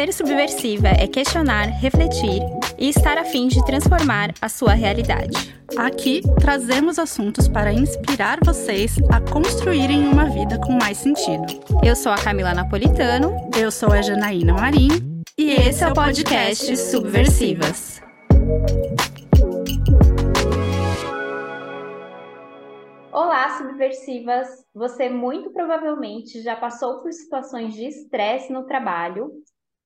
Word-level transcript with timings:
Ser 0.00 0.14
subversiva 0.14 0.88
é 0.88 1.06
questionar, 1.06 1.66
refletir 1.66 2.40
e 2.78 2.88
estar 2.88 3.18
a 3.18 3.24
fim 3.26 3.48
de 3.48 3.62
transformar 3.66 4.32
a 4.40 4.48
sua 4.48 4.72
realidade. 4.72 5.54
Aqui 5.76 6.22
trazemos 6.40 6.98
assuntos 6.98 7.46
para 7.46 7.70
inspirar 7.70 8.38
vocês 8.42 8.96
a 9.12 9.20
construírem 9.20 10.08
uma 10.08 10.24
vida 10.30 10.58
com 10.58 10.72
mais 10.72 10.96
sentido. 10.96 11.44
Eu 11.84 11.94
sou 11.94 12.12
a 12.12 12.16
Camila 12.16 12.54
Napolitano. 12.54 13.50
Eu 13.54 13.70
sou 13.70 13.92
a 13.92 14.00
Janaína 14.00 14.54
Marim. 14.54 14.88
E 15.36 15.50
esse 15.50 15.84
é 15.84 15.88
o 15.88 15.92
podcast 15.92 16.74
Subversivas. 16.78 18.00
Olá, 23.12 23.58
subversivas! 23.58 24.48
Você 24.74 25.10
muito 25.10 25.50
provavelmente 25.50 26.40
já 26.40 26.56
passou 26.56 27.02
por 27.02 27.12
situações 27.12 27.74
de 27.74 27.84
estresse 27.84 28.50
no 28.50 28.64
trabalho. 28.64 29.30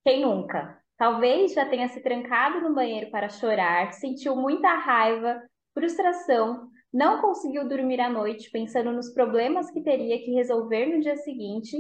Quem 0.05 0.21
nunca? 0.21 0.79
Talvez 0.99 1.55
já 1.55 1.65
tenha 1.65 1.89
se 1.89 2.03
trancado 2.03 2.61
no 2.61 2.75
banheiro 2.75 3.11
para 3.11 3.31
chorar, 3.31 3.91
sentiu 3.95 4.37
muita 4.37 4.69
raiva, 4.75 5.43
frustração, 5.73 6.69
não 6.93 7.23
conseguiu 7.23 7.67
dormir 7.67 8.01
à 8.01 8.11
noite 8.11 8.51
pensando 8.51 8.93
nos 8.93 9.15
problemas 9.15 9.71
que 9.71 9.83
teria 9.83 10.19
que 10.19 10.31
resolver 10.33 10.87
no 10.87 11.01
dia 11.01 11.17
seguinte. 11.17 11.75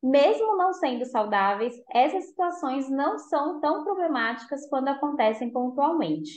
Mesmo 0.00 0.56
não 0.56 0.72
sendo 0.72 1.04
saudáveis, 1.04 1.74
essas 1.92 2.26
situações 2.28 2.88
não 2.88 3.18
são 3.18 3.60
tão 3.60 3.82
problemáticas 3.82 4.68
quando 4.70 4.88
acontecem 4.88 5.50
pontualmente. 5.50 6.30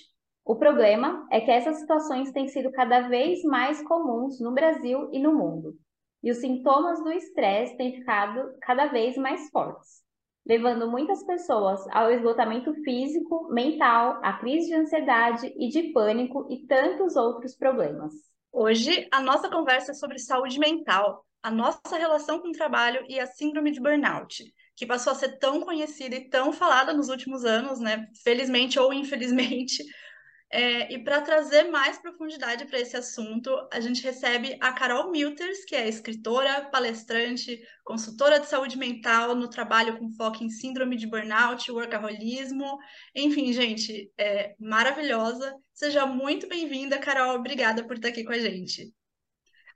O 0.44 0.56
problema 0.56 1.28
é 1.32 1.40
que 1.40 1.52
essas 1.52 1.80
situações 1.80 2.32
têm 2.32 2.48
sido 2.48 2.72
cada 2.72 3.08
vez 3.10 3.44
mais 3.44 3.82
comuns 3.84 4.42
no 4.42 4.54
Brasil 4.54 5.08
e 5.14 5.20
no 5.20 5.36
mundo, 5.36 5.76
e 6.24 6.32
os 6.32 6.38
sintomas 6.38 7.04
do 7.04 7.12
estresse 7.12 7.78
têm 7.78 7.94
ficado 7.94 8.58
cada 8.62 8.88
vez 8.88 9.16
mais 9.18 9.50
fortes, 9.52 10.07
levando 10.48 10.90
muitas 10.90 11.24
pessoas 11.24 11.86
ao 11.92 12.10
esgotamento 12.10 12.74
físico, 12.84 13.50
mental, 13.52 14.20
à 14.24 14.34
crise 14.34 14.68
de 14.68 14.76
ansiedade 14.76 15.54
e 15.58 15.68
de 15.68 15.92
pânico 15.92 16.48
e 16.50 16.66
tantos 16.66 17.16
outros 17.16 17.56
problemas. 17.56 18.14
Hoje, 18.52 19.08
a 19.12 19.22
nossa 19.22 19.50
conversa 19.50 19.92
é 19.92 19.96
sobre 19.96 20.18
saúde 20.20 20.58
mental, 20.58 21.26
a 21.44 21.52
nossa 21.52 21.98
relação 21.98 22.40
com 22.40 22.48
o 22.48 22.54
trabalho 22.54 23.04
e 23.10 23.20
a 23.20 23.26
síndrome 23.26 23.72
de 23.72 23.82
burnout, 23.82 24.44
que 24.76 24.86
passou 24.86 25.12
a 25.12 25.16
ser 25.16 25.38
tão 25.38 25.62
conhecida 25.62 26.16
e 26.16 26.30
tão 26.30 26.54
falada 26.54 26.94
nos 26.94 27.10
últimos 27.10 27.44
anos, 27.44 27.80
né? 27.80 28.08
Felizmente 28.24 28.80
ou 28.80 28.94
infelizmente, 28.94 29.84
é, 30.50 30.94
e 30.94 31.04
para 31.04 31.22
trazer 31.22 31.64
mais 31.70 31.98
profundidade 31.98 32.66
para 32.66 32.80
esse 32.80 32.96
assunto, 32.96 33.50
a 33.72 33.82
gente 33.82 34.02
recebe 34.02 34.58
a 34.62 34.72
Carol 34.72 35.12
Milters, 35.12 35.66
que 35.66 35.76
é 35.76 35.90
escritora, 35.90 36.70
palestrante, 36.70 37.60
consultora 37.84 38.40
de 38.40 38.48
saúde 38.48 38.78
mental 38.78 39.36
no 39.36 39.50
trabalho 39.50 40.00
com 40.00 40.10
foco 40.14 40.42
em 40.44 40.50
síndrome 40.50 40.96
de 40.96 41.06
burnout, 41.06 41.70
workaholismo. 41.70 42.78
Enfim, 43.14 43.52
gente, 43.52 44.10
é 44.18 44.56
maravilhosa. 44.58 45.54
Seja 45.74 46.06
muito 46.06 46.48
bem-vinda, 46.48 46.98
Carol. 46.98 47.36
Obrigada 47.36 47.86
por 47.86 47.98
estar 47.98 48.08
aqui 48.08 48.24
com 48.24 48.32
a 48.32 48.40
gente. 48.40 48.94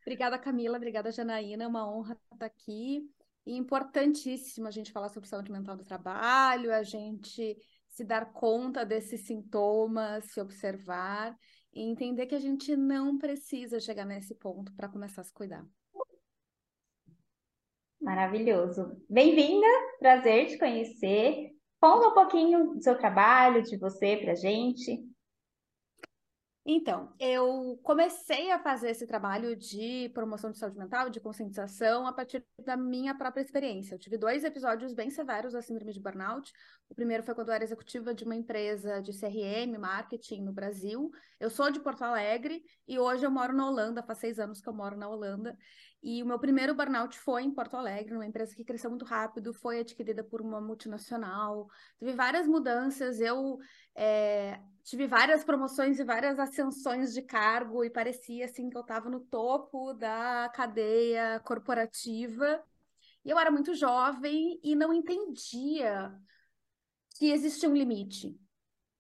Obrigada, 0.04 0.40
Camila. 0.40 0.78
Obrigada, 0.78 1.12
Janaína. 1.12 1.66
É 1.66 1.68
uma 1.68 1.86
honra 1.92 2.18
estar 2.32 2.46
aqui. 2.46 3.02
E 3.46 3.58
importantíssimo 3.58 4.68
a 4.68 4.72
gente 4.72 4.92
falar 4.92 5.10
sobre 5.10 5.28
saúde 5.28 5.52
mental 5.52 5.76
do 5.76 5.84
trabalho, 5.84 6.74
a 6.74 6.84
gente 6.84 7.58
se 7.92 8.06
dar 8.06 8.32
conta 8.32 8.86
desses 8.86 9.28
sintomas, 9.28 10.32
se 10.32 10.40
observar 10.40 11.38
e 11.74 11.82
entender 11.82 12.26
que 12.26 12.36
a 12.36 12.40
gente 12.40 12.76
não 12.76 13.18
precisa 13.18 13.80
chegar 13.80 14.06
nesse 14.06 14.34
ponto 14.36 14.74
para 14.74 14.88
começar 14.88 15.22
a 15.22 15.26
se 15.26 15.34
cuidar. 15.34 15.66
Maravilhoso. 18.02 18.98
Bem-vinda, 19.10 19.68
prazer 20.00 20.48
te 20.48 20.58
conhecer. 20.58 21.52
Conta 21.80 22.08
um 22.08 22.14
pouquinho 22.14 22.74
do 22.74 22.82
seu 22.82 22.98
trabalho, 22.98 23.62
de 23.62 23.78
você 23.78 24.18
para 24.18 24.36
gente. 24.36 25.11
Então, 26.64 27.12
eu 27.20 27.80
comecei 27.82 28.52
a 28.52 28.60
fazer 28.60 28.92
esse 28.92 29.08
trabalho 29.08 29.56
de 29.56 30.10
promoção 30.14 30.52
de 30.52 30.60
saúde 30.60 30.78
mental, 30.78 31.10
de 31.10 31.20
conscientização, 31.20 32.06
a 32.06 32.14
partir 32.14 32.46
da 32.64 32.78
minha 32.78 33.16
própria 33.16 33.42
experiência. 33.42 33.96
Eu 33.96 34.00
tive 34.00 34.16
dois 34.16 34.44
episódios 34.44 34.94
bem 34.94 35.10
severos 35.10 35.54
da 35.54 35.62
síndrome 35.64 35.92
de 35.92 36.00
burnout. 36.00 36.54
O 36.88 36.94
primeiro 36.94 37.24
foi 37.24 37.34
quando 37.34 37.48
eu 37.48 37.56
era 37.56 37.64
executiva 37.64 38.14
de 38.14 38.24
uma 38.24 38.36
empresa 38.36 39.02
de 39.02 39.12
CRM, 39.12 39.76
marketing 39.80 40.44
no 40.44 40.54
Brasil. 40.54 41.10
Eu 41.40 41.50
sou 41.50 41.72
de 41.72 41.80
Porto 41.80 42.04
Alegre 42.04 42.64
e 42.88 43.00
hoje 43.00 43.26
eu 43.26 43.32
moro 43.32 43.54
na 43.54 43.68
Holanda, 43.68 44.04
faz 44.04 44.20
seis 44.20 44.38
anos 44.38 44.62
que 44.62 44.70
eu 44.70 44.74
moro 44.74 44.96
na 44.96 45.10
Holanda. 45.10 45.58
E 46.04 46.24
o 46.24 46.26
meu 46.26 46.40
primeiro 46.40 46.74
burnout 46.74 47.18
foi 47.20 47.44
em 47.44 47.52
Porto 47.52 47.78
Alegre, 47.78 48.14
numa 48.14 48.26
empresa 48.26 48.56
que 48.56 48.64
cresceu 48.64 48.90
muito 48.90 49.06
rápido, 49.06 49.54
foi 49.54 49.82
adquirida 49.82 50.24
por 50.24 50.42
uma 50.42 50.60
multinacional. 50.60 51.70
Teve 52.00 52.14
várias 52.14 52.48
mudanças. 52.48 53.22
Eu 53.22 53.60
é, 53.94 54.60
tive 54.84 55.06
várias 55.06 55.44
promoções 55.44 56.00
e 56.00 56.04
várias 56.04 56.40
ascensões 56.40 57.14
de 57.14 57.22
cargo 57.22 57.84
e 57.84 57.90
parecia 57.90 58.46
assim 58.46 58.70
que 58.70 58.76
eu 58.76 58.82
estava 58.82 59.10
no 59.10 59.20
topo 59.20 59.94
da 59.94 60.50
cadeia 60.56 61.40
corporativa. 61.42 62.64
E 63.24 63.30
eu 63.30 63.38
era 63.38 63.52
muito 63.52 63.76
jovem 63.76 64.60
e 64.64 64.76
não 64.76 64.92
entendia 64.92 66.12
que 67.16 67.30
existia 67.30 67.70
um 67.70 67.76
limite. 67.76 68.36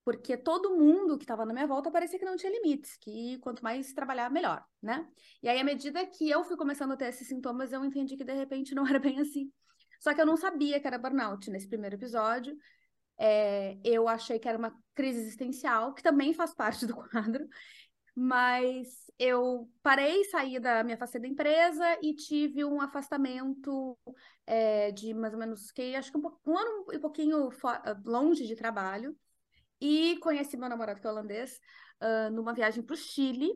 Porque 0.03 0.35
todo 0.35 0.75
mundo 0.75 1.17
que 1.17 1.23
estava 1.23 1.45
na 1.45 1.53
minha 1.53 1.67
volta 1.67 1.91
parecia 1.91 2.17
que 2.17 2.25
não 2.25 2.35
tinha 2.35 2.51
limites, 2.51 2.97
que 2.97 3.37
quanto 3.39 3.63
mais 3.63 3.93
trabalhar, 3.93 4.31
melhor, 4.31 4.65
né? 4.81 5.07
E 5.43 5.47
aí, 5.47 5.59
à 5.59 5.63
medida 5.63 6.05
que 6.07 6.29
eu 6.29 6.43
fui 6.43 6.57
começando 6.57 6.93
a 6.93 6.97
ter 6.97 7.09
esses 7.09 7.27
sintomas, 7.27 7.71
eu 7.71 7.85
entendi 7.85 8.17
que 8.17 8.23
de 8.23 8.33
repente 8.33 8.73
não 8.75 8.87
era 8.87 8.99
bem 8.99 9.19
assim. 9.19 9.51
Só 9.99 10.13
que 10.13 10.21
eu 10.21 10.25
não 10.25 10.35
sabia 10.35 10.79
que 10.79 10.87
era 10.87 10.97
burnout 10.97 11.49
nesse 11.51 11.67
primeiro 11.67 11.95
episódio. 11.95 12.57
É, 13.17 13.77
eu 13.83 14.07
achei 14.07 14.39
que 14.39 14.47
era 14.49 14.57
uma 14.57 14.75
crise 14.95 15.19
existencial, 15.19 15.93
que 15.93 16.01
também 16.01 16.33
faz 16.33 16.55
parte 16.55 16.87
do 16.87 16.95
quadro, 16.95 17.47
mas 18.15 19.11
eu 19.19 19.69
parei, 19.83 20.23
saí 20.25 20.59
da 20.59 20.83
minha 20.83 20.95
afastei 20.95 21.21
da 21.21 21.27
empresa 21.27 21.85
e 22.01 22.15
tive 22.15 22.65
um 22.65 22.81
afastamento 22.81 23.95
é, 24.47 24.91
de 24.91 25.13
mais 25.13 25.33
ou 25.33 25.39
menos 25.39 25.71
que 25.71 25.95
acho 25.95 26.11
que 26.11 26.17
um, 26.17 26.23
um 26.47 26.57
ano 26.57 26.85
e 26.91 26.97
pouquinho 26.97 27.49
longe 28.03 28.47
de 28.47 28.55
trabalho 28.55 29.15
e 29.81 30.17
conheci 30.19 30.55
meu 30.55 30.69
namorado 30.69 31.01
que 31.01 31.07
é 31.07 31.09
holandês 31.09 31.59
uh, 32.01 32.31
numa 32.31 32.53
viagem 32.53 32.83
para 32.83 32.93
o 32.93 32.97
Chile 32.97 33.51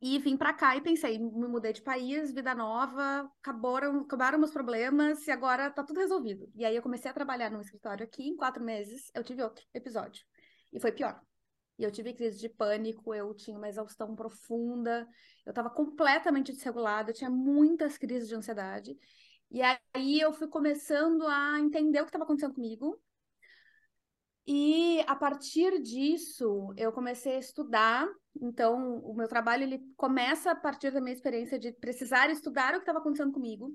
e 0.00 0.18
vim 0.18 0.36
para 0.36 0.52
cá 0.52 0.76
e 0.76 0.80
pensei, 0.80 1.16
me 1.18 1.46
mudei 1.46 1.72
de 1.72 1.80
país, 1.80 2.32
vida 2.32 2.54
nova, 2.54 3.30
acabaram, 3.40 4.00
acabaram 4.00 4.38
meus 4.38 4.50
problemas 4.50 5.26
e 5.26 5.30
agora 5.30 5.70
tá 5.70 5.84
tudo 5.84 6.00
resolvido. 6.00 6.50
E 6.56 6.64
aí 6.64 6.74
eu 6.74 6.82
comecei 6.82 7.08
a 7.08 7.14
trabalhar 7.14 7.50
num 7.50 7.60
escritório 7.60 8.04
aqui, 8.04 8.24
em 8.28 8.36
quatro 8.36 8.64
meses 8.64 9.10
eu 9.14 9.22
tive 9.22 9.42
outro 9.44 9.64
episódio. 9.72 10.24
E 10.72 10.80
foi 10.80 10.90
pior. 10.90 11.20
E 11.78 11.84
eu 11.84 11.90
tive 11.92 12.12
crise 12.14 12.40
de 12.40 12.48
pânico, 12.48 13.14
eu 13.14 13.32
tinha 13.34 13.56
uma 13.56 13.68
exaustão 13.68 14.14
profunda, 14.14 15.08
eu 15.46 15.50
estava 15.50 15.70
completamente 15.70 16.52
desregulada, 16.52 17.10
eu 17.10 17.14
tinha 17.14 17.30
muitas 17.30 17.96
crises 17.96 18.28
de 18.28 18.34
ansiedade. 18.34 18.96
E 19.52 19.60
aí 19.94 20.20
eu 20.20 20.32
fui 20.32 20.48
começando 20.48 21.26
a 21.28 21.60
entender 21.60 22.00
o 22.00 22.04
que 22.04 22.08
estava 22.08 22.24
acontecendo 22.24 22.54
comigo, 22.54 23.00
e 24.46 25.00
a 25.06 25.14
partir 25.14 25.80
disso, 25.80 26.72
eu 26.76 26.92
comecei 26.92 27.36
a 27.36 27.38
estudar. 27.38 28.08
Então, 28.40 28.98
o 28.98 29.14
meu 29.14 29.28
trabalho 29.28 29.62
ele 29.62 29.80
começa 29.96 30.50
a 30.50 30.54
partir 30.54 30.90
da 30.90 31.00
minha 31.00 31.14
experiência 31.14 31.58
de 31.58 31.72
precisar 31.72 32.28
estudar 32.30 32.70
o 32.70 32.76
que 32.76 32.82
estava 32.82 32.98
acontecendo 32.98 33.32
comigo. 33.32 33.72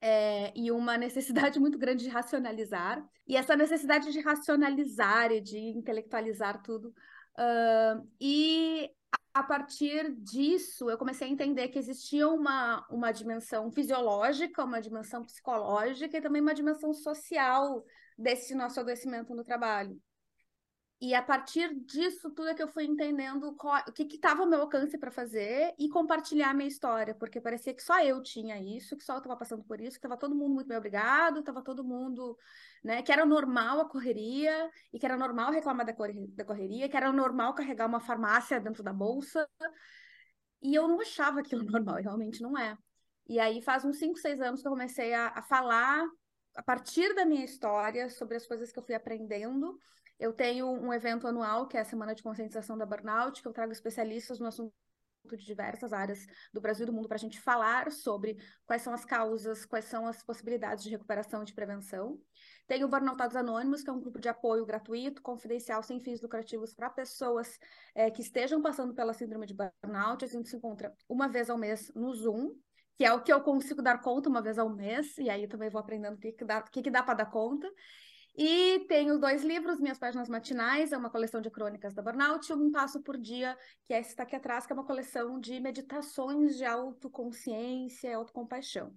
É, 0.00 0.52
e 0.56 0.70
uma 0.70 0.96
necessidade 0.96 1.58
muito 1.60 1.78
grande 1.78 2.04
de 2.04 2.10
racionalizar. 2.10 3.04
E 3.26 3.36
essa 3.36 3.56
necessidade 3.56 4.12
de 4.12 4.20
racionalizar 4.20 5.32
e 5.32 5.40
de 5.40 5.58
intelectualizar 5.58 6.62
tudo. 6.62 6.94
Uh, 7.38 8.08
e 8.20 8.88
a 9.34 9.42
partir 9.42 10.12
disso, 10.16 10.90
eu 10.90 10.98
comecei 10.98 11.26
a 11.26 11.30
entender 11.30 11.68
que 11.68 11.78
existia 11.78 12.28
uma, 12.28 12.86
uma 12.88 13.10
dimensão 13.10 13.70
fisiológica, 13.72 14.64
uma 14.64 14.80
dimensão 14.80 15.24
psicológica 15.24 16.18
e 16.18 16.20
também 16.20 16.42
uma 16.42 16.54
dimensão 16.54 16.92
social 16.92 17.84
desse 18.18 18.54
nosso 18.54 18.80
adoecimento 18.80 19.34
no 19.34 19.44
trabalho. 19.44 20.00
E 21.02 21.16
a 21.16 21.20
partir 21.20 21.74
disso 21.84 22.30
tudo 22.30 22.50
é 22.50 22.54
que 22.54 22.62
eu 22.62 22.68
fui 22.68 22.84
entendendo 22.84 23.56
qual, 23.56 23.82
o 23.88 23.92
que 23.92 24.04
estava 24.04 24.42
ao 24.42 24.48
meu 24.48 24.60
alcance 24.60 24.96
para 24.96 25.10
fazer 25.10 25.74
e 25.76 25.88
compartilhar 25.88 26.50
a 26.50 26.54
minha 26.54 26.68
história, 26.68 27.12
porque 27.12 27.40
parecia 27.40 27.74
que 27.74 27.82
só 27.82 28.00
eu 28.00 28.22
tinha 28.22 28.56
isso, 28.62 28.96
que 28.96 29.02
só 29.02 29.14
eu 29.14 29.18
estava 29.18 29.36
passando 29.36 29.64
por 29.64 29.80
isso, 29.80 29.98
que 29.98 30.06
estava 30.06 30.16
todo 30.16 30.32
mundo 30.32 30.54
muito 30.54 30.68
bem 30.68 30.78
obrigado, 30.78 31.40
estava 31.40 31.60
todo 31.60 31.82
mundo, 31.82 32.38
né, 32.84 33.02
que 33.02 33.10
era 33.10 33.26
normal 33.26 33.80
a 33.80 33.88
correria 33.88 34.70
e 34.92 34.98
que 35.00 35.04
era 35.04 35.16
normal 35.16 35.50
reclamar 35.50 35.84
da, 35.84 35.92
correria, 35.92 36.28
da 36.36 36.44
correria, 36.44 36.88
que 36.88 36.96
era 36.96 37.10
normal 37.12 37.52
carregar 37.52 37.88
uma 37.88 37.98
farmácia 37.98 38.60
dentro 38.60 38.84
da 38.84 38.92
bolsa. 38.92 39.44
E 40.62 40.72
eu 40.72 40.86
não 40.86 41.00
achava 41.00 41.40
aquilo 41.40 41.64
normal, 41.66 41.96
realmente 41.96 42.40
não 42.40 42.56
é. 42.56 42.78
E 43.28 43.40
aí 43.40 43.60
faz 43.60 43.84
uns 43.84 43.98
5, 43.98 44.20
6 44.20 44.40
anos 44.40 44.62
que 44.62 44.68
eu 44.68 44.72
comecei 44.72 45.12
a, 45.14 45.32
a 45.34 45.42
falar 45.42 46.06
a 46.54 46.62
partir 46.62 47.14
da 47.14 47.24
minha 47.24 47.44
história, 47.44 48.08
sobre 48.10 48.36
as 48.36 48.46
coisas 48.46 48.72
que 48.72 48.78
eu 48.78 48.82
fui 48.82 48.94
aprendendo. 48.94 49.78
Eu 50.18 50.32
tenho 50.32 50.66
um 50.68 50.92
evento 50.92 51.26
anual, 51.26 51.66
que 51.66 51.76
é 51.76 51.80
a 51.80 51.84
Semana 51.84 52.14
de 52.14 52.22
Conscientização 52.22 52.78
da 52.78 52.86
Burnout, 52.86 53.42
que 53.42 53.48
eu 53.48 53.52
trago 53.52 53.72
especialistas 53.72 54.38
no 54.38 54.46
assunto 54.46 54.72
de 55.30 55.44
diversas 55.44 55.92
áreas 55.92 56.26
do 56.52 56.60
Brasil 56.60 56.84
e 56.84 56.86
do 56.86 56.92
mundo 56.92 57.08
para 57.08 57.16
a 57.16 57.20
gente 57.20 57.40
falar 57.40 57.90
sobre 57.92 58.36
quais 58.66 58.82
são 58.82 58.92
as 58.92 59.04
causas, 59.04 59.64
quais 59.64 59.84
são 59.84 60.06
as 60.06 60.22
possibilidades 60.22 60.84
de 60.84 60.90
recuperação 60.90 61.42
e 61.42 61.46
de 61.46 61.54
prevenção. 61.54 62.18
Tem 62.66 62.84
o 62.84 62.88
Burnoutados 62.88 63.36
Anônimos, 63.36 63.82
que 63.82 63.90
é 63.90 63.92
um 63.92 64.00
grupo 64.00 64.18
de 64.18 64.28
apoio 64.28 64.66
gratuito, 64.66 65.22
confidencial, 65.22 65.82
sem 65.82 66.00
fins 66.00 66.20
lucrativos 66.20 66.74
para 66.74 66.90
pessoas 66.90 67.58
é, 67.94 68.10
que 68.10 68.22
estejam 68.22 68.60
passando 68.60 68.94
pela 68.94 69.12
síndrome 69.12 69.46
de 69.46 69.54
burnout. 69.54 70.24
A 70.24 70.28
gente 70.28 70.48
se 70.48 70.56
encontra 70.56 70.92
uma 71.08 71.28
vez 71.28 71.48
ao 71.48 71.58
mês 71.58 71.90
no 71.94 72.12
Zoom, 72.14 72.54
que 73.02 73.06
é 73.06 73.12
o 73.12 73.20
que 73.20 73.32
eu 73.32 73.40
consigo 73.40 73.82
dar 73.82 74.00
conta 74.00 74.28
uma 74.28 74.40
vez 74.40 74.60
ao 74.60 74.68
mês, 74.68 75.18
e 75.18 75.28
aí 75.28 75.48
também 75.48 75.68
vou 75.68 75.80
aprendendo 75.80 76.14
o 76.14 76.18
que, 76.20 76.30
que 76.30 76.44
dá, 76.44 76.62
que 76.62 76.80
que 76.80 76.88
dá 76.88 77.02
para 77.02 77.14
dar 77.14 77.26
conta. 77.26 77.68
E 78.36 78.86
tenho 78.88 79.18
dois 79.18 79.42
livros, 79.42 79.80
Minhas 79.80 79.98
Páginas 79.98 80.28
Matinais, 80.28 80.92
é 80.92 80.96
uma 80.96 81.10
coleção 81.10 81.40
de 81.40 81.50
crônicas 81.50 81.92
da 81.94 82.00
Burnout, 82.00 82.48
e 82.48 82.54
Um 82.54 82.70
Passo 82.70 83.02
por 83.02 83.18
Dia, 83.18 83.58
que 83.84 83.92
é 83.92 83.98
esse 83.98 84.10
está 84.10 84.22
aqui 84.22 84.36
atrás, 84.36 84.66
que 84.66 84.72
é 84.72 84.74
uma 84.74 84.86
coleção 84.86 85.40
de 85.40 85.58
meditações 85.58 86.56
de 86.56 86.64
autoconsciência 86.64 88.08
e 88.08 88.14
autocompaixão. 88.14 88.96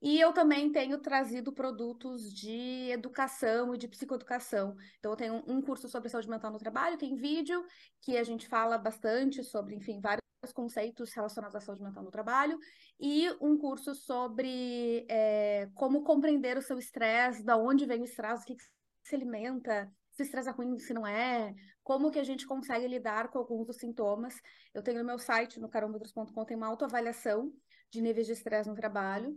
E 0.00 0.18
eu 0.18 0.32
também 0.32 0.72
tenho 0.72 0.96
trazido 0.96 1.52
produtos 1.52 2.32
de 2.32 2.88
educação 2.90 3.74
e 3.74 3.78
de 3.78 3.86
psicoeducação. 3.86 4.74
Então, 4.98 5.12
eu 5.12 5.16
tenho 5.16 5.44
um 5.46 5.60
curso 5.60 5.90
sobre 5.90 6.08
saúde 6.08 6.30
mental 6.30 6.50
no 6.50 6.58
trabalho, 6.58 6.96
tem 6.96 7.16
vídeo, 7.16 7.62
que 8.00 8.16
a 8.16 8.24
gente 8.24 8.48
fala 8.48 8.78
bastante 8.78 9.44
sobre, 9.44 9.74
enfim, 9.74 10.00
vários 10.00 10.25
conceitos 10.52 11.12
relacionados 11.12 11.56
à 11.56 11.60
saúde 11.60 11.82
mental 11.82 12.02
no 12.02 12.10
trabalho, 12.10 12.58
e 12.98 13.28
um 13.40 13.56
curso 13.58 13.94
sobre 13.94 15.06
é, 15.08 15.68
como 15.74 16.02
compreender 16.02 16.56
o 16.56 16.62
seu 16.62 16.78
estresse, 16.78 17.44
da 17.44 17.56
onde 17.56 17.86
vem 17.86 18.00
o 18.00 18.04
estresse, 18.04 18.42
o 18.42 18.46
que, 18.46 18.56
que 18.56 18.64
se 19.02 19.14
alimenta, 19.14 19.90
se 20.12 20.22
estresse 20.22 20.48
é 20.48 20.52
ruim, 20.52 20.78
se 20.78 20.94
não 20.94 21.06
é, 21.06 21.54
como 21.82 22.10
que 22.10 22.18
a 22.18 22.24
gente 22.24 22.46
consegue 22.46 22.88
lidar 22.88 23.28
com 23.28 23.38
alguns 23.38 23.66
dos 23.66 23.76
sintomas. 23.76 24.34
Eu 24.74 24.82
tenho 24.82 24.98
no 24.98 25.04
meu 25.04 25.18
site, 25.18 25.60
no 25.60 25.68
caromedros.com, 25.68 26.44
tem 26.44 26.56
uma 26.56 26.66
autoavaliação 26.66 27.52
de 27.90 28.00
níveis 28.00 28.26
de 28.26 28.32
estresse 28.32 28.68
no 28.68 28.74
trabalho, 28.74 29.36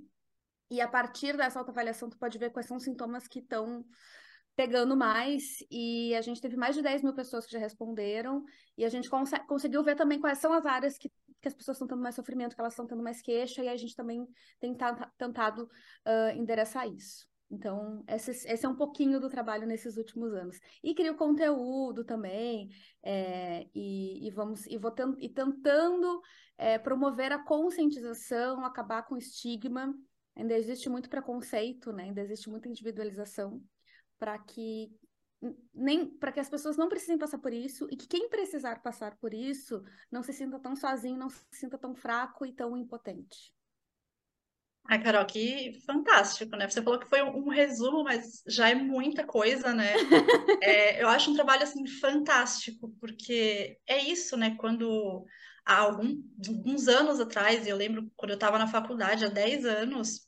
e 0.72 0.80
a 0.82 0.88
partir 0.88 1.36
dessa 1.36 1.60
autoavaliação, 1.60 2.10
tu 2.10 2.18
pode 2.18 2.38
ver 2.38 2.52
quais 2.52 2.68
são 2.68 2.78
os 2.78 2.84
sintomas 2.84 3.28
que 3.28 3.40
estão 3.40 3.84
pegando 4.60 4.94
mais. 4.94 5.64
E 5.72 6.14
a 6.16 6.22
gente 6.22 6.42
teve 6.42 6.58
mais 6.58 6.76
de 6.76 6.82
10 6.82 7.02
mil 7.02 7.14
pessoas 7.14 7.46
que 7.46 7.54
já 7.54 7.60
responderam. 7.60 8.44
E 8.78 8.84
a 8.84 8.90
gente 8.90 9.10
cons 9.10 9.32
conseguiu 9.48 9.82
ver 9.82 9.96
também 9.96 10.20
quais 10.20 10.40
são 10.40 10.52
as 10.52 10.66
áreas 10.66 10.98
que, 10.98 11.08
que 11.42 11.48
as 11.48 11.54
pessoas 11.54 11.76
estão 11.78 11.88
tendo 11.88 12.02
mais 12.02 12.16
sofrimento, 12.16 12.56
que 12.56 12.60
elas 12.60 12.74
estão 12.74 12.86
tendo 12.86 13.02
mais 13.02 13.22
queixa. 13.22 13.64
E 13.64 13.70
a 13.70 13.78
gente 13.78 13.96
também 13.96 14.28
tem 14.60 14.76
tentado 15.18 15.64
uh, 15.64 16.38
endereçar 16.38 16.90
isso. 16.90 17.26
Então, 17.50 18.04
esse, 18.06 18.32
esse, 18.32 18.66
é 18.66 18.70
um 18.70 18.76
pouquinho 18.76 19.18
do 19.22 19.30
trabalho 19.30 19.66
nesses 19.66 19.96
últimos 19.96 20.34
anos. 20.34 20.60
E 20.84 20.94
crio 20.94 21.16
conteúdo 21.16 22.04
também, 22.04 22.70
é, 23.02 23.66
e, 23.74 24.28
e, 24.28 24.30
vamos 24.30 24.68
e, 24.68 24.78
vou 24.78 24.94
e 25.18 25.30
tentando 25.30 26.22
é, 26.58 26.78
promover 26.78 27.32
a 27.32 27.40
conscientização, 27.40 28.66
acabar 28.66 29.04
com 29.04 29.16
o 29.16 29.18
estigma 29.18 29.96
ainda 30.36 30.56
existe 30.58 30.90
muito 30.90 31.10
preconceito, 31.10 31.92
né? 31.92 32.04
Ainda 32.04 32.22
existe 32.22 32.50
muita 32.50 32.70
individualização 32.70 33.62
para 34.20 34.38
que 34.38 34.92
nem 35.74 36.06
para 36.06 36.32
que 36.34 36.40
as 36.40 36.50
pessoas 36.50 36.76
não 36.76 36.90
precisem 36.90 37.18
passar 37.18 37.40
por 37.40 37.54
isso 37.54 37.88
e 37.90 37.96
que 37.96 38.08
quem 38.08 38.28
precisar 38.30 38.82
passar 38.82 39.16
por 39.18 39.34
isso 39.34 39.82
não 40.12 40.22
se 40.22 40.34
sinta 40.34 40.60
tão 40.60 40.76
sozinho, 40.76 41.18
não 41.18 41.30
se 41.30 41.42
sinta 41.54 41.78
tão 41.78 41.96
fraco 41.96 42.46
e 42.46 42.52
tão 42.52 42.76
impotente. 42.76 43.54
Ai, 44.86 45.02
Carol, 45.04 45.26
que 45.26 45.80
fantástico, 45.86 46.56
né? 46.56 46.68
Você 46.68 46.82
falou 46.82 47.00
que 47.00 47.08
foi 47.08 47.22
um, 47.22 47.48
resumo, 47.48 48.04
mas 48.04 48.42
já 48.48 48.70
é 48.70 48.76
muita 48.76 49.24
coisa, 49.24 49.72
né? 49.72 49.94
é, 50.64 51.04
eu 51.04 51.08
acho 51.08 51.30
um 51.30 51.36
trabalho, 51.36 51.62
assim, 51.62 51.86
fantástico, 51.86 52.92
porque 53.00 53.78
é 53.86 54.00
isso, 54.00 54.36
né? 54.36 54.56
Quando 54.58 55.24
há 55.64 55.78
algum, 55.78 56.20
alguns 56.48 56.88
anos 56.88 57.20
atrás, 57.20 57.68
eu 57.68 57.78
lembro 57.78 58.12
quando 58.18 58.32
eu 58.32 58.36
estava 58.36 58.58
na 58.58 58.66
faculdade, 58.66 59.24
há 59.24 59.30
10 59.30 59.64
anos, 59.64 60.22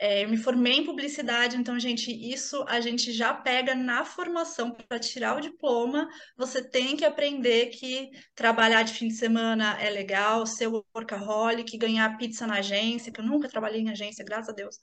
é, 0.00 0.24
eu 0.24 0.28
me 0.28 0.36
formei 0.36 0.74
em 0.74 0.84
publicidade, 0.84 1.56
então, 1.56 1.78
gente, 1.78 2.12
isso 2.12 2.64
a 2.68 2.80
gente 2.80 3.12
já 3.12 3.34
pega 3.34 3.74
na 3.74 4.04
formação 4.04 4.70
para 4.70 4.98
tirar 4.98 5.36
o 5.36 5.40
diploma. 5.40 6.08
Você 6.36 6.62
tem 6.62 6.96
que 6.96 7.04
aprender 7.04 7.66
que 7.70 8.08
trabalhar 8.32 8.84
de 8.84 8.92
fim 8.94 9.08
de 9.08 9.14
semana 9.14 9.76
é 9.80 9.90
legal, 9.90 10.46
ser 10.46 10.68
workaholic, 10.68 11.76
ganhar 11.76 12.16
pizza 12.16 12.46
na 12.46 12.58
agência, 12.58 13.10
que 13.12 13.20
eu 13.20 13.24
nunca 13.24 13.48
trabalhei 13.48 13.80
em 13.80 13.90
agência, 13.90 14.24
graças 14.24 14.50
a 14.50 14.52
Deus. 14.52 14.78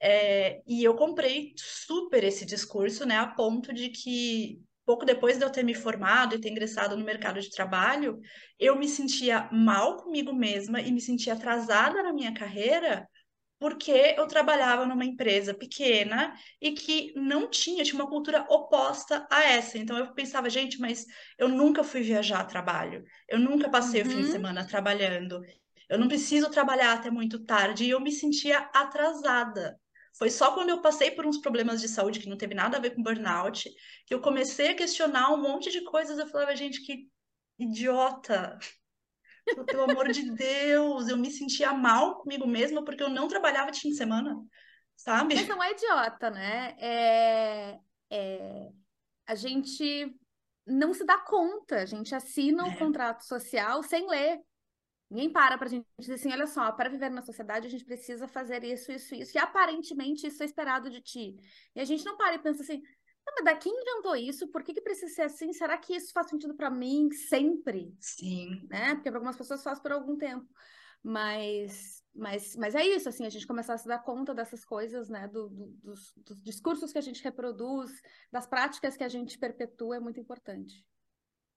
É, 0.00 0.60
e 0.66 0.84
eu 0.84 0.94
comprei 0.96 1.54
super 1.56 2.22
esse 2.24 2.44
discurso, 2.44 3.06
né, 3.06 3.16
a 3.16 3.26
ponto 3.26 3.72
de 3.72 3.88
que 3.88 4.60
pouco 4.84 5.06
depois 5.06 5.38
de 5.38 5.44
eu 5.44 5.50
ter 5.50 5.62
me 5.62 5.74
formado 5.74 6.34
e 6.34 6.40
ter 6.40 6.50
ingressado 6.50 6.96
no 6.96 7.04
mercado 7.04 7.40
de 7.40 7.50
trabalho, 7.50 8.20
eu 8.58 8.76
me 8.78 8.88
sentia 8.88 9.48
mal 9.52 9.96
comigo 9.96 10.34
mesma 10.34 10.80
e 10.80 10.92
me 10.92 11.00
sentia 11.00 11.34
atrasada 11.34 12.02
na 12.02 12.12
minha 12.12 12.34
carreira 12.34 13.08
porque 13.62 14.16
eu 14.16 14.26
trabalhava 14.26 14.84
numa 14.84 15.04
empresa 15.04 15.54
pequena 15.54 16.34
e 16.60 16.72
que 16.72 17.12
não 17.14 17.48
tinha, 17.48 17.84
tinha 17.84 18.02
uma 18.02 18.10
cultura 18.10 18.44
oposta 18.48 19.24
a 19.30 19.44
essa. 19.44 19.78
Então 19.78 19.96
eu 19.96 20.12
pensava, 20.12 20.50
gente, 20.50 20.80
mas 20.80 21.06
eu 21.38 21.48
nunca 21.48 21.84
fui 21.84 22.02
viajar 22.02 22.40
a 22.40 22.44
trabalho, 22.44 23.04
eu 23.28 23.38
nunca 23.38 23.70
passei 23.70 24.02
uhum. 24.02 24.08
o 24.08 24.10
fim 24.10 24.16
de 24.16 24.26
uhum. 24.26 24.32
semana 24.32 24.66
trabalhando, 24.66 25.40
eu 25.88 25.96
não 25.96 26.08
preciso 26.08 26.50
trabalhar 26.50 26.94
até 26.94 27.08
muito 27.08 27.44
tarde, 27.44 27.84
e 27.84 27.90
eu 27.90 28.00
me 28.00 28.10
sentia 28.10 28.58
atrasada. 28.74 29.78
Foi 30.18 30.28
só 30.28 30.52
quando 30.54 30.70
eu 30.70 30.82
passei 30.82 31.12
por 31.12 31.24
uns 31.24 31.38
problemas 31.38 31.80
de 31.80 31.86
saúde 31.86 32.18
que 32.18 32.28
não 32.28 32.36
teve 32.36 32.56
nada 32.56 32.78
a 32.78 32.80
ver 32.80 32.96
com 32.96 33.02
burnout, 33.02 33.70
que 34.06 34.12
eu 34.12 34.20
comecei 34.20 34.70
a 34.70 34.74
questionar 34.74 35.32
um 35.32 35.40
monte 35.40 35.70
de 35.70 35.84
coisas. 35.84 36.18
Eu 36.18 36.26
falava, 36.26 36.56
gente, 36.56 36.84
que 36.84 37.06
idiota, 37.60 38.58
pelo 39.66 39.90
amor 39.90 40.08
de 40.10 40.30
Deus, 40.30 41.08
eu 41.08 41.16
me 41.16 41.30
sentia 41.30 41.72
mal 41.72 42.16
comigo 42.16 42.46
mesma 42.46 42.84
porque 42.84 43.02
eu 43.02 43.10
não 43.10 43.28
trabalhava 43.28 43.70
de 43.70 43.80
fim 43.80 43.90
de 43.90 43.96
semana, 43.96 44.36
sabe? 44.96 45.34
Mas 45.34 45.48
não 45.48 45.62
é 45.62 45.72
idiota, 45.72 46.30
né? 46.30 46.76
É, 46.78 47.78
é... 48.10 48.68
A 49.26 49.34
gente 49.34 50.14
não 50.66 50.94
se 50.94 51.04
dá 51.04 51.18
conta, 51.18 51.76
a 51.76 51.86
gente 51.86 52.14
assina 52.14 52.64
o 52.64 52.68
um 52.68 52.72
é. 52.72 52.76
contrato 52.76 53.22
social 53.22 53.82
sem 53.82 54.08
ler. 54.08 54.40
Ninguém 55.10 55.30
para 55.30 55.58
para 55.58 55.66
a 55.66 55.70
gente 55.70 55.86
dizer 55.98 56.14
assim, 56.14 56.32
olha 56.32 56.46
só, 56.46 56.72
para 56.72 56.88
viver 56.88 57.10
na 57.10 57.20
sociedade 57.20 57.66
a 57.66 57.70
gente 57.70 57.84
precisa 57.84 58.26
fazer 58.26 58.64
isso, 58.64 58.90
isso, 58.90 59.14
isso, 59.14 59.36
e 59.36 59.38
aparentemente 59.38 60.26
isso 60.26 60.42
é 60.42 60.46
esperado 60.46 60.88
de 60.88 61.02
ti. 61.02 61.36
E 61.74 61.80
a 61.80 61.84
gente 61.84 62.04
não 62.04 62.16
para 62.16 62.34
e 62.34 62.38
pensa 62.38 62.62
assim, 62.62 62.80
mas 63.24 63.44
daqui 63.44 63.68
inventou 63.68 64.16
isso, 64.16 64.48
por 64.48 64.62
que, 64.62 64.74
que 64.74 64.80
precisa 64.80 65.14
ser 65.14 65.22
assim? 65.22 65.52
Será 65.52 65.78
que 65.78 65.94
isso 65.94 66.12
faz 66.12 66.28
sentido 66.28 66.54
para 66.54 66.70
mim 66.70 67.10
sempre? 67.12 67.94
Sim. 68.00 68.66
Né? 68.68 68.94
Porque 68.94 69.10
para 69.10 69.18
algumas 69.18 69.36
pessoas 69.36 69.62
faz 69.62 69.78
por 69.80 69.92
algum 69.92 70.16
tempo. 70.16 70.46
Mas, 71.02 72.02
mas, 72.14 72.54
mas 72.56 72.74
é 72.74 72.86
isso, 72.86 73.08
assim, 73.08 73.26
a 73.26 73.30
gente 73.30 73.46
começar 73.46 73.74
a 73.74 73.78
se 73.78 73.88
dar 73.88 73.98
conta 73.98 74.34
dessas 74.34 74.64
coisas, 74.64 75.08
né? 75.08 75.26
Do, 75.26 75.48
do, 75.48 75.66
dos, 75.82 76.12
dos 76.16 76.42
discursos 76.42 76.92
que 76.92 76.98
a 76.98 77.02
gente 77.02 77.22
reproduz, 77.22 77.90
das 78.30 78.46
práticas 78.46 78.96
que 78.96 79.02
a 79.02 79.08
gente 79.08 79.38
perpetua, 79.38 79.96
é 79.96 80.00
muito 80.00 80.20
importante. 80.20 80.84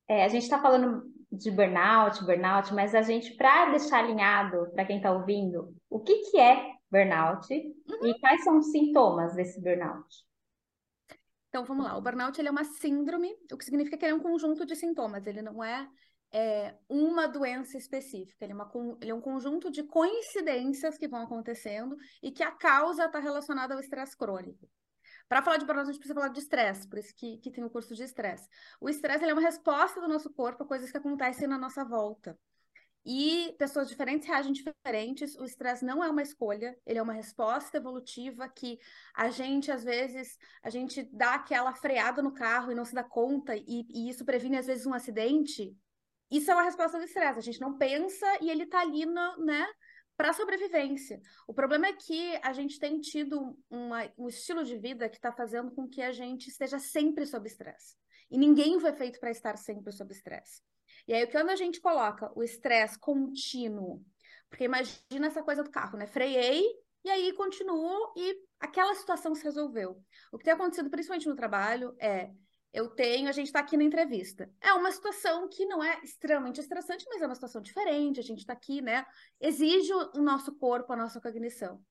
É, 0.08 0.24
a 0.24 0.28
gente 0.28 0.44
está 0.44 0.62
falando 0.62 1.12
de 1.32 1.50
burnout, 1.50 2.24
burnout, 2.26 2.74
mas 2.74 2.94
a 2.94 3.02
gente, 3.02 3.36
para 3.36 3.72
deixar 3.72 4.00
alinhado 4.00 4.72
para 4.72 4.86
quem 4.86 4.98
está 4.98 5.12
ouvindo, 5.12 5.76
o 5.90 6.00
que, 6.00 6.30
que 6.30 6.40
é 6.40 6.74
burnout 6.92 7.52
uhum. 7.52 8.08
e 8.08 8.20
quais 8.20 8.44
são 8.44 8.60
os 8.60 8.72
sintomas 8.72 9.36
desse 9.36 9.60
burnout? 9.62 10.08
Então, 11.56 11.64
vamos 11.64 11.86
lá. 11.86 11.98
O 11.98 12.02
burnout 12.02 12.38
ele 12.38 12.50
é 12.50 12.52
uma 12.52 12.66
síndrome, 12.66 13.34
o 13.50 13.58
que 13.58 13.64
significa 13.64 13.96
que 13.96 14.04
ele 14.04 14.12
é 14.12 14.16
um 14.16 14.20
conjunto 14.20 14.66
de 14.66 14.76
sintomas. 14.76 15.26
Ele 15.26 15.42
não 15.42 15.64
é, 15.64 15.88
é 16.30 16.76
uma 16.90 17.30
doença 17.30 17.78
específica. 17.78 18.44
Ele 18.44 18.52
é, 18.52 18.56
uma, 18.56 18.70
ele 19.00 19.12
é 19.12 19.16
um 19.16 19.22
conjunto 19.22 19.72
de 19.72 19.82
coincidências 19.84 20.98
que 20.98 21.08
vão 21.08 21.22
acontecendo 21.22 21.96
e 22.22 22.30
que 22.30 22.44
a 22.44 22.52
causa 22.52 23.06
está 23.06 23.20
relacionada 23.20 23.74
ao 23.74 23.80
estresse 23.80 24.18
crônico. 24.18 24.70
Para 25.30 25.42
falar 25.42 25.56
de 25.56 25.66
burnout, 25.66 25.88
a 25.88 25.94
gente 25.94 26.02
precisa 26.02 26.20
falar 26.20 26.34
de 26.34 26.40
estresse, 26.42 26.90
por 26.90 27.00
isso 27.00 27.16
que, 27.16 27.38
que 27.38 27.50
tem 27.50 27.64
o 27.64 27.70
curso 27.70 27.96
de 27.96 28.04
estresse. 28.04 28.50
O 28.82 28.90
estresse 28.90 29.24
é 29.24 29.32
uma 29.32 29.42
resposta 29.42 30.02
do 30.02 30.10
nosso 30.10 30.30
corpo 30.34 30.64
a 30.64 30.68
coisas 30.68 30.92
que 30.92 30.98
acontecem 30.98 31.48
na 31.48 31.58
nossa 31.58 31.86
volta. 31.86 32.38
E 33.06 33.54
pessoas 33.60 33.88
diferentes 33.88 34.28
reagem 34.28 34.52
diferentes. 34.52 35.36
O 35.36 35.46
estresse 35.46 35.86
não 35.86 36.04
é 36.04 36.10
uma 36.10 36.24
escolha, 36.24 36.76
ele 36.86 36.98
é 36.98 37.02
uma 37.02 37.14
resposta 37.14 37.78
evolutiva 37.78 38.50
que 38.50 38.80
a 39.14 39.30
gente, 39.30 39.72
às 39.72 39.84
vezes, 39.84 40.36
a 40.64 40.72
gente 40.72 41.04
dá 41.14 41.36
aquela 41.36 41.72
freada 41.76 42.24
no 42.24 42.34
carro 42.34 42.72
e 42.72 42.76
não 42.76 42.84
se 42.84 42.96
dá 42.96 43.04
conta, 43.04 43.56
e, 43.56 43.86
e 43.90 44.10
isso 44.10 44.26
previne, 44.26 44.58
às 44.58 44.66
vezes, 44.66 44.88
um 44.88 44.94
acidente. 44.94 45.78
Isso 46.32 46.50
é 46.50 46.56
uma 46.56 46.64
resposta 46.64 46.98
do 46.98 47.04
estresse. 47.04 47.38
A 47.38 47.44
gente 47.44 47.62
não 47.62 47.78
pensa 47.78 48.26
e 48.42 48.50
ele 48.50 48.66
tá 48.66 48.80
ali, 48.82 49.06
no, 49.06 49.38
né? 49.38 49.68
Para 50.18 50.34
sobrevivência. 50.34 51.22
O 51.48 51.54
problema 51.54 51.88
é 51.88 51.94
que 51.94 52.40
a 52.42 52.54
gente 52.54 52.80
tem 52.80 53.00
tido 53.00 53.56
uma, 53.70 54.12
um 54.18 54.28
estilo 54.28 54.64
de 54.64 54.78
vida 54.78 55.10
que 55.10 55.18
está 55.18 55.32
fazendo 55.32 55.72
com 55.72 55.88
que 55.88 56.02
a 56.02 56.12
gente 56.12 56.48
esteja 56.48 56.80
sempre 56.80 57.26
sob 57.28 57.48
estresse. 57.48 57.96
E 58.32 58.38
ninguém 58.38 58.80
foi 58.80 58.94
feito 58.94 59.20
para 59.20 59.30
estar 59.30 59.58
sempre 59.58 59.92
sob 59.92 60.12
estresse. 60.12 60.62
E 61.08 61.14
aí, 61.14 61.28
quando 61.28 61.50
a 61.50 61.56
gente 61.56 61.80
coloca 61.80 62.32
o 62.36 62.44
estresse 62.44 63.00
contínuo, 63.00 64.04
porque 64.50 64.64
imagina 64.64 65.28
essa 65.28 65.44
coisa 65.44 65.64
do 65.64 65.70
carro, 65.70 65.98
né? 65.98 66.08
Freiei 66.08 66.64
e 67.04 67.10
aí 67.10 67.34
continuo 67.34 68.14
e 68.16 68.36
aquela 68.60 68.96
situação 68.96 69.36
se 69.36 69.44
resolveu. 69.44 70.02
O 70.32 70.38
que 70.38 70.46
tem 70.46 70.54
acontecido, 70.54 70.90
principalmente 70.90 71.28
no 71.28 71.36
trabalho, 71.36 71.96
é 72.00 72.32
eu 72.76 72.90
tenho, 72.90 73.30
a 73.30 73.32
gente 73.32 73.48
está 73.48 73.60
aqui 73.60 73.78
na 73.78 73.86
entrevista. 73.86 74.52
É 74.60 74.74
uma 74.74 74.92
situação 74.92 75.48
que 75.48 75.66
não 75.66 75.82
é 75.82 75.98
extremamente 76.04 76.60
estressante, 76.60 77.06
mas 77.08 77.22
é 77.22 77.26
uma 77.26 77.34
situação 77.34 77.62
diferente, 77.62 78.20
a 78.20 78.24
gente 78.24 78.40
está 78.40 78.52
aqui, 78.52 78.82
né? 78.82 79.06
Exige 79.40 79.94
o 79.94 80.22
nosso 80.22 80.54
corpo, 80.56 80.92
a 80.92 80.98
nossa 80.98 81.22
cognição. 81.22 81.82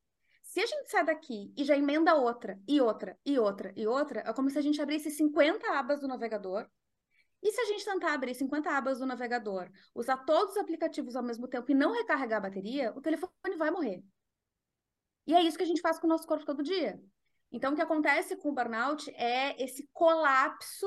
Se 0.43 0.61
a 0.61 0.67
gente 0.67 0.91
sai 0.91 1.03
daqui 1.03 1.55
e 1.57 1.65
já 1.65 1.75
emenda 1.75 2.15
outra, 2.15 2.61
e 2.69 2.83
outra, 2.83 3.19
e 3.25 3.39
outra, 3.39 3.73
e 3.75 3.87
outra, 3.87 4.21
é 4.27 4.33
como 4.35 4.51
se 4.51 4.59
a 4.59 4.63
gente 4.63 4.81
abrisse 4.81 5.11
50 5.11 5.67
abas 5.73 6.01
do 6.01 6.07
navegador. 6.07 6.69
E 7.45 7.53
se 7.53 7.61
a 7.61 7.65
gente 7.67 7.85
tentar 7.85 8.15
abrir 8.15 8.35
50 8.35 8.71
abas 8.71 8.99
do 8.99 9.05
navegador, 9.05 9.71
usar 9.95 10.17
todos 10.25 10.53
os 10.53 10.57
aplicativos 10.57 11.15
ao 11.15 11.23
mesmo 11.23 11.47
tempo 11.47 11.71
e 11.71 11.75
não 11.75 11.93
recarregar 11.93 12.39
a 12.39 12.49
bateria, 12.49 12.91
o 12.97 13.03
telefone 13.03 13.31
vai 13.59 13.71
morrer. 13.71 14.03
E 15.27 15.35
é 15.35 15.43
isso 15.43 15.59
que 15.59 15.63
a 15.63 15.67
gente 15.67 15.83
faz 15.83 15.99
com 15.99 16.07
o 16.07 16.11
nosso 16.11 16.27
corpo 16.27 16.47
todo 16.47 16.63
dia. 16.63 16.99
Então, 17.53 17.73
o 17.73 17.77
que 17.77 17.83
acontece 17.83 18.35
com 18.37 18.49
o 18.49 18.55
burnout 18.55 19.11
é 19.15 19.63
esse 19.63 19.87
colapso 19.93 20.87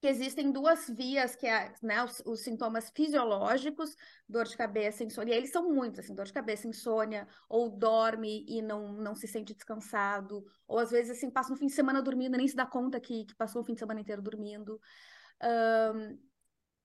que 0.00 0.08
existem 0.08 0.50
duas 0.50 0.88
vias, 0.88 1.36
que 1.36 1.46
é 1.46 1.74
né, 1.82 2.02
os, 2.02 2.22
os, 2.24 2.40
sintomas 2.40 2.90
fisiológicos, 2.94 3.94
dor 4.28 4.44
de 4.44 4.56
cabeça, 4.56 5.04
insônia, 5.04 5.34
e 5.34 5.38
eles 5.38 5.50
são 5.50 5.70
muitos, 5.70 6.00
assim, 6.00 6.14
dor 6.14 6.26
de 6.26 6.32
cabeça, 6.32 6.66
insônia, 6.66 7.26
ou 7.48 7.70
dorme 7.70 8.44
e 8.48 8.60
não, 8.62 8.92
não 8.94 9.14
se 9.14 9.26
sente 9.26 9.54
descansado, 9.54 10.44
ou 10.66 10.78
às 10.78 10.90
vezes, 10.90 11.16
assim, 11.16 11.30
passa 11.30 11.52
um 11.52 11.56
fim 11.56 11.66
de 11.66 11.72
semana 11.72 12.02
dormindo, 12.02 12.36
nem 12.36 12.48
se 12.48 12.56
dá 12.56 12.66
conta 12.66 13.00
que, 13.00 13.24
que 13.24 13.34
passou 13.34 13.62
o 13.62 13.64
fim 13.64 13.74
de 13.74 13.80
semana 13.80 14.00
inteiro 14.00 14.22
dormindo. 14.22 14.80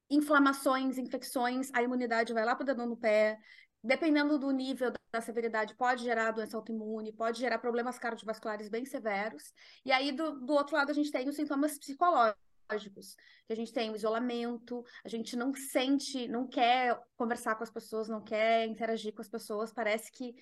Inflamações, 0.10 0.98
infecções, 0.98 1.70
a 1.74 1.82
imunidade 1.82 2.34
vai 2.34 2.44
lá 2.44 2.56
para 2.56 2.64
o 2.64 2.66
dedão 2.66 2.86
no 2.86 2.98
pé, 2.98 3.40
dependendo 3.84 4.38
do 4.38 4.52
nível 4.52 4.92
da 5.12 5.22
severidade, 5.22 5.76
pode 5.76 6.04
gerar 6.04 6.32
doença 6.32 6.58
autoimune, 6.58 7.14
pode 7.14 7.40
gerar 7.40 7.58
problemas 7.58 7.98
cardiovasculares 7.98 8.70
bem 8.70 8.86
severos. 8.86 9.54
E 9.86 9.92
aí, 9.92 10.12
do, 10.12 10.40
do 10.40 10.54
outro 10.54 10.76
lado, 10.76 10.92
a 10.92 10.94
gente 10.94 11.12
tem 11.12 11.28
os 11.28 11.36
sintomas 11.36 11.78
psicológicos, 11.78 12.51
que 12.80 13.54
a 13.54 13.56
gente 13.56 13.74
tem 13.74 13.92
o 13.92 13.96
isolamento, 13.96 14.84
a 15.04 15.10
gente 15.10 15.36
não 15.36 15.54
sente, 15.54 16.28
não 16.28 16.48
quer 16.48 17.00
conversar 17.16 17.56
com 17.56 17.64
as 17.64 17.72
pessoas, 17.72 18.08
não 18.08 18.24
quer 18.24 18.66
interagir 18.68 19.14
com 19.14 19.22
as 19.22 19.30
pessoas, 19.30 19.74
parece 19.74 20.12
que 20.12 20.34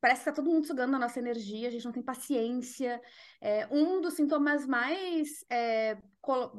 parece 0.00 0.24
que 0.24 0.28
está 0.28 0.32
todo 0.32 0.50
mundo 0.50 0.66
sugando 0.66 0.96
a 0.96 0.98
nossa 0.98 1.20
energia, 1.20 1.68
a 1.68 1.70
gente 1.70 1.84
não 1.84 1.92
tem 1.92 2.02
paciência. 2.02 3.00
É, 3.40 3.68
um 3.70 4.00
dos 4.00 4.14
sintomas 4.14 4.66
mais, 4.66 5.44
é, 5.48 5.96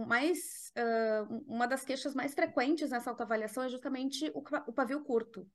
mais 0.08 0.72
uh, 0.78 1.44
uma 1.46 1.68
das 1.68 1.84
queixas 1.84 2.16
mais 2.16 2.34
frequentes 2.34 2.92
nessa 2.92 3.10
autoavaliação 3.10 3.64
é 3.64 3.70
justamente 3.70 4.32
o, 4.34 4.42
o 4.68 4.74
pavio 4.74 5.04
curto 5.04 5.46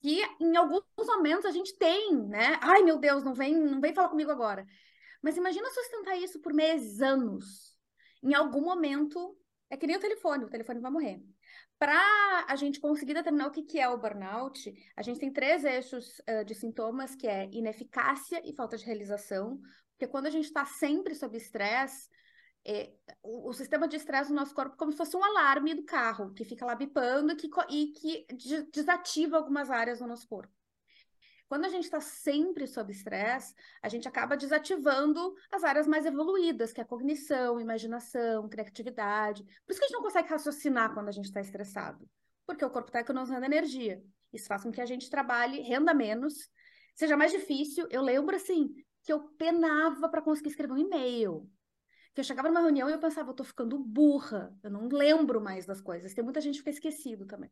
que 0.00 0.22
em 0.40 0.56
alguns 0.56 0.82
momentos 0.98 1.44
a 1.44 1.50
gente 1.50 1.76
tem, 1.76 2.26
né? 2.26 2.58
Ai, 2.62 2.82
meu 2.82 2.98
Deus, 2.98 3.22
não 3.22 3.34
vem, 3.34 3.54
não 3.54 3.80
vem 3.80 3.94
falar 3.94 4.08
comigo 4.08 4.30
agora. 4.30 4.66
Mas 5.22 5.36
imagina 5.36 5.68
sustentar 5.70 6.16
isso 6.16 6.40
por 6.40 6.52
meses, 6.52 7.00
anos. 7.02 7.69
Em 8.22 8.34
algum 8.34 8.62
momento, 8.62 9.36
é 9.70 9.76
que 9.76 9.86
nem 9.86 9.96
o 9.96 10.00
telefone, 10.00 10.44
o 10.44 10.50
telefone 10.50 10.80
vai 10.80 10.90
morrer. 10.90 11.22
Para 11.78 12.44
a 12.46 12.56
gente 12.56 12.80
conseguir 12.80 13.14
determinar 13.14 13.46
o 13.46 13.50
que, 13.50 13.62
que 13.62 13.78
é 13.78 13.88
o 13.88 13.96
burnout, 13.96 14.72
a 14.96 15.02
gente 15.02 15.20
tem 15.20 15.32
três 15.32 15.64
eixos 15.64 16.18
uh, 16.20 16.44
de 16.44 16.54
sintomas, 16.54 17.14
que 17.14 17.26
é 17.26 17.48
ineficácia 17.52 18.42
e 18.44 18.54
falta 18.54 18.76
de 18.76 18.84
realização. 18.84 19.60
Porque 19.92 20.06
quando 20.06 20.26
a 20.26 20.30
gente 20.30 20.44
está 20.44 20.64
sempre 20.64 21.14
sob 21.14 21.36
estresse, 21.36 22.08
é, 22.64 22.92
o, 23.22 23.48
o, 23.48 23.52
sistema 23.54 23.88
de 23.88 23.96
estresse 23.96 24.30
no 24.30 24.36
nosso 24.36 24.54
corpo 24.54 24.76
como 24.76 24.92
se 24.92 24.98
fosse 24.98 25.16
um 25.16 25.24
alarme 25.24 25.74
do 25.74 25.84
carro, 25.84 26.34
que 26.34 26.44
fica 26.44 26.66
lá 26.66 26.74
bipando 26.74 27.34
que, 27.34 27.48
e 27.70 27.86
que 27.92 28.26
desativa 28.70 29.38
algumas 29.38 29.70
áreas 29.70 30.00
do 30.00 30.06
nosso 30.06 30.28
corpo. 30.28 30.52
Quando 31.50 31.64
a 31.64 31.68
gente 31.68 31.82
está 31.82 32.00
sempre 32.00 32.64
sob 32.68 32.92
estresse, 32.92 33.56
a 33.82 33.88
gente 33.88 34.06
acaba 34.06 34.36
desativando 34.36 35.34
as 35.50 35.64
áreas 35.64 35.84
mais 35.84 36.06
evoluídas, 36.06 36.72
que 36.72 36.80
é 36.80 36.84
a 36.84 36.86
cognição, 36.86 37.60
imaginação, 37.60 38.48
criatividade. 38.48 39.42
Por 39.42 39.72
isso 39.72 39.80
que 39.80 39.86
a 39.86 39.88
gente 39.88 39.96
não 39.96 40.02
consegue 40.04 40.28
raciocinar 40.28 40.94
quando 40.94 41.08
a 41.08 41.10
gente 41.10 41.24
está 41.24 41.40
estressado, 41.40 42.08
porque 42.46 42.64
o 42.64 42.70
corpo 42.70 42.90
está 42.90 43.00
economizando 43.00 43.44
energia. 43.44 44.00
Isso 44.32 44.46
faz 44.46 44.62
com 44.62 44.70
que 44.70 44.80
a 44.80 44.86
gente 44.86 45.10
trabalhe, 45.10 45.60
renda 45.60 45.92
menos, 45.92 46.48
seja 46.94 47.16
mais 47.16 47.32
difícil. 47.32 47.84
Eu 47.90 48.02
lembro, 48.02 48.36
assim, 48.36 48.72
que 49.02 49.12
eu 49.12 49.18
penava 49.36 50.08
para 50.08 50.22
conseguir 50.22 50.50
escrever 50.50 50.74
um 50.74 50.78
e-mail 50.78 51.50
que 52.14 52.20
eu 52.20 52.24
chegava 52.24 52.46
numa 52.46 52.60
reunião 52.60 52.88
e 52.88 52.92
eu 52.92 53.00
pensava, 53.00 53.30
eu 53.30 53.34
tô 53.34 53.42
ficando 53.42 53.76
burra, 53.76 54.56
eu 54.62 54.70
não 54.70 54.86
lembro 54.86 55.40
mais 55.40 55.66
das 55.66 55.80
coisas. 55.80 56.14
Tem 56.14 56.22
muita 56.22 56.40
gente 56.40 56.62
que 56.62 56.70
fica 56.70 56.70
esquecido 56.70 57.26
também. 57.26 57.50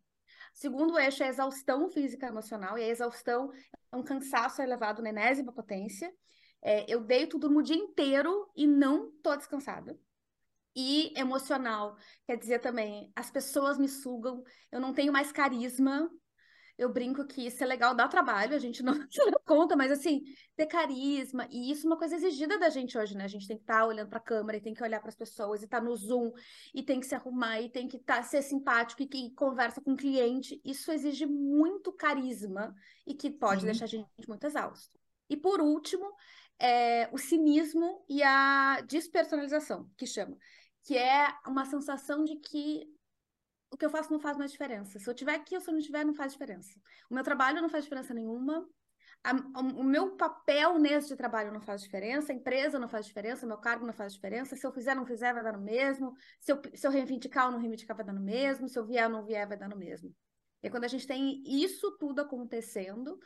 Segundo 0.53 0.99
eixo 0.99 1.23
é 1.23 1.27
a 1.27 1.31
exaustão 1.31 1.89
física 1.91 2.27
e 2.27 2.29
emocional, 2.29 2.79
e 2.79 2.83
a 2.83 2.89
exaustão 2.89 3.51
é 3.93 3.97
um 3.97 4.03
cansaço 4.03 4.63
elevado 4.63 5.03
na 5.03 5.11
enésima 5.11 5.53
potência. 5.53 6.13
É, 6.63 6.85
eu 6.93 7.01
deito, 7.05 7.39
durmo 7.39 7.61
o 7.61 7.63
dia 7.63 7.77
inteiro 7.77 8.51
e 8.57 8.67
não 8.67 9.11
tô 9.23 9.35
descansada. 9.37 9.99
E 10.75 11.13
emocional, 11.19 11.97
quer 12.27 12.37
dizer 12.37 12.61
também, 12.61 13.11
as 13.17 13.31
pessoas 13.31 13.79
me 13.79 13.89
sugam, 13.89 14.43
eu 14.71 14.81
não 14.81 14.93
tenho 14.93 15.13
mais 15.13 15.33
carisma, 15.33 16.09
eu 16.79 16.89
brinco 16.89 17.27
que 17.27 17.45
isso 17.45 17.63
é 17.63 17.67
legal, 17.67 17.93
dá 17.93 18.07
trabalho, 18.07 18.55
a 18.55 18.59
gente 18.59 18.83
não 18.85 18.95
se 19.11 19.31
dá 19.31 19.39
conta, 19.45 19.75
mas 19.75 19.91
assim, 19.91 20.23
ter 20.57 20.67
carisma, 20.67 21.49
e 21.51 21.73
isso 21.73 21.87
é 21.87 21.91
uma 21.91 21.99
coisa 21.99 22.15
exigida 22.15 22.57
da 22.57 22.71
gente 22.71 22.97
hoje, 22.97 23.17
né? 23.17 23.25
A 23.25 23.29
gente 23.29 23.49
tem 23.49 23.57
que 23.57 23.65
estar 23.65 23.81
tá 23.81 23.87
olhando 23.87 24.09
para 24.09 24.19
a 24.19 24.23
câmera, 24.23 24.57
e 24.57 24.61
tem 24.61 24.73
que 24.73 24.83
olhar 24.83 25.01
para 25.01 25.09
as 25.09 25.17
pessoas, 25.17 25.61
e 25.61 25.65
estar 25.65 25.81
tá 25.81 25.85
no 25.85 25.95
Zoom, 25.97 26.31
e 26.73 26.83
tem 26.83 27.01
que 27.01 27.07
se 27.07 27.15
arrumar, 27.17 27.61
e 27.61 27.69
tem 27.69 27.89
que 27.89 27.99
tá, 27.99 28.23
ser 28.23 28.43
simpático, 28.43 29.03
e 29.03 29.07
que 29.07 29.35
conversa 29.35 29.81
com 29.81 29.93
o 29.93 29.97
cliente. 29.97 30.61
Isso 30.65 30.93
exige 30.93 31.27
muito 31.27 31.93
carisma 31.93 32.73
e 33.05 33.15
que 33.15 33.31
pode 33.31 33.61
Sim. 33.61 33.67
deixar 33.67 33.85
a 33.87 33.89
gente 33.89 34.29
muito 34.29 34.47
exausto. 34.47 34.97
E 35.29 35.37
por 35.37 35.61
último, 35.61 36.11
é 36.61 37.09
o 37.13 37.19
cinismo 37.19 38.05
e 38.09 38.23
a 38.23 38.81
despersonalização, 38.83 39.91
que 39.97 40.07
chama, 40.07 40.37
que 40.85 40.97
é 40.97 41.29
uma 41.47 41.65
sensação 41.65 42.25
de 42.25 42.37
que 42.37 42.87
o 43.71 43.77
que 43.77 43.85
eu 43.85 43.91
faço 43.91 44.13
não 44.13 44.21
faz 44.21 44.37
mais 44.37 44.51
diferença. 44.51 44.99
Se 44.99 45.09
eu 45.09 45.15
tiver 45.15 45.35
aqui 45.35 45.55
ou 45.55 45.61
se 45.61 45.69
eu 45.69 45.75
não 45.75 45.81
tiver, 45.81 46.05
não 46.05 46.15
faz 46.15 46.33
diferença. 46.33 46.79
O 47.11 47.15
meu 47.15 47.23
trabalho 47.23 47.61
não 47.61 47.69
faz 47.69 47.85
diferença 47.85 48.15
nenhuma. 48.15 48.67
A, 49.23 49.33
o 49.61 49.83
meu 49.83 50.17
papel 50.17 50.79
nesse 50.79 51.15
trabalho 51.17 51.53
não 51.53 51.61
faz 51.61 51.83
diferença, 51.83 52.33
a 52.33 52.35
empresa 52.35 52.79
não 52.79 52.89
faz 52.89 53.05
diferença, 53.05 53.47
meu 53.47 53.59
cargo 53.59 53.85
não 53.85 53.93
faz 53.93 54.15
diferença. 54.15 54.57
Se 54.57 54.67
eu 54.67 54.73
fizer, 54.73 54.95
não 54.95 55.05
fizer, 55.05 55.35
vai 55.35 55.43
dar 55.43 55.53
no 55.53 55.61
mesmo. 55.61 56.15
Se 56.41 56.53
eu, 56.53 56.63
se 56.75 56.87
eu 56.87 56.91
reivindicar 56.91 57.47
ou 57.47 57.53
não 57.53 57.59
reivindicar, 57.59 57.97
vai 57.97 58.07
dar 58.07 58.13
no 58.13 58.21
mesmo. 58.21 58.69
Se 58.69 58.79
eu 58.79 58.87
vier 58.87 59.07
ou 59.07 59.13
não 59.13 59.25
vier, 59.25 59.47
vai 59.47 59.57
dar 59.57 59.69
no 59.69 59.77
mesmo. 59.77 60.15
E 60.63 60.71
quando 60.71 60.85
a 60.85 60.89
gente 60.89 61.07
tem 61.07 61.43
isso 61.45 61.97
tudo 61.99 62.21
acontecendo 62.21 63.19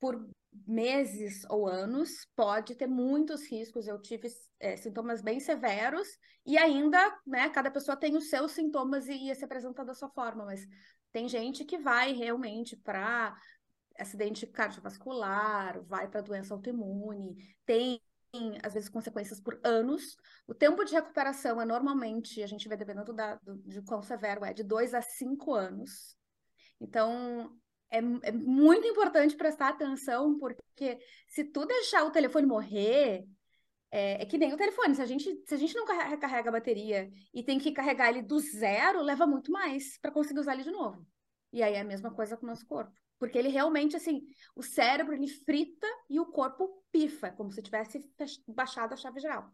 por 0.00 0.28
meses 0.66 1.44
ou 1.48 1.66
anos, 1.66 2.26
pode 2.34 2.74
ter 2.74 2.86
muitos 2.86 3.46
riscos. 3.50 3.86
Eu 3.86 4.00
tive 4.00 4.28
é, 4.58 4.76
sintomas 4.76 5.22
bem 5.22 5.40
severos 5.40 6.08
e 6.44 6.56
ainda, 6.58 6.98
né, 7.26 7.48
cada 7.50 7.70
pessoa 7.70 7.96
tem 7.96 8.16
os 8.16 8.28
seus 8.28 8.52
sintomas 8.52 9.06
e 9.06 9.14
ia 9.14 9.34
se 9.34 9.44
apresentar 9.44 9.84
da 9.84 9.94
sua 9.94 10.08
forma, 10.08 10.44
mas 10.44 10.66
tem 11.12 11.28
gente 11.28 11.64
que 11.64 11.78
vai 11.78 12.12
realmente 12.12 12.76
para 12.76 13.36
acidente 13.98 14.46
cardiovascular, 14.46 15.82
vai 15.84 16.08
para 16.08 16.20
doença 16.20 16.54
autoimune, 16.54 17.36
tem 17.66 18.00
às 18.62 18.74
vezes 18.74 18.88
consequências 18.88 19.40
por 19.40 19.58
anos. 19.64 20.16
O 20.46 20.54
tempo 20.54 20.84
de 20.84 20.92
recuperação 20.92 21.60
é 21.60 21.64
normalmente, 21.64 22.42
a 22.42 22.46
gente 22.46 22.68
vê 22.68 22.76
dependendo 22.76 23.12
da, 23.12 23.36
do, 23.36 23.56
de 23.56 23.82
quão 23.82 24.02
severo 24.02 24.44
é, 24.44 24.52
de 24.52 24.62
dois 24.62 24.94
a 24.94 25.00
cinco 25.00 25.54
anos. 25.54 26.16
Então, 26.80 27.58
é, 27.90 27.98
é 27.98 28.32
muito 28.32 28.86
importante 28.86 29.36
prestar 29.36 29.68
atenção, 29.68 30.38
porque 30.38 30.98
se 31.26 31.44
tu 31.44 31.64
deixar 31.66 32.04
o 32.04 32.10
telefone 32.10 32.46
morrer, 32.46 33.24
é, 33.90 34.22
é, 34.22 34.26
que 34.26 34.38
nem 34.38 34.52
o 34.52 34.56
telefone. 34.56 34.94
Se 34.94 35.02
a, 35.02 35.06
gente, 35.06 35.42
se 35.46 35.54
a 35.54 35.58
gente 35.58 35.74
não 35.74 35.86
recarrega 35.86 36.48
a 36.48 36.52
bateria 36.52 37.10
e 37.32 37.42
tem 37.42 37.58
que 37.58 37.72
carregar 37.72 38.10
ele 38.10 38.22
do 38.22 38.38
zero, 38.38 39.02
leva 39.02 39.26
muito 39.26 39.50
mais 39.50 39.98
para 39.98 40.10
conseguir 40.10 40.40
usar 40.40 40.54
ele 40.54 40.64
de 40.64 40.70
novo. 40.70 41.06
E 41.52 41.62
aí 41.62 41.74
é 41.74 41.80
a 41.80 41.84
mesma 41.84 42.12
coisa 42.12 42.36
com 42.36 42.44
o 42.44 42.48
nosso 42.48 42.66
corpo. 42.66 42.92
Porque 43.18 43.38
ele 43.38 43.48
realmente, 43.48 43.96
assim, 43.96 44.22
o 44.54 44.62
cérebro 44.62 45.14
ele 45.14 45.26
frita 45.26 45.86
e 46.08 46.20
o 46.20 46.26
corpo 46.26 46.84
pifa, 46.92 47.30
como 47.32 47.50
se 47.50 47.62
tivesse 47.62 48.00
baixado 48.46 48.92
a 48.92 48.96
chave 48.96 49.18
geral. 49.18 49.50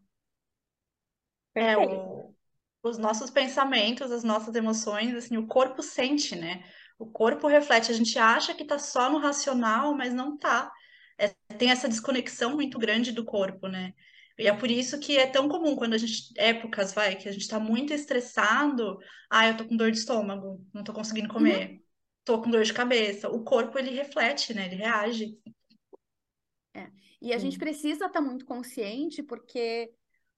É, 1.55 1.77
o, 1.77 2.35
os 2.83 2.97
nossos 2.97 3.31
pensamentos, 3.31 4.11
as 4.11 4.23
nossas 4.23 4.53
emoções, 4.53 5.15
assim, 5.15 5.37
o 5.37 5.47
corpo 5.47 5.81
sente, 5.81 6.35
né? 6.35 6.63
O 6.97 7.05
corpo 7.05 7.47
reflete, 7.47 7.91
a 7.91 7.95
gente 7.95 8.17
acha 8.17 8.53
que 8.53 8.63
está 8.63 8.79
só 8.79 9.11
no 9.11 9.17
racional, 9.17 9.93
mas 9.93 10.13
não 10.13 10.35
está. 10.35 10.71
É, 11.17 11.29
tem 11.57 11.69
essa 11.69 11.89
desconexão 11.89 12.55
muito 12.55 12.77
grande 12.79 13.11
do 13.11 13.25
corpo, 13.25 13.67
né? 13.67 13.93
E 14.37 14.47
é 14.47 14.55
por 14.55 14.69
isso 14.69 14.99
que 14.99 15.17
é 15.17 15.27
tão 15.27 15.47
comum 15.47 15.75
quando 15.75 15.93
a 15.93 15.97
gente, 15.97 16.33
épocas, 16.37 16.93
vai, 16.93 17.15
que 17.15 17.27
a 17.29 17.31
gente 17.31 17.43
está 17.43 17.59
muito 17.59 17.93
estressado, 17.93 18.97
ah, 19.29 19.47
eu 19.47 19.55
tô 19.57 19.65
com 19.65 19.77
dor 19.77 19.91
de 19.91 19.97
estômago, 19.97 20.65
não 20.73 20.83
tô 20.83 20.91
conseguindo 20.91 21.29
comer, 21.29 21.71
uhum. 21.71 21.79
tô 22.25 22.41
com 22.41 22.49
dor 22.49 22.63
de 22.63 22.73
cabeça. 22.73 23.29
O 23.29 23.43
corpo, 23.43 23.79
ele 23.79 23.91
reflete, 23.91 24.53
né? 24.53 24.65
Ele 24.65 24.75
reage. 24.75 25.37
É. 26.73 26.89
E 27.21 27.33
a 27.33 27.37
gente 27.37 27.57
precisa 27.57 28.07
estar 28.07 28.09
tá 28.09 28.21
muito 28.21 28.45
consciente, 28.45 29.23
porque 29.23 29.93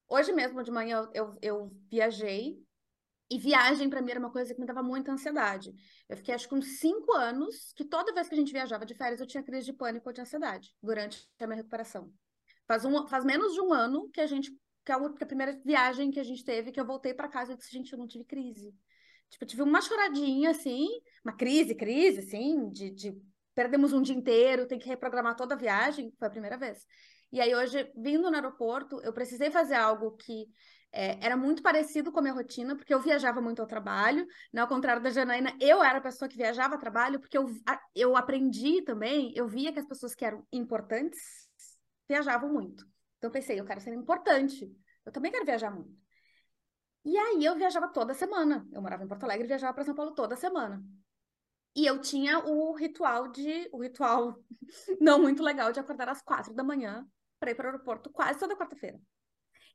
hoje 0.08 0.32
mesmo 0.32 0.62
de 0.62 0.70
manhã 0.70 1.08
eu, 1.12 1.12
eu, 1.12 1.38
eu 1.42 1.76
viajei 1.90 2.56
e 3.30 3.38
viagem 3.38 3.90
para 3.90 4.00
mim 4.00 4.10
era 4.10 4.20
uma 4.20 4.30
coisa 4.30 4.54
que 4.54 4.60
me 4.60 4.66
dava 4.66 4.82
muita 4.82 5.12
ansiedade. 5.12 5.72
Eu 6.08 6.16
fiquei 6.16 6.34
acho 6.34 6.48
que 6.48 6.54
uns 6.54 6.78
cinco 6.78 7.12
anos 7.12 7.72
que 7.74 7.84
toda 7.84 8.12
vez 8.12 8.28
que 8.28 8.34
a 8.34 8.38
gente 8.38 8.52
viajava 8.52 8.86
de 8.86 8.94
férias 8.94 9.20
eu 9.20 9.26
tinha 9.26 9.42
crise 9.42 9.66
de 9.66 9.72
pânico 9.72 10.08
ou 10.08 10.12
de 10.12 10.20
ansiedade 10.20 10.70
durante 10.82 11.28
a 11.38 11.46
minha 11.46 11.56
recuperação. 11.56 12.12
Faz, 12.66 12.84
um, 12.84 13.06
faz 13.06 13.24
menos 13.24 13.54
de 13.54 13.60
um 13.60 13.72
ano 13.72 14.08
que 14.10 14.20
a 14.20 14.26
gente 14.26 14.50
que 14.84 14.92
é 14.92 14.94
a 14.94 15.26
primeira 15.26 15.60
viagem 15.64 16.10
que 16.10 16.18
a 16.18 16.24
gente 16.24 16.42
teve, 16.42 16.72
que 16.72 16.80
eu 16.80 16.86
voltei 16.86 17.12
para 17.12 17.28
casa 17.28 17.52
e 17.52 17.56
disse, 17.56 17.70
gente, 17.70 17.92
eu 17.92 17.98
não 17.98 18.06
tive 18.06 18.24
crise. 18.24 18.74
Tipo, 19.28 19.44
eu 19.44 19.48
tive 19.48 19.62
uma 19.62 19.82
choradinha, 19.82 20.50
assim, 20.50 20.88
uma 21.22 21.36
crise, 21.36 21.74
crise, 21.74 22.20
assim, 22.20 22.70
de, 22.70 22.90
de 22.90 23.22
perdemos 23.54 23.92
um 23.92 24.00
dia 24.00 24.14
inteiro, 24.14 24.66
tem 24.66 24.78
que 24.78 24.88
reprogramar 24.88 25.36
toda 25.36 25.54
a 25.54 25.58
viagem, 25.58 26.10
foi 26.18 26.28
a 26.28 26.30
primeira 26.30 26.56
vez. 26.56 26.86
E 27.30 27.38
aí 27.38 27.54
hoje, 27.54 27.92
vindo 27.94 28.30
no 28.30 28.34
aeroporto, 28.34 28.98
eu 29.02 29.12
precisei 29.12 29.50
fazer 29.50 29.74
algo 29.74 30.12
que 30.12 30.46
é, 30.92 31.24
era 31.24 31.36
muito 31.36 31.62
parecido 31.62 32.10
com 32.10 32.18
a 32.18 32.22
minha 32.22 32.34
rotina, 32.34 32.76
porque 32.76 32.92
eu 32.92 33.00
viajava 33.00 33.40
muito 33.40 33.60
ao 33.60 33.66
trabalho, 33.66 34.26
né? 34.52 34.60
ao 34.60 34.68
contrário 34.68 35.02
da 35.02 35.10
Janaína, 35.10 35.54
eu 35.60 35.82
era 35.82 35.98
a 35.98 36.02
pessoa 36.02 36.28
que 36.28 36.36
viajava 36.36 36.74
ao 36.74 36.80
trabalho, 36.80 37.20
porque 37.20 37.36
eu, 37.36 37.46
eu 37.94 38.16
aprendi 38.16 38.82
também, 38.82 39.32
eu 39.34 39.46
via 39.46 39.72
que 39.72 39.78
as 39.78 39.86
pessoas 39.86 40.14
que 40.14 40.24
eram 40.24 40.46
importantes 40.52 41.48
viajavam 42.08 42.52
muito. 42.52 42.84
Então 43.18 43.28
eu 43.28 43.32
pensei, 43.32 43.60
eu 43.60 43.64
quero 43.64 43.80
ser 43.80 43.92
importante, 43.92 44.70
eu 45.04 45.12
também 45.12 45.30
quero 45.30 45.44
viajar 45.44 45.70
muito. 45.70 46.08
E 47.04 47.16
aí 47.16 47.44
eu 47.44 47.56
viajava 47.56 47.88
toda 47.88 48.12
semana. 48.12 48.66
Eu 48.72 48.82
morava 48.82 49.02
em 49.02 49.08
Porto 49.08 49.24
Alegre 49.24 49.44
e 49.44 49.48
viajava 49.48 49.72
para 49.72 49.84
São 49.84 49.94
Paulo 49.94 50.14
toda 50.14 50.36
semana. 50.36 50.82
E 51.74 51.86
eu 51.86 52.00
tinha 52.00 52.38
o 52.40 52.74
ritual 52.74 53.28
de. 53.28 53.68
O 53.72 53.80
ritual 53.80 54.36
não 55.00 55.20
muito 55.20 55.42
legal 55.42 55.72
de 55.72 55.80
acordar 55.80 56.08
às 56.08 56.20
quatro 56.20 56.52
da 56.54 56.62
manhã 56.62 57.06
para 57.38 57.50
ir 57.50 57.54
para 57.54 57.66
o 57.66 57.70
aeroporto 57.70 58.10
quase 58.10 58.38
toda 58.38 58.56
quarta-feira. 58.56 59.00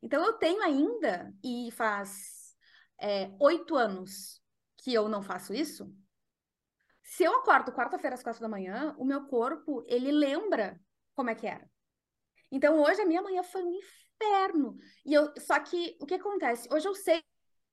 Então 0.03 0.21
eu 0.21 0.33
tenho 0.33 0.61
ainda, 0.61 1.33
e 1.41 1.71
faz 1.71 2.53
é, 2.99 3.31
oito 3.39 3.73
anos 3.77 4.41
que 4.79 4.93
eu 4.93 5.07
não 5.07 5.23
faço 5.23 5.53
isso. 5.53 5.89
Se 7.01 7.23
eu 7.23 7.33
acordo 7.37 7.71
quarta-feira 7.71 8.13
às 8.13 8.21
quatro 8.21 8.41
da 8.41 8.49
manhã, 8.49 8.93
o 8.97 9.05
meu 9.05 9.25
corpo, 9.27 9.81
ele 9.87 10.11
lembra 10.11 10.77
como 11.15 11.29
é 11.29 11.35
que 11.35 11.47
era. 11.47 11.65
Então 12.51 12.81
hoje 12.81 13.01
a 13.01 13.05
minha 13.05 13.21
manhã 13.21 13.43
foi 13.43 13.63
um 13.63 13.71
inferno. 13.71 14.75
E 15.05 15.13
eu, 15.13 15.33
só 15.39 15.57
que 15.61 15.97
o 16.01 16.05
que 16.05 16.15
acontece? 16.15 16.67
Hoje 16.69 16.85
eu 16.85 16.95
sei 16.95 17.23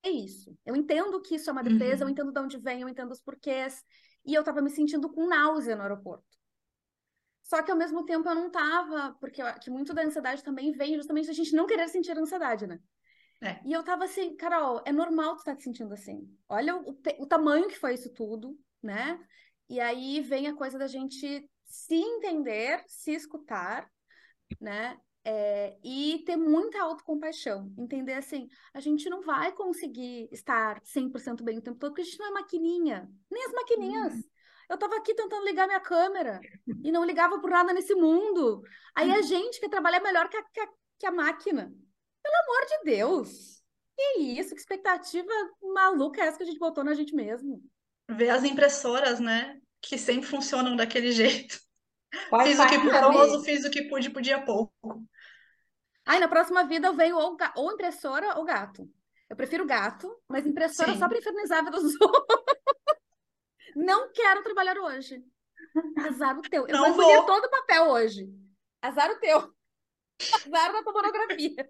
isso. 0.07 0.57
Eu 0.65 0.77
entendo 0.77 1.21
que 1.21 1.35
isso 1.35 1.51
é 1.51 1.53
uma 1.53 1.65
defesa, 1.65 2.05
uhum. 2.05 2.11
eu 2.11 2.13
entendo 2.13 2.33
de 2.33 2.41
onde 2.41 2.59
vem, 2.59 2.83
eu 2.83 2.89
entendo 2.89 3.11
os 3.11 3.21
porquês. 3.21 3.83
E 4.25 4.35
eu 4.35 4.45
tava 4.45 4.63
me 4.63 4.71
sentindo 4.71 5.11
com 5.11 5.27
náusea 5.27 5.75
no 5.75 5.83
aeroporto. 5.83 6.40
Só 7.51 7.65
que 7.65 7.71
ao 7.73 7.77
mesmo 7.77 8.05
tempo 8.05 8.29
eu 8.29 8.35
não 8.37 8.49
tava, 8.49 9.17
porque 9.19 9.43
que 9.55 9.71
muito 9.71 9.93
da 9.93 10.05
ansiedade 10.05 10.45
também 10.45 10.71
vem 10.71 10.95
justamente 10.95 11.27
da 11.27 11.33
gente 11.33 11.53
não 11.53 11.67
querer 11.67 11.89
sentir 11.89 12.17
ansiedade, 12.17 12.65
né? 12.65 12.79
É. 13.41 13.59
E 13.65 13.73
eu 13.73 13.83
tava 13.83 14.05
assim, 14.05 14.37
Carol, 14.37 14.81
é 14.85 14.93
normal 14.93 15.35
tu 15.35 15.39
estar 15.41 15.51
tá 15.51 15.57
te 15.57 15.65
sentindo 15.65 15.93
assim. 15.93 16.33
Olha 16.49 16.77
o, 16.77 16.97
o 17.19 17.27
tamanho 17.27 17.67
que 17.67 17.77
foi 17.77 17.95
isso 17.95 18.09
tudo, 18.15 18.57
né? 18.81 19.19
E 19.69 19.81
aí 19.81 20.21
vem 20.21 20.47
a 20.47 20.55
coisa 20.55 20.79
da 20.79 20.87
gente 20.87 21.51
se 21.65 21.97
entender, 21.97 22.85
se 22.87 23.11
escutar, 23.11 23.91
né? 24.61 24.97
É, 25.25 25.77
e 25.83 26.23
ter 26.25 26.37
muita 26.37 26.81
autocompaixão. 26.81 27.75
Entender 27.77 28.15
assim, 28.15 28.49
a 28.73 28.79
gente 28.79 29.11
não 29.11 29.23
vai 29.23 29.51
conseguir 29.51 30.29
estar 30.31 30.81
100% 30.85 31.43
bem 31.43 31.59
o 31.59 31.63
tempo 31.63 31.81
todo, 31.81 31.91
porque 31.91 32.03
a 32.03 32.05
gente 32.05 32.21
não 32.21 32.29
é 32.29 32.31
maquininha. 32.31 33.11
Nem 33.29 33.45
as 33.45 33.53
maquininhas. 33.53 34.15
Hum. 34.15 34.23
Eu 34.71 34.79
tava 34.79 34.97
aqui 34.99 35.13
tentando 35.13 35.45
ligar 35.45 35.67
minha 35.67 35.81
câmera 35.81 36.41
e 36.85 36.93
não 36.93 37.05
ligava 37.05 37.41
por 37.41 37.51
nada 37.51 37.73
nesse 37.73 37.93
mundo. 37.93 38.63
Aí 38.95 39.11
a 39.11 39.21
gente 39.21 39.59
quer 39.59 39.69
trabalhar 39.69 39.99
melhor 39.99 40.29
que 40.29 40.37
a, 40.37 40.43
que 40.45 40.61
a, 40.61 40.69
que 41.01 41.07
a 41.07 41.11
máquina. 41.11 41.75
Pelo 42.23 42.37
amor 42.45 42.67
de 42.69 42.85
Deus! 42.85 43.61
Que 43.97 44.21
isso? 44.21 44.55
Que 44.55 44.61
expectativa 44.61 45.33
maluca 45.75 46.23
é 46.23 46.27
essa 46.27 46.37
que 46.37 46.45
a 46.45 46.47
gente 46.47 46.61
botou 46.61 46.85
na 46.85 46.95
gente 46.95 47.13
mesmo? 47.17 47.61
Ver 48.09 48.31
as 48.31 48.45
impressoras, 48.45 49.19
né? 49.19 49.61
Que 49.83 49.99
sempre 49.99 50.29
funcionam 50.29 50.77
daquele 50.77 51.11
jeito. 51.13 51.59
Pode 52.29 52.51
fiz 52.51 52.61
o 52.61 52.67
que 52.69 52.77
o 52.77 52.91
famoso, 52.91 53.43
fiz 53.43 53.65
o 53.65 53.71
que 53.71 53.89
pude, 53.89 54.11
podia 54.11 54.41
pouco. 54.41 55.05
Aí 56.07 56.21
na 56.21 56.29
próxima 56.29 56.63
vida 56.63 56.87
eu 56.87 56.95
venho 56.95 57.17
ou, 57.17 57.37
ou 57.57 57.73
impressora 57.73 58.39
ou 58.39 58.45
gato. 58.45 58.89
Eu 59.29 59.37
prefiro 59.37 59.67
gato, 59.67 60.17
mas 60.29 60.47
impressora 60.47 60.93
Sim. 60.93 60.99
só 60.99 61.09
para 61.09 61.19
infernizar 61.19 61.59
a 61.59 61.63
vida 61.63 61.81
dos 61.81 61.95
outros. 62.01 62.60
Não 63.75 64.13
quero 64.13 64.43
trabalhar 64.43 64.79
hoje. 64.79 65.25
Azar 65.99 66.39
o 66.39 66.43
teu. 66.43 66.67
Eu 66.67 66.75
não 66.75 66.93
vou 66.95 67.03
escolher 67.03 67.27
todo 67.27 67.45
o 67.45 67.51
papel 67.51 67.85
hoje. 67.91 68.29
Azar 68.83 69.11
o 69.11 69.21
teu. 69.21 69.37
Azar 70.35 70.73
da 70.73 70.83
tomografia. 70.83 71.69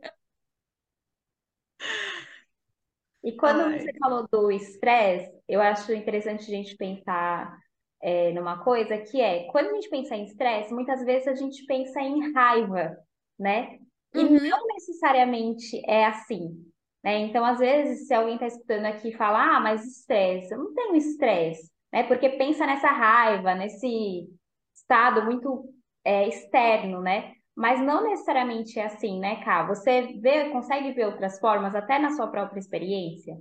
E 3.22 3.32
quando 3.32 3.60
Ai. 3.60 3.80
você 3.80 3.92
falou 3.98 4.26
do 4.30 4.50
estresse, 4.50 5.30
eu 5.46 5.60
acho 5.60 5.92
interessante 5.92 6.42
a 6.42 6.56
gente 6.56 6.76
pensar 6.76 7.58
é, 8.02 8.32
numa 8.32 8.64
coisa 8.64 8.96
que 8.98 9.20
é, 9.20 9.44
quando 9.50 9.68
a 9.70 9.74
gente 9.74 9.90
pensa 9.90 10.16
em 10.16 10.24
estresse, 10.24 10.72
muitas 10.72 11.04
vezes 11.04 11.28
a 11.28 11.34
gente 11.34 11.64
pensa 11.66 12.00
em 12.00 12.32
raiva, 12.32 12.96
né? 13.38 13.78
E 14.14 14.18
uhum. 14.18 14.48
não 14.48 14.66
necessariamente 14.66 15.80
é 15.86 16.06
assim. 16.06 16.66
Né? 17.04 17.18
Então, 17.18 17.44
às 17.44 17.58
vezes, 17.58 18.06
se 18.06 18.14
alguém 18.14 18.34
está 18.34 18.46
escutando 18.46 18.86
aqui 18.86 19.08
e 19.08 19.16
fala, 19.16 19.56
ah, 19.56 19.60
mas 19.60 19.84
estresse, 19.84 20.52
eu 20.52 20.58
não 20.58 20.74
tenho 20.74 20.96
estresse 20.96 21.70
né? 21.92 22.04
Porque 22.04 22.30
pensa 22.30 22.66
nessa 22.66 22.88
raiva, 22.88 23.54
nesse 23.54 24.28
estado 24.74 25.24
muito 25.24 25.72
é, 26.04 26.28
externo, 26.28 27.00
né? 27.00 27.34
Mas 27.54 27.80
não 27.80 28.04
necessariamente 28.04 28.78
é 28.78 28.86
assim, 28.86 29.18
né, 29.18 29.44
Ká? 29.44 29.66
Você 29.66 30.18
vê, 30.20 30.50
consegue 30.50 30.92
ver 30.92 31.06
outras 31.06 31.38
formas, 31.38 31.74
até 31.74 31.98
na 31.98 32.10
sua 32.10 32.28
própria 32.28 32.58
experiência? 32.58 33.36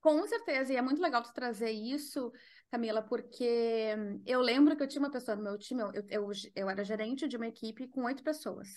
Com 0.00 0.26
certeza, 0.26 0.72
e 0.72 0.76
é 0.76 0.82
muito 0.82 1.00
legal 1.00 1.22
tu 1.22 1.32
trazer 1.32 1.70
isso, 1.70 2.32
Camila, 2.70 3.02
porque 3.02 3.94
eu 4.26 4.40
lembro 4.40 4.76
que 4.76 4.82
eu 4.82 4.88
tinha 4.88 5.02
uma 5.02 5.10
pessoa 5.10 5.36
no 5.36 5.42
meu 5.42 5.56
time, 5.56 5.80
eu, 5.80 5.92
eu, 6.08 6.30
eu 6.54 6.68
era 6.68 6.84
gerente 6.84 7.28
de 7.28 7.36
uma 7.36 7.46
equipe 7.46 7.86
com 7.88 8.04
oito 8.04 8.22
pessoas. 8.22 8.68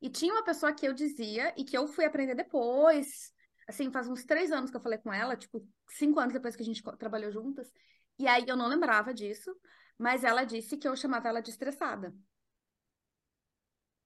E 0.00 0.08
tinha 0.08 0.32
uma 0.32 0.44
pessoa 0.44 0.72
que 0.72 0.86
eu 0.86 0.92
dizia, 0.92 1.52
e 1.56 1.64
que 1.64 1.76
eu 1.76 1.88
fui 1.88 2.04
aprender 2.04 2.34
depois, 2.34 3.32
assim, 3.68 3.90
faz 3.90 4.08
uns 4.08 4.24
três 4.24 4.52
anos 4.52 4.70
que 4.70 4.76
eu 4.76 4.80
falei 4.80 4.98
com 4.98 5.12
ela, 5.12 5.36
tipo, 5.36 5.66
cinco 5.90 6.20
anos 6.20 6.32
depois 6.32 6.56
que 6.56 6.62
a 6.62 6.66
gente 6.66 6.82
trabalhou 6.98 7.30
juntas, 7.32 7.72
e 8.18 8.26
aí 8.26 8.44
eu 8.46 8.56
não 8.56 8.68
lembrava 8.68 9.12
disso, 9.12 9.54
mas 9.98 10.24
ela 10.24 10.44
disse 10.44 10.76
que 10.76 10.86
eu 10.86 10.96
chamava 10.96 11.28
ela 11.28 11.40
de 11.40 11.50
estressada. 11.50 12.14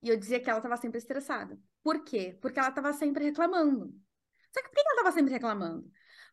E 0.02 0.08
eu 0.08 0.16
dizia 0.16 0.40
que 0.40 0.48
ela 0.48 0.58
estava 0.58 0.76
sempre 0.76 0.98
estressada. 0.98 1.58
Por 1.82 2.04
quê? 2.04 2.38
Porque 2.40 2.58
ela 2.58 2.68
estava 2.68 2.92
sempre 2.92 3.24
reclamando. 3.24 3.92
Só 4.52 4.62
que 4.62 4.68
por 4.68 4.74
que 4.74 4.80
ela 4.80 4.90
estava 4.92 5.12
sempre 5.12 5.32
reclamando? 5.32 5.90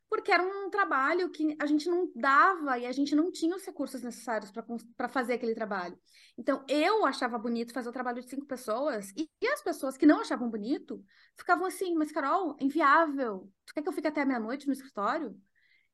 Porque 0.10 0.32
era 0.32 0.44
um 0.44 0.70
trabalho 0.70 1.30
que 1.30 1.56
a 1.60 1.66
gente 1.66 1.90
não 1.90 2.12
dava 2.16 2.78
e 2.78 2.86
a 2.86 2.92
gente 2.92 3.16
não 3.16 3.32
tinha 3.32 3.56
os 3.56 3.66
recursos 3.66 4.02
necessários 4.02 4.52
para 4.96 5.10
fazer 5.10 5.34
aquele 5.34 5.56
trabalho. 5.56 5.98
Então, 6.38 6.64
eu 6.68 7.06
achava 7.06 7.38
bonito 7.38 7.74
fazer 7.74 7.90
o 7.90 7.94
trabalho 7.94 8.22
de 8.22 8.30
cinco 8.30 8.46
pessoas 8.46 9.12
e, 9.16 9.30
e, 9.42 9.48
as 9.48 9.62
pessoas 9.62 9.98
que 9.98 10.06
não 10.06 10.20
achavam 10.20 10.50
bonito 10.50 11.04
ficavam 11.38 11.66
assim, 11.66 11.96
mas 11.96 12.12
Carol, 12.12 12.56
inviável. 12.60 13.52
Tu 13.66 13.74
quer 13.74 13.82
que 13.82 13.90
eu 13.90 13.94
fique 13.94 14.08
até 14.08 14.26
meia-noite 14.26 14.68
no 14.68 14.74
escritório? 14.74 15.36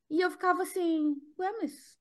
E 0.09 0.19
eu 0.19 0.29
ficava 0.29 0.63
assim, 0.63 1.15
ué, 1.39 1.51
mas. 1.61 1.97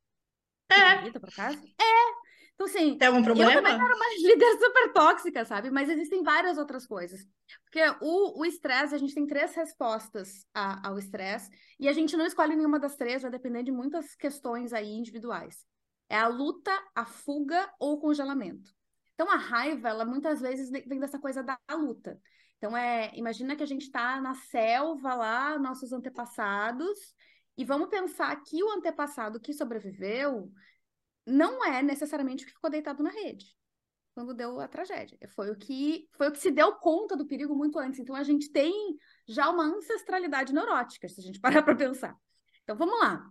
É. 0.70 1.10
Para 1.10 1.32
casa? 1.32 1.62
É. 1.80 2.19
Então, 2.60 2.66
assim, 2.66 2.98
Tem 2.98 3.08
algum 3.08 3.22
problema? 3.22 3.52
eu 3.52 3.62
também 3.62 3.72
era 3.72 3.96
uma 3.96 4.04
líder 4.20 4.58
super 4.58 4.92
tóxica, 4.92 5.44
sabe? 5.46 5.70
Mas 5.70 5.88
existem 5.88 6.22
várias 6.22 6.58
outras 6.58 6.86
coisas. 6.86 7.26
Porque 7.64 7.80
o 8.02 8.44
estresse, 8.44 8.94
a 8.94 8.98
gente 8.98 9.14
tem 9.14 9.26
três 9.26 9.54
respostas 9.54 10.46
a, 10.52 10.86
ao 10.86 10.98
estresse, 10.98 11.50
e 11.78 11.88
a 11.88 11.92
gente 11.92 12.18
não 12.18 12.26
escolhe 12.26 12.54
nenhuma 12.54 12.78
das 12.78 12.96
três, 12.96 13.22
vai 13.22 13.30
depender 13.30 13.62
de 13.62 13.72
muitas 13.72 14.14
questões 14.14 14.74
aí 14.74 14.90
individuais. 14.90 15.64
É 16.06 16.18
a 16.18 16.28
luta, 16.28 16.70
a 16.94 17.06
fuga 17.06 17.72
ou 17.78 17.94
o 17.94 17.98
congelamento. 17.98 18.70
Então, 19.14 19.30
a 19.30 19.36
raiva, 19.36 19.88
ela 19.88 20.04
muitas 20.04 20.42
vezes 20.42 20.70
vem 20.70 21.00
dessa 21.00 21.18
coisa 21.18 21.42
da 21.42 21.58
luta. 21.70 22.20
Então, 22.58 22.76
é, 22.76 23.10
imagina 23.14 23.56
que 23.56 23.62
a 23.62 23.66
gente 23.66 23.84
está 23.84 24.20
na 24.20 24.34
selva 24.34 25.14
lá, 25.14 25.58
nossos 25.58 25.94
antepassados, 25.94 27.14
e 27.56 27.64
vamos 27.64 27.88
pensar 27.88 28.34
que 28.42 28.62
o 28.62 28.70
antepassado 28.70 29.40
que 29.40 29.54
sobreviveu 29.54 30.52
não 31.30 31.64
é 31.64 31.82
necessariamente 31.82 32.44
o 32.44 32.46
que 32.46 32.52
ficou 32.52 32.70
deitado 32.70 33.02
na 33.02 33.10
rede 33.10 33.54
quando 34.14 34.34
deu 34.34 34.60
a 34.60 34.68
tragédia. 34.68 35.18
Foi 35.34 35.50
o 35.50 35.56
que 35.56 36.08
foi 36.12 36.28
o 36.28 36.32
que 36.32 36.38
se 36.38 36.50
deu 36.50 36.74
conta 36.74 37.16
do 37.16 37.26
perigo 37.26 37.54
muito 37.54 37.78
antes. 37.78 38.00
Então 38.00 38.14
a 38.14 38.22
gente 38.22 38.50
tem 38.50 38.72
já 39.26 39.48
uma 39.48 39.64
ancestralidade 39.64 40.52
neurótica, 40.52 41.08
se 41.08 41.20
a 41.20 41.22
gente 41.22 41.40
parar 41.40 41.62
para 41.62 41.74
pensar. 41.74 42.16
Então 42.62 42.76
vamos 42.76 42.98
lá. 43.00 43.26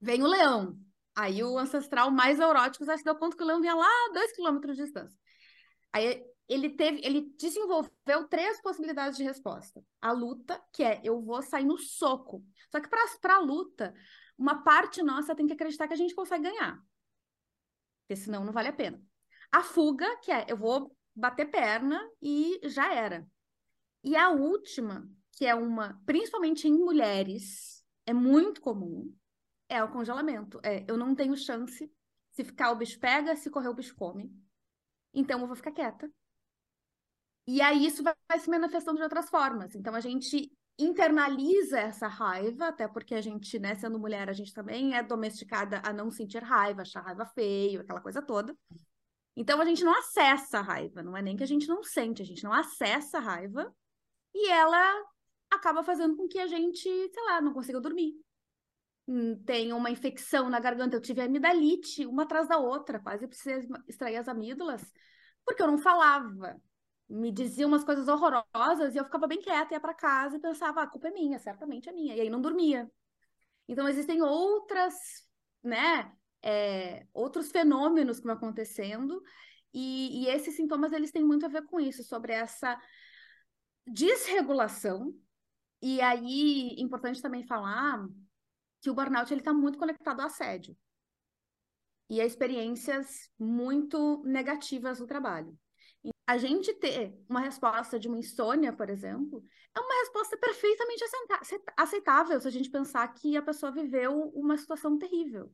Vem 0.00 0.22
o 0.22 0.26
leão. 0.26 0.78
Aí 1.14 1.42
o 1.44 1.58
ancestral 1.58 2.10
mais 2.10 2.38
neurótico 2.38 2.84
já 2.84 2.96
se 2.96 3.04
deu 3.04 3.14
conta 3.14 3.36
que 3.36 3.42
o 3.42 3.46
leão 3.46 3.60
vinha 3.60 3.74
lá 3.74 3.90
dois 4.14 4.32
quilômetros 4.32 4.76
de 4.76 4.84
distância. 4.84 5.18
Aí 5.92 6.24
ele 6.48 6.70
teve, 6.70 7.00
ele 7.04 7.32
desenvolveu 7.38 8.26
três 8.28 8.60
possibilidades 8.62 9.16
de 9.18 9.24
resposta. 9.24 9.84
A 10.00 10.12
luta, 10.12 10.60
que 10.72 10.82
é 10.82 11.00
eu 11.04 11.20
vou 11.20 11.42
sair 11.42 11.64
no 11.64 11.78
soco. 11.78 12.42
Só 12.70 12.80
que 12.80 12.88
para 12.88 13.36
a 13.36 13.38
luta, 13.38 13.94
uma 14.38 14.62
parte 14.64 15.02
nossa 15.02 15.34
tem 15.34 15.46
que 15.46 15.52
acreditar 15.52 15.86
que 15.86 15.94
a 15.94 15.96
gente 15.96 16.14
consegue 16.14 16.44
ganhar 16.44 16.82
porque 18.12 18.16
senão 18.16 18.44
não 18.44 18.52
vale 18.52 18.68
a 18.68 18.72
pena. 18.72 19.02
A 19.50 19.62
fuga, 19.62 20.06
que 20.18 20.30
é 20.30 20.44
eu 20.48 20.56
vou 20.56 20.94
bater 21.14 21.50
perna 21.50 21.98
e 22.20 22.60
já 22.68 22.92
era. 22.92 23.26
E 24.04 24.16
a 24.16 24.28
última, 24.30 25.08
que 25.32 25.46
é 25.46 25.54
uma, 25.54 26.00
principalmente 26.04 26.68
em 26.68 26.72
mulheres, 26.72 27.82
é 28.04 28.12
muito 28.12 28.60
comum, 28.60 29.14
é 29.68 29.82
o 29.82 29.90
congelamento. 29.90 30.60
É, 30.62 30.84
eu 30.86 30.96
não 30.98 31.14
tenho 31.14 31.36
chance. 31.36 31.90
Se 32.32 32.44
ficar, 32.44 32.70
o 32.72 32.76
bicho 32.76 32.98
pega, 32.98 33.36
se 33.36 33.50
correr, 33.50 33.68
o 33.68 33.74
bicho 33.74 33.94
come. 33.94 34.30
Então 35.14 35.40
eu 35.40 35.46
vou 35.46 35.56
ficar 35.56 35.72
quieta. 35.72 36.10
E 37.46 37.60
aí 37.62 37.86
isso 37.86 38.02
vai, 38.02 38.14
vai 38.28 38.38
se 38.38 38.50
manifestando 38.50 38.98
de 38.98 39.04
outras 39.04 39.30
formas. 39.30 39.74
Então 39.74 39.94
a 39.94 40.00
gente 40.00 40.52
internaliza 40.78 41.78
essa 41.78 42.08
raiva, 42.08 42.68
até 42.68 42.88
porque 42.88 43.14
a 43.14 43.20
gente, 43.20 43.58
né, 43.58 43.74
sendo 43.74 43.98
mulher, 43.98 44.28
a 44.28 44.32
gente 44.32 44.52
também 44.52 44.94
é 44.96 45.02
domesticada 45.02 45.80
a 45.84 45.92
não 45.92 46.10
sentir 46.10 46.42
raiva, 46.42 46.82
achar 46.82 47.02
raiva 47.02 47.26
feio, 47.26 47.80
aquela 47.80 48.00
coisa 48.00 48.22
toda. 48.22 48.56
Então 49.36 49.60
a 49.60 49.64
gente 49.64 49.84
não 49.84 49.96
acessa 49.98 50.58
a 50.58 50.62
raiva, 50.62 51.02
não 51.02 51.16
é 51.16 51.22
nem 51.22 51.36
que 51.36 51.42
a 51.42 51.46
gente 51.46 51.68
não 51.68 51.82
sente, 51.82 52.22
a 52.22 52.24
gente 52.24 52.44
não 52.44 52.52
acessa 52.52 53.18
a 53.18 53.20
raiva 53.20 53.74
e 54.34 54.50
ela 54.50 55.04
acaba 55.50 55.82
fazendo 55.82 56.16
com 56.16 56.28
que 56.28 56.38
a 56.38 56.46
gente, 56.46 56.82
sei 56.82 57.22
lá, 57.24 57.40
não 57.40 57.52
consiga 57.52 57.80
dormir. 57.80 58.14
Hum, 59.06 59.42
tem 59.44 59.72
uma 59.72 59.90
infecção 59.90 60.48
na 60.48 60.60
garganta, 60.60 60.96
eu 60.96 61.00
tive 61.00 61.20
amidalite, 61.20 62.06
uma 62.06 62.22
atrás 62.22 62.48
da 62.48 62.58
outra, 62.58 63.00
quase 63.00 63.26
precisei 63.26 63.68
extrair 63.88 64.16
as 64.16 64.28
amígdalas, 64.28 64.82
porque 65.44 65.62
eu 65.62 65.66
não 65.66 65.78
falava 65.78 66.60
me 67.08 67.30
dizia 67.30 67.66
umas 67.66 67.84
coisas 67.84 68.08
horrorosas 68.08 68.94
e 68.94 68.98
eu 68.98 69.04
ficava 69.04 69.26
bem 69.26 69.40
quieta, 69.40 69.74
ia 69.74 69.80
para 69.80 69.94
casa 69.94 70.36
e 70.36 70.40
pensava, 70.40 70.80
ah, 70.80 70.84
a 70.84 70.86
culpa 70.86 71.08
é 71.08 71.10
minha, 71.10 71.38
certamente 71.38 71.88
é 71.88 71.92
minha. 71.92 72.16
E 72.16 72.20
aí 72.20 72.30
não 72.30 72.40
dormia. 72.40 72.90
Então 73.68 73.88
existem 73.88 74.22
outras, 74.22 74.94
né, 75.62 76.12
é, 76.42 77.06
outros 77.12 77.50
fenômenos 77.50 78.18
que 78.18 78.26
vão 78.26 78.34
acontecendo 78.34 79.22
e, 79.72 80.24
e 80.24 80.28
esses 80.28 80.56
sintomas 80.56 80.92
eles 80.92 81.12
têm 81.12 81.24
muito 81.24 81.46
a 81.46 81.48
ver 81.48 81.62
com 81.66 81.80
isso, 81.80 82.02
sobre 82.04 82.32
essa 82.32 82.78
desregulação. 83.86 85.14
E 85.80 86.00
aí, 86.00 86.76
importante 86.78 87.20
também 87.20 87.42
falar 87.42 88.06
que 88.80 88.90
o 88.90 88.94
burnout 88.94 89.32
ele 89.32 89.40
está 89.40 89.52
muito 89.52 89.78
conectado 89.78 90.20
ao 90.20 90.26
assédio 90.26 90.76
e 92.08 92.20
a 92.20 92.26
experiências 92.26 93.30
muito 93.38 94.22
negativas 94.24 95.00
no 95.00 95.06
trabalho 95.06 95.58
a 96.32 96.38
gente 96.38 96.72
ter 96.74 97.14
uma 97.28 97.40
resposta 97.40 97.98
de 97.98 98.08
uma 98.08 98.18
insônia, 98.18 98.72
por 98.72 98.88
exemplo, 98.88 99.44
é 99.74 99.80
uma 99.80 100.00
resposta 100.00 100.34
perfeitamente 100.38 101.04
aceitável 101.76 102.40
se 102.40 102.48
a 102.48 102.50
gente 102.50 102.70
pensar 102.70 103.06
que 103.12 103.36
a 103.36 103.42
pessoa 103.42 103.70
viveu 103.70 104.30
uma 104.34 104.56
situação 104.56 104.98
terrível. 104.98 105.52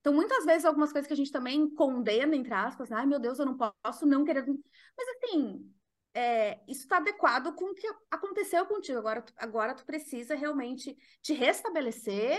Então, 0.00 0.12
muitas 0.12 0.44
vezes, 0.44 0.66
algumas 0.66 0.92
coisas 0.92 1.06
que 1.06 1.14
a 1.14 1.16
gente 1.16 1.32
também 1.32 1.66
condena, 1.74 2.36
entre 2.36 2.52
aspas, 2.52 2.92
ai 2.92 3.06
meu 3.06 3.18
Deus, 3.18 3.38
eu 3.38 3.46
não 3.46 3.56
posso 3.56 4.04
não 4.04 4.24
querer. 4.24 4.44
Mas, 4.46 5.08
assim, 5.08 5.72
é, 6.12 6.60
isso 6.68 6.82
está 6.82 6.98
adequado 6.98 7.54
com 7.54 7.70
o 7.70 7.74
que 7.74 7.88
aconteceu 8.10 8.66
contigo. 8.66 8.98
Agora, 8.98 9.24
agora 9.38 9.74
tu 9.74 9.86
precisa 9.86 10.34
realmente 10.34 10.94
te 11.22 11.32
restabelecer 11.32 12.38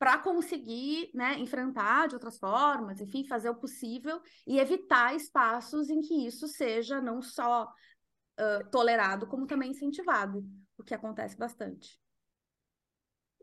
para 0.00 0.16
conseguir 0.16 1.10
né, 1.12 1.38
enfrentar 1.38 2.08
de 2.08 2.14
outras 2.14 2.38
formas, 2.38 3.02
enfim, 3.02 3.22
fazer 3.22 3.50
o 3.50 3.54
possível 3.54 4.18
e 4.46 4.58
evitar 4.58 5.14
espaços 5.14 5.90
em 5.90 6.00
que 6.00 6.26
isso 6.26 6.48
seja 6.48 7.02
não 7.02 7.20
só 7.20 7.64
uh, 7.64 8.70
tolerado, 8.70 9.26
como 9.26 9.46
também 9.46 9.72
incentivado, 9.72 10.42
o 10.78 10.82
que 10.82 10.94
acontece 10.94 11.36
bastante. 11.36 12.00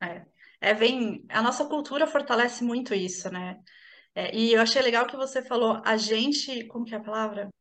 É, 0.02 0.26
é 0.60 0.74
vem, 0.74 1.24
a 1.30 1.43
nossa 1.43 1.63
cultura 1.63 2.08
fortalece 2.08 2.63
muito 2.63 2.91
isso, 2.91 3.30
né? 3.30 3.62
É, 4.15 4.36
e 4.36 4.54
eu 4.54 4.60
achei 4.60 4.82
legal 4.82 5.06
que 5.06 5.15
você 5.15 5.43
falou, 5.43 5.80
a 5.86 5.96
gente, 5.96 6.65
como 6.65 6.86
que 6.86 6.96
é 6.96 6.98
a 6.98 7.04
palavra? 7.04 7.54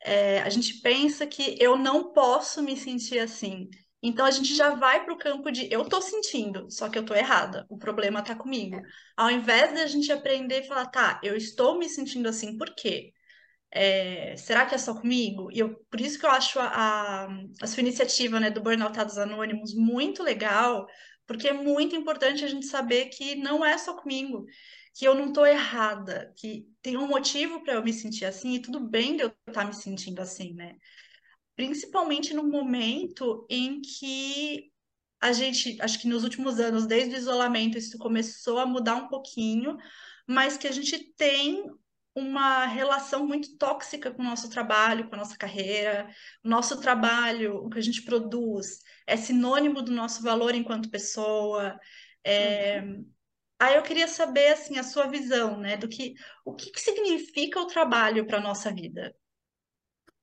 É, 0.00 0.40
a 0.40 0.48
gente 0.48 0.80
pensa 0.80 1.26
que 1.26 1.62
eu 1.62 1.76
não 1.76 2.10
posso 2.14 2.62
me 2.62 2.74
sentir 2.74 3.18
assim. 3.18 3.68
Então 4.02 4.24
a 4.24 4.30
gente 4.30 4.54
já 4.54 4.74
vai 4.74 5.04
para 5.04 5.12
o 5.12 5.18
campo 5.18 5.50
de 5.50 5.68
eu 5.72 5.84
tô 5.88 6.00
sentindo, 6.00 6.70
só 6.70 6.88
que 6.88 6.98
eu 6.98 7.04
tô 7.04 7.14
errada, 7.14 7.66
o 7.68 7.76
problema 7.78 8.22
tá 8.22 8.34
comigo. 8.34 8.76
É. 8.76 8.82
Ao 9.16 9.30
invés 9.30 9.72
de 9.74 9.80
a 9.80 9.86
gente 9.86 10.12
aprender 10.12 10.60
e 10.60 10.66
falar, 10.68 10.86
tá, 10.86 11.20
eu 11.22 11.36
estou 11.36 11.78
me 11.78 11.88
sentindo 11.88 12.28
assim, 12.28 12.56
por 12.56 12.74
quê? 12.74 13.12
É, 13.70 14.36
será 14.36 14.64
que 14.66 14.74
é 14.74 14.78
só 14.78 14.94
comigo? 14.94 15.50
E 15.52 15.58
eu, 15.58 15.74
por 15.90 16.00
isso 16.00 16.18
que 16.18 16.24
eu 16.26 16.30
acho 16.30 16.58
a, 16.60 16.66
a, 16.66 17.28
a 17.62 17.66
sua 17.66 17.80
iniciativa 17.80 18.40
né, 18.40 18.50
do 18.50 18.62
Burnoutados 18.62 19.18
Anônimos 19.18 19.74
muito 19.74 20.22
legal, 20.22 20.86
porque 21.26 21.48
é 21.48 21.52
muito 21.52 21.94
importante 21.94 22.44
a 22.44 22.48
gente 22.48 22.66
saber 22.66 23.06
que 23.06 23.34
não 23.36 23.64
é 23.64 23.76
só 23.76 23.94
comigo, 23.94 24.46
que 24.94 25.06
eu 25.06 25.14
não 25.14 25.26
estou 25.26 25.46
errada, 25.46 26.32
que 26.36 26.66
tem 26.82 26.96
um 26.96 27.06
motivo 27.06 27.62
para 27.62 27.74
eu 27.74 27.84
me 27.84 27.92
sentir 27.92 28.24
assim, 28.24 28.54
e 28.54 28.62
tudo 28.62 28.80
bem 28.80 29.16
de 29.16 29.24
eu 29.24 29.28
estar 29.28 29.62
tá 29.62 29.64
me 29.64 29.74
sentindo 29.74 30.20
assim, 30.20 30.54
né? 30.54 30.76
Principalmente 31.58 32.32
no 32.32 32.44
momento 32.44 33.44
em 33.50 33.80
que 33.80 34.70
a 35.20 35.32
gente, 35.32 35.76
acho 35.82 35.98
que 35.98 36.06
nos 36.06 36.22
últimos 36.22 36.60
anos, 36.60 36.86
desde 36.86 37.16
o 37.16 37.18
isolamento, 37.18 37.76
isso 37.76 37.98
começou 37.98 38.60
a 38.60 38.64
mudar 38.64 38.94
um 38.94 39.08
pouquinho, 39.08 39.76
mas 40.24 40.56
que 40.56 40.68
a 40.68 40.70
gente 40.70 41.12
tem 41.14 41.68
uma 42.14 42.64
relação 42.64 43.26
muito 43.26 43.58
tóxica 43.58 44.12
com 44.12 44.22
o 44.22 44.24
nosso 44.24 44.48
trabalho, 44.48 45.08
com 45.08 45.16
a 45.16 45.18
nossa 45.18 45.36
carreira. 45.36 46.08
O 46.44 46.48
nosso 46.48 46.80
trabalho, 46.80 47.56
o 47.56 47.68
que 47.68 47.78
a 47.80 47.82
gente 47.82 48.02
produz, 48.02 48.78
é 49.04 49.16
sinônimo 49.16 49.82
do 49.82 49.90
nosso 49.90 50.22
valor 50.22 50.54
enquanto 50.54 50.88
pessoa. 50.88 51.76
É... 52.22 52.82
Uhum. 52.82 53.12
Aí 53.58 53.74
eu 53.74 53.82
queria 53.82 54.06
saber 54.06 54.52
assim 54.52 54.78
a 54.78 54.84
sua 54.84 55.08
visão, 55.08 55.58
né, 55.58 55.76
do 55.76 55.88
que 55.88 56.14
o 56.44 56.54
que, 56.54 56.70
que 56.70 56.80
significa 56.80 57.60
o 57.60 57.66
trabalho 57.66 58.24
para 58.28 58.38
a 58.38 58.42
nossa 58.42 58.72
vida. 58.72 59.12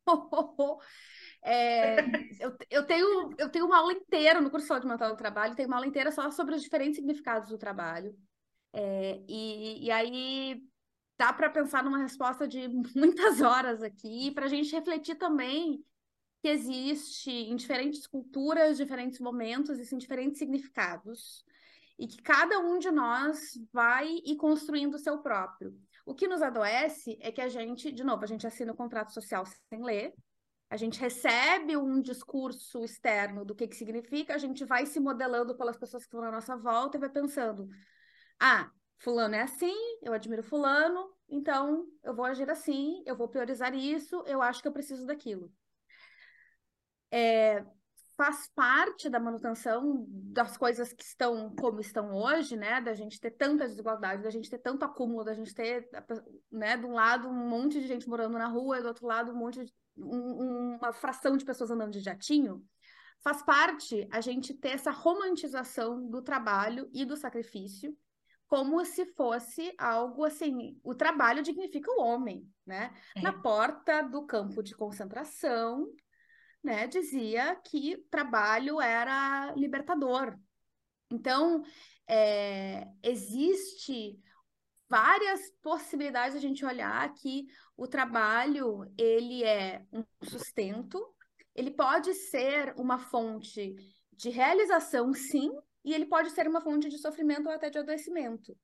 É, 1.48 1.98
eu, 2.40 2.58
eu, 2.72 2.84
tenho, 2.88 3.30
eu 3.38 3.50
tenho 3.50 3.68
uma 3.68 3.78
aula 3.78 3.94
inteira 3.94 4.42
no 4.42 4.50
curso 4.50 4.80
de 4.80 4.88
mental 4.88 5.12
do 5.12 5.16
trabalho, 5.16 5.56
tenho 5.56 5.68
uma 5.68 5.78
aula 5.78 5.86
inteira 5.86 6.12
só 6.12 6.32
sobre 6.32 6.56
os 6.56 6.62
diferentes 6.64 6.96
significados 6.96 7.50
do 7.50 7.58
trabalho. 7.58 8.18
É, 8.74 9.22
e, 9.28 9.86
e 9.86 9.92
aí 9.92 10.60
dá 11.16 11.32
para 11.32 11.52
pensar 11.52 11.84
numa 11.84 12.00
resposta 12.00 12.48
de 12.48 12.68
muitas 12.96 13.42
horas 13.42 13.84
aqui, 13.84 14.32
para 14.32 14.46
a 14.46 14.50
gente 14.50 14.74
refletir 14.74 15.16
também 15.16 15.86
que 16.42 16.50
existe 16.50 17.32
em 17.32 17.56
diferentes 17.56 18.08
culturas, 18.08 18.78
diferentes 18.78 19.20
momentos, 19.20 19.70
existem 19.70 20.00
diferentes 20.00 20.40
significados, 20.40 21.46
e 21.98 22.08
que 22.08 22.22
cada 22.24 22.60
um 22.60 22.80
de 22.80 22.90
nós 22.92 23.54
vai 23.72 24.08
ir 24.26 24.36
construindo 24.36 24.96
o 24.96 25.00
seu 25.00 25.20
próprio. 25.20 25.76
O 26.06 26.14
que 26.14 26.28
nos 26.28 26.42
adoece 26.42 27.18
é 27.22 27.32
que 27.32 27.42
a 27.42 27.50
gente, 27.50 27.92
de 27.92 28.04
novo, 28.04 28.24
a 28.24 28.28
gente 28.28 28.46
assina 28.46 28.72
o 28.72 28.76
contrato 28.76 29.14
social 29.14 29.46
sem 29.70 29.84
ler, 29.84 30.14
a 30.70 30.78
gente 30.78 31.00
recebe 31.00 31.78
um 31.78 32.02
discurso 32.02 32.84
externo 32.84 33.46
do 33.46 33.56
que, 33.56 33.68
que 33.68 33.76
significa, 33.76 34.34
a 34.34 34.38
gente 34.38 34.66
vai 34.66 34.86
se 34.86 35.00
modelando 35.00 35.56
pelas 35.56 35.78
pessoas 35.78 36.04
que 36.04 36.08
estão 36.08 36.22
na 36.22 36.32
nossa 36.32 36.56
volta 36.56 36.98
e 36.98 37.00
vai 37.00 37.10
pensando: 37.10 37.70
ah, 38.40 38.70
fulano 38.98 39.36
é 39.36 39.42
assim, 39.42 39.76
eu 40.02 40.14
admiro 40.14 40.44
fulano, 40.44 41.14
então 41.30 41.86
eu 42.04 42.16
vou 42.16 42.26
agir 42.26 42.50
assim, 42.50 43.04
eu 43.06 43.16
vou 43.16 43.28
priorizar 43.28 43.74
isso, 43.76 44.24
eu 44.26 44.42
acho 44.42 44.62
que 44.62 44.68
eu 44.68 44.74
preciso 44.74 45.06
daquilo. 45.06 45.52
É, 47.12 47.64
faz 48.18 48.50
parte 48.56 49.10
da 49.10 49.20
manutenção 49.20 50.06
das 50.08 50.58
coisas 50.58 50.92
que 50.94 51.04
estão 51.04 51.54
como 51.56 51.80
estão 51.80 52.14
hoje, 52.14 52.56
né? 52.56 52.82
Da 52.82 52.94
gente 52.94 53.20
ter 53.20 53.32
tanta 53.32 53.68
desigualdade, 53.68 54.24
da 54.24 54.30
gente 54.30 54.50
ter 54.50 54.58
tanto 54.58 54.84
acúmulo, 54.84 55.24
da 55.24 55.34
gente 55.34 55.54
ter, 55.54 55.88
né, 56.52 56.78
de 56.78 56.86
um 56.86 56.94
lado 56.94 57.28
um 57.28 57.50
monte 57.50 57.80
de 57.80 57.88
gente 57.88 58.08
morando 58.08 58.38
na 58.38 58.48
rua, 58.48 58.80
e 58.80 58.82
do 58.82 58.88
outro 58.88 59.06
lado 59.06 59.32
um 59.32 59.38
monte 59.38 59.64
de 59.64 59.74
um, 59.98 60.78
uma 60.78 60.94
fração 60.94 61.38
de 61.38 61.46
pessoas 61.46 61.72
andando 61.72 61.92
de 61.92 62.00
jatinho, 62.00 62.64
faz 63.24 63.42
parte 63.44 64.08
a 64.12 64.22
gente 64.22 64.54
ter 64.54 64.70
essa 64.70 64.92
romantização 64.92 66.08
do 66.10 66.22
trabalho 66.22 66.90
e 66.94 67.06
do 67.06 67.18
sacrifício, 67.18 67.98
como 68.48 68.84
se 68.86 69.06
fosse 69.14 69.74
algo 69.78 70.24
assim, 70.24 70.80
o 70.84 70.94
trabalho 70.94 71.42
dignifica 71.42 71.92
o 71.92 72.02
homem, 72.02 72.48
né? 72.66 72.94
É. 73.16 73.22
Na 73.22 73.34
porta 73.34 74.04
do 74.04 74.26
campo 74.26 74.62
de 74.62 74.76
concentração, 74.76 75.88
né, 76.64 76.88
dizia 76.88 77.56
que 77.56 77.98
trabalho 78.10 78.80
era 78.80 79.54
libertador. 79.56 80.38
Então, 81.12 81.64
é, 82.08 82.88
existe 83.04 84.20
várias 84.90 85.52
possibilidades 85.62 86.34
de 86.34 86.46
a 86.46 86.48
gente 86.50 86.66
olhar 86.66 87.14
que 87.14 87.46
o 87.76 87.88
trabalho 87.88 88.92
ele 88.98 89.44
é 89.44 89.86
um 89.92 90.04
sustento, 90.24 91.04
ele 91.54 91.72
pode 91.72 92.14
ser 92.14 92.74
uma 92.78 92.98
fonte 92.98 93.76
de 94.12 94.30
realização, 94.30 95.14
sim, 95.14 95.52
e 95.84 95.94
ele 95.94 96.06
pode 96.06 96.30
ser 96.32 96.48
uma 96.48 96.62
fonte 96.62 96.90
de 96.90 96.98
sofrimento 96.98 97.48
ou 97.48 97.54
até 97.54 97.70
de 97.70 97.78
adoecimento. 97.78 98.58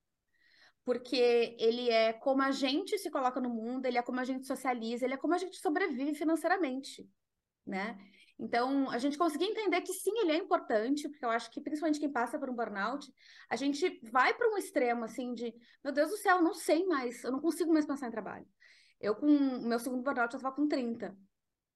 Porque 0.84 1.55
ele 1.60 1.89
é 1.89 2.12
como 2.12 2.41
a 2.41 2.51
gente 2.51 2.97
se 2.97 3.12
coloca 3.12 3.39
no 3.39 3.49
mundo, 3.49 3.86
ele 3.86 3.97
é 3.97 4.01
como 4.01 4.19
a 4.19 4.23
gente 4.23 4.47
socializa, 4.47 5.05
ele 5.05 5.13
é 5.13 5.17
como 5.17 5.34
a 5.34 5.38
gente 5.38 5.57
sobrevive 5.57 6.15
financeiramente, 6.15 7.07
né? 7.65 7.97
Então, 8.41 8.89
a 8.89 8.97
gente 8.97 9.19
conseguir 9.19 9.45
entender 9.45 9.82
que 9.82 9.93
sim, 9.93 10.12
ele 10.17 10.32
é 10.32 10.38
importante, 10.38 11.08
porque 11.08 11.23
eu 11.23 11.30
acho 11.30 11.51
que 11.51 11.62
principalmente 11.62 11.99
quem 11.99 12.12
passa 12.12 12.39
por 12.39 12.49
um 12.49 12.56
burnout, 12.56 13.08
a 13.47 13.56
gente 13.56 14.01
vai 14.12 14.34
para 14.34 14.49
um 14.49 14.58
extremo 14.58 15.06
assim 15.06 15.36
de, 15.36 15.54
meu 15.84 15.93
Deus 15.93 16.10
do 16.10 16.17
céu, 16.17 16.38
eu 16.38 16.43
não 16.43 16.56
sei 16.56 16.84
mais, 16.88 17.23
eu 17.23 17.32
não 17.32 17.39
consigo 17.39 17.71
mais 17.71 17.86
pensar 17.86 18.08
em 18.08 18.12
trabalho. 18.12 18.47
Eu, 18.99 19.15
com 19.15 19.27
o 19.27 19.67
meu 19.67 19.77
segundo 19.77 20.01
burnout, 20.01 20.34
eu 20.34 20.38
estava 20.38 20.56
com 20.56 20.67
30. 20.67 21.15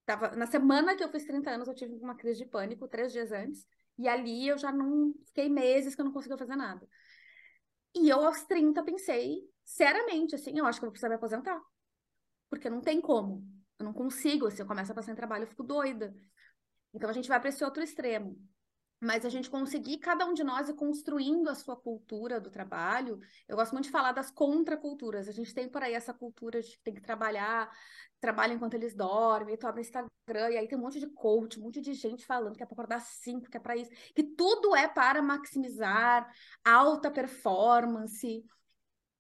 Tava, 0.08 0.36
na 0.36 0.48
semana 0.48 0.96
que 0.96 1.04
eu 1.04 1.10
fiz 1.10 1.26
30 1.26 1.52
anos, 1.52 1.68
eu 1.68 1.76
tive 1.76 1.94
uma 1.96 2.16
crise 2.16 2.40
de 2.40 2.50
pânico, 2.50 2.88
três 2.88 3.12
dias 3.14 3.32
antes, 3.32 3.68
e 3.98 4.08
ali 4.08 4.48
eu 4.48 4.58
já 4.58 4.72
não 4.72 5.14
fiquei 5.28 5.48
meses 5.48 5.94
que 5.94 6.02
eu 6.02 6.06
não 6.06 6.12
conseguia 6.12 6.38
fazer 6.38 6.56
nada. 6.56 6.88
E 7.96 8.10
eu, 8.10 8.24
aos 8.26 8.44
30, 8.44 8.84
pensei, 8.84 9.42
seriamente, 9.64 10.36
assim, 10.36 10.58
eu 10.58 10.66
acho 10.66 10.80
que 10.80 10.86
eu 10.86 10.88
vou 10.88 10.92
precisar 10.92 11.10
me 11.10 11.16
aposentar. 11.16 11.62
Porque 12.50 12.70
não 12.70 12.82
tem 12.82 13.02
como 13.02 13.44
Eu 13.80 13.86
não 13.86 13.94
consigo, 13.94 14.48
assim, 14.48 14.62
eu 14.62 14.68
começo 14.68 14.92
a 14.92 14.96
passar 14.96 15.12
em 15.12 15.16
trabalho, 15.16 15.44
eu 15.44 15.48
fico 15.48 15.64
doida. 15.64 16.14
Então 16.96 17.10
a 17.10 17.14
gente 17.14 17.28
vai 17.28 17.40
para 17.40 17.50
esse 17.50 17.64
outro 17.64 17.84
extremo. 17.84 18.40
Mas 19.02 19.26
a 19.26 19.30
gente 19.30 19.50
conseguir, 19.50 19.98
cada 19.98 20.26
um 20.26 20.34
de 20.34 20.44
nós, 20.44 20.70
ir 20.70 20.74
construindo 20.74 21.50
a 21.50 21.56
sua 21.56 21.76
cultura 21.76 22.40
do 22.40 22.50
trabalho. 22.50 23.20
Eu 23.48 23.58
gosto 23.58 23.74
muito 23.74 23.86
de 23.86 23.92
falar 23.92 24.14
das 24.14 24.32
contraculturas. 24.32 25.28
A 25.28 25.34
gente 25.34 25.54
tem 25.54 25.70
por 25.70 25.84
aí 25.84 25.94
essa 25.94 26.14
cultura 26.14 26.62
de 26.62 26.72
que 26.72 26.84
tem 26.84 26.94
que 26.94 27.02
trabalhar, 27.02 27.70
trabalha 28.22 28.54
enquanto 28.54 28.74
eles 28.76 28.96
dormem, 28.96 29.58
tu 29.58 29.68
abre 29.68 29.82
Instagram, 29.82 30.50
e 30.52 30.58
aí 30.58 30.68
tem 30.68 30.78
um 30.78 30.82
monte 30.82 31.00
de 31.00 31.08
coach, 31.08 31.60
um 31.60 31.64
monte 31.64 31.82
de 31.82 31.94
gente 31.94 32.26
falando 32.26 32.56
que 32.56 32.64
é 32.64 32.66
para 32.66 32.74
acordar 32.74 33.02
cinco, 33.02 33.50
que 33.50 33.58
é 33.58 33.60
para 33.60 33.76
isso, 33.76 33.92
que 34.16 34.24
tudo 34.24 34.76
é 34.76 34.88
para 34.88 35.22
maximizar 35.22 36.28
alta 36.64 37.12
performance. 37.12 38.44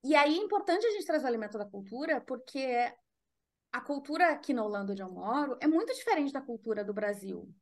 E 0.03 0.15
aí 0.15 0.35
é 0.35 0.41
importante 0.41 0.85
a 0.87 0.91
gente 0.91 1.05
trazer 1.05 1.25
o 1.25 1.27
elemento 1.27 1.57
da 1.57 1.65
cultura, 1.65 2.21
porque 2.21 2.91
a 3.73 3.81
cultura 3.81 4.31
aqui 4.31 4.53
na 4.53 4.63
Holanda, 4.63 4.93
onde 4.93 5.03
eu 5.03 5.11
moro, 5.11 5.57
é 5.59 5.67
muito 5.67 5.93
diferente 5.93 6.31
da 6.31 6.41
cultura 6.41 6.83
do 6.83 6.93
Brasil 6.93 7.53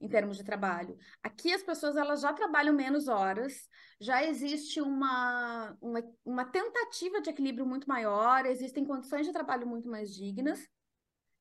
em 0.00 0.08
termos 0.08 0.36
de 0.36 0.44
trabalho. 0.44 0.96
Aqui 1.22 1.52
as 1.52 1.62
pessoas 1.62 1.96
elas 1.96 2.20
já 2.20 2.32
trabalham 2.32 2.74
menos 2.74 3.08
horas, 3.08 3.68
já 4.00 4.24
existe 4.24 4.80
uma, 4.80 5.76
uma, 5.80 6.02
uma 6.24 6.44
tentativa 6.44 7.20
de 7.20 7.30
equilíbrio 7.30 7.66
muito 7.66 7.88
maior, 7.88 8.46
existem 8.46 8.84
condições 8.84 9.26
de 9.26 9.32
trabalho 9.32 9.66
muito 9.66 9.88
mais 9.88 10.14
dignas. 10.14 10.60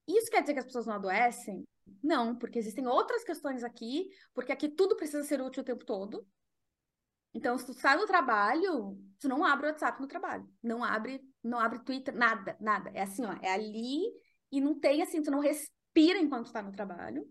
Isso 0.08 0.32
quer 0.32 0.42
dizer 0.42 0.54
que 0.54 0.60
as 0.60 0.66
pessoas 0.66 0.88
não 0.88 0.96
adoecem? 0.96 1.68
Não, 2.04 2.36
porque 2.36 2.60
existem 2.60 2.88
outras 2.88 3.24
questões 3.24 3.64
aqui, 3.64 4.10
porque 4.34 4.52
aqui 4.52 4.70
tudo 4.70 4.96
precisa 4.96 5.24
ser 5.24 5.42
útil 5.42 5.62
o 5.62 5.66
tempo 5.66 5.86
todo. 5.86 6.26
Então, 7.34 7.58
se 7.58 7.66
tu 7.66 7.74
sai 7.74 7.98
do 7.98 8.08
trabalho, 8.08 8.98
tu 9.20 9.28
não 9.28 9.46
abre 9.46 9.68
o 9.68 9.70
WhatsApp 9.70 10.02
no 10.02 10.08
trabalho, 10.08 10.50
não 10.64 10.84
abre, 10.84 11.22
não 11.44 11.60
abre 11.60 11.80
Twitter, 11.80 12.16
nada, 12.16 12.58
nada. 12.60 12.90
É 12.96 13.04
assim, 13.04 13.26
ó, 13.26 13.34
é 13.42 13.54
ali 13.54 14.02
e 14.52 14.60
não 14.60 14.80
tem 14.80 15.04
assim, 15.04 15.22
tu 15.22 15.30
não 15.30 15.40
respira 15.40 16.18
enquanto 16.18 16.48
tu 16.48 16.54
tá 16.54 16.62
no 16.62 16.72
trabalho. 16.72 17.24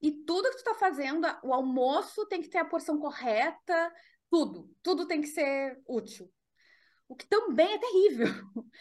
E 0.00 0.12
tudo 0.12 0.50
que 0.50 0.58
tu 0.58 0.64
tá 0.64 0.74
fazendo, 0.74 1.26
o 1.42 1.52
almoço 1.52 2.26
tem 2.26 2.40
que 2.40 2.48
ter 2.48 2.58
a 2.58 2.64
porção 2.64 2.98
correta, 2.98 3.92
tudo, 4.30 4.70
tudo 4.82 5.06
tem 5.06 5.20
que 5.20 5.28
ser 5.28 5.80
útil. 5.86 6.30
O 7.08 7.16
que 7.16 7.26
também 7.26 7.72
é 7.72 7.78
terrível. 7.78 8.26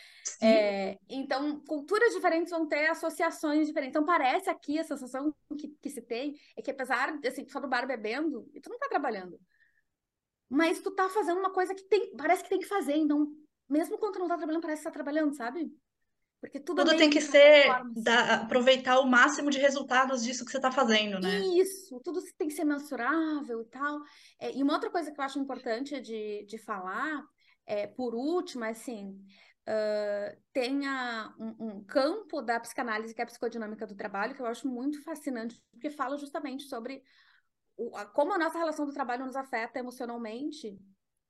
É, 0.41 0.99
então, 1.09 1.61
culturas 1.61 2.13
diferentes 2.13 2.51
vão 2.51 2.67
ter 2.67 2.87
associações 2.87 3.65
diferentes. 3.65 3.91
Então, 3.91 4.05
parece 4.05 4.49
aqui 4.49 4.77
a 4.77 4.83
sensação 4.83 5.33
que, 5.57 5.69
que 5.81 5.89
se 5.89 6.01
tem 6.01 6.35
é 6.55 6.61
que 6.61 6.69
apesar 6.69 7.17
de 7.17 7.27
assim, 7.27 7.45
tu 7.45 7.53
tá 7.53 7.61
no 7.61 7.67
bar 7.67 7.87
bebendo, 7.87 8.47
e 8.53 8.59
tu 8.59 8.69
não 8.69 8.77
tá 8.77 8.87
trabalhando. 8.87 9.39
Mas 10.49 10.81
tu 10.81 10.91
tá 10.91 11.09
fazendo 11.09 11.39
uma 11.39 11.51
coisa 11.51 11.73
que 11.73 11.83
tem, 11.85 12.15
parece 12.15 12.43
que 12.43 12.49
tem 12.49 12.59
que 12.59 12.67
fazer. 12.67 12.97
Então, 12.97 13.27
mesmo 13.67 13.97
quando 13.97 14.15
tu 14.15 14.19
não 14.19 14.27
tá 14.27 14.37
trabalhando, 14.37 14.61
parece 14.61 14.81
que 14.81 14.87
tá 14.87 14.91
trabalhando, 14.91 15.33
sabe? 15.33 15.71
Porque 16.39 16.59
tudo, 16.59 16.83
tudo 16.85 16.97
tem 16.97 17.09
que 17.09 17.19
ser 17.19 17.67
da, 17.95 18.35
aproveitar 18.43 18.99
o 18.99 19.07
máximo 19.07 19.49
de 19.49 19.57
resultados 19.57 20.23
disso 20.23 20.45
que 20.45 20.51
você 20.51 20.57
está 20.57 20.71
fazendo, 20.71 21.19
né? 21.19 21.39
Isso, 21.39 21.99
tudo 22.03 22.21
tem 22.37 22.47
que 22.47 22.53
ser 22.53 22.63
mensurável 22.63 23.61
e 23.61 23.65
tal. 23.65 23.99
É, 24.39 24.55
e 24.55 24.61
uma 24.61 24.73
outra 24.73 24.91
coisa 24.91 25.11
que 25.11 25.19
eu 25.19 25.25
acho 25.25 25.39
importante 25.39 25.99
de, 25.99 26.45
de 26.45 26.57
falar, 26.59 27.23
é, 27.65 27.87
por 27.87 28.13
último, 28.13 28.63
é 28.63 28.69
assim, 28.69 29.19
uh, 29.67 30.41
tenha 30.53 31.33
um, 31.39 31.55
um, 31.59 31.83
campo 31.83 32.41
da 32.41 32.59
psicanálise 32.59 33.15
que 33.15 33.21
é 33.21 33.23
a 33.23 33.27
psicodinâmica 33.27 33.87
do 33.87 33.95
trabalho, 33.95 34.35
que 34.35 34.41
eu 34.41 34.45
acho 34.45 34.67
muito 34.67 35.03
fascinante, 35.03 35.59
porque 35.71 35.89
fala 35.89 36.17
justamente 36.17 36.63
sobre 36.63 37.01
o, 37.75 37.95
a, 37.95 38.05
como 38.05 38.33
a 38.33 38.37
nossa 38.37 38.57
relação 38.57 38.85
do 38.85 38.93
trabalho 38.93 39.25
nos 39.25 39.35
afeta 39.35 39.79
emocionalmente 39.79 40.79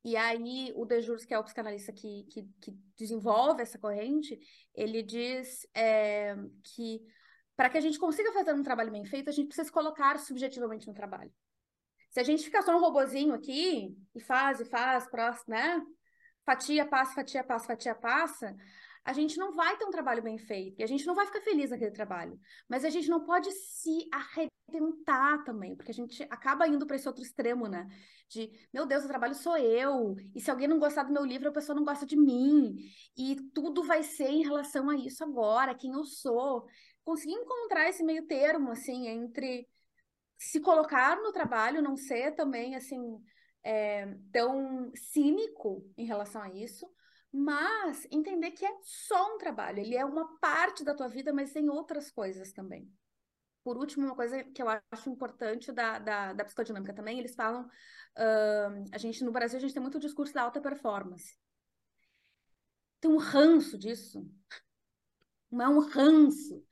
e 0.04 0.16
aí, 0.16 0.72
o 0.76 0.84
Dejurs, 0.84 1.24
que 1.24 1.34
é 1.34 1.38
o 1.38 1.44
psicanalista 1.44 1.92
que, 1.92 2.24
que, 2.30 2.42
que 2.60 2.70
desenvolve 2.96 3.62
essa 3.62 3.78
corrente, 3.78 4.38
ele 4.74 5.02
diz 5.02 5.66
é, 5.74 6.36
que 6.62 7.00
para 7.56 7.68
que 7.68 7.78
a 7.78 7.80
gente 7.80 7.98
consiga 7.98 8.32
fazer 8.32 8.52
um 8.52 8.62
trabalho 8.62 8.92
bem 8.92 9.04
feito, 9.04 9.28
a 9.28 9.32
gente 9.32 9.48
precisa 9.48 9.66
se 9.66 9.72
colocar 9.72 10.16
subjetivamente 10.18 10.86
no 10.86 10.94
trabalho. 10.94 11.32
Se 12.10 12.20
a 12.20 12.22
gente 12.22 12.44
ficar 12.44 12.62
só 12.62 12.74
um 12.76 12.80
robozinho 12.80 13.34
aqui, 13.34 13.96
e 14.14 14.20
faz, 14.20 14.60
e 14.60 14.64
faz, 14.64 15.08
próximo, 15.10 15.54
né? 15.54 15.82
Fatia, 16.46 16.86
passa, 16.86 17.14
fatia, 17.14 17.44
passa, 17.44 17.66
fatia, 17.66 17.94
passa, 17.94 18.56
a 19.08 19.12
gente 19.14 19.38
não 19.38 19.54
vai 19.54 19.74
ter 19.78 19.86
um 19.86 19.90
trabalho 19.90 20.22
bem 20.22 20.36
feito. 20.36 20.80
E 20.80 20.82
a 20.82 20.86
gente 20.86 21.06
não 21.06 21.14
vai 21.14 21.24
ficar 21.24 21.40
feliz 21.40 21.70
naquele 21.70 21.92
trabalho. 21.92 22.38
Mas 22.68 22.84
a 22.84 22.90
gente 22.90 23.08
não 23.08 23.24
pode 23.24 23.50
se 23.52 24.06
arrebentar 24.12 25.42
também, 25.44 25.74
porque 25.74 25.90
a 25.90 25.94
gente 25.94 26.22
acaba 26.24 26.68
indo 26.68 26.86
para 26.86 26.96
esse 26.96 27.08
outro 27.08 27.22
extremo, 27.22 27.66
né? 27.66 27.88
de 28.28 28.52
meu 28.70 28.84
Deus, 28.84 29.04
o 29.04 29.08
trabalho 29.08 29.34
sou 29.34 29.56
eu, 29.56 30.14
e 30.34 30.40
se 30.42 30.50
alguém 30.50 30.68
não 30.68 30.78
gostar 30.78 31.04
do 31.04 31.12
meu 31.12 31.24
livro, 31.24 31.48
a 31.48 31.52
pessoa 31.52 31.74
não 31.74 31.86
gosta 31.86 32.04
de 32.04 32.16
mim, 32.16 32.76
e 33.16 33.36
tudo 33.54 33.82
vai 33.82 34.02
ser 34.02 34.28
em 34.28 34.42
relação 34.42 34.90
a 34.90 34.96
isso 34.96 35.24
agora, 35.24 35.74
quem 35.74 35.92
eu 35.92 36.04
sou. 36.04 36.66
Conseguir 37.02 37.32
encontrar 37.32 37.88
esse 37.88 38.04
meio 38.04 38.26
termo, 38.26 38.70
assim, 38.70 39.08
entre 39.08 39.66
se 40.36 40.60
colocar 40.60 41.16
no 41.16 41.32
trabalho, 41.32 41.80
não 41.80 41.96
ser 41.96 42.34
também, 42.34 42.76
assim, 42.76 43.18
é, 43.64 44.14
tão 44.30 44.92
cínico 44.94 45.82
em 45.96 46.04
relação 46.04 46.42
a 46.42 46.50
isso, 46.50 46.86
mas 47.32 48.06
entender 48.10 48.52
que 48.52 48.64
é 48.64 48.72
só 48.82 49.34
um 49.34 49.38
trabalho, 49.38 49.80
ele 49.80 49.96
é 49.96 50.04
uma 50.04 50.38
parte 50.38 50.82
da 50.82 50.94
tua 50.94 51.08
vida, 51.08 51.32
mas 51.32 51.52
tem 51.52 51.68
outras 51.68 52.10
coisas 52.10 52.52
também. 52.52 52.90
Por 53.62 53.76
último, 53.76 54.06
uma 54.06 54.16
coisa 54.16 54.42
que 54.44 54.62
eu 54.62 54.66
acho 54.68 55.10
importante 55.10 55.70
da, 55.70 55.98
da, 55.98 56.32
da 56.32 56.44
psicodinâmica 56.44 56.94
também, 56.94 57.18
eles 57.18 57.34
falam, 57.34 57.64
uh, 57.66 58.84
a 58.92 58.98
gente 58.98 59.22
no 59.22 59.32
Brasil 59.32 59.58
a 59.58 59.60
gente 59.60 59.74
tem 59.74 59.82
muito 59.82 60.00
discurso 60.00 60.32
da 60.32 60.42
alta 60.42 60.60
performance. 60.60 61.36
Tem 63.00 63.10
um 63.10 63.18
ranço 63.18 63.76
disso. 63.76 64.26
Não 65.50 65.64
é 65.64 65.68
um 65.68 65.80
ranço. 65.80 66.64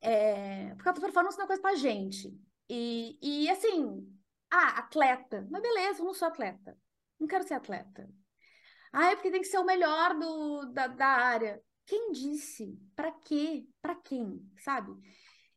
É, 0.00 0.74
porque 0.74 0.88
a 0.88 0.90
alta 0.90 1.00
performance 1.00 1.38
não 1.38 1.44
é 1.44 1.46
coisa 1.46 1.62
pra 1.62 1.74
gente. 1.76 2.38
E, 2.68 3.18
e 3.22 3.50
assim, 3.50 4.06
ah, 4.50 4.80
atleta. 4.80 5.46
Mas 5.50 5.62
beleza, 5.62 6.00
eu 6.00 6.04
não 6.04 6.14
sou 6.14 6.28
atleta. 6.28 6.78
Não 7.18 7.26
quero 7.26 7.46
ser 7.46 7.54
atleta. 7.54 8.08
Ah, 8.92 9.10
é 9.10 9.14
porque 9.14 9.30
tem 9.30 9.40
que 9.40 9.46
ser 9.46 9.58
o 9.58 9.64
melhor 9.64 10.18
do, 10.18 10.66
da, 10.66 10.86
da 10.86 11.06
área. 11.06 11.62
Quem 11.86 12.12
disse? 12.12 12.78
Para 12.94 13.10
quê? 13.10 13.66
Para 13.80 13.94
quem? 13.94 14.40
Sabe? 14.58 14.92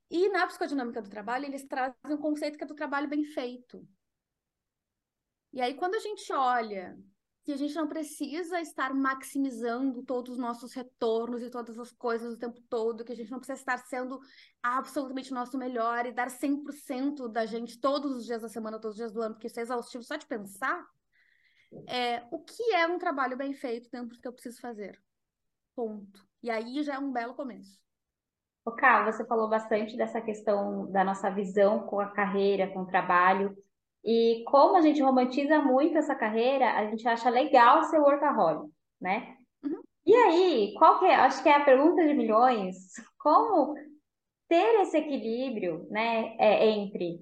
E 0.09 0.29
na 0.29 0.47
psicodinâmica 0.47 1.01
do 1.01 1.09
trabalho, 1.09 1.45
eles 1.45 1.65
trazem 1.65 1.95
um 2.09 2.17
conceito 2.17 2.57
que 2.57 2.63
é 2.63 2.67
do 2.67 2.75
trabalho 2.75 3.09
bem 3.09 3.23
feito. 3.23 3.85
E 5.51 5.61
aí, 5.61 5.73
quando 5.73 5.95
a 5.95 5.99
gente 5.99 6.31
olha 6.33 6.97
que 7.45 7.53
a 7.53 7.57
gente 7.57 7.75
não 7.75 7.87
precisa 7.87 8.59
estar 8.59 8.91
maximizando 8.91 10.01
todos 10.01 10.31
os 10.31 10.37
nossos 10.37 10.73
retornos 10.73 11.43
e 11.43 11.49
todas 11.49 11.77
as 11.77 11.91
coisas 11.91 12.33
o 12.33 12.39
tempo 12.39 12.59
todo, 12.67 13.05
que 13.05 13.11
a 13.11 13.15
gente 13.15 13.29
não 13.29 13.37
precisa 13.37 13.59
estar 13.59 13.77
sendo 13.85 14.19
absolutamente 14.63 15.31
o 15.31 15.35
nosso 15.35 15.55
melhor 15.55 16.07
e 16.07 16.11
dar 16.11 16.31
100% 16.31 17.29
da 17.29 17.45
gente 17.45 17.79
todos 17.79 18.11
os 18.15 18.25
dias 18.25 18.41
da 18.41 18.49
semana, 18.49 18.79
todos 18.79 18.95
os 18.95 18.97
dias 18.97 19.11
do 19.11 19.21
ano, 19.21 19.35
porque 19.35 19.45
isso 19.45 19.59
é 19.59 19.63
exaustivo 19.63 20.03
só 20.03 20.15
de 20.15 20.25
pensar, 20.25 20.83
é, 21.87 22.23
o 22.31 22.39
que 22.39 22.73
é 22.73 22.87
um 22.87 22.97
trabalho 22.97 23.37
bem 23.37 23.53
feito 23.53 23.89
dentro 23.89 24.15
do 24.15 24.21
que 24.21 24.27
eu 24.27 24.33
preciso 24.33 24.59
fazer? 24.61 24.99
Ponto. 25.75 26.25
E 26.41 26.49
aí 26.49 26.83
já 26.83 26.95
é 26.95 26.99
um 26.99 27.11
belo 27.11 27.33
começo. 27.33 27.79
O 28.65 28.71
Ká, 28.71 29.05
você 29.05 29.25
falou 29.25 29.47
bastante 29.47 29.95
dessa 29.95 30.21
questão 30.21 30.91
da 30.91 31.03
nossa 31.03 31.29
visão 31.29 31.85
com 31.85 31.99
a 31.99 32.07
carreira, 32.07 32.71
com 32.71 32.81
o 32.81 32.87
trabalho. 32.87 33.55
E 34.03 34.43
como 34.47 34.77
a 34.77 34.81
gente 34.81 35.01
romantiza 35.01 35.59
muito 35.59 35.97
essa 35.97 36.15
carreira, 36.15 36.73
a 36.73 36.87
gente 36.89 37.07
acha 37.07 37.29
legal 37.29 37.83
ser 37.83 37.99
workaholic, 37.99 38.71
né? 38.99 39.37
Uhum. 39.63 39.81
E 40.05 40.15
aí, 40.15 40.73
qual 40.77 40.99
que 40.99 41.05
é? 41.05 41.15
Acho 41.15 41.43
que 41.43 41.49
é 41.49 41.55
a 41.55 41.65
pergunta 41.65 42.05
de 42.05 42.13
milhões. 42.13 42.75
Como 43.17 43.75
ter 44.47 44.81
esse 44.81 44.97
equilíbrio, 44.97 45.87
né, 45.89 46.35
é, 46.37 46.67
entre 46.69 47.19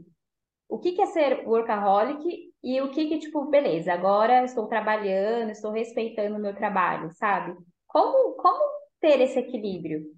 o 0.68 0.78
que 0.78 0.92
que 0.92 1.02
é 1.02 1.06
ser 1.06 1.48
workaholic 1.48 2.53
e 2.64 2.80
o 2.82 2.90
que 2.90 3.08
que, 3.08 3.20
tipo, 3.20 3.46
beleza, 3.46 3.92
agora 3.92 4.46
estou 4.46 4.68
trabalhando, 4.68 5.52
estou 5.52 5.72
respeitando 5.72 6.38
o 6.38 6.42
meu 6.42 6.56
trabalho, 6.56 7.12
sabe? 7.12 7.58
Como, 7.86 8.36
como 8.36 8.64
ter 9.02 9.20
esse 9.20 9.38
equilíbrio? 9.38 10.16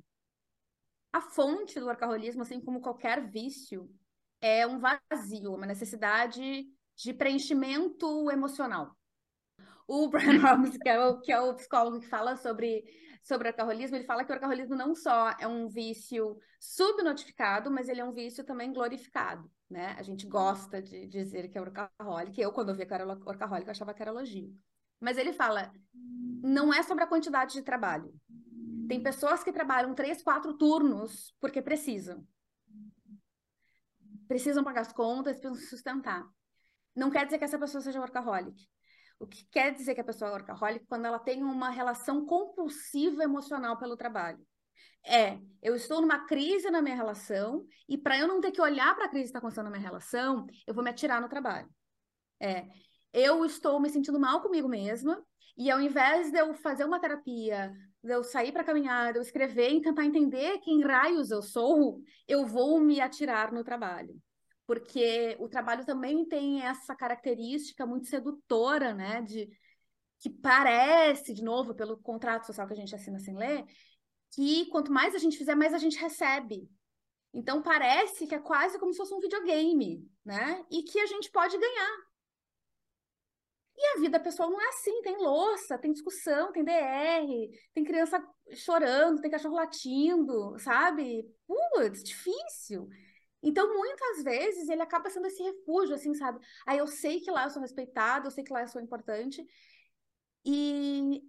A 1.11 1.21
fonte 1.21 1.79
do 1.79 1.87
workaholismo, 1.87 2.43
assim 2.43 2.61
como 2.61 2.81
qualquer 2.81 3.27
vício, 3.31 3.89
é 4.39 4.67
um 4.67 4.79
vazio, 4.79 5.55
uma 5.55 5.65
necessidade 5.65 6.65
de 6.95 7.13
preenchimento 7.13 8.29
emocional. 8.29 8.95
O 9.87 10.07
Brian 10.07 10.39
que 10.81 10.89
é 10.89 11.03
o, 11.03 11.19
que 11.21 11.31
é 11.31 11.39
o 11.39 11.55
psicólogo 11.55 11.99
que 11.99 12.07
fala 12.07 12.35
sobre, 12.37 12.83
sobre 13.25 13.49
o 13.49 13.53
alcoolismo, 13.57 13.97
ele 13.97 14.05
fala 14.05 14.23
que 14.23 14.31
o 14.31 14.35
alcoolismo 14.35 14.75
não 14.75 14.93
só 14.93 15.31
é 15.39 15.47
um 15.47 15.67
vício 15.67 16.37
subnotificado, 16.59 17.71
mas 17.71 17.89
ele 17.89 17.99
é 17.99 18.05
um 18.05 18.13
vício 18.13 18.43
também 18.43 18.71
glorificado, 18.71 19.51
né? 19.67 19.95
A 19.97 20.03
gente 20.03 20.27
gosta 20.27 20.79
de 20.79 21.07
dizer 21.07 21.49
que 21.49 21.57
é 21.57 21.61
workaholic. 21.61 22.39
Eu, 22.39 22.51
quando 22.51 22.69
eu 22.69 22.75
via 22.75 22.85
que 22.85 22.93
era 22.93 23.03
workaholic, 23.03 23.65
eu 23.65 23.71
achava 23.71 23.95
que 23.95 24.01
era 24.01 24.11
elogio. 24.11 24.55
Mas 25.01 25.17
ele 25.17 25.33
fala, 25.33 25.73
não 26.43 26.71
é 26.71 26.83
sobre 26.83 27.03
a 27.03 27.07
quantidade 27.07 27.53
de 27.53 27.63
trabalho, 27.63 28.13
tem 28.87 29.01
pessoas 29.01 29.43
que 29.43 29.51
trabalham 29.51 29.95
três, 29.95 30.21
quatro 30.21 30.53
turnos 30.53 31.33
porque 31.41 31.63
precisam. 31.63 32.23
Precisam 34.27 34.63
pagar 34.63 34.81
as 34.81 34.93
contas, 34.93 35.39
precisam 35.39 35.67
sustentar. 35.67 36.23
Não 36.95 37.09
quer 37.09 37.25
dizer 37.25 37.39
que 37.39 37.43
essa 37.43 37.57
pessoa 37.57 37.81
seja 37.81 37.99
workaholic. 37.99 38.69
O 39.19 39.27
que 39.27 39.45
quer 39.49 39.73
dizer 39.73 39.95
que 39.95 40.01
a 40.01 40.05
pessoa 40.05 40.29
é 40.29 40.33
workaholic 40.33 40.85
quando 40.87 41.05
ela 41.05 41.19
tem 41.19 41.41
uma 41.41 41.69
relação 41.69 42.25
compulsiva 42.25 43.23
emocional 43.23 43.77
pelo 43.77 43.95
trabalho. 43.95 44.45
É, 45.05 45.39
eu 45.61 45.75
estou 45.75 46.01
numa 46.01 46.25
crise 46.25 46.69
na 46.71 46.81
minha 46.81 46.95
relação 46.95 47.65
e 47.87 47.97
para 47.97 48.17
eu 48.17 48.27
não 48.27 48.41
ter 48.41 48.51
que 48.51 48.61
olhar 48.61 48.95
para 48.95 49.05
a 49.05 49.09
crise 49.09 49.25
que 49.25 49.29
está 49.29 49.39
acontecendo 49.39 49.65
na 49.65 49.71
minha 49.71 49.81
relação, 49.81 50.47
eu 50.65 50.73
vou 50.73 50.83
me 50.83 50.89
atirar 50.89 51.21
no 51.21 51.29
trabalho. 51.29 51.69
É, 52.39 52.67
eu 53.13 53.45
estou 53.45 53.79
me 53.79 53.89
sentindo 53.89 54.19
mal 54.19 54.41
comigo 54.41 54.67
mesma 54.67 55.23
e 55.57 55.71
ao 55.71 55.79
invés 55.79 56.31
de 56.31 56.39
eu 56.39 56.53
fazer 56.55 56.83
uma 56.83 56.99
terapia, 56.99 57.71
de 58.03 58.11
eu 58.13 58.23
sair 58.23 58.51
para 58.51 58.63
caminhar, 58.63 59.13
de 59.13 59.19
eu 59.19 59.21
escrever 59.21 59.69
e 59.71 59.81
tentar 59.81 60.03
entender 60.03 60.59
quem 60.59 60.83
raios 60.83 61.31
eu 61.31 61.41
sou, 61.41 62.01
eu 62.27 62.45
vou 62.45 62.79
me 62.79 62.99
atirar 62.99 63.53
no 63.53 63.63
trabalho. 63.63 64.19
Porque 64.67 65.35
o 65.39 65.47
trabalho 65.47 65.85
também 65.85 66.25
tem 66.27 66.63
essa 66.63 66.95
característica 66.95 67.85
muito 67.85 68.07
sedutora, 68.07 68.93
né, 68.93 69.21
de 69.21 69.49
que 70.19 70.29
parece, 70.29 71.33
de 71.33 71.43
novo, 71.43 71.75
pelo 71.75 71.97
contrato 71.97 72.47
social 72.47 72.65
que 72.65 72.73
a 72.73 72.77
gente 72.77 72.95
assina 72.95 73.19
sem 73.19 73.35
ler, 73.35 73.63
que 74.33 74.65
quanto 74.67 74.91
mais 74.91 75.13
a 75.13 75.19
gente 75.19 75.37
fizer, 75.37 75.55
mais 75.55 75.73
a 75.73 75.77
gente 75.77 75.97
recebe. 75.97 76.69
Então 77.33 77.61
parece 77.61 78.25
que 78.25 78.33
é 78.33 78.39
quase 78.39 78.79
como 78.79 78.91
se 78.91 78.97
fosse 78.97 79.13
um 79.13 79.19
videogame, 79.19 80.09
né? 80.23 80.65
E 80.71 80.83
que 80.83 80.99
a 80.99 81.05
gente 81.05 81.29
pode 81.29 81.57
ganhar. 81.57 81.97
E 83.77 83.97
a 83.97 83.99
vida 83.99 84.19
pessoal 84.19 84.49
não 84.49 84.61
é 84.61 84.69
assim, 84.69 85.01
tem 85.01 85.17
louça, 85.17 85.77
tem 85.77 85.91
discussão, 85.91 86.51
tem 86.53 86.63
DR, 86.63 87.49
tem 87.73 87.83
criança 87.83 88.25
chorando, 88.53 89.19
tem 89.21 89.29
cachorro 89.29 89.55
latindo, 89.55 90.57
sabe? 90.59 91.29
Putz, 91.45 92.01
difícil. 92.01 92.87
Então, 93.41 93.73
muitas 93.73 94.23
vezes, 94.23 94.69
ele 94.69 94.81
acaba 94.81 95.09
sendo 95.09 95.27
esse 95.27 95.41
refúgio, 95.43 95.95
assim, 95.95 96.13
sabe? 96.15 96.39
Aí 96.65 96.77
eu 96.77 96.87
sei 96.87 97.19
que 97.19 97.29
lá 97.29 97.43
eu 97.43 97.49
sou 97.51 97.61
respeitada, 97.61 98.27
eu 98.27 98.31
sei 98.31 98.43
que 98.43 98.51
lá 98.51 98.61
eu 98.61 98.67
sou 98.67 98.81
importante. 98.81 99.45
E 100.43 101.21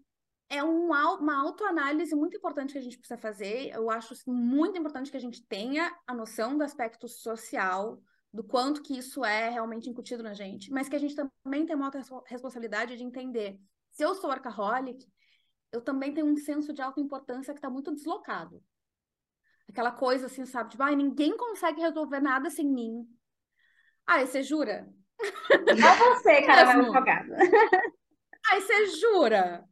é 0.48 0.62
um, 0.62 0.86
uma 0.86 1.40
autoanálise 1.40 2.14
muito 2.14 2.36
importante 2.36 2.72
que 2.72 2.78
a 2.78 2.82
gente 2.82 2.98
precisa 2.98 3.18
fazer. 3.18 3.70
Eu 3.74 3.90
acho 3.90 4.14
muito 4.26 4.78
importante 4.78 5.10
que 5.10 5.16
a 5.16 5.20
gente 5.20 5.44
tenha 5.46 5.94
a 6.06 6.14
noção 6.14 6.56
do 6.56 6.64
aspecto 6.64 7.08
social, 7.08 8.00
do 8.32 8.44
quanto 8.44 8.82
que 8.82 8.96
isso 8.96 9.24
é 9.24 9.48
realmente 9.48 9.88
incutido 9.88 10.22
na 10.22 10.34
gente, 10.34 10.70
mas 10.70 10.88
que 10.88 10.96
a 10.96 10.98
gente 10.98 11.14
também 11.14 11.64
tem 11.66 11.74
uma 11.74 11.90
responsabilidade 12.26 12.96
de 12.96 13.02
entender. 13.02 13.58
Se 13.90 14.02
eu 14.02 14.14
sou 14.14 14.30
workaholic, 14.30 15.06
eu 15.72 15.80
também 15.80 16.12
tenho 16.12 16.26
um 16.26 16.36
senso 16.36 16.72
de 16.72 16.82
autoimportância 16.82 17.52
que 17.52 17.58
está 17.58 17.70
muito 17.70 17.94
deslocado. 17.94 18.62
Aquela 19.68 19.90
coisa 19.90 20.26
assim, 20.26 20.46
sabe? 20.46 20.70
Tipo, 20.70 20.82
ah, 20.82 20.94
ninguém 20.94 21.36
consegue 21.36 21.80
resolver 21.80 22.20
nada 22.20 22.48
sem 22.50 22.66
mim. 22.66 23.06
Ah, 24.06 24.24
você 24.24 24.42
jura? 24.42 24.88
Só 25.18 26.14
você, 26.14 26.42
cara, 26.46 26.64
vai 26.64 26.76
advogada. 26.76 27.36
Ai, 28.50 28.60
você 28.60 28.86
jura? 28.86 29.64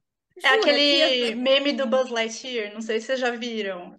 É 0.42 0.48
aquele 0.48 1.34
meme 1.36 1.72
do 1.72 1.86
Buzz 1.86 2.10
Lightyear, 2.10 2.74
não 2.74 2.80
sei 2.80 3.00
se 3.00 3.06
vocês 3.06 3.20
já 3.20 3.30
viram. 3.30 3.98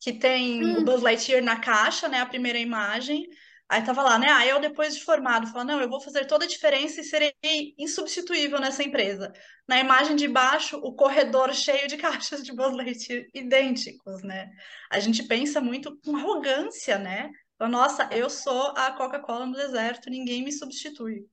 Que 0.00 0.12
tem 0.12 0.64
hum. 0.64 0.78
o 0.78 0.84
Buzz 0.84 1.02
Lightyear 1.02 1.42
na 1.42 1.58
caixa, 1.58 2.08
né? 2.08 2.20
A 2.20 2.26
primeira 2.26 2.58
imagem. 2.58 3.28
Aí 3.72 3.82
tava 3.82 4.02
lá, 4.02 4.18
né? 4.18 4.28
Aí 4.28 4.50
eu, 4.50 4.60
depois 4.60 4.94
de 4.94 5.02
formado, 5.02 5.46
falo, 5.46 5.64
não, 5.64 5.80
eu 5.80 5.88
vou 5.88 5.98
fazer 5.98 6.26
toda 6.26 6.44
a 6.44 6.48
diferença 6.48 7.00
e 7.00 7.04
serei 7.04 7.32
insubstituível 7.78 8.60
nessa 8.60 8.82
empresa. 8.82 9.32
Na 9.66 9.80
imagem 9.80 10.14
de 10.14 10.28
baixo, 10.28 10.76
o 10.76 10.94
corredor 10.94 11.54
cheio 11.54 11.88
de 11.88 11.96
caixas 12.36 12.42
de 12.42 12.54
Buzz 12.54 12.76
Lightyear 12.76 13.24
idênticos, 13.32 14.22
né? 14.22 14.50
A 14.90 15.00
gente 15.00 15.22
pensa 15.22 15.58
muito 15.58 15.98
com 16.04 16.14
arrogância, 16.14 16.98
né? 16.98 17.30
Nossa, 17.58 18.10
eu 18.12 18.28
sou 18.28 18.74
a 18.76 18.92
Coca-Cola 18.92 19.46
no 19.46 19.54
deserto, 19.54 20.10
ninguém 20.10 20.44
me 20.44 20.52
substitui. 20.52 21.26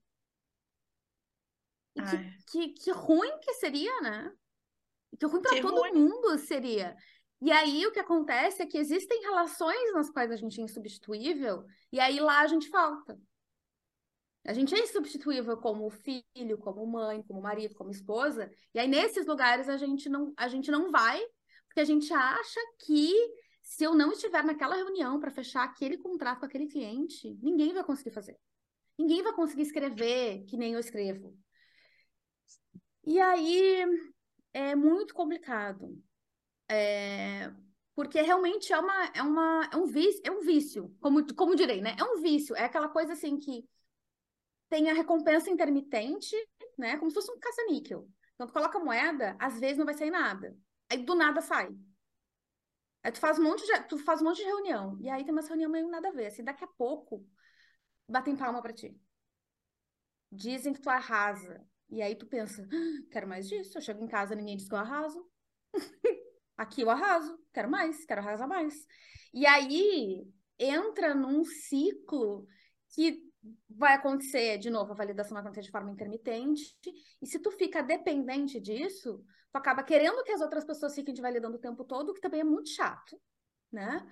E 1.94 2.02
que, 2.02 2.44
que, 2.52 2.70
que, 2.70 2.92
ruim 2.92 3.38
que 3.42 3.54
seria, 3.56 4.00
né? 4.00 4.32
Que 5.20 5.26
ruim 5.26 5.42
para 5.42 5.62
todo 5.62 5.82
ruim. 5.82 5.92
mundo 5.92 6.38
seria. 6.38 6.96
E 7.42 7.52
aí 7.52 7.86
o 7.86 7.92
que 7.92 8.00
acontece 8.00 8.62
é 8.62 8.66
que 8.66 8.78
existem 8.78 9.22
relações 9.22 9.94
nas 9.94 10.10
quais 10.10 10.32
a 10.32 10.36
gente 10.36 10.60
é 10.60 10.64
insubstituível, 10.64 11.66
e 11.92 12.00
aí 12.00 12.20
lá 12.20 12.42
a 12.42 12.48
gente 12.48 12.70
falta. 12.70 13.20
A 14.46 14.54
gente 14.54 14.74
é 14.74 14.80
insubstituível 14.80 15.58
como 15.58 15.90
filho, 15.90 16.58
como 16.60 16.86
mãe, 16.86 17.22
como 17.24 17.42
marido, 17.42 17.76
como 17.76 17.92
esposa, 17.92 18.52
e 18.74 18.80
aí 18.80 18.88
nesses 18.88 19.26
lugares 19.26 19.70
a 19.70 19.78
gente 19.78 20.10
não, 20.10 20.34
a 20.36 20.48
gente 20.48 20.72
não 20.72 20.92
vai, 20.92 21.22
porque 21.68 21.82
a 21.82 21.86
gente 21.86 22.12
acha 22.14 22.60
que 22.86 23.14
se 23.62 23.84
eu 23.84 23.94
não 23.94 24.12
estiver 24.12 24.44
naquela 24.44 24.76
reunião 24.76 25.20
para 25.20 25.32
fechar 25.32 25.64
aquele 25.64 25.98
contrato 25.98 26.40
com 26.40 26.46
aquele 26.46 26.68
cliente, 26.68 27.38
ninguém 27.42 27.74
vai 27.74 27.84
conseguir 27.84 28.12
fazer. 28.12 28.38
Ninguém 28.98 29.22
vai 29.22 29.34
conseguir 29.34 29.62
escrever 29.62 30.44
que 30.46 30.58
nem 30.58 30.74
eu 30.74 30.80
escrevo. 30.80 31.38
E 33.06 33.20
aí 33.20 33.86
é 34.52 34.76
muito 34.76 35.14
complicado. 35.14 35.98
É, 36.70 37.52
porque 37.96 38.22
realmente 38.22 38.72
é 38.72 38.80
uma, 38.80 39.06
é 39.16 39.22
uma 39.22 39.70
é 39.74 39.76
um 39.76 39.86
vício, 39.86 40.22
é 40.24 40.32
um 40.32 40.42
vício, 40.42 40.96
como, 41.02 41.26
como 41.36 41.56
direi, 41.56 41.82
né? 41.82 41.96
É 42.00 42.04
um 42.04 42.22
vício, 42.22 42.56
é 42.56 42.64
aquela 42.64 42.88
coisa 42.88 43.14
assim 43.14 43.38
que 43.38 43.68
tem 44.70 44.90
a 44.90 44.94
recompensa 44.94 45.50
intermitente, 45.50 46.36
né? 46.78 46.98
Como 46.98 47.10
se 47.10 47.16
fosse 47.16 47.32
um 47.32 47.40
caça-níquel. 47.40 48.08
Então 48.36 48.48
tu 48.48 48.54
coloca 48.54 48.80
moeda, 48.80 49.36
às 49.40 49.60
vezes 49.60 49.78
não 49.78 49.86
vai 49.86 49.96
sair 49.96 50.12
nada. 50.12 50.56
Aí 50.90 51.04
do 51.04 51.16
nada 51.16 51.42
sai. 51.42 51.70
Aí 53.04 53.12
tu 53.12 53.20
faz 53.20 53.40
um 53.40 53.44
monte 53.44 53.66
de, 53.66 53.84
tu 53.88 53.98
faz 53.98 54.22
um 54.22 54.26
monte 54.26 54.38
de 54.38 54.44
reunião. 54.44 54.98
E 55.02 55.10
aí 55.10 55.24
tem 55.24 55.34
uma 55.34 55.42
reunião 55.42 55.70
meio 55.72 55.90
nada 55.90 56.10
a 56.10 56.12
ver. 56.12 56.28
Assim, 56.28 56.44
daqui 56.44 56.64
a 56.64 56.68
pouco 56.68 57.26
batem 58.08 58.36
palma 58.36 58.62
para 58.62 58.74
ti. 58.74 58.96
Dizem 60.32 60.74
que 60.74 60.82
tu 60.82 60.90
arrasa. 60.90 61.66
E 61.90 62.02
aí 62.02 62.16
tu 62.16 62.26
pensa, 62.28 62.68
ah, 62.72 63.08
quero 63.12 63.28
mais 63.28 63.48
disso. 63.48 63.78
Eu 63.78 63.82
chego 63.82 64.04
em 64.04 64.08
casa, 64.08 64.36
ninguém 64.36 64.58
diz 64.58 64.68
que 64.68 64.74
eu 64.76 64.80
arraso. 64.80 65.28
Aqui 66.60 66.82
eu 66.82 66.90
arraso, 66.90 67.40
quero 67.54 67.72
mais, 67.72 68.04
quero 68.04 68.20
arrasar 68.20 68.46
mais. 68.46 68.86
E 69.34 69.46
aí 69.46 70.28
entra 70.60 71.16
num 71.16 71.46
ciclo 71.46 72.46
que 72.90 73.24
vai 73.70 73.94
acontecer, 73.94 74.58
de 74.58 74.70
novo, 74.70 74.92
a 74.92 74.96
validação 74.96 75.36
vai 75.36 75.42
acontecer 75.42 75.62
de 75.62 75.72
forma 75.72 75.90
intermitente. 75.90 76.76
E 77.22 77.26
se 77.26 77.40
tu 77.40 77.50
fica 77.50 77.82
dependente 77.82 78.60
disso, 78.60 79.24
tu 79.54 79.58
acaba 79.58 79.84
querendo 79.84 80.22
que 80.22 80.34
as 80.34 80.42
outras 80.42 80.66
pessoas 80.66 80.94
fiquem 80.94 81.14
te 81.14 81.22
validando 81.22 81.56
o 81.56 81.62
tempo 81.62 81.86
todo, 81.86 82.14
que 82.14 82.20
também 82.20 82.42
é 82.42 82.44
muito 82.44 82.68
chato, 82.68 83.18
né? 83.72 84.06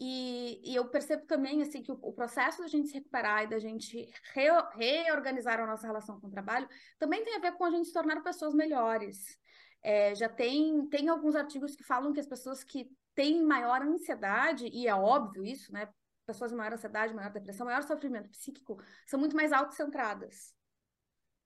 E, 0.00 0.58
e 0.64 0.74
eu 0.74 0.88
percebo 0.88 1.26
também 1.26 1.60
assim 1.60 1.82
que 1.82 1.92
o, 1.92 1.98
o, 2.00 2.14
processo 2.14 2.62
da 2.62 2.68
gente 2.68 2.88
se 2.88 2.94
recuperar 2.94 3.44
e 3.44 3.48
da 3.48 3.58
gente 3.58 4.10
re, 4.32 4.48
reorganizar 4.74 5.60
a 5.60 5.66
nossa 5.66 5.86
relação 5.86 6.18
com 6.18 6.28
o 6.28 6.30
trabalho 6.30 6.66
também 6.98 7.22
tem 7.22 7.36
a 7.36 7.40
ver 7.40 7.52
com 7.52 7.64
a 7.66 7.70
gente 7.70 7.88
se 7.88 7.92
tornar 7.92 8.22
pessoas 8.22 8.54
melhores. 8.54 9.38
É, 9.82 10.14
já 10.14 10.28
tem, 10.28 10.86
tem 10.88 11.08
alguns 11.08 11.34
artigos 11.34 11.74
que 11.74 11.82
falam 11.82 12.12
que 12.12 12.20
as 12.20 12.26
pessoas 12.26 12.62
que 12.62 12.90
têm 13.14 13.42
maior 13.42 13.82
ansiedade, 13.82 14.66
e 14.66 14.86
é 14.86 14.94
óbvio 14.94 15.44
isso, 15.44 15.72
né? 15.72 15.88
Pessoas 16.26 16.50
de 16.50 16.56
maior 16.56 16.72
ansiedade, 16.72 17.14
maior 17.14 17.32
depressão, 17.32 17.66
maior 17.66 17.82
sofrimento 17.82 18.28
psíquico, 18.30 18.80
são 19.06 19.18
muito 19.18 19.34
mais 19.34 19.52
autocentradas. 19.52 20.54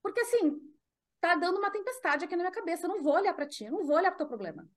Porque 0.03 0.21
assim, 0.21 0.61
tá 1.21 1.37
dando 1.37 1.59
uma 1.59 1.71
tempestade 1.71 2.25
aqui 2.25 2.37
na 2.37 2.43
minha 2.43 2.53
cabeça, 2.53 2.87
eu 2.87 2.91
não 2.91 3.03
vou 3.03 3.15
olhar 3.15 3.33
para 3.35 3.47
ti, 3.47 3.65
eu 3.65 3.73
não 3.73 3.85
vou 3.85 3.97
olhar 3.97 4.11
para 4.11 4.17
o 4.17 4.19
teu 4.19 4.29
problema. 4.29 4.69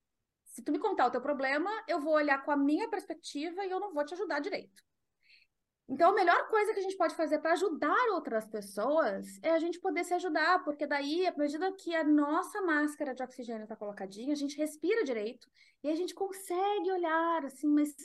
Se 0.46 0.62
tu 0.62 0.72
me 0.72 0.80
contar 0.80 1.08
o 1.08 1.12
teu 1.12 1.22
problema, 1.22 1.70
eu 1.88 2.00
vou 2.00 2.14
olhar 2.14 2.44
com 2.44 2.52
a 2.52 2.58
minha 2.58 2.90
perspectiva 2.90 3.66
e 3.66 3.70
eu 3.70 3.80
não 3.80 3.94
vou 3.94 4.06
te 4.06 4.14
ajudar 4.14 4.40
direito. 4.40 4.87
Então, 5.90 6.12
a 6.12 6.14
melhor 6.14 6.50
coisa 6.50 6.74
que 6.74 6.80
a 6.80 6.84
gente 6.84 6.98
pode 6.98 7.16
fazer 7.16 7.40
para 7.40 7.54
ajudar 7.54 8.10
outras 8.12 8.46
pessoas 8.46 9.26
é 9.42 9.52
a 9.52 9.60
gente 9.60 9.80
poder 9.80 10.04
se 10.04 10.14
ajudar, 10.14 10.62
porque 10.66 10.86
daí, 10.86 11.26
à 11.26 11.34
medida 11.38 11.72
que 11.72 11.96
a 11.96 12.04
nossa 12.04 12.62
máscara 12.62 13.16
de 13.16 13.24
oxigênio 13.24 13.64
está 13.64 13.76
colocadinha, 13.76 14.34
a 14.34 14.36
gente 14.36 14.58
respira 14.58 15.06
direito 15.06 15.48
e 15.82 15.90
a 15.90 15.96
gente 15.96 16.14
consegue 16.14 16.92
olhar 16.92 17.46
assim, 17.46 17.70
mas 17.70 17.96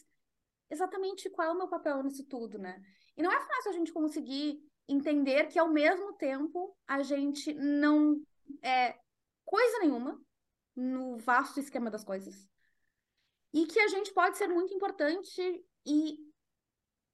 exatamente 0.71 1.29
qual 1.29 1.49
é 1.49 1.51
o 1.51 1.59
meu 1.59 1.67
papel 1.67 2.01
nisso 2.05 2.25
tudo, 2.29 2.57
né? 2.57 2.81
E 3.17 3.23
não 3.23 3.33
é 3.33 3.41
fácil 3.41 3.71
a 3.71 3.75
gente 3.75 3.93
conseguir 3.93 4.63
entender 4.89 5.49
que, 5.49 5.59
ao 5.59 5.69
mesmo 5.69 6.13
tempo, 6.13 6.77
a 6.87 7.03
gente 7.03 7.53
não 7.55 8.23
é 8.63 8.97
coisa 9.45 9.81
nenhuma 9.81 10.21
no 10.75 11.19
vasto 11.19 11.59
esquema 11.59 11.91
das 11.91 12.05
coisas. 12.05 12.49
E 13.53 13.67
que 13.67 13.81
a 13.81 13.89
gente 13.89 14.15
pode 14.15 14.39
ser 14.39 14.47
muito 14.47 14.73
importante 14.73 15.65
e 15.85 16.32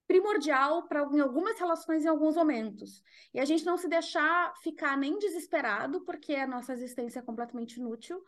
primordial 0.08 0.88
para 0.88 1.02
em 1.12 1.20
algumas 1.20 1.58
relações 1.58 2.04
em 2.04 2.08
alguns 2.08 2.34
momentos. 2.34 3.02
E 3.32 3.38
a 3.38 3.44
gente 3.44 3.64
não 3.64 3.76
se 3.76 3.86
deixar 3.86 4.54
ficar 4.62 4.96
nem 4.96 5.18
desesperado, 5.18 6.00
porque 6.00 6.34
a 6.34 6.46
nossa 6.46 6.72
existência 6.72 7.18
é 7.18 7.22
completamente 7.22 7.76
inútil, 7.78 8.24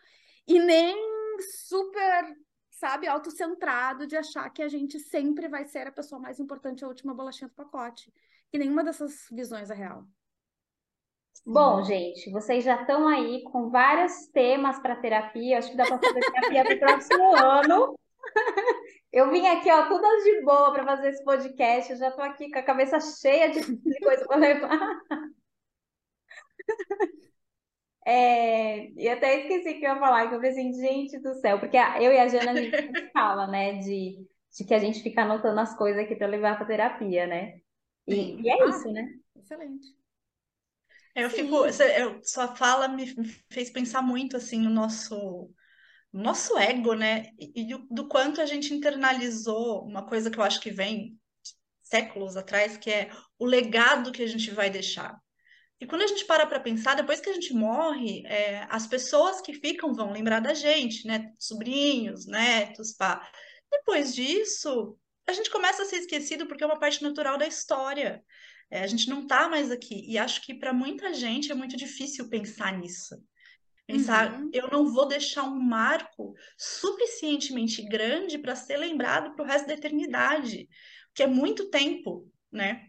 e 0.46 0.58
nem 0.58 0.94
super, 1.40 2.36
sabe, 2.70 3.08
autocentrado 3.08 4.06
de 4.06 4.14
achar 4.14 4.48
que 4.50 4.62
a 4.62 4.68
gente 4.68 4.98
sempre 5.00 5.48
vai 5.48 5.64
ser 5.64 5.86
a 5.86 5.92
pessoa 5.92 6.20
mais 6.20 6.38
importante, 6.38 6.84
a 6.84 6.88
última 6.88 7.14
bolachinha 7.14 7.48
do 7.48 7.54
pacote. 7.54 8.12
Que 8.50 8.58
nenhuma 8.58 8.84
dessas 8.84 9.26
visões 9.30 9.70
é 9.70 9.74
real. 9.74 10.04
Bom, 11.46 11.82
gente, 11.82 12.30
vocês 12.30 12.62
já 12.64 12.82
estão 12.82 13.08
aí 13.08 13.42
com 13.44 13.70
vários 13.70 14.26
temas 14.26 14.78
para 14.80 14.96
terapia. 14.96 15.58
Acho 15.58 15.70
que 15.70 15.76
dá 15.76 15.86
para 15.86 15.98
fazer 15.98 16.20
terapia 16.20 16.64
para 16.64 16.74
o 16.74 16.78
próximo 16.78 17.36
ano. 17.36 17.94
Eu 19.12 19.30
vim 19.30 19.46
aqui, 19.46 19.70
ó, 19.70 19.88
todas 19.88 20.22
de 20.24 20.42
boa 20.42 20.72
para 20.72 20.84
fazer 20.84 21.08
esse 21.10 21.24
podcast. 21.24 21.92
Eu 21.92 21.98
já 21.98 22.08
estou 22.10 22.24
aqui 22.24 22.50
com 22.50 22.58
a 22.58 22.62
cabeça 22.62 23.00
cheia 23.00 23.50
de, 23.50 23.60
coisa 24.02 24.24
para 24.26 24.36
levar. 24.36 25.00
É, 28.06 28.88
e 28.92 29.08
até 29.08 29.40
esqueci 29.40 29.74
que 29.78 29.84
eu 29.86 29.90
ia 29.94 29.98
falar, 29.98 30.28
que 30.28 30.34
eu 30.34 30.38
falei 30.38 30.50
assim, 30.52 30.72
gente 30.72 31.18
do 31.20 31.34
céu, 31.34 31.60
porque 31.60 31.76
eu 31.76 32.12
e 32.12 32.18
a 32.18 32.28
Jana 32.28 32.52
a 32.52 32.56
gente 32.56 32.82
fala, 33.12 33.46
né, 33.46 33.74
de, 33.78 34.26
de 34.56 34.64
que 34.64 34.74
a 34.74 34.78
gente 34.78 35.02
fica 35.02 35.22
anotando 35.22 35.60
as 35.60 35.76
coisas 35.76 36.02
aqui 36.02 36.16
para 36.16 36.26
levar 36.26 36.56
para 36.56 36.66
terapia, 36.66 37.26
né? 37.26 37.60
E, 38.06 38.40
e 38.42 38.50
é 38.50 38.68
Ah, 38.68 38.68
isso, 38.68 38.90
né? 38.90 39.06
excelente. 39.36 39.86
Eu 41.14 41.28
Sim. 41.28 41.30
fico, 41.30 41.66
eu- 41.66 42.22
sua 42.24 42.54
fala 42.56 42.88
me 42.88 43.06
fez 43.50 43.70
pensar 43.70 44.02
muito 44.02 44.36
assim 44.36 44.60
no 44.60 44.70
nosso 44.70 45.14
no 45.16 45.54
nosso 46.12 46.58
ego, 46.58 46.94
né? 46.94 47.30
E, 47.38 47.64
do, 47.66 47.86
do 47.90 48.08
quanto 48.08 48.40
a 48.40 48.46
gente 48.46 48.74
internalizou 48.74 49.84
uma 49.84 50.06
coisa 50.06 50.30
que 50.30 50.38
eu 50.38 50.44
acho 50.44 50.60
que 50.60 50.70
vem 50.70 51.18
séculos 51.82 52.36
atrás, 52.36 52.76
que 52.76 52.90
é 52.90 53.10
o 53.38 53.44
legado 53.44 54.12
que 54.12 54.22
a 54.22 54.26
gente 54.26 54.50
vai 54.50 54.70
deixar. 54.70 55.18
E 55.80 55.86
quando 55.86 56.02
a 56.02 56.06
gente 56.06 56.26
para 56.26 56.46
para 56.46 56.60
pensar, 56.60 56.94
depois 56.94 57.20
que 57.20 57.30
a 57.30 57.32
gente 57.32 57.54
morre, 57.54 58.22
é, 58.26 58.66
as 58.68 58.86
pessoas 58.86 59.40
que 59.40 59.54
ficam 59.54 59.94
vão 59.94 60.12
lembrar 60.12 60.40
da 60.40 60.52
gente, 60.52 61.06
né? 61.06 61.32
Sobrinhos, 61.38 62.26
netos, 62.26 62.92
pá. 62.92 63.26
Depois 63.70 64.14
disso, 64.14 64.98
a 65.26 65.32
gente 65.32 65.50
começa 65.50 65.82
a 65.82 65.86
ser 65.86 65.96
esquecido 65.96 66.46
porque 66.46 66.62
é 66.62 66.66
uma 66.66 66.78
parte 66.78 67.02
natural 67.02 67.38
da 67.38 67.46
história. 67.46 68.22
É, 68.70 68.82
a 68.82 68.86
gente 68.86 69.08
não 69.08 69.26
tá 69.26 69.48
mais 69.48 69.70
aqui. 69.70 70.04
E 70.06 70.18
acho 70.18 70.42
que 70.42 70.54
para 70.54 70.72
muita 70.72 71.14
gente 71.14 71.50
é 71.50 71.54
muito 71.54 71.76
difícil 71.76 72.28
pensar 72.28 72.78
nisso. 72.78 73.16
Pensar, 73.92 74.40
Uhum. 74.40 74.50
eu 74.52 74.68
não 74.68 74.92
vou 74.92 75.06
deixar 75.08 75.42
um 75.44 75.58
marco 75.60 76.34
suficientemente 76.56 77.82
grande 77.88 78.38
para 78.38 78.54
ser 78.54 78.76
lembrado 78.76 79.34
para 79.34 79.44
o 79.44 79.46
resto 79.48 79.66
da 79.66 79.74
eternidade, 79.74 80.68
que 81.14 81.22
é 81.22 81.26
muito 81.26 81.70
tempo, 81.70 82.28
né? 82.52 82.86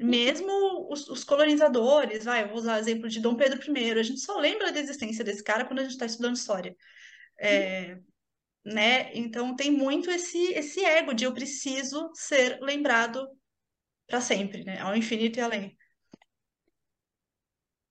Mesmo 0.00 0.50
os, 0.90 1.08
os 1.08 1.24
colonizadores, 1.24 2.24
vai, 2.24 2.42
eu 2.44 2.48
vou 2.48 2.58
usar 2.58 2.76
o 2.76 2.78
exemplo 2.80 3.08
de 3.08 3.20
Dom 3.20 3.36
Pedro 3.36 3.60
I, 3.76 3.92
a 3.92 4.02
gente 4.02 4.20
só 4.20 4.38
lembra 4.38 4.72
da 4.72 4.80
existência 4.80 5.24
desse 5.24 5.42
cara 5.42 5.64
quando 5.64 5.80
a 5.80 5.82
gente 5.82 5.92
está 5.92 6.06
estudando 6.06 6.36
história. 6.36 6.76
É, 7.40 7.96
né? 8.64 9.14
Então 9.14 9.54
tem 9.54 9.70
muito 9.70 10.10
esse, 10.10 10.38
esse 10.54 10.84
ego 10.84 11.12
de 11.12 11.24
eu 11.24 11.34
preciso 11.34 12.10
ser 12.14 12.60
lembrado 12.60 13.26
para 14.06 14.20
sempre, 14.20 14.64
né? 14.64 14.80
Ao 14.80 14.96
infinito 14.96 15.38
e 15.38 15.42
além. 15.42 15.76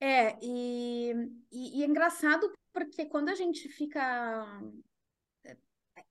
É, 0.06 0.38
e, 0.41 1.14
e, 1.49 1.80
e 1.80 1.84
é 1.84 1.88
engraçado 1.88 2.51
porque 2.74 3.06
quando 3.06 3.30
a 3.30 3.36
gente 3.36 3.70
fica. 3.70 4.45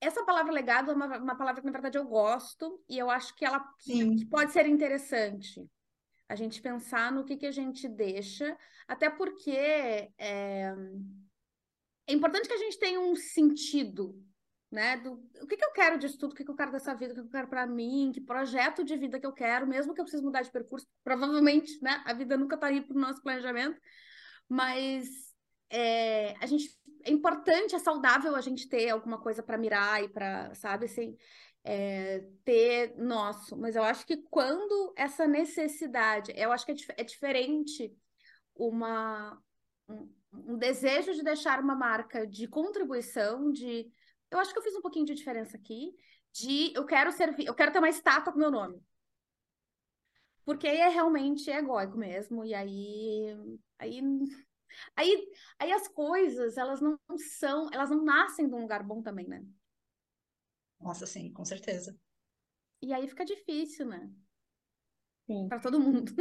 Essa 0.01 0.25
palavra 0.25 0.51
legado 0.51 0.91
é 0.91 0.95
uma, 0.95 1.19
uma 1.19 1.37
palavra 1.37 1.61
que, 1.61 1.67
na 1.67 1.73
verdade, 1.73 1.99
eu 1.99 2.07
gosto 2.07 2.83
e 2.89 2.97
eu 2.99 3.11
acho 3.11 3.35
que 3.37 3.45
ela 3.45 3.61
que 3.79 4.25
pode 4.31 4.51
ser 4.51 4.67
interessante. 4.67 5.69
A 6.27 6.35
gente 6.35 6.63
pensar 6.63 7.13
no 7.13 7.23
que, 7.23 7.37
que 7.37 7.45
a 7.45 7.53
gente 7.53 7.87
deixa, 7.87 8.57
até 8.89 9.11
porque 9.11 9.51
é, 9.51 10.09
é 12.07 12.13
importante 12.15 12.49
que 12.49 12.55
a 12.55 12.59
gente 12.65 12.79
tenha 12.79 12.99
um 12.99 13.15
sentido, 13.15 14.19
né? 14.73 14.97
Do, 14.97 15.13
o 15.41 15.47
que, 15.47 15.57
que 15.57 15.65
eu 15.65 15.73
quero 15.73 15.99
disso 15.99 16.19
tudo, 16.19 16.33
o 16.33 16.35
que, 16.35 16.45
que 16.45 16.51
eu 16.51 16.57
quero 16.57 16.73
dessa 16.73 16.95
vida, 16.95 17.13
o 17.13 17.15
que 17.15 17.21
eu 17.21 17.29
quero 17.29 17.49
para 17.49 17.67
mim, 17.67 18.11
que 18.13 18.21
projeto 18.21 18.83
de 18.83 18.97
vida 18.97 19.21
que 19.21 19.27
eu 19.27 19.33
quero, 19.33 19.67
mesmo 19.67 19.95
que 19.95 20.01
eu 20.01 20.05
precise 20.05 20.25
mudar 20.25 20.43
de 20.43 20.51
percurso, 20.51 20.87
provavelmente, 21.05 21.79
né? 21.83 22.03
A 22.07 22.15
vida 22.15 22.37
nunca 22.37 22.59
aí 22.63 22.81
para 22.81 22.97
o 22.97 23.01
nosso 23.01 23.23
planejamento, 23.23 23.79
mas 24.49 25.07
é, 25.71 26.35
a 26.41 26.47
gente 26.47 26.71
é 27.05 27.11
importante, 27.11 27.75
é 27.75 27.79
saudável 27.79 28.35
a 28.35 28.41
gente 28.41 28.69
ter 28.69 28.89
alguma 28.89 29.21
coisa 29.21 29.43
para 29.43 29.59
mirar 29.59 30.03
e 30.03 30.09
para, 30.09 30.55
sabe, 30.55 30.87
assim, 30.87 31.17
é, 31.65 32.25
ter 32.45 32.95
nosso. 32.97 33.57
Mas 33.57 33.77
eu 33.77 33.83
acho 33.83 34.07
que 34.07 34.17
quando 34.31 34.95
essa 34.97 35.27
necessidade, 35.27 36.33
eu 36.35 36.51
acho 36.53 36.65
que 36.65 36.73
é, 36.73 36.77
é 36.97 37.05
diferente 37.05 37.95
uma 38.55 39.39
um, 39.89 40.09
um 40.33 40.57
desejo 40.57 41.13
de 41.13 41.23
deixar 41.23 41.61
uma 41.61 41.75
marca 41.75 42.27
de 42.27 42.49
contribuição, 42.49 43.53
de 43.53 43.91
eu 44.33 44.39
acho 44.41 44.53
que 44.53 44.59
eu 44.59 44.63
fiz 44.63 44.75
um 44.77 44.83
pouquinho 44.83 45.07
de 45.07 45.15
diferença 45.15 45.57
aqui, 45.57 45.95
de 46.33 46.73
eu 46.75 46.87
quero 46.87 47.13
servir, 47.13 47.47
eu 47.47 47.55
quero 47.55 47.73
ter 47.73 47.79
uma 47.79 47.89
estátua 47.91 48.33
com 48.33 48.39
meu 48.41 48.51
nome. 48.51 48.83
Porque 50.45 50.67
aí 50.69 50.79
é 50.79 50.89
realmente 50.89 51.51
egóico 51.51 51.97
mesmo, 51.97 52.45
e 52.45 52.55
aí, 52.55 53.27
aí, 53.79 54.01
aí, 54.97 55.29
aí 55.59 55.73
as 55.73 55.89
coisas, 55.89 56.57
elas 56.57 56.81
não 56.81 56.99
são, 57.39 57.69
elas 57.73 57.91
não 57.91 58.05
nascem 58.05 58.49
de 58.49 58.55
um 58.55 58.63
lugar 58.63 58.83
bom 58.83 59.03
também, 59.03 59.29
né? 59.29 59.45
nossa, 60.81 61.07
sim, 61.07 61.33
com 61.33 61.45
certeza. 61.47 61.99
E 62.83 62.93
aí 62.93 63.09
fica 63.09 63.25
difícil, 63.25 63.87
né? 63.87 64.11
Sim. 65.27 65.49
Para 65.49 65.61
todo 65.61 65.81
mundo. 65.81 66.13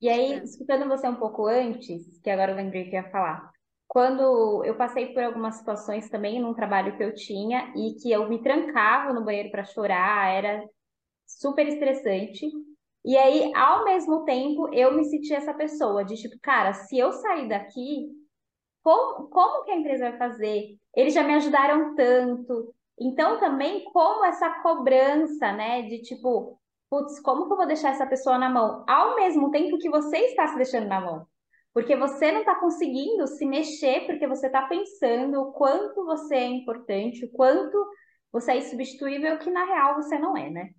E 0.00 0.08
aí, 0.08 0.32
É. 0.42 0.44
escutando 0.44 0.88
você 0.88 1.08
um 1.08 1.16
pouco 1.16 1.46
antes, 1.46 2.18
que 2.20 2.30
agora 2.30 2.52
eu 2.52 2.56
lembrei 2.56 2.88
que 2.88 2.96
ia 2.96 3.10
falar, 3.10 3.50
quando 3.90 4.64
eu 4.64 4.76
passei 4.76 5.12
por 5.12 5.20
algumas 5.20 5.56
situações 5.56 6.08
também 6.08 6.40
num 6.40 6.54
trabalho 6.54 6.96
que 6.96 7.02
eu 7.02 7.12
tinha 7.12 7.72
e 7.74 7.94
que 8.00 8.12
eu 8.12 8.28
me 8.28 8.40
trancava 8.40 9.12
no 9.12 9.24
banheiro 9.24 9.50
para 9.50 9.64
chorar, 9.64 10.32
era 10.32 10.64
super 11.26 11.66
estressante. 11.66 12.48
E 13.04 13.16
aí, 13.16 13.52
ao 13.52 13.84
mesmo 13.84 14.24
tempo, 14.24 14.72
eu 14.72 14.94
me 14.94 15.04
senti 15.06 15.34
essa 15.34 15.52
pessoa 15.52 16.04
de 16.04 16.14
tipo, 16.14 16.36
cara, 16.40 16.72
se 16.72 16.96
eu 16.96 17.10
sair 17.10 17.48
daqui, 17.48 18.06
como, 18.80 19.28
como 19.28 19.64
que 19.64 19.72
a 19.72 19.76
empresa 19.76 20.10
vai 20.10 20.18
fazer? 20.18 20.76
Eles 20.94 21.12
já 21.12 21.24
me 21.24 21.34
ajudaram 21.34 21.96
tanto. 21.96 22.72
Então, 22.96 23.40
também, 23.40 23.82
como 23.92 24.24
essa 24.24 24.62
cobrança, 24.62 25.50
né, 25.50 25.82
de 25.82 26.00
tipo, 26.02 26.56
putz, 26.88 27.18
como 27.20 27.48
que 27.48 27.52
eu 27.54 27.56
vou 27.56 27.66
deixar 27.66 27.90
essa 27.90 28.06
pessoa 28.06 28.38
na 28.38 28.48
mão? 28.48 28.84
Ao 28.88 29.16
mesmo 29.16 29.50
tempo 29.50 29.78
que 29.78 29.90
você 29.90 30.16
está 30.26 30.46
se 30.46 30.54
deixando 30.54 30.86
na 30.86 31.00
mão. 31.00 31.29
Porque 31.72 31.96
você 31.96 32.32
não 32.32 32.40
está 32.40 32.56
conseguindo 32.60 33.26
se 33.28 33.46
mexer, 33.46 34.06
porque 34.06 34.26
você 34.26 34.46
está 34.46 34.62
pensando 34.66 35.40
o 35.40 35.52
quanto 35.52 36.04
você 36.04 36.34
é 36.36 36.46
importante, 36.46 37.24
o 37.24 37.30
quanto 37.32 37.78
você 38.32 38.52
é 38.52 38.58
insubstituível, 38.58 39.38
que 39.38 39.50
na 39.50 39.64
real 39.64 39.94
você 39.96 40.18
não 40.18 40.36
é, 40.36 40.50
né? 40.50 40.70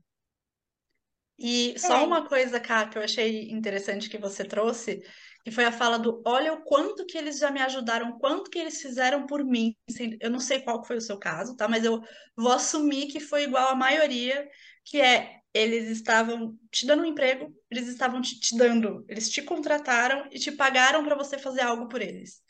E 1.37 1.77
só 1.79 2.03
É. 2.03 2.05
uma 2.05 2.27
coisa, 2.27 2.59
Cá, 2.59 2.87
que 2.87 2.97
eu 2.97 3.01
achei 3.03 3.49
interessante 3.49 4.09
que 4.09 4.17
você 4.17 4.45
trouxe, 4.45 5.01
que 5.43 5.49
foi 5.49 5.65
a 5.65 5.71
fala 5.71 5.97
do 5.97 6.21
olha 6.25 6.53
o 6.53 6.63
quanto 6.63 7.05
que 7.05 7.17
eles 7.17 7.39
já 7.39 7.49
me 7.49 7.59
ajudaram, 7.61 8.19
quanto 8.19 8.49
que 8.51 8.59
eles 8.59 8.79
fizeram 8.81 9.25
por 9.25 9.43
mim. 9.43 9.75
Eu 10.19 10.29
não 10.29 10.39
sei 10.39 10.61
qual 10.61 10.83
foi 10.85 10.97
o 10.97 11.01
seu 11.01 11.17
caso, 11.17 11.55
tá? 11.55 11.67
Mas 11.67 11.83
eu 11.83 11.99
vou 12.37 12.51
assumir 12.51 13.07
que 13.07 13.19
foi 13.19 13.43
igual 13.43 13.69
à 13.69 13.75
maioria, 13.75 14.47
que 14.85 15.01
é 15.01 15.40
eles 15.53 15.89
estavam 15.89 16.57
te 16.71 16.85
dando 16.85 17.03
um 17.03 17.05
emprego, 17.05 17.53
eles 17.69 17.87
estavam 17.87 18.21
te, 18.21 18.39
te 18.39 18.57
dando, 18.57 19.05
eles 19.09 19.29
te 19.29 19.41
contrataram 19.41 20.27
e 20.31 20.39
te 20.39 20.51
pagaram 20.51 21.03
para 21.03 21.15
você 21.15 21.37
fazer 21.37 21.61
algo 21.61 21.87
por 21.87 22.01
eles. 22.01 22.41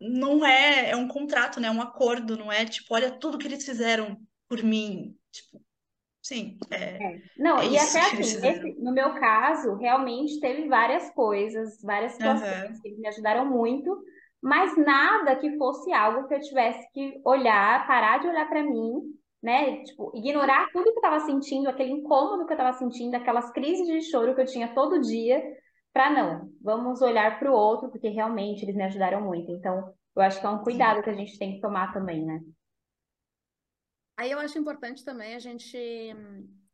Não 0.00 0.44
é, 0.44 0.90
é 0.90 0.96
um 0.96 1.06
contrato, 1.08 1.60
né? 1.60 1.68
É 1.68 1.70
um 1.70 1.80
acordo, 1.80 2.36
não 2.36 2.50
é 2.50 2.64
tipo, 2.64 2.92
olha 2.94 3.10
tudo 3.18 3.38
que 3.38 3.46
eles 3.46 3.64
fizeram 3.64 4.20
por 4.48 4.62
mim. 4.62 5.16
Tipo, 5.30 5.64
sim, 6.22 6.58
é, 6.70 6.98
É. 7.00 7.20
Não, 7.36 7.62
é 7.62 7.66
e 7.68 7.76
até 7.78 8.00
assim, 8.00 8.38
esse- 8.42 8.74
no 8.80 8.92
meu 8.92 9.14
caso, 9.14 9.74
realmente 9.76 10.40
teve 10.40 10.68
várias 10.68 11.10
coisas, 11.14 11.80
várias 11.82 12.12
situações 12.12 12.60
Aham. 12.60 12.82
que 12.82 12.90
me 12.96 13.08
ajudaram 13.08 13.46
muito, 13.46 13.98
mas 14.40 14.76
nada 14.76 15.36
que 15.36 15.56
fosse 15.58 15.92
algo 15.92 16.28
que 16.28 16.34
eu 16.34 16.40
tivesse 16.40 16.88
que 16.92 17.20
olhar, 17.24 17.86
parar 17.86 18.18
de 18.20 18.28
olhar 18.28 18.48
para 18.48 18.62
mim, 18.62 19.00
né? 19.42 19.82
Tipo, 19.82 20.12
ignorar 20.14 20.68
tudo 20.72 20.84
que 20.84 20.90
eu 20.90 20.94
estava 20.94 21.20
sentindo, 21.20 21.68
aquele 21.68 21.90
incômodo 21.90 22.46
que 22.46 22.52
eu 22.52 22.56
estava 22.56 22.78
sentindo, 22.78 23.14
aquelas 23.16 23.50
crises 23.52 23.86
de 23.86 24.02
choro 24.02 24.34
que 24.34 24.40
eu 24.40 24.46
tinha 24.46 24.74
todo 24.74 25.00
dia, 25.00 25.42
para 25.92 26.10
não, 26.10 26.50
vamos 26.60 27.02
olhar 27.02 27.38
para 27.38 27.50
o 27.50 27.54
outro, 27.54 27.90
porque 27.90 28.08
realmente 28.08 28.64
eles 28.64 28.76
me 28.76 28.84
ajudaram 28.84 29.20
muito. 29.20 29.50
Então, 29.50 29.92
eu 30.14 30.22
acho 30.22 30.40
que 30.40 30.46
é 30.46 30.48
um 30.48 30.58
Sim. 30.58 30.64
cuidado 30.64 31.02
que 31.02 31.10
a 31.10 31.14
gente 31.14 31.38
tem 31.38 31.54
que 31.54 31.60
tomar 31.60 31.92
também, 31.92 32.24
né? 32.24 32.40
Aí 34.16 34.30
eu 34.30 34.38
acho 34.38 34.58
importante 34.58 35.04
também 35.04 35.34
a 35.34 35.38
gente 35.38 35.76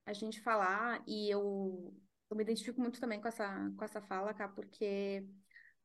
a 0.04 0.12
gente 0.12 0.40
falar 0.40 1.02
e 1.06 1.30
eu, 1.30 1.94
eu 2.30 2.36
me 2.36 2.42
identifico 2.42 2.80
muito 2.80 3.00
também 3.00 3.20
com 3.20 3.28
essa 3.28 3.70
com 3.76 3.84
essa 3.84 4.00
fala, 4.02 4.34
cá, 4.34 4.48
porque 4.48 5.24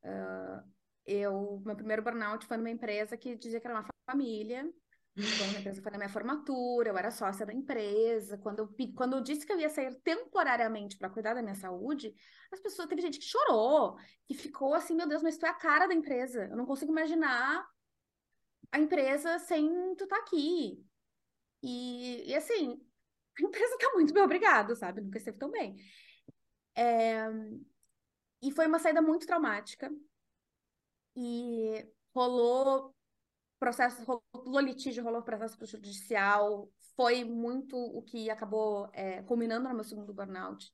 ah, 0.04 0.64
eu 1.06 1.62
meu 1.66 1.76
primeiro 1.76 2.02
burnout 2.02 2.46
foi 2.46 2.58
numa 2.58 2.70
empresa 2.70 3.18
que 3.18 3.36
dizia 3.36 3.60
que 3.60 3.68
era 3.68 3.80
uma 3.80 3.88
família. 4.10 4.70
Foi 5.16 5.48
uma 5.48 5.60
empresa 5.60 5.82
foi 5.82 5.92
na 5.92 5.98
minha 6.00 6.10
formatura, 6.10 6.90
eu 6.90 6.98
era 6.98 7.12
sócia 7.12 7.46
da 7.46 7.54
empresa. 7.54 8.38
Quando 8.40 8.60
eu, 8.60 8.94
quando 8.96 9.18
eu 9.18 9.22
disse 9.22 9.46
que 9.46 9.54
eu 9.54 9.60
ia 9.60 9.70
sair 9.70 9.94
temporariamente 10.02 10.98
para 10.98 11.10
cuidar 11.10 11.36
da 11.36 11.42
minha 11.44 11.54
saúde, 11.54 12.16
as 12.52 12.60
pessoas, 12.60 12.88
teve 12.88 13.02
gente 13.02 13.20
que 13.20 13.26
chorou, 13.26 13.96
que 14.28 14.34
ficou 14.34 14.74
assim, 14.74 14.96
meu 14.96 15.08
Deus, 15.08 15.22
mas 15.22 15.38
tu 15.38 15.46
é 15.46 15.50
a 15.50 15.54
cara 15.54 15.86
da 15.86 15.94
empresa. 15.94 16.46
Eu 16.46 16.58
não 16.58 16.66
consigo 16.66 16.92
imaginar 16.92 17.64
a 18.72 18.80
empresa 18.80 19.38
sem 19.38 19.96
tu 19.96 20.06
estar 20.06 20.18
aqui. 20.18 20.84
E, 21.62 22.32
e 22.32 22.36
assim, 22.36 22.82
a 23.40 23.44
empresa 23.44 23.78
tá 23.78 23.92
muito 23.94 24.14
bem, 24.14 24.24
obrigado, 24.24 24.76
sabe? 24.76 25.02
Nunca 25.02 25.20
esteve 25.20 25.38
tão 25.38 25.52
bem. 25.52 25.76
É, 26.76 27.28
e 28.42 28.52
foi 28.52 28.66
uma 28.66 28.80
saída 28.80 29.02
muito 29.02 29.28
traumática. 29.28 29.92
E 31.16 31.88
rolou 32.16 32.93
processo, 33.64 34.04
rolou 34.04 34.60
litígio, 34.60 35.04
rolou 35.04 35.22
processo 35.24 35.66
judicial. 35.66 36.70
Foi 36.98 37.24
muito 37.24 37.78
o 37.78 38.02
que 38.02 38.30
acabou 38.30 38.90
é, 38.92 39.24
culminando 39.24 39.70
no 39.70 39.74
meu 39.74 39.86
segundo 39.86 40.14
burnout. 40.14 40.70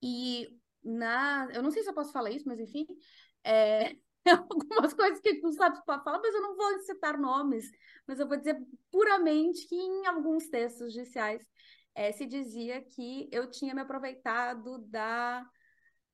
E 0.00 0.48
na, 0.84 1.48
eu 1.52 1.62
não 1.64 1.70
sei 1.72 1.82
se 1.82 1.90
eu 1.90 1.94
posso 1.94 2.12
falar 2.12 2.30
isso, 2.30 2.46
mas 2.46 2.60
enfim, 2.60 2.86
é, 3.42 3.96
algumas 4.48 4.94
coisas 4.94 5.18
que 5.20 5.30
o 5.32 5.40
Gustavo 5.42 5.82
fala, 5.84 6.20
mas 6.22 6.32
eu 6.32 6.42
não 6.42 6.56
vou 6.56 6.78
citar 6.80 7.18
nomes, 7.18 7.68
mas 8.06 8.20
eu 8.20 8.28
vou 8.28 8.36
dizer 8.36 8.56
puramente 8.92 9.66
que 9.66 9.74
em 9.74 10.06
alguns 10.06 10.48
textos 10.48 10.94
judiciais 10.94 11.42
é, 11.92 12.12
se 12.12 12.24
dizia 12.24 12.80
que 12.82 13.28
eu 13.32 13.50
tinha 13.50 13.74
me 13.74 13.80
aproveitado 13.80 14.78
da, 14.78 15.44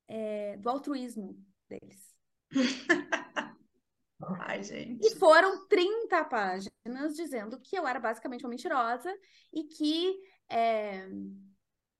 é, 0.08 0.56
do 0.56 0.70
altruísmo 0.70 1.36
deles. 1.68 2.14
Ai, 4.40 4.62
gente. 4.62 5.06
E 5.06 5.16
foram 5.16 5.66
30 5.66 6.24
páginas 6.24 7.14
dizendo 7.14 7.60
que 7.60 7.76
eu 7.76 7.86
era 7.86 7.98
basicamente 7.98 8.44
uma 8.44 8.50
mentirosa 8.50 9.12
e 9.52 9.64
que 9.64 10.14
é, 10.48 11.06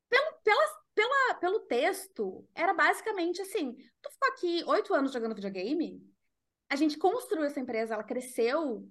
pelo, 0.09 0.33
pela, 0.45 0.83
pela, 0.95 1.35
pelo 1.35 1.61
texto, 1.61 2.47
era 2.55 2.73
basicamente 2.73 3.43
assim: 3.43 3.75
tu 4.01 4.11
ficou 4.11 4.29
aqui 4.31 4.65
oito 4.67 4.95
anos 4.95 5.13
jogando 5.13 5.35
videogame, 5.35 6.01
a 6.69 6.77
gente 6.77 6.97
construiu 6.97 7.45
essa 7.45 7.61
empresa, 7.61 7.95
ela 7.95 8.05
cresceu, 8.05 8.89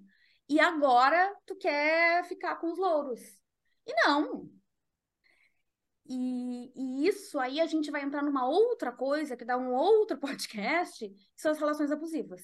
e 0.50 0.60
agora 0.60 1.36
tu 1.46 1.56
quer 1.56 2.26
ficar 2.26 2.58
com 2.58 2.72
os 2.72 2.78
louros. 2.78 3.22
E 3.88 3.94
não, 4.06 4.52
e, 6.14 6.72
e, 6.76 7.08
isso 7.08 7.40
aí 7.40 7.62
a 7.62 7.66
gente 7.66 7.90
vai 7.90 8.04
entrar 8.04 8.22
numa 8.22 8.46
outra 8.46 8.92
coisa 8.92 9.38
que 9.38 9.46
dá 9.46 9.58
um 9.58 9.74
outro 9.74 10.18
podcast, 10.20 11.08
que 11.08 11.42
são 11.42 11.52
as 11.52 11.60
relações 11.60 11.92
abusivas. 11.92 12.42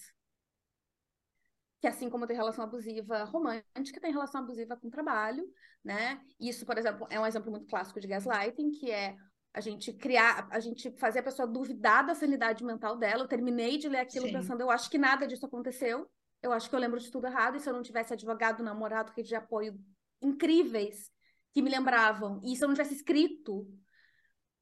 Que 1.79 1.87
assim 1.87 2.09
como 2.09 2.25
tem 2.25 2.35
relação 2.35 2.63
abusiva 2.63 3.23
romântica, 3.23 4.01
tem 4.01 4.11
relação 4.11 4.41
abusiva 4.41 4.75
com 4.75 4.89
trabalho, 4.89 5.45
né? 5.83 6.19
Isso, 6.39 6.65
por 6.65 6.77
exemplo, 6.77 7.07
é 7.09 7.19
um 7.19 7.25
exemplo 7.25 7.51
muito 7.51 7.67
clássico 7.67 7.99
de 7.99 8.07
gaslighting, 8.07 8.71
que 8.71 8.89
é 8.89 9.15
a 9.53 9.61
gente 9.61 9.93
criar, 9.93 10.47
a 10.51 10.59
gente 10.59 10.91
fazer 10.97 11.19
a 11.19 11.23
pessoa 11.23 11.47
duvidar 11.47 12.05
da 12.05 12.13
sanidade 12.13 12.63
mental 12.63 12.97
dela. 12.97 13.23
Eu 13.23 13.27
terminei 13.27 13.77
de 13.77 13.89
ler 13.89 13.99
aquilo 13.99 14.27
Sim. 14.27 14.33
pensando, 14.33 14.61
eu 14.61 14.69
acho 14.69 14.89
que 14.89 14.97
nada 14.97 15.27
disso 15.27 15.45
aconteceu. 15.45 16.09
Eu 16.41 16.51
acho 16.51 16.69
que 16.69 16.75
eu 16.75 16.79
lembro 16.79 16.99
de 16.99 17.11
tudo 17.11 17.27
errado. 17.27 17.57
E 17.57 17.59
se 17.59 17.69
eu 17.69 17.73
não 17.73 17.81
tivesse 17.81 18.13
advogado, 18.13 18.63
namorado, 18.63 19.11
rede 19.15 19.29
de 19.29 19.35
apoio 19.35 19.79
incríveis 20.21 21.09
que 21.53 21.61
me 21.61 21.69
lembravam, 21.69 22.39
e 22.43 22.55
se 22.55 22.63
eu 22.63 22.67
não 22.67 22.75
tivesse 22.75 22.93
escrito 22.93 23.67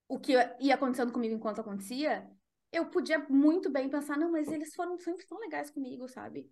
o 0.08 0.20
que 0.20 0.34
ia 0.60 0.76
acontecendo 0.76 1.12
comigo 1.12 1.34
enquanto 1.34 1.60
acontecia, 1.60 2.26
eu 2.76 2.86
podia 2.90 3.20
muito 3.30 3.70
bem 3.70 3.90
pensar, 3.90 4.18
não, 4.18 4.32
mas 4.32 4.48
eles 4.50 4.74
foram 4.76 4.98
sempre 4.98 5.26
tão 5.26 5.40
legais 5.40 5.70
comigo, 5.70 6.08
sabe? 6.08 6.50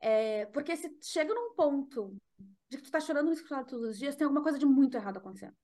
É, 0.00 0.46
porque 0.46 0.76
se 0.76 0.96
chega 1.02 1.34
num 1.34 1.54
ponto 1.54 2.16
de 2.68 2.78
que 2.78 2.84
tu 2.84 2.90
tá 2.90 3.00
chorando 3.00 3.32
escritório 3.32 3.66
todos 3.66 3.90
os 3.90 3.98
dias, 3.98 4.16
tem 4.16 4.24
alguma 4.24 4.42
coisa 4.42 4.58
de 4.58 4.66
muito 4.66 4.96
errado 4.96 5.18
acontecendo. 5.18 5.54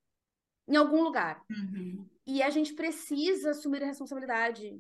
Em 0.69 0.77
algum 0.77 1.03
lugar. 1.03 1.43
Uhum. 1.51 2.09
E 2.27 2.43
a 2.43 2.51
gente 2.51 2.75
precisa 2.75 3.51
assumir 3.51 3.83
a 3.83 3.87
responsabilidade 3.87 4.79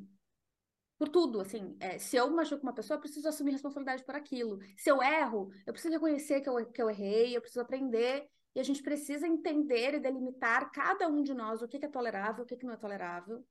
por 0.98 1.08
tudo, 1.08 1.40
assim. 1.40 1.76
É, 1.80 1.98
se 1.98 2.16
eu 2.16 2.30
machuco 2.30 2.62
uma 2.62 2.72
pessoa, 2.72 2.96
eu 2.96 3.00
preciso 3.00 3.28
assumir 3.28 3.50
responsabilidade 3.50 4.04
por 4.04 4.14
aquilo. 4.14 4.60
Se 4.76 4.90
eu 4.90 5.02
erro, 5.02 5.50
eu 5.66 5.72
preciso 5.72 5.94
reconhecer 5.94 6.40
que 6.40 6.48
eu, 6.48 6.66
que 6.66 6.80
eu 6.80 6.88
errei, 6.88 7.36
eu 7.36 7.40
preciso 7.40 7.60
aprender 7.60 8.28
e 8.54 8.60
a 8.60 8.62
gente 8.62 8.82
precisa 8.82 9.26
entender 9.26 9.94
e 9.94 10.00
delimitar 10.00 10.70
cada 10.70 11.08
um 11.08 11.22
de 11.22 11.34
nós 11.34 11.62
o 11.62 11.68
que, 11.68 11.84
é 11.84 11.88
tolerável, 11.88 12.44
o 12.44 12.46
que, 12.46 12.56
que 12.56 12.66
não 12.66 12.74
é 12.74 12.76
tolerável. 12.76 13.44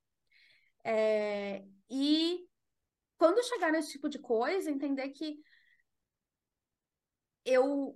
É, 0.83 1.65
e 1.89 2.47
quando 3.17 3.43
chegar 3.43 3.71
nesse 3.71 3.91
tipo 3.91 4.09
de 4.09 4.19
coisa, 4.19 4.71
entender 4.71 5.09
que 5.09 5.39
eu 7.45 7.95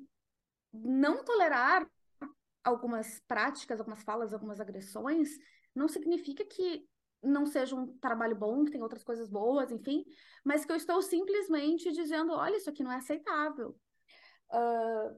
não 0.73 1.23
tolerar 1.23 1.89
algumas 2.63 3.19
práticas, 3.27 3.79
algumas 3.79 4.03
falas, 4.03 4.33
algumas 4.33 4.59
agressões, 4.59 5.29
não 5.73 5.87
significa 5.87 6.43
que 6.45 6.87
não 7.21 7.45
seja 7.45 7.75
um 7.75 7.97
trabalho 7.97 8.35
bom, 8.35 8.65
que 8.65 8.71
tem 8.71 8.81
outras 8.81 9.03
coisas 9.03 9.29
boas, 9.29 9.71
enfim, 9.71 10.03
mas 10.43 10.65
que 10.65 10.71
eu 10.71 10.75
estou 10.75 11.01
simplesmente 11.01 11.91
dizendo, 11.91 12.33
olha, 12.33 12.57
isso 12.57 12.69
aqui 12.69 12.83
não 12.83 12.91
é 12.91 12.97
aceitável. 12.97 13.75
Uh, 14.51 15.17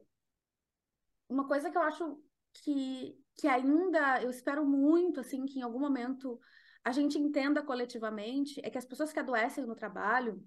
uma 1.30 1.48
coisa 1.48 1.70
que 1.70 1.78
eu 1.78 1.82
acho 1.82 2.22
que, 2.54 3.18
que 3.36 3.48
ainda 3.48 4.22
eu 4.22 4.30
espero 4.30 4.66
muito, 4.66 5.20
assim, 5.20 5.46
que 5.46 5.60
em 5.60 5.64
algum 5.64 5.80
momento 5.80 6.40
a 6.88 6.92
gente 6.94 7.20
entenda 7.20 7.62
coletivamente 7.62 8.62
é 8.64 8.70
que 8.70 8.78
as 8.78 8.86
pessoas 8.86 9.12
que 9.12 9.20
adoecem 9.20 9.66
no 9.66 9.76
trabalho, 9.76 10.42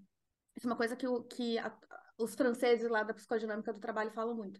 isso 0.56 0.66
é 0.66 0.70
uma 0.70 0.76
coisa 0.76 0.96
que, 0.96 1.06
o, 1.06 1.22
que 1.22 1.58
a, 1.58 1.70
os 2.16 2.34
franceses 2.34 2.90
lá 2.90 3.02
da 3.02 3.12
psicodinâmica 3.12 3.74
do 3.74 3.78
trabalho 3.78 4.10
falam 4.10 4.34
muito. 4.34 4.58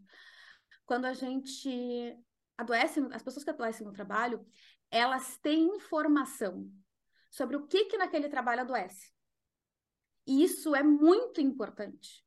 Quando 0.84 1.06
a 1.06 1.14
gente 1.14 2.18
adoece, 2.58 3.00
as 3.12 3.22
pessoas 3.22 3.44
que 3.44 3.48
adoecem 3.48 3.86
no 3.86 3.94
trabalho, 3.94 4.46
elas 4.90 5.38
têm 5.38 5.74
informação 5.76 6.70
sobre 7.30 7.56
o 7.56 7.66
que 7.66 7.86
que 7.86 7.96
naquele 7.96 8.28
trabalho 8.28 8.60
adoece. 8.60 9.10
E 10.26 10.44
isso 10.44 10.74
é 10.74 10.82
muito 10.82 11.40
importante. 11.40 12.22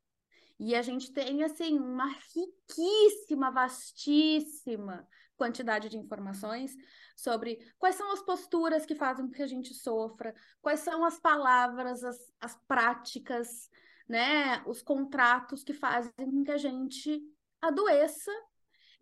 E 0.59 0.73
a 0.73 0.81
gente 0.81 1.13
tem, 1.13 1.43
assim, 1.43 1.77
uma 1.77 2.07
riquíssima, 2.07 3.51
vastíssima 3.51 5.07
quantidade 5.35 5.89
de 5.89 5.97
informações 5.97 6.75
sobre 7.15 7.59
quais 7.77 7.95
são 7.95 8.11
as 8.11 8.21
posturas 8.21 8.85
que 8.85 8.95
fazem 8.95 9.25
com 9.25 9.31
que 9.31 9.43
a 9.43 9.47
gente 9.47 9.73
sofra, 9.73 10.33
quais 10.61 10.79
são 10.79 11.03
as 11.03 11.19
palavras, 11.19 12.03
as, 12.03 12.17
as 12.39 12.55
práticas, 12.67 13.69
né, 14.07 14.63
os 14.65 14.81
contratos 14.81 15.63
que 15.63 15.73
fazem 15.73 16.11
com 16.17 16.43
que 16.43 16.51
a 16.51 16.57
gente 16.57 17.21
adoeça 17.61 18.31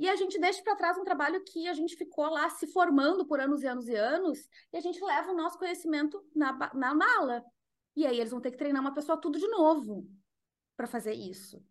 e 0.02 0.10
a 0.10 0.16
gente 0.16 0.40
deixa 0.40 0.64
para 0.64 0.76
trás 0.76 0.98
um 0.98 1.04
trabalho 1.04 1.44
que 1.44 1.68
a 1.68 1.76
gente 1.76 1.96
ficou 1.96 2.26
lá 2.26 2.50
se 2.50 2.66
formando 2.66 3.24
por 3.24 3.40
anos 3.40 3.62
e 3.62 3.68
anos 3.68 3.88
e 3.88 3.96
anos, 3.96 4.50
e 4.74 4.78
a 4.78 4.82
gente 4.82 5.00
leva 5.00 5.32
o 5.32 5.36
nosso 5.36 5.60
conhecimento 5.60 6.26
na, 6.36 6.74
na 6.74 6.96
mala. 6.96 7.46
E 7.96 8.08
aí 8.08 8.20
eles 8.20 8.32
vão 8.32 8.42
ter 8.42 8.50
que 8.50 8.58
treinar 8.58 8.82
uma 8.82 8.96
pessoa 8.96 9.22
tudo 9.22 9.38
de 9.38 9.48
novo 9.48 10.10
para 10.76 10.88
fazer 10.88 11.14
isso. 11.14 11.64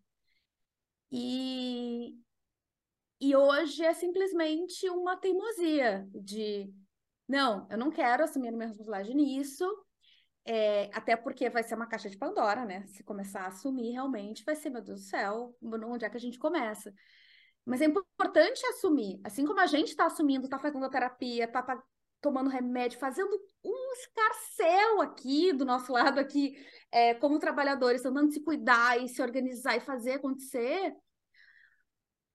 E, 1.11 2.17
e 3.21 3.37
hoje 3.37 3.85
é 3.85 3.93
simplesmente 3.93 4.89
uma 4.89 5.17
teimosia 5.17 6.09
de 6.15 6.73
não, 7.29 7.67
eu 7.71 7.79
não 7.79 7.91
quero 7.91 8.25
assumir 8.25 8.51
minha 8.51 8.67
responsabilidade 8.67 9.15
nisso, 9.15 9.65
é, 10.45 10.91
até 10.93 11.15
porque 11.15 11.49
vai 11.51 11.63
ser 11.63 11.75
uma 11.75 11.87
caixa 11.87 12.11
de 12.11 12.17
Pandora, 12.17 12.65
né? 12.65 12.87
Se 12.89 13.05
começar 13.05 13.43
a 13.43 13.49
assumir 13.49 13.93
realmente, 13.93 14.45
vai 14.45 14.57
ser, 14.57 14.71
meu 14.71 14.83
Deus 14.83 15.01
do 15.03 15.07
céu, 15.07 15.57
onde 15.63 16.05
é 16.05 16.11
que 16.11 16.17
a 16.17 16.21
gente 16.21 16.39
começa? 16.39 16.93
Mas 17.65 17.81
é 17.81 17.85
importante 17.85 18.65
assumir, 18.67 19.21
assim 19.23 19.47
como 19.47 19.61
a 19.61 19.67
gente 19.67 19.89
está 19.89 20.07
assumindo, 20.07 20.47
está 20.47 20.59
fazendo 20.59 20.91
terapia, 20.91 21.45
está 21.45 21.63
tá 21.63 21.81
tomando 22.21 22.51
remédio, 22.51 22.99
fazendo 22.99 23.31
um 23.65 23.93
escarcel 23.93 25.01
aqui 25.03 25.53
do 25.53 25.65
nosso 25.65 25.93
lado 25.93 26.19
aqui, 26.19 26.55
é, 26.91 27.15
como 27.15 27.39
trabalhadores, 27.39 28.03
tentando 28.03 28.33
se 28.33 28.43
cuidar 28.43 29.01
e 29.01 29.09
se 29.09 29.23
organizar 29.23 29.77
e 29.77 29.81
fazer 29.81 30.15
acontecer. 30.15 30.95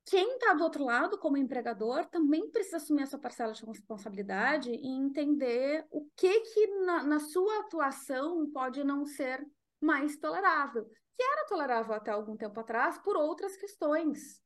Quem 0.05 0.35
está 0.35 0.53
do 0.53 0.63
outro 0.63 0.83
lado, 0.83 1.17
como 1.17 1.35
empregador, 1.35 2.05
também 2.05 2.51
precisa 2.51 2.77
assumir 2.77 3.03
a 3.03 3.07
sua 3.07 3.17
parcela 3.17 3.53
de 3.53 3.65
responsabilidade 3.65 4.69
e 4.69 4.87
entender 4.87 5.85
o 5.89 6.07
que 6.15 6.41
que 6.41 6.67
na, 6.85 7.03
na 7.03 7.19
sua 7.19 7.61
atuação 7.61 8.47
pode 8.51 8.83
não 8.83 9.03
ser 9.03 9.43
mais 9.81 10.15
tolerável, 10.17 10.85
que 11.17 11.23
era 11.23 11.47
tolerável 11.47 11.95
até 11.95 12.11
algum 12.11 12.37
tempo 12.37 12.59
atrás 12.59 12.99
por 12.99 13.17
outras 13.17 13.57
questões. 13.57 14.43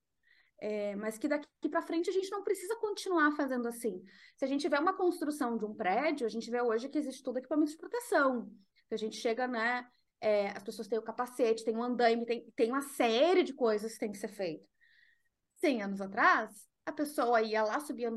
É, 0.62 0.96
mas 0.96 1.18
que 1.18 1.28
daqui 1.28 1.70
para 1.70 1.82
frente 1.82 2.10
a 2.10 2.14
gente 2.14 2.30
não 2.32 2.44
precisa 2.44 2.76
continuar 2.78 3.32
fazendo 3.32 3.68
assim. 3.68 4.04
Se 4.38 4.46
a 4.46 4.48
gente 4.48 4.62
tiver 4.62 4.80
uma 4.80 4.94
construção 4.94 5.58
de 5.58 5.66
um 5.66 5.74
prédio, 5.74 6.26
a 6.26 6.30
gente 6.30 6.50
vê 6.50 6.62
hoje 6.62 6.90
que 6.90 6.98
existe 6.98 7.24
todo 7.24 7.38
equipamento 7.38 7.72
de 7.72 7.78
proteção. 7.78 8.50
A 8.92 8.98
gente 8.98 9.18
chega, 9.18 9.48
né? 9.48 9.88
É, 10.22 10.50
as 10.50 10.64
pessoas 10.64 10.88
têm 10.88 11.00
o 11.00 11.04
capacete, 11.04 11.64
tem 11.64 11.78
o 11.78 11.84
andaime, 11.84 12.26
tem, 12.26 12.52
tem 12.56 12.72
uma 12.72 12.82
série 12.82 13.44
de 13.44 13.54
coisas 13.54 13.94
que 13.94 14.00
tem 14.00 14.12
que 14.12 14.18
ser 14.18 14.28
feito. 14.28 14.68
100 15.60 15.84
anos 15.84 16.02
atrás, 16.02 16.68
a 16.86 16.92
pessoa 16.92 17.42
ia 17.42 17.64
lá, 17.64 17.80
subia 17.80 18.10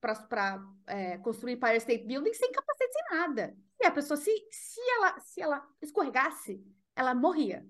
para 0.00 0.62
é, 0.86 1.18
construir 1.18 1.54
Empire 1.54 1.76
State 1.78 2.04
Building 2.04 2.34
sem 2.34 2.52
capacete, 2.52 2.92
sem 2.92 3.18
nada. 3.18 3.56
E 3.80 3.86
a 3.86 3.90
pessoa, 3.90 4.16
se, 4.16 4.30
se, 4.50 4.80
ela, 4.96 5.20
se 5.20 5.40
ela 5.40 5.66
escorregasse, 5.80 6.62
ela 6.94 7.14
morria. 7.14 7.66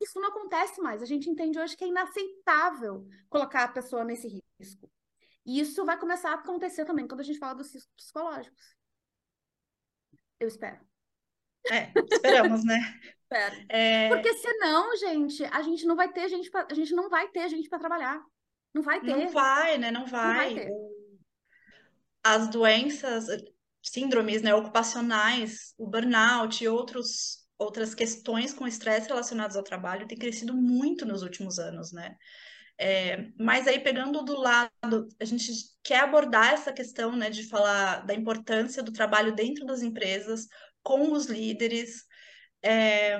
Isso 0.00 0.20
não 0.20 0.30
acontece 0.30 0.80
mais. 0.80 1.00
A 1.00 1.06
gente 1.06 1.30
entende 1.30 1.58
hoje 1.58 1.76
que 1.76 1.84
é 1.84 1.88
inaceitável 1.88 3.06
colocar 3.28 3.64
a 3.64 3.68
pessoa 3.68 4.04
nesse 4.04 4.42
risco. 4.58 4.90
E 5.46 5.60
isso 5.60 5.84
vai 5.84 5.98
começar 5.98 6.30
a 6.30 6.34
acontecer 6.34 6.84
também 6.84 7.06
quando 7.06 7.20
a 7.20 7.24
gente 7.24 7.38
fala 7.38 7.54
dos 7.54 7.72
riscos 7.72 7.92
psicológicos. 7.94 8.76
Eu 10.40 10.48
espero. 10.48 10.91
É, 11.70 11.92
esperamos, 12.10 12.64
né? 12.64 12.78
É... 13.68 14.08
Porque 14.08 14.32
senão, 14.34 14.94
gente, 14.96 15.44
a 15.44 15.62
gente 15.62 15.86
não 15.86 15.96
vai 15.96 16.12
ter 16.12 16.28
gente 16.28 16.50
pra... 16.50 16.66
a 16.70 16.74
gente 16.74 16.94
não 16.94 17.08
vai 17.08 17.28
ter 17.28 17.48
gente 17.48 17.68
para 17.68 17.78
trabalhar. 17.78 18.22
Não 18.74 18.82
vai 18.82 19.00
ter. 19.00 19.16
Não 19.16 19.28
vai, 19.30 19.78
né? 19.78 19.90
Não 19.90 20.06
vai. 20.06 20.54
Não 20.54 20.56
vai 20.56 20.68
As 22.24 22.48
doenças, 22.48 23.26
síndromes, 23.82 24.42
né, 24.42 24.54
ocupacionais, 24.54 25.74
o 25.78 25.86
burnout 25.86 26.62
e 26.62 26.68
outros 26.68 27.42
outras 27.58 27.94
questões 27.94 28.52
com 28.52 28.66
estresse 28.66 29.08
relacionados 29.08 29.56
ao 29.56 29.62
trabalho 29.62 30.06
têm 30.08 30.18
crescido 30.18 30.52
muito 30.52 31.06
nos 31.06 31.22
últimos 31.22 31.60
anos, 31.60 31.92
né? 31.92 32.16
É, 32.78 33.28
mas 33.38 33.68
aí, 33.68 33.78
pegando 33.78 34.24
do 34.24 34.36
lado, 34.36 35.08
a 35.20 35.24
gente 35.24 35.52
quer 35.84 36.00
abordar 36.00 36.52
essa 36.52 36.72
questão, 36.72 37.14
né, 37.14 37.30
de 37.30 37.48
falar 37.48 38.04
da 38.04 38.14
importância 38.14 38.82
do 38.82 38.92
trabalho 38.92 39.32
dentro 39.32 39.64
das 39.64 39.82
empresas, 39.82 40.48
com 40.82 41.12
os 41.12 41.26
líderes, 41.26 42.04
é, 42.62 43.18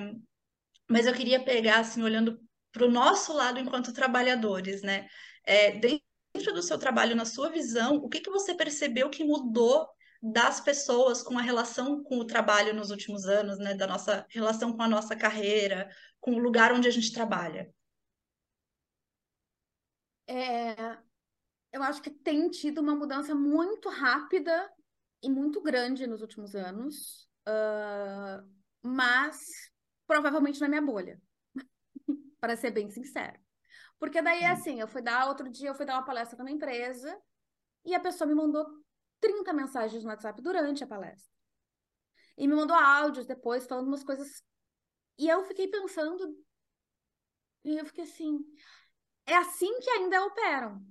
mas 0.88 1.06
eu 1.06 1.14
queria 1.14 1.42
pegar, 1.42 1.80
assim, 1.80 2.02
olhando 2.02 2.40
para 2.70 2.86
o 2.86 2.90
nosso 2.90 3.32
lado 3.32 3.58
enquanto 3.58 3.92
trabalhadores, 3.92 4.82
né? 4.82 5.08
É, 5.44 5.78
dentro 5.78 6.52
do 6.54 6.62
seu 6.62 6.78
trabalho, 6.78 7.14
na 7.14 7.24
sua 7.24 7.50
visão, 7.50 7.96
o 7.96 8.08
que, 8.08 8.20
que 8.20 8.30
você 8.30 8.54
percebeu 8.54 9.10
que 9.10 9.24
mudou 9.24 9.88
das 10.22 10.60
pessoas 10.60 11.22
com 11.22 11.38
a 11.38 11.42
relação 11.42 12.02
com 12.02 12.18
o 12.18 12.24
trabalho 12.24 12.74
nos 12.74 12.90
últimos 12.90 13.26
anos, 13.26 13.58
né? 13.58 13.74
Da 13.74 13.86
nossa 13.86 14.26
relação 14.30 14.76
com 14.76 14.82
a 14.82 14.88
nossa 14.88 15.16
carreira, 15.16 15.88
com 16.20 16.32
o 16.32 16.38
lugar 16.38 16.72
onde 16.72 16.88
a 16.88 16.92
gente 16.92 17.12
trabalha? 17.12 17.72
É, 20.26 20.98
eu 21.72 21.82
acho 21.82 22.00
que 22.00 22.10
tem 22.10 22.48
tido 22.48 22.80
uma 22.80 22.94
mudança 22.94 23.34
muito 23.34 23.88
rápida 23.88 24.70
e 25.22 25.28
muito 25.28 25.60
grande 25.60 26.06
nos 26.06 26.20
últimos 26.20 26.54
anos, 26.54 27.28
uh, 27.49 28.49
mas 28.82 29.38
provavelmente 30.07 30.61
na 30.61 30.68
minha 30.68 30.82
bolha, 30.82 31.20
para 32.40 32.57
ser 32.57 32.70
bem 32.70 32.90
sincero. 32.90 33.38
Porque 33.99 34.20
daí, 34.20 34.45
assim, 34.45 34.80
eu 34.80 34.88
fui 34.88 35.01
dar, 35.01 35.28
outro 35.28 35.49
dia 35.49 35.70
eu 35.70 35.74
fui 35.74 35.86
dar 35.86 35.95
uma 35.95 36.05
palestra 36.05 36.36
numa 36.36 36.51
empresa 36.51 37.16
e 37.84 37.95
a 37.95 38.01
pessoa 38.01 38.26
me 38.26 38.34
mandou 38.34 38.66
30 39.20 39.53
mensagens 39.53 40.03
no 40.03 40.11
WhatsApp 40.11 40.43
durante 40.43 40.82
a 40.82 40.86
palestra. 40.86 41.32
E 42.36 42.49
me 42.49 42.55
mandou 42.55 42.76
áudios 42.76 43.26
depois 43.26 43.66
falando 43.66 43.86
umas 43.86 44.03
coisas. 44.03 44.43
E 45.18 45.28
eu 45.28 45.45
fiquei 45.45 45.68
pensando, 45.68 46.36
e 47.64 47.78
eu 47.78 47.86
fiquei 47.86 48.05
assim, 48.05 48.38
é 49.26 49.36
assim 49.36 49.78
que 49.80 49.90
ainda 49.90 50.24
operam. 50.24 50.84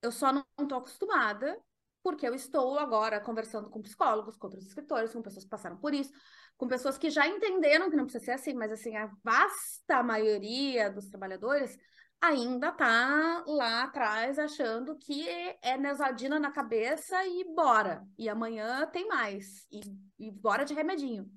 Eu 0.00 0.10
só 0.10 0.32
não 0.32 0.44
estou 0.58 0.78
acostumada, 0.78 1.60
porque 2.02 2.26
eu 2.26 2.34
estou 2.34 2.78
agora 2.78 3.20
conversando 3.20 3.68
com 3.68 3.82
psicólogos, 3.82 4.36
com 4.36 4.46
outros 4.46 4.66
escritores, 4.66 5.12
com 5.12 5.22
pessoas 5.22 5.44
que 5.44 5.50
passaram 5.50 5.76
por 5.76 5.94
isso, 5.94 6.12
com 6.56 6.66
pessoas 6.66 6.98
que 6.98 7.10
já 7.10 7.26
entenderam 7.26 7.90
que 7.90 7.96
não 7.96 8.04
precisa 8.04 8.24
ser 8.24 8.32
assim, 8.32 8.54
mas 8.54 8.72
assim, 8.72 8.96
a 8.96 9.10
vasta 9.22 10.02
maioria 10.02 10.90
dos 10.90 11.08
trabalhadores 11.08 11.76
ainda 12.20 12.72
tá 12.72 13.44
lá 13.46 13.84
atrás 13.84 14.38
achando 14.38 14.96
que 14.98 15.28
é 15.62 15.76
nesadina 15.76 16.38
na 16.38 16.50
cabeça 16.50 17.24
e 17.24 17.44
bora. 17.54 18.04
E 18.18 18.28
amanhã 18.28 18.86
tem 18.86 19.06
mais. 19.06 19.66
E, 19.70 19.80
e 20.18 20.30
bora 20.30 20.64
de 20.64 20.74
remedinho. 20.74 21.30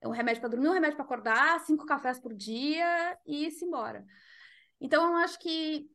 É 0.00 0.08
um 0.08 0.12
remédio 0.12 0.40
para 0.40 0.50
dormir, 0.50 0.68
um 0.68 0.72
remédio 0.72 0.96
para 0.96 1.04
acordar, 1.04 1.60
cinco 1.60 1.86
cafés 1.86 2.18
por 2.18 2.34
dia 2.34 3.16
e 3.26 3.50
se 3.50 3.64
embora. 3.64 4.04
Então, 4.80 5.10
eu 5.10 5.16
acho 5.16 5.38
que 5.38 5.88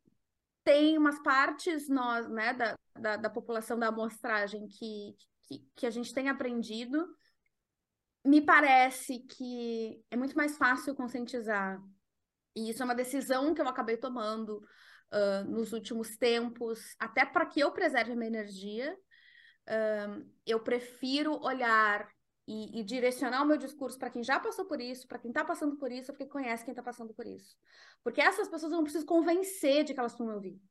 tem 0.63 0.97
umas 0.97 1.21
partes 1.21 1.89
nós, 1.89 2.29
né, 2.29 2.53
da, 2.53 2.75
da, 2.99 3.17
da 3.17 3.29
população 3.29 3.77
da 3.77 3.87
amostragem 3.87 4.67
que, 4.67 5.15
que, 5.43 5.67
que, 5.75 5.85
a 5.85 5.89
gente 5.89 6.13
tem 6.13 6.29
aprendido. 6.29 7.07
Me 8.23 8.41
parece 8.41 9.19
que 9.19 10.03
é 10.11 10.15
muito 10.15 10.35
mais 10.35 10.57
fácil 10.57 10.95
conscientizar. 10.95 11.81
E 12.55 12.69
isso 12.69 12.81
é 12.81 12.85
uma 12.85 12.95
decisão 12.95 13.53
que 13.53 13.61
eu 13.61 13.67
acabei 13.67 13.97
tomando 13.97 14.57
uh, 14.57 15.43
nos 15.49 15.73
últimos 15.73 16.17
tempos, 16.17 16.95
até 16.99 17.25
para 17.25 17.45
que 17.45 17.59
eu 17.59 17.71
preserve 17.71 18.11
a 18.11 18.15
minha 18.15 18.27
energia. 18.27 18.95
Uh, 19.67 20.29
eu 20.45 20.59
prefiro 20.59 21.39
olhar 21.41 22.07
e, 22.51 22.81
e, 22.81 22.83
direcionar 22.83 23.41
o 23.43 23.45
meu 23.45 23.55
discurso 23.55 23.97
para 23.97 24.09
quem 24.09 24.21
já 24.21 24.37
passou 24.37 24.65
por 24.65 24.81
isso, 24.81 25.07
para 25.07 25.17
quem 25.17 25.31
está 25.31 25.43
passando 25.45 25.77
por 25.77 25.89
isso, 25.89 26.11
porque 26.11 26.25
conhece 26.25 26.65
quem 26.65 26.73
está 26.73 26.83
passando 26.83 27.13
por 27.13 27.25
isso. 27.25 27.57
Porque 28.03 28.19
essas 28.19 28.49
pessoas 28.49 28.73
eu 28.73 28.77
não 28.77 28.83
preciso 28.83 29.05
convencer 29.05 29.85
de 29.85 29.93
que 29.93 29.99
elas 29.99 30.17
vão 30.17 30.27
me 30.27 30.33
ouvir. 30.33 30.61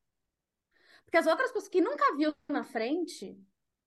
Porque 1.05 1.17
as 1.17 1.27
outras 1.27 1.51
pessoas 1.51 1.71
que 1.71 1.81
nunca 1.81 2.15
viu 2.17 2.35
na 2.49 2.63
frente, 2.65 3.35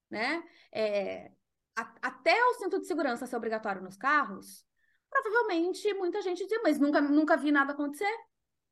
né, 0.10 0.44
é, 0.72 1.32
a, 1.76 1.94
até 2.02 2.44
o 2.46 2.54
cinto 2.56 2.80
de 2.80 2.88
segurança 2.88 3.28
ser 3.28 3.36
obrigatório 3.36 3.84
nos 3.84 3.96
carros, 3.96 4.66
provavelmente 5.08 5.94
muita 5.94 6.20
gente 6.22 6.48
diz, 6.48 6.62
mas 6.64 6.80
nunca, 6.80 7.00
nunca 7.00 7.38
vi 7.38 7.52
nada 7.52 7.74
acontecer. 7.74 8.12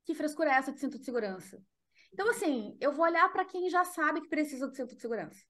Que 0.03 0.15
frescura 0.15 0.49
é 0.49 0.55
essa 0.55 0.73
de 0.73 0.79
cinto 0.79 0.97
de 0.97 1.05
segurança? 1.05 1.63
Então, 2.11 2.27
assim, 2.27 2.75
eu 2.81 2.91
vou 2.91 3.05
olhar 3.05 3.31
para 3.31 3.45
quem 3.45 3.69
já 3.69 3.85
sabe 3.85 4.21
que 4.21 4.29
precisa 4.29 4.67
de 4.67 4.75
cinto 4.75 4.95
de 4.95 5.01
segurança. 5.01 5.45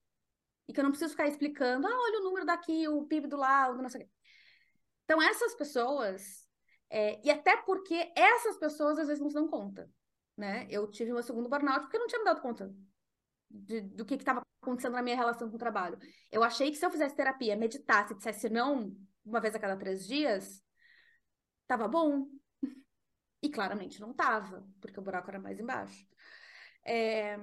E 0.68 0.74
que 0.74 0.80
eu 0.80 0.84
não 0.84 0.92
preciso 0.92 1.12
ficar 1.12 1.28
explicando, 1.28 1.88
ah, 1.88 2.00
olha 2.00 2.20
o 2.20 2.24
número 2.24 2.46
daqui, 2.46 2.88
o 2.88 3.06
PIB 3.06 3.28
do 3.28 3.38
lado, 3.38 3.82
não 3.82 3.90
sei 3.90 4.02
o 4.02 4.06
quê. 4.06 4.12
Então, 5.04 5.22
essas 5.22 5.54
pessoas, 5.56 6.48
é, 6.90 7.20
e 7.26 7.30
até 7.30 7.58
porque 7.58 8.12
essas 8.16 8.58
pessoas 8.58 8.98
às 8.98 9.08
vezes 9.08 9.22
não 9.22 9.30
se 9.30 9.36
dão 9.36 9.48
conta, 9.48 9.90
né? 10.38 10.68
Eu 10.70 10.90
tive 10.90 11.12
meu 11.12 11.24
segundo 11.24 11.50
burnout 11.50 11.82
porque 11.82 11.98
eu 11.98 12.02
não 12.02 12.08
tinha 12.08 12.20
me 12.20 12.26
dado 12.26 12.42
conta 12.42 12.74
de, 13.50 13.82
do 13.82 14.06
que 14.06 14.16
estava 14.16 14.42
acontecendo 14.62 14.94
na 14.94 15.02
minha 15.02 15.16
relação 15.16 15.50
com 15.50 15.56
o 15.56 15.60
trabalho. 15.60 15.98
Eu 16.32 16.44
achei 16.44 16.72
que 16.72 16.78
se 16.78 16.86
eu 16.86 16.92
fizesse 16.92 17.16
terapia, 17.16 17.56
meditasse, 17.56 18.16
dissesse 18.16 18.50
não 18.50 18.96
uma 19.26 19.40
vez 19.40 19.54
a 19.56 19.60
cada 19.60 19.78
três 19.78 20.08
dias, 20.08 20.64
tava 21.68 21.88
bom. 21.88 22.28
E 23.44 23.50
claramente 23.50 24.00
não 24.00 24.14
tava, 24.14 24.64
porque 24.80 25.00
o 25.00 25.04
buraco 25.04 25.30
era 25.30 25.40
mais 25.40 25.60
embaixo. 25.60 26.06
É, 26.86 27.38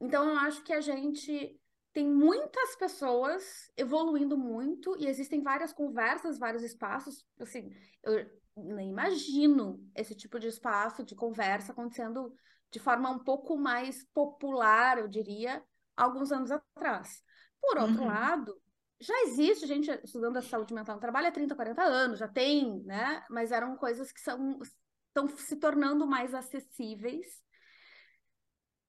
então, 0.00 0.28
eu 0.28 0.36
acho 0.38 0.62
que 0.64 0.72
a 0.72 0.80
gente 0.80 1.56
tem 1.92 2.06
muitas 2.06 2.76
pessoas 2.76 3.70
evoluindo 3.76 4.36
muito 4.38 4.96
e 4.98 5.06
existem 5.06 5.42
várias 5.42 5.72
conversas, 5.72 6.38
vários 6.38 6.62
espaços. 6.62 7.26
Assim, 7.38 7.70
eu 8.02 8.30
nem 8.56 8.90
imagino 8.90 9.80
esse 9.94 10.14
tipo 10.14 10.38
de 10.38 10.48
espaço 10.48 11.04
de 11.04 11.14
conversa 11.14 11.72
acontecendo 11.72 12.32
de 12.70 12.78
forma 12.78 13.10
um 13.10 13.18
pouco 13.18 13.56
mais 13.56 14.04
popular, 14.14 14.98
eu 14.98 15.08
diria, 15.08 15.62
alguns 15.96 16.30
anos 16.30 16.50
atrás. 16.50 17.22
Por 17.60 17.78
outro 17.78 18.02
uhum. 18.02 18.06
lado, 18.06 18.62
já 19.00 19.14
existe 19.22 19.66
gente 19.66 19.90
estudando 20.04 20.36
a 20.36 20.42
saúde 20.42 20.72
mental 20.72 20.94
no 20.94 21.00
trabalho 21.00 21.26
há 21.26 21.32
30, 21.32 21.56
40 21.56 21.82
anos, 21.82 22.18
já 22.18 22.28
tem, 22.28 22.80
né? 22.84 23.24
Mas 23.28 23.50
eram 23.50 23.76
coisas 23.76 24.12
que 24.12 24.20
são, 24.20 24.60
estão 25.08 25.28
se 25.36 25.56
tornando 25.56 26.06
mais 26.06 26.32
acessíveis. 26.34 27.26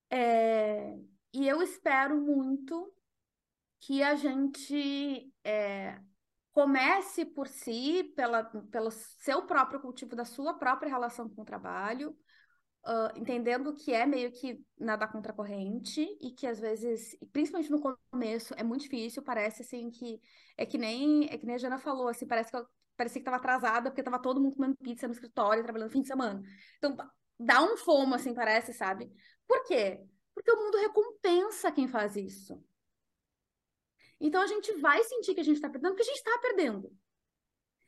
É, 0.10 0.96
e 1.34 1.48
eu 1.48 1.62
espero 1.62 2.20
muito 2.20 2.94
que 3.80 4.04
a 4.04 4.16
gente 4.16 5.34
é, 5.44 6.00
comece 6.52 7.26
por 7.26 7.48
si, 7.48 8.12
pela, 8.16 8.44
pelo 8.44 8.92
seu 8.92 9.46
próprio 9.46 9.80
cultivo 9.80 10.16
da 10.16 10.26
sua 10.26 10.54
própria 10.54 10.90
relação 10.90 11.30
com 11.30 11.42
o 11.42 11.46
trabalho, 11.46 12.16
uh, 12.86 13.18
entendendo 13.18 13.74
que 13.74 13.94
é 13.94 14.06
meio 14.06 14.32
que 14.32 14.64
nada 14.80 15.08
contra 15.08 15.32
a 15.32 15.36
corrente 15.36 16.02
e 16.22 16.32
que 16.32 16.46
às 16.46 16.60
vezes, 16.60 17.18
principalmente 17.32 17.72
no 17.72 17.82
começo, 18.12 18.54
é 18.58 18.64
muito 18.64 18.84
difícil, 18.84 19.24
parece 19.24 19.64
assim 19.64 19.90
que 19.90 20.20
é 20.58 20.66
que 20.66 20.78
nem 20.78 21.26
é 21.30 21.38
que 21.38 21.46
nem 21.46 21.56
a 21.56 21.58
Jana 21.58 21.78
falou, 21.80 22.08
assim, 22.08 22.28
parece 22.28 22.52
que 22.52 22.58
eu, 22.58 22.66
parecia 22.96 23.20
que 23.20 23.28
estava 23.28 23.38
atrasada 23.38 23.90
porque 23.90 24.02
estava 24.02 24.22
todo 24.22 24.40
mundo 24.42 24.56
comendo 24.56 24.76
pizza 24.78 25.08
no 25.08 25.14
escritório, 25.14 25.64
trabalhando 25.64 25.92
fim 25.92 26.02
de 26.02 26.08
semana. 26.08 26.42
Então, 26.78 26.96
dá 27.40 27.64
um 27.64 27.78
fomo 27.78 28.14
assim, 28.14 28.34
parece, 28.34 28.74
sabe? 28.74 29.12
Por 29.48 29.64
quê? 29.66 30.06
Porque 30.42 30.52
o 30.52 30.64
mundo 30.66 30.78
recompensa 30.78 31.72
quem 31.72 31.88
faz 31.88 32.16
isso. 32.16 32.60
Então 34.20 34.42
a 34.42 34.48
gente 34.48 34.74
vai 34.74 35.04
sentir 35.04 35.36
que 35.36 35.40
a 35.40 35.44
gente 35.44 35.58
está 35.58 35.70
perdendo, 35.70 35.92
porque 35.92 36.02
a 36.02 36.06
gente 36.06 36.18
está 36.18 36.38
perdendo. 36.40 36.92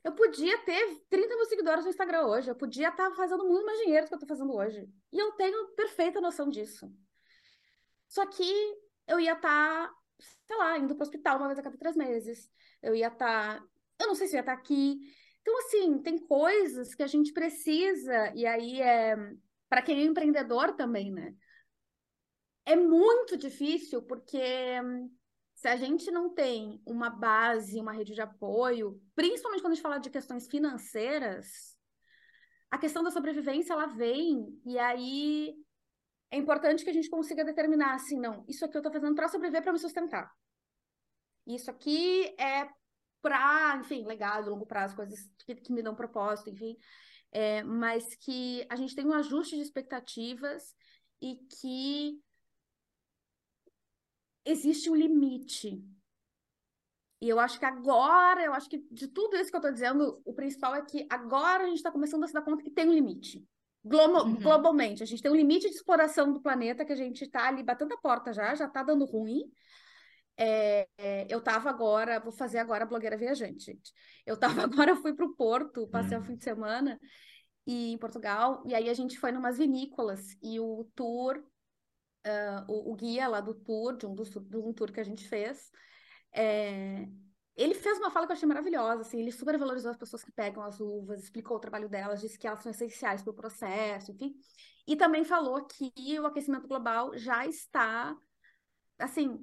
Eu 0.04 0.14
podia 0.14 0.56
ter 0.60 1.02
30 1.10 1.36
mil 1.36 1.46
seguidores 1.46 1.84
no 1.84 1.90
Instagram 1.90 2.28
hoje, 2.28 2.52
eu 2.52 2.56
podia 2.56 2.90
estar 2.90 3.10
tá 3.10 3.16
fazendo 3.16 3.44
muito 3.48 3.66
mais 3.66 3.80
dinheiro 3.80 4.06
do 4.06 4.10
que 4.10 4.14
eu 4.14 4.18
estou 4.18 4.28
fazendo 4.28 4.54
hoje. 4.54 4.88
E 5.12 5.18
eu 5.18 5.32
tenho 5.32 5.70
perfeita 5.70 6.22
noção 6.22 6.48
disso. 6.48 6.94
Só 8.08 8.24
que 8.28 8.44
eu 9.08 9.20
ia 9.20 9.34
estar, 9.34 9.88
tá, 9.88 9.96
sei 10.46 10.58
lá, 10.58 10.78
indo 10.78 10.94
para 10.94 11.04
o 11.04 11.08
hospital 11.08 11.38
uma 11.38 11.48
vez 11.48 11.58
a 11.58 11.64
cada 11.64 11.78
três 11.78 11.96
meses. 11.96 12.52
Eu 12.84 12.94
ia 12.94 13.08
estar. 13.08 13.60
Tá, 13.60 13.68
eu 14.00 14.08
não 14.08 14.16
sei 14.16 14.28
se 14.28 14.34
eu 14.34 14.38
ia 14.38 14.42
estar 14.42 14.54
aqui. 14.54 15.00
Então, 15.42 15.58
assim, 15.58 16.00
tem 16.04 16.20
coisas 16.20 16.94
que 16.94 17.02
a 17.02 17.08
gente 17.08 17.34
precisa, 17.34 18.32
e 18.36 18.46
aí 18.46 18.80
é. 18.80 19.16
Para 19.68 19.82
quem 19.82 20.02
é 20.02 20.04
empreendedor 20.04 20.74
também, 20.74 21.12
né? 21.12 21.34
É 22.66 22.76
muito 22.76 23.38
difícil, 23.38 24.02
porque 24.02 24.40
se 25.56 25.68
a 25.68 25.76
gente 25.76 26.10
não 26.12 26.34
tem 26.34 26.82
uma 26.86 27.10
base, 27.10 27.80
uma 27.80 27.94
rede 27.94 28.14
de 28.14 28.22
apoio, 28.22 29.02
principalmente 29.16 29.62
quando 29.62 29.74
a 29.74 29.76
gente 29.76 29.84
fala 29.84 29.98
de 29.98 30.10
questões 30.10 30.48
financeiras, 30.48 31.78
a 32.72 32.78
questão 32.78 33.04
da 33.04 33.12
sobrevivência 33.12 33.74
ela 33.74 33.86
vem 33.86 34.60
e 34.66 34.78
aí 34.80 35.54
é 36.32 36.38
importante 36.38 36.84
que 36.84 36.90
a 36.90 36.94
gente 36.94 37.10
consiga 37.10 37.46
determinar 37.46 37.94
assim, 37.94 38.20
não, 38.20 38.44
isso 38.48 38.66
aqui 38.66 38.76
eu 38.76 38.80
estou 38.80 38.92
fazendo 38.92 39.16
para 39.16 39.28
sobreviver, 39.28 39.62
para 39.62 39.74
me 39.74 39.80
sustentar. 39.80 40.32
Isso 41.46 41.70
aqui 41.70 42.34
é 42.40 42.68
para, 43.22 43.78
enfim, 43.80 44.06
legado, 44.06 44.50
longo 44.50 44.66
prazo, 44.66 44.96
coisas 44.96 45.20
que, 45.46 45.56
que 45.56 45.72
me 45.72 45.84
dão 45.84 45.96
propósito, 45.96 46.50
enfim, 46.50 46.76
é, 47.32 47.64
mas 47.64 48.16
que 48.16 48.66
a 48.70 48.76
gente 48.76 48.96
tem 48.96 49.06
um 49.06 49.14
ajuste 49.14 49.56
de 49.56 49.62
expectativas 49.62 50.76
e 51.22 51.36
que 51.62 52.20
existe 54.46 54.90
um 54.90 54.96
limite. 54.96 55.84
E 57.22 57.30
eu 57.30 57.40
acho 57.40 57.58
que 57.58 57.66
agora, 57.66 58.44
eu 58.44 58.54
acho 58.54 58.70
que 58.70 58.86
de 58.92 59.08
tudo 59.08 59.38
isso 59.38 59.50
que 59.50 59.56
eu 59.56 59.60
estou 59.60 59.72
dizendo, 59.72 60.22
o 60.26 60.34
principal 60.34 60.76
é 60.76 60.82
que 60.82 61.08
agora 61.10 61.64
a 61.64 61.68
gente 61.68 61.78
está 61.78 61.92
começando 61.92 62.24
a 62.24 62.28
se 62.28 62.34
dar 62.34 62.42
conta 62.42 62.62
que 62.62 62.70
tem 62.70 62.88
um 62.88 62.94
limite. 62.94 63.48
Uhum. 63.86 64.36
Globalmente, 64.40 65.04
a 65.04 65.06
gente 65.06 65.22
tem 65.22 65.32
um 65.32 65.36
limite 65.36 65.70
de 65.70 65.76
exploração 65.76 66.32
do 66.32 66.42
planeta 66.42 66.86
que 66.86 66.94
a 66.94 66.96
gente 66.98 67.24
está 67.24 67.48
ali 67.48 67.64
batendo 67.64 67.94
a 67.94 67.98
porta 67.98 68.34
já, 68.34 68.54
já 68.56 68.66
está 68.66 68.84
dando 68.84 69.06
ruim. 69.06 69.50
É, 70.36 70.88
é, 70.98 71.28
eu 71.30 71.40
estava 71.40 71.70
agora, 71.70 72.20
vou 72.20 72.32
fazer 72.32 72.58
agora 72.58 72.84
a 72.84 72.88
blogueira 72.88 73.18
viajante, 73.18 73.66
gente. 73.66 73.94
Eu 74.26 74.36
estava 74.36 74.64
agora, 74.64 74.96
fui 74.96 75.14
para 75.14 75.26
o 75.26 75.36
Porto, 75.36 75.88
passei 75.88 76.18
uhum. 76.18 76.24
o 76.24 76.26
fim 76.26 76.36
de 76.36 76.44
semana, 76.44 77.00
e 77.66 77.94
em 77.94 77.98
Portugal, 77.98 78.64
e 78.66 78.74
aí 78.74 78.90
a 78.90 78.94
gente 78.94 79.18
foi 79.20 79.32
numas 79.32 79.58
vinícolas, 79.58 80.36
e 80.42 80.60
o 80.60 80.86
tour, 80.96 81.42
uh, 82.26 82.72
o, 82.72 82.92
o, 82.92 82.96
guia 82.96 83.28
lá 83.28 83.42
do 83.42 83.54
tour, 83.54 83.96
de 83.96 84.06
um, 84.06 84.14
do, 84.16 84.24
de 84.24 84.58
um 84.58 84.74
tour 84.74 84.92
que 84.92 85.00
a 85.00 85.04
gente 85.04 85.28
fez, 85.28 85.72
é, 86.34 87.08
ele 87.56 87.76
fez 87.76 87.98
uma 88.00 88.10
fala 88.10 88.26
que 88.26 88.32
eu 88.32 88.36
achei 88.36 88.48
maravilhosa, 88.48 89.02
assim, 89.02 89.20
ele 89.20 89.32
super 89.32 89.58
valorizou 89.58 89.92
as 89.92 89.98
pessoas 89.98 90.24
que 90.24 90.32
pegam 90.32 90.64
as 90.64 90.80
uvas, 90.80 91.24
explicou 91.24 91.58
o 91.58 91.60
trabalho 91.60 91.88
delas, 91.88 92.22
disse 92.22 92.38
que 92.38 92.48
elas 92.48 92.62
são 92.62 92.72
essenciais 92.72 93.22
para 93.22 93.32
o 93.32 93.36
processo, 93.36 94.12
enfim. 94.12 94.36
E 94.88 94.96
também 94.96 95.24
falou 95.24 95.64
que 95.66 96.20
o 96.20 96.26
aquecimento 96.26 96.68
global 96.68 97.16
já 97.16 97.46
está, 97.46 98.16
assim, 98.98 99.40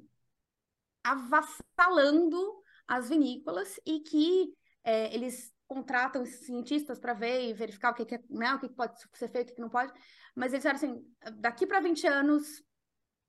avassalando 1.04 2.62
as 2.86 3.08
vinícolas 3.08 3.78
e 3.86 4.00
que 4.00 4.52
é, 4.82 5.14
eles 5.14 5.52
contratam 5.68 6.26
cientistas 6.26 6.98
para 6.98 7.14
ver 7.14 7.48
e 7.48 7.52
verificar 7.52 7.92
o 7.92 7.94
que, 7.94 8.04
que, 8.04 8.16
é, 8.16 8.22
né, 8.28 8.52
o 8.54 8.58
que 8.58 8.68
pode 8.68 9.00
ser 9.14 9.28
feito 9.28 9.52
o 9.52 9.54
que 9.54 9.60
não 9.60 9.70
pode, 9.70 9.92
mas 10.34 10.52
eles 10.52 10.64
disseram 10.64 10.76
assim, 10.76 11.40
daqui 11.40 11.64
para 11.64 11.78
20 11.78 12.08
anos 12.08 12.60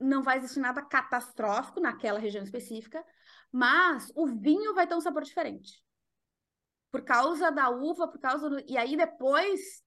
não 0.01 0.23
vai 0.23 0.37
existir 0.37 0.59
nada 0.59 0.81
catastrófico 0.81 1.79
naquela 1.79 2.19
região 2.19 2.43
específica, 2.43 3.05
mas 3.51 4.11
o 4.15 4.27
vinho 4.27 4.73
vai 4.73 4.87
ter 4.87 4.95
um 4.95 5.01
sabor 5.01 5.23
diferente. 5.23 5.83
Por 6.91 7.03
causa 7.03 7.51
da 7.51 7.69
uva, 7.69 8.07
por 8.07 8.19
causa 8.19 8.49
do... 8.49 8.59
E 8.67 8.77
aí 8.77 8.97
depois, 8.97 9.83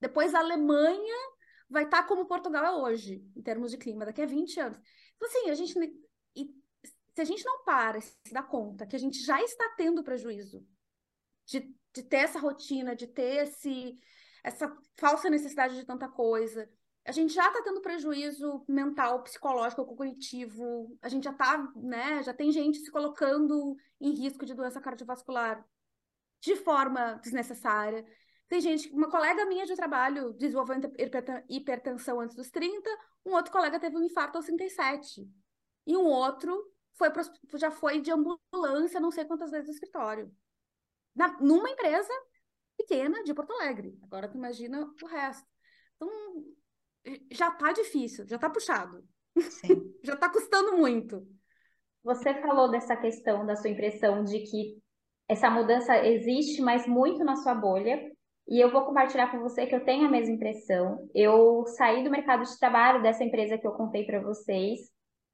depois 0.00 0.34
a 0.34 0.40
Alemanha 0.40 1.16
vai 1.68 1.84
estar 1.84 2.02
tá 2.02 2.08
como 2.08 2.26
Portugal 2.26 2.64
é 2.64 2.72
hoje, 2.72 3.24
em 3.34 3.42
termos 3.42 3.70
de 3.70 3.78
clima, 3.78 4.04
daqui 4.04 4.20
a 4.20 4.26
20 4.26 4.60
anos. 4.60 4.78
Então, 5.16 5.28
assim, 5.28 5.50
a 5.50 5.54
gente... 5.54 5.78
E 6.36 6.54
se 7.14 7.20
a 7.20 7.24
gente 7.24 7.44
não 7.44 7.64
para, 7.64 8.00
se 8.00 8.14
dá 8.32 8.42
conta 8.42 8.86
que 8.86 8.96
a 8.96 8.98
gente 8.98 9.24
já 9.24 9.40
está 9.42 9.74
tendo 9.76 10.02
prejuízo 10.02 10.66
de, 11.46 11.74
de 11.94 12.02
ter 12.02 12.18
essa 12.18 12.38
rotina, 12.38 12.94
de 12.96 13.06
ter 13.06 13.46
esse, 13.46 13.98
essa 14.42 14.76
falsa 14.96 15.30
necessidade 15.30 15.76
de 15.76 15.84
tanta 15.84 16.08
coisa, 16.08 16.68
a 17.04 17.12
gente 17.12 17.34
já 17.34 17.48
está 17.48 17.62
tendo 17.62 17.82
prejuízo 17.82 18.64
mental, 18.66 19.22
psicológico, 19.22 19.84
cognitivo, 19.84 20.96
a 21.02 21.08
gente 21.08 21.24
já 21.24 21.32
tá, 21.32 21.70
né, 21.76 22.22
já 22.22 22.32
tem 22.32 22.50
gente 22.50 22.78
se 22.78 22.90
colocando 22.90 23.76
em 24.00 24.10
risco 24.12 24.46
de 24.46 24.54
doença 24.54 24.80
cardiovascular 24.80 25.64
de 26.40 26.56
forma 26.56 27.14
desnecessária. 27.22 28.06
Tem 28.48 28.60
gente, 28.60 28.90
uma 28.90 29.10
colega 29.10 29.46
minha 29.46 29.66
de 29.66 29.74
trabalho 29.74 30.32
desenvolveu 30.34 30.76
hipertensão 31.48 32.20
antes 32.20 32.36
dos 32.36 32.50
30, 32.50 32.88
um 33.24 33.32
outro 33.32 33.52
colega 33.52 33.80
teve 33.80 33.96
um 33.96 34.02
infarto 34.02 34.36
aos 34.36 34.46
37. 34.46 35.26
E 35.86 35.96
um 35.96 36.04
outro 36.04 36.72
foi 36.94 37.08
já 37.58 37.70
foi 37.70 38.00
de 38.00 38.10
ambulância 38.10 39.00
não 39.00 39.10
sei 39.10 39.24
quantas 39.24 39.50
vezes 39.50 39.66
no 39.66 39.74
escritório. 39.74 40.34
Na, 41.14 41.28
numa 41.40 41.70
empresa 41.70 42.12
pequena 42.76 43.22
de 43.22 43.34
Porto 43.34 43.52
Alegre. 43.52 43.98
Agora 44.02 44.28
tu 44.28 44.36
imagina 44.36 44.90
o 45.02 45.06
resto. 45.06 45.48
Então, 45.96 46.08
já 47.30 47.50
tá 47.50 47.72
difícil, 47.72 48.26
já 48.26 48.38
tá 48.38 48.48
puxado. 48.48 49.04
já 50.02 50.16
tá 50.16 50.28
custando 50.28 50.76
muito. 50.76 51.26
Você 52.02 52.34
falou 52.34 52.70
dessa 52.70 52.96
questão 52.96 53.46
da 53.46 53.56
sua 53.56 53.70
impressão 53.70 54.24
de 54.24 54.40
que 54.40 54.78
essa 55.28 55.50
mudança 55.50 55.96
existe, 56.06 56.60
mas 56.60 56.86
muito 56.86 57.24
na 57.24 57.36
sua 57.36 57.54
bolha. 57.54 57.98
E 58.46 58.62
eu 58.62 58.70
vou 58.70 58.84
compartilhar 58.84 59.30
com 59.30 59.40
você 59.40 59.66
que 59.66 59.74
eu 59.74 59.84
tenho 59.84 60.06
a 60.06 60.10
mesma 60.10 60.34
impressão. 60.34 61.08
Eu 61.14 61.64
saí 61.78 62.04
do 62.04 62.10
mercado 62.10 62.44
de 62.44 62.58
trabalho 62.58 63.02
dessa 63.02 63.24
empresa 63.24 63.56
que 63.56 63.66
eu 63.66 63.72
contei 63.72 64.04
para 64.04 64.20
vocês. 64.20 64.80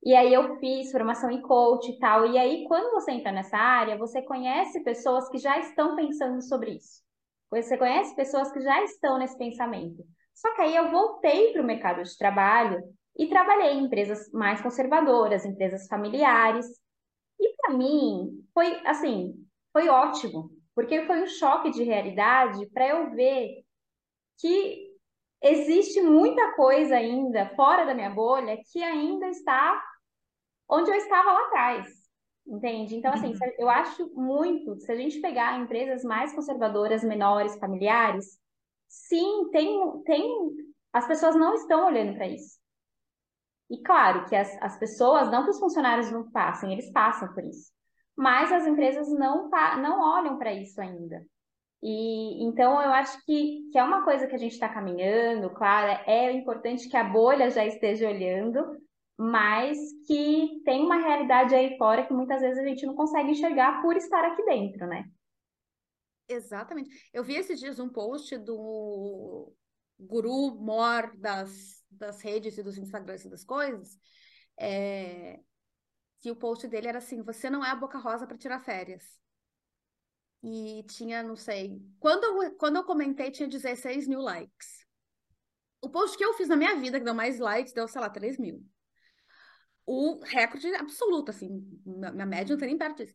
E 0.03 0.15
aí 0.15 0.33
eu 0.33 0.57
fiz 0.59 0.91
formação 0.93 1.31
em 1.31 1.43
coach 1.43 1.91
e 1.91 1.99
tal. 1.99 2.27
E 2.27 2.39
aí, 2.39 2.65
quando 2.69 2.93
você 2.93 3.13
entra 3.13 3.33
nessa 3.33 3.57
área, 3.57 3.99
você 3.99 4.23
conhece 4.23 4.83
pessoas 4.83 5.29
que 5.29 5.39
já 5.39 5.59
estão 5.59 5.97
pensando 5.97 6.41
sobre 6.43 6.77
isso. 6.77 7.03
Você 7.51 7.77
conhece 7.77 8.15
pessoas 8.15 8.51
que 8.53 8.61
já 8.61 8.83
estão 8.85 9.19
nesse 9.19 9.37
pensamento. 9.37 10.05
Só 10.41 10.55
que 10.55 10.63
aí 10.63 10.75
eu 10.75 10.91
voltei 10.91 11.53
para 11.53 11.61
o 11.61 11.67
mercado 11.67 12.03
de 12.03 12.17
trabalho 12.17 12.83
e 13.19 13.29
trabalhei 13.29 13.75
em 13.75 13.85
empresas 13.85 14.33
mais 14.33 14.61
conservadoras, 14.63 15.45
empresas 15.45 15.87
familiares. 15.87 16.67
E 17.39 17.55
para 17.57 17.75
mim 17.77 18.43
foi 18.55 18.81
assim, 18.87 19.35
foi 19.71 19.89
ótimo, 19.89 20.51
porque 20.75 21.05
foi 21.05 21.23
um 21.23 21.27
choque 21.27 21.71
de 21.71 21.83
realidade 21.83 22.67
para 22.71 22.89
eu 22.89 23.11
ver 23.11 23.63
que 24.39 24.89
existe 25.43 26.01
muita 26.01 26.55
coisa 26.55 26.97
ainda 26.97 27.51
fora 27.55 27.85
da 27.85 27.95
minha 27.95 28.11
bolha 28.11 28.59
que 28.73 28.83
ainda 28.83 29.29
está 29.29 29.83
onde 30.67 30.91
eu 30.91 30.95
estava 30.95 31.33
lá 31.33 31.47
atrás. 31.49 31.87
Entende? 32.47 32.97
Então, 32.97 33.13
assim, 33.13 33.35
uhum. 33.35 33.53
eu 33.59 33.69
acho 33.69 34.11
muito, 34.15 34.75
se 34.81 34.91
a 34.91 34.97
gente 34.97 35.21
pegar 35.21 35.61
empresas 35.61 36.03
mais 36.03 36.33
conservadoras, 36.33 37.05
menores, 37.05 37.59
familiares, 37.59 38.41
Sim, 38.91 39.51
tem, 39.53 40.03
tem. 40.05 40.57
As 40.93 41.07
pessoas 41.07 41.37
não 41.37 41.55
estão 41.55 41.87
olhando 41.87 42.15
para 42.15 42.27
isso. 42.27 42.59
E 43.71 43.81
claro 43.83 44.27
que 44.27 44.35
as, 44.35 44.61
as 44.61 44.77
pessoas, 44.79 45.31
não 45.31 45.45
que 45.45 45.51
os 45.51 45.61
funcionários 45.61 46.11
não 46.11 46.29
passem, 46.31 46.73
eles 46.73 46.91
passam 46.93 47.33
por 47.33 47.45
isso. 47.45 47.71
Mas 48.17 48.51
as 48.53 48.67
empresas 48.67 49.09
não, 49.13 49.49
não 49.81 50.01
olham 50.01 50.37
para 50.39 50.53
isso 50.53 50.81
ainda. 50.81 51.25
E 51.83 52.45
então 52.45 52.83
eu 52.83 52.93
acho 52.93 53.25
que, 53.25 53.71
que 53.71 53.79
é 53.79 53.83
uma 53.83 54.05
coisa 54.05 54.27
que 54.27 54.35
a 54.35 54.39
gente 54.39 54.53
está 54.53 54.69
caminhando, 54.69 55.51
claro, 55.51 56.03
é 56.07 56.33
importante 56.33 56.89
que 56.89 56.97
a 56.97 57.05
bolha 57.05 57.49
já 57.49 57.65
esteja 57.65 58.09
olhando, 58.09 58.77
mas 59.17 59.79
que 60.07 60.61
tem 60.65 60.85
uma 60.85 60.97
realidade 60.97 61.55
aí 61.55 61.79
fora 61.79 62.05
que 62.05 62.13
muitas 62.13 62.41
vezes 62.41 62.59
a 62.59 62.67
gente 62.67 62.85
não 62.85 62.95
consegue 62.95 63.31
enxergar 63.31 63.81
por 63.83 63.97
estar 63.97 64.25
aqui 64.25 64.45
dentro, 64.45 64.87
né? 64.87 65.05
Exatamente. 66.31 67.09
Eu 67.13 67.25
vi 67.25 67.35
esses 67.35 67.59
dias 67.59 67.79
um 67.81 67.89
post 67.89 68.39
do 68.39 69.53
guru 69.99 70.55
mor 70.55 71.15
das, 71.17 71.85
das 71.91 72.21
redes 72.23 72.57
e 72.57 72.63
dos 72.63 72.79
Instagrams 72.79 73.25
e 73.25 73.29
das 73.31 73.45
coisas, 73.45 73.99
é, 74.59 75.41
o 76.27 76.37
post 76.37 76.69
dele 76.69 76.89
era 76.89 76.99
assim: 76.99 77.23
você 77.23 77.51
não 77.51 77.65
é 77.65 77.71
a 77.71 77.77
boca 77.77 77.99
rosa 77.99 78.27
para 78.27 78.39
tirar 78.39 78.61
férias. 78.61 79.19
E 80.43 80.85
tinha, 80.89 81.23
não 81.23 81.37
sei. 81.37 81.79
Quando 81.99 82.25
eu, 82.25 82.57
quando 82.57 82.77
eu 82.77 82.85
comentei, 82.85 83.31
tinha 83.31 83.49
16 83.49 84.07
mil 84.07 84.21
likes. 84.21 84.87
O 85.83 85.91
post 85.91 86.17
que 86.17 86.25
eu 86.25 86.35
fiz 86.35 86.49
na 86.49 86.57
minha 86.57 86.77
vida, 86.77 86.99
que 86.99 87.05
deu 87.05 87.15
mais 87.15 87.39
likes, 87.39 87.73
deu, 87.73 87.89
sei 87.89 88.01
lá, 88.01 88.09
3 88.09 88.39
mil. 88.39 88.65
O 89.85 90.23
recorde 90.25 90.73
absoluto, 90.75 91.31
assim, 91.31 91.49
minha 91.85 92.27
média 92.27 92.55
não 92.55 92.61
tem 92.61 92.69
nem 92.69 92.79
perto 92.79 92.99
disso. 92.99 93.15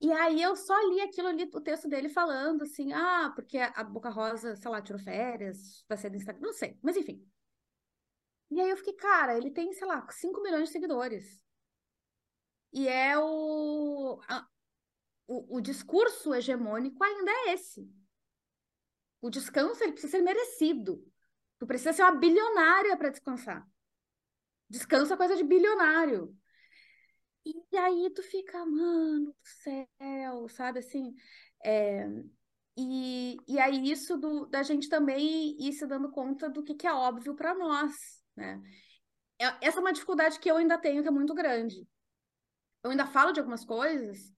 E 0.00 0.10
aí 0.12 0.40
eu 0.40 0.56
só 0.56 0.74
li 0.88 1.00
aquilo 1.02 1.28
ali, 1.28 1.48
o 1.52 1.60
texto 1.60 1.86
dele 1.86 2.08
falando 2.08 2.62
assim, 2.62 2.92
ah, 2.92 3.30
porque 3.34 3.58
a 3.58 3.84
Boca 3.84 4.08
Rosa, 4.08 4.56
sei 4.56 4.70
lá, 4.70 4.80
tirou 4.80 5.00
férias, 5.00 5.84
vai 5.86 5.98
ser 5.98 6.08
do 6.08 6.16
Instagram, 6.16 6.40
não 6.40 6.52
sei, 6.54 6.78
mas 6.82 6.96
enfim. 6.96 7.22
E 8.50 8.60
aí 8.60 8.70
eu 8.70 8.76
fiquei, 8.76 8.94
cara, 8.94 9.36
ele 9.36 9.50
tem, 9.50 9.72
sei 9.74 9.86
lá, 9.86 10.04
5 10.10 10.42
milhões 10.42 10.64
de 10.64 10.72
seguidores. 10.72 11.44
E 12.72 12.88
é 12.88 13.18
o, 13.18 14.20
a, 14.28 14.46
o, 15.26 15.58
o 15.58 15.60
discurso 15.60 16.34
hegemônico 16.34 17.02
ainda 17.04 17.30
é 17.30 17.52
esse. 17.52 17.88
O 19.20 19.28
descanso, 19.28 19.82
ele 19.82 19.92
precisa 19.92 20.16
ser 20.16 20.22
merecido. 20.22 21.04
Tu 21.58 21.66
precisa 21.66 21.92
ser 21.92 22.02
uma 22.02 22.16
bilionária 22.16 22.96
para 22.96 23.10
descansar. 23.10 23.68
Descanso 24.68 25.12
é 25.12 25.16
coisa 25.16 25.36
de 25.36 25.44
bilionário. 25.44 26.34
E 27.44 27.76
aí 27.76 28.10
tu 28.10 28.22
fica, 28.22 28.64
mano 28.66 29.26
do 29.26 29.34
céu, 29.42 30.48
sabe 30.48 30.80
assim? 30.80 31.14
É, 31.64 32.06
e, 32.76 33.36
e 33.46 33.58
aí 33.58 33.90
isso 33.90 34.16
do, 34.16 34.46
da 34.46 34.62
gente 34.62 34.88
também 34.88 35.56
ir 35.58 35.72
se 35.72 35.86
dando 35.86 36.10
conta 36.10 36.48
do 36.48 36.62
que, 36.62 36.74
que 36.74 36.86
é 36.86 36.92
óbvio 36.92 37.34
para 37.34 37.54
nós, 37.54 37.94
né? 38.36 38.60
É, 39.40 39.66
essa 39.66 39.78
é 39.78 39.80
uma 39.80 39.92
dificuldade 39.92 40.38
que 40.38 40.50
eu 40.50 40.56
ainda 40.56 40.78
tenho, 40.78 41.02
que 41.02 41.08
é 41.08 41.10
muito 41.10 41.34
grande. 41.34 41.86
Eu 42.82 42.90
ainda 42.90 43.06
falo 43.06 43.32
de 43.32 43.40
algumas 43.40 43.64
coisas, 43.64 44.32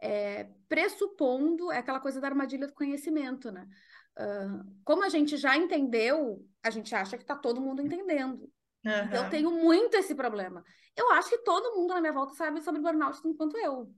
é, 0.00 0.44
pressupondo 0.68 1.70
é 1.70 1.78
aquela 1.78 2.00
coisa 2.00 2.20
da 2.20 2.28
armadilha 2.28 2.66
do 2.66 2.74
conhecimento, 2.74 3.50
né? 3.50 3.68
Uh, 4.18 4.76
como 4.84 5.04
a 5.04 5.08
gente 5.08 5.36
já 5.36 5.56
entendeu, 5.56 6.44
a 6.62 6.70
gente 6.70 6.94
acha 6.94 7.16
que 7.16 7.22
está 7.22 7.36
todo 7.36 7.60
mundo 7.60 7.80
entendendo. 7.80 8.50
Uhum. 8.84 9.14
Eu 9.14 9.30
tenho 9.30 9.50
muito 9.50 9.94
esse 9.96 10.14
problema. 10.14 10.64
Eu 10.96 11.10
acho 11.12 11.28
que 11.28 11.38
todo 11.38 11.76
mundo 11.76 11.94
na 11.94 12.00
minha 12.00 12.12
volta 12.12 12.34
sabe 12.34 12.60
sobre 12.62 12.80
burnout 12.80 13.22
tanto 13.22 13.36
quanto 13.36 13.56
eu. 13.58 13.92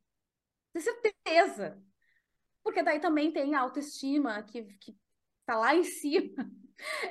Tenho 0.72 0.85
certeza. 0.85 1.80
Porque 2.62 2.83
daí 2.83 3.01
também 3.01 3.33
tem 3.33 3.55
a 3.55 3.61
autoestima 3.61 4.43
que, 4.43 4.64
que 4.80 4.97
tá 5.45 5.57
lá 5.57 5.74
em 5.74 5.85
cima. 5.85 6.35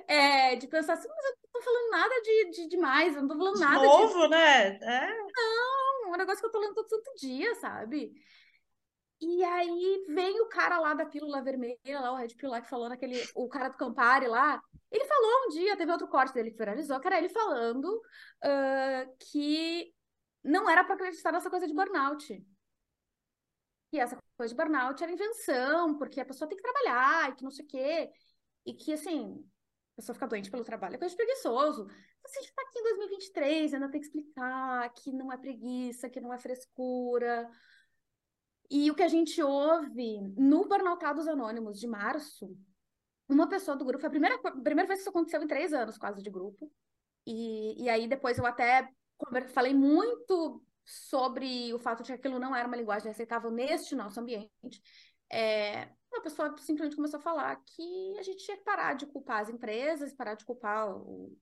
É, 0.06 0.54
de 0.58 0.68
pensar 0.68 0.96
assim, 0.96 1.08
mas 1.08 1.26
eu 1.26 1.32
não 1.32 1.50
tô 1.54 1.62
falando 1.62 1.92
nada 1.92 2.22
de, 2.22 2.52
de 2.52 2.68
demais, 2.68 3.16
eu 3.16 3.22
não 3.22 3.30
tô 3.30 3.38
falando 3.38 3.54
de 3.54 3.62
nada 3.62 3.86
novo, 3.86 4.24
de... 4.24 4.28
né? 4.28 4.68
É. 4.82 5.08
Não, 5.34 6.08
é 6.08 6.14
um 6.14 6.18
negócio 6.18 6.42
que 6.42 6.46
eu 6.46 6.52
tô 6.52 6.60
lendo 6.60 6.74
todo 6.74 6.90
santo 6.90 7.10
dia, 7.16 7.56
sabe? 7.56 8.12
E 9.22 9.44
aí 9.44 10.06
vem 10.10 10.42
o 10.42 10.48
cara 10.50 10.80
lá 10.80 10.96
da 10.96 11.06
pílula 11.06 11.44
vermelha, 11.44 11.78
lá, 12.00 12.12
o 12.12 12.16
Red 12.16 12.30
Pill 12.30 12.50
lá, 12.50 12.60
que 12.60 12.70
falou 12.70 12.90
naquele. 12.90 13.22
O 13.36 13.48
cara 13.48 13.70
do 13.70 13.78
Campari 13.78 14.28
lá. 14.28 14.60
Ele 14.90 15.06
falou 15.06 15.46
um 15.46 15.50
dia, 15.50 15.78
teve 15.78 15.92
outro 15.92 16.08
corte 16.08 16.34
dele 16.34 16.50
que 16.52 16.58
viralizou, 16.58 17.00
que 17.00 17.08
era 17.08 17.20
ele 17.20 17.30
falando 17.30 17.86
uh, 17.86 19.16
que 19.20 19.94
não 20.44 20.68
era 20.68 20.84
para 20.84 20.96
acreditar 20.96 21.32
nessa 21.32 21.52
coisa 21.52 21.68
de 21.68 21.74
burnout. 21.74 22.44
E 23.94 24.00
essa 24.00 24.18
coisa 24.36 24.54
de 24.54 24.58
burnout 24.58 25.04
era 25.04 25.12
invenção, 25.12 25.98
porque 25.98 26.20
a 26.20 26.26
pessoa 26.26 26.48
tem 26.50 26.58
que 26.58 26.64
trabalhar 26.64 27.30
e 27.30 27.36
que 27.36 27.44
não 27.44 27.52
sei 27.52 27.66
o 27.66 27.68
quê. 27.68 28.12
e 28.66 28.74
que, 28.74 28.94
assim, 28.94 29.36
a 29.94 29.96
pessoa 29.98 30.16
fica 30.16 30.28
doente 30.28 30.50
pelo 30.50 30.64
trabalho, 30.64 30.96
é 30.96 30.98
coisa 30.98 31.14
de 31.14 31.18
preguiçoso. 31.18 31.86
Você 32.24 32.40
está 32.40 32.62
aqui 32.64 32.80
em 32.80 32.84
2023, 32.84 33.74
ainda 33.74 33.90
tem 33.90 34.02
que 34.02 34.08
explicar 34.08 34.90
que 34.94 35.12
não 35.12 35.32
é 35.32 35.38
preguiça, 35.38 36.10
que 36.10 36.22
não 36.22 36.34
é 36.34 36.40
frescura. 36.40 37.50
E 38.72 38.90
o 38.90 38.96
que 38.96 39.04
a 39.04 39.08
gente 39.10 39.44
ouve 39.44 40.22
no 40.38 40.66
Burnoutados 40.66 41.28
Anônimos 41.28 41.78
de 41.78 41.86
março, 41.86 42.58
uma 43.28 43.50
pessoa 43.50 43.76
do 43.76 43.84
grupo, 43.84 44.00
foi 44.00 44.08
a 44.08 44.12
primeira, 44.12 44.36
a 44.36 44.52
primeira 44.52 44.88
vez 44.88 45.00
que 45.00 45.02
isso 45.02 45.10
aconteceu 45.10 45.44
em 45.44 45.48
três 45.48 45.74
anos 45.74 45.98
quase 45.98 46.24
de 46.24 46.30
grupo. 46.30 46.72
E, 47.28 47.84
e 47.84 47.90
aí 47.90 48.08
depois 48.08 48.38
eu 48.38 48.46
até 48.46 48.90
falei 49.54 49.74
muito 49.74 50.64
sobre 50.86 51.74
o 51.74 51.80
fato 51.80 52.02
de 52.02 52.14
que 52.14 52.14
aquilo 52.14 52.40
não 52.40 52.56
era 52.56 52.66
uma 52.66 52.78
linguagem 52.78 53.12
aceitável 53.12 53.52
neste 53.52 53.94
nosso 53.94 54.22
ambiente. 54.22 54.82
É, 55.30 55.90
uma 56.10 56.22
pessoa 56.22 56.58
simplesmente 56.58 56.96
começou 56.96 57.20
a 57.20 57.24
falar 57.24 57.58
que 57.58 58.18
a 58.18 58.24
gente 58.24 58.46
tinha 58.46 58.56
que 58.56 58.64
parar 58.64 58.94
de 58.94 59.06
culpar 59.06 59.42
as 59.42 59.50
empresas, 59.50 60.14
parar 60.14 60.36
de 60.36 60.46
culpar 60.46 60.96
o, 60.96 61.38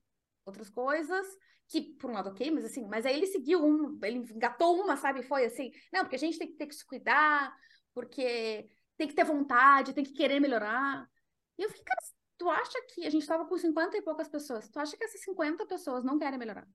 outras 0.49 0.69
coisas, 0.69 1.25
que 1.67 1.81
por 1.81 2.09
um 2.09 2.13
lado 2.13 2.29
ok, 2.29 2.51
mas 2.51 2.65
assim, 2.65 2.87
mas 2.87 3.05
aí 3.05 3.15
ele 3.15 3.27
seguiu 3.27 3.63
um, 3.63 3.99
ele 4.03 4.19
engatou 4.19 4.81
uma, 4.81 4.97
sabe? 4.97 5.21
Foi 5.23 5.45
assim, 5.45 5.71
não, 5.93 6.01
porque 6.01 6.15
a 6.15 6.19
gente 6.19 6.37
tem 6.37 6.47
que 6.47 6.57
ter 6.57 6.67
que 6.67 6.75
se 6.75 6.85
cuidar, 6.85 7.53
porque 7.93 8.69
tem 8.97 9.07
que 9.07 9.13
ter 9.13 9.23
vontade, 9.23 9.93
tem 9.93 10.03
que 10.03 10.13
querer 10.13 10.39
melhorar. 10.39 11.07
E 11.57 11.63
eu 11.63 11.69
fiquei, 11.69 11.83
tu 12.37 12.49
acha 12.49 12.81
que 12.93 13.05
a 13.05 13.09
gente 13.09 13.21
estava 13.21 13.45
com 13.45 13.57
50 13.57 13.97
e 13.97 14.01
poucas 14.01 14.27
pessoas, 14.27 14.69
tu 14.69 14.79
acha 14.79 14.97
que 14.97 15.03
essas 15.03 15.21
50 15.21 15.65
pessoas 15.65 16.03
não 16.03 16.17
querem 16.17 16.39
melhorar? 16.39 16.67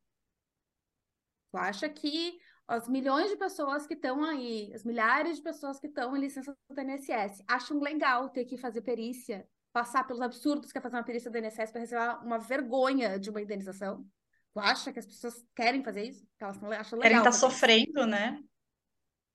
Tu 1.51 1.59
acha 1.59 1.89
que 1.89 2.39
as 2.67 2.89
milhões 2.89 3.31
de 3.31 3.37
pessoas 3.37 3.87
que 3.87 3.95
estão 3.95 4.25
aí, 4.25 4.73
as 4.75 4.85
milhares 4.85 5.37
de 5.37 5.43
pessoas 5.43 5.79
que 5.79 5.87
estão 5.87 6.17
em 6.17 6.21
licença 6.21 6.57
do 6.69 6.81
INSS, 6.81 7.43
acham 7.47 7.79
legal 7.81 8.31
ter 8.31 8.45
que 8.45 8.57
fazer 8.57 8.83
perícia, 8.83 9.47
passar 9.75 10.07
pelos 10.07 10.23
absurdos 10.23 10.71
que 10.71 10.79
é 10.79 10.81
fazer 10.81 10.95
uma 10.95 11.03
perícia 11.03 11.29
do 11.29 11.37
INSS 11.37 11.73
para 11.73 11.81
receber 11.81 12.19
uma 12.23 12.39
vergonha 12.39 13.19
de 13.19 13.29
uma 13.29 13.43
indenização? 13.43 14.07
Tu 14.53 14.61
acha 14.61 14.93
que 14.93 15.01
as 15.01 15.07
pessoas 15.07 15.45
querem 15.53 15.83
fazer 15.83 16.05
isso? 16.05 16.25
Que 16.39 16.45
elas 16.45 16.57
acham 16.57 16.71
legal. 16.71 17.01
Querem 17.01 17.19
estar 17.19 17.25
tá 17.25 17.33
sofrendo, 17.33 17.99
isso? 17.99 18.07
né? 18.07 18.41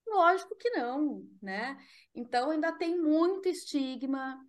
Lógico 0.07 0.55
que 0.55 0.69
não, 0.69 1.27
né? 1.41 1.77
Então 2.15 2.51
ainda 2.51 2.71
tem 2.71 2.97
muito 2.97 3.49
estigma, 3.49 4.39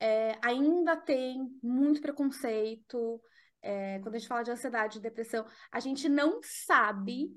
é, 0.00 0.38
ainda 0.42 0.96
tem 0.96 1.46
muito 1.62 2.00
preconceito. 2.00 3.20
É, 3.60 3.98
quando 4.00 4.14
a 4.14 4.18
gente 4.18 4.28
fala 4.28 4.42
de 4.42 4.50
ansiedade 4.50 4.96
e 4.98 5.02
depressão, 5.02 5.46
a 5.70 5.78
gente 5.78 6.08
não 6.08 6.40
sabe 6.42 7.30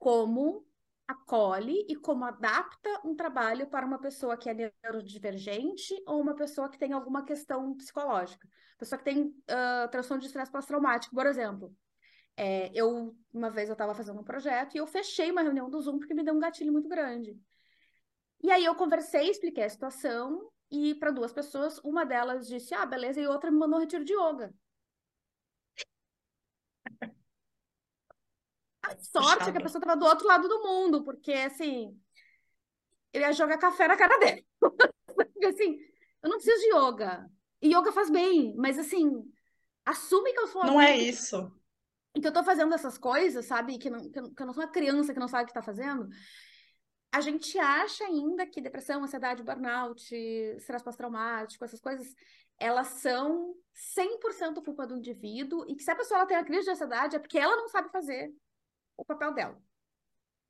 como 0.00 0.66
acolhe 1.12 1.86
e 1.88 1.96
como 1.96 2.24
adapta 2.24 2.88
um 3.04 3.14
trabalho 3.14 3.66
para 3.68 3.86
uma 3.86 3.98
pessoa 3.98 4.36
que 4.36 4.48
é 4.50 4.72
neurodivergente 4.82 5.94
ou 6.06 6.20
uma 6.20 6.34
pessoa 6.34 6.68
que 6.68 6.78
tem 6.78 6.92
alguma 6.92 7.24
questão 7.24 7.74
psicológica. 7.76 8.48
Pessoa 8.78 8.98
que 8.98 9.04
tem 9.04 9.22
uh, 9.26 9.88
transtorno 9.90 10.20
de 10.20 10.26
estresse 10.26 10.50
pós-traumático, 10.50 11.14
por 11.14 11.26
exemplo. 11.26 11.74
É, 12.36 12.70
eu, 12.74 13.16
uma 13.32 13.50
vez 13.50 13.68
eu 13.68 13.74
estava 13.74 13.94
fazendo 13.94 14.20
um 14.20 14.24
projeto 14.24 14.74
e 14.74 14.78
eu 14.78 14.86
fechei 14.86 15.30
uma 15.30 15.42
reunião 15.42 15.68
do 15.70 15.80
Zoom 15.80 15.98
porque 15.98 16.14
me 16.14 16.24
deu 16.24 16.34
um 16.34 16.40
gatilho 16.40 16.72
muito 16.72 16.88
grande. 16.88 17.38
E 18.42 18.50
aí 18.50 18.64
eu 18.64 18.74
conversei, 18.74 19.30
expliquei 19.30 19.64
a 19.64 19.68
situação 19.68 20.50
e 20.70 20.94
para 20.94 21.10
duas 21.10 21.32
pessoas, 21.32 21.78
uma 21.84 22.04
delas 22.04 22.48
disse, 22.48 22.74
ah, 22.74 22.86
beleza, 22.86 23.20
e 23.20 23.26
outra 23.26 23.50
me 23.50 23.58
mandou 23.58 23.78
um 23.78 23.82
retiro 23.82 24.04
de 24.04 24.14
yoga. 24.14 24.52
A 28.82 28.98
sorte 28.98 29.48
é 29.48 29.52
que 29.52 29.58
a 29.58 29.62
pessoa 29.62 29.80
estava 29.80 29.98
do 29.98 30.06
outro 30.06 30.26
lado 30.26 30.48
do 30.48 30.62
mundo, 30.62 31.04
porque 31.04 31.32
assim, 31.32 31.96
eu 33.12 33.20
ia 33.20 33.32
jogar 33.32 33.58
café 33.58 33.86
na 33.86 33.96
cara 33.96 34.18
dele. 34.18 34.46
porque 35.06 35.46
assim, 35.46 35.78
eu 36.22 36.28
não 36.28 36.36
preciso 36.36 36.60
de 36.60 36.74
yoga. 36.74 37.30
E 37.60 37.68
yoga 37.68 37.92
faz 37.92 38.10
bem, 38.10 38.54
mas 38.56 38.78
assim, 38.78 39.08
assume 39.84 40.32
que 40.32 40.40
eu 40.40 40.46
sou 40.48 40.64
Não 40.64 40.80
é 40.80 40.96
isso. 40.96 41.52
E 42.14 42.20
que 42.20 42.26
eu 42.26 42.32
tô 42.32 42.42
fazendo 42.42 42.74
essas 42.74 42.98
coisas, 42.98 43.46
sabe? 43.46 43.78
Que, 43.78 43.88
não, 43.88 44.10
que, 44.10 44.18
eu, 44.18 44.34
que 44.34 44.42
eu 44.42 44.46
não 44.46 44.52
sou 44.52 44.62
uma 44.62 44.70
criança 44.70 45.14
que 45.14 45.20
não 45.20 45.28
sabe 45.28 45.44
o 45.44 45.46
que 45.46 45.54
tá 45.54 45.62
fazendo. 45.62 46.08
A 47.12 47.20
gente 47.20 47.58
acha 47.58 48.04
ainda 48.04 48.46
que 48.46 48.60
depressão, 48.60 49.04
ansiedade, 49.04 49.42
burnout, 49.42 50.14
estresse 50.56 50.84
pós-traumático, 50.84 51.64
essas 51.64 51.80
coisas, 51.80 52.14
elas 52.58 52.88
são 52.88 53.54
100% 53.96 54.62
culpa 54.64 54.86
do 54.86 54.96
indivíduo 54.96 55.64
e 55.68 55.76
que 55.76 55.82
se 55.82 55.90
a 55.90 55.96
pessoa 55.96 56.20
ela 56.20 56.26
tem 56.26 56.36
a 56.36 56.44
crise 56.44 56.64
de 56.64 56.70
ansiedade 56.70 57.16
é 57.16 57.18
porque 57.18 57.38
ela 57.38 57.56
não 57.56 57.68
sabe 57.68 57.90
fazer 57.90 58.32
o 58.96 59.04
papel 59.04 59.32
dela. 59.32 59.62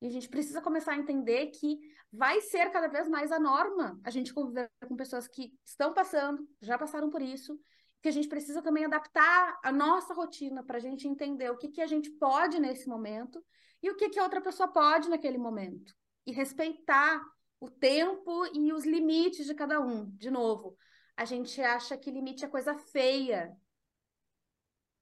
E 0.00 0.06
a 0.06 0.10
gente 0.10 0.28
precisa 0.28 0.60
começar 0.60 0.92
a 0.92 0.98
entender 0.98 1.46
que 1.48 1.78
vai 2.12 2.40
ser 2.40 2.70
cada 2.70 2.88
vez 2.88 3.08
mais 3.08 3.30
a 3.30 3.38
norma 3.38 4.00
a 4.04 4.10
gente 4.10 4.34
conviver 4.34 4.70
com 4.86 4.96
pessoas 4.96 5.28
que 5.28 5.54
estão 5.64 5.94
passando, 5.94 6.46
já 6.60 6.76
passaram 6.76 7.08
por 7.08 7.22
isso, 7.22 7.58
que 8.02 8.08
a 8.08 8.12
gente 8.12 8.28
precisa 8.28 8.60
também 8.60 8.84
adaptar 8.84 9.60
a 9.62 9.70
nossa 9.70 10.12
rotina 10.12 10.62
para 10.64 10.78
a 10.78 10.80
gente 10.80 11.06
entender 11.06 11.50
o 11.50 11.56
que, 11.56 11.68
que 11.68 11.80
a 11.80 11.86
gente 11.86 12.10
pode 12.10 12.58
nesse 12.58 12.88
momento 12.88 13.42
e 13.80 13.90
o 13.90 13.96
que, 13.96 14.08
que 14.08 14.18
a 14.18 14.24
outra 14.24 14.40
pessoa 14.40 14.68
pode 14.68 15.08
naquele 15.08 15.38
momento. 15.38 15.94
E 16.26 16.32
respeitar 16.32 17.24
o 17.60 17.70
tempo 17.70 18.44
e 18.52 18.72
os 18.72 18.84
limites 18.84 19.46
de 19.46 19.54
cada 19.54 19.80
um. 19.80 20.10
De 20.16 20.32
novo, 20.32 20.76
a 21.16 21.24
gente 21.24 21.60
acha 21.60 21.96
que 21.96 22.10
limite 22.10 22.44
é 22.44 22.48
coisa 22.48 22.74
feia. 22.76 23.56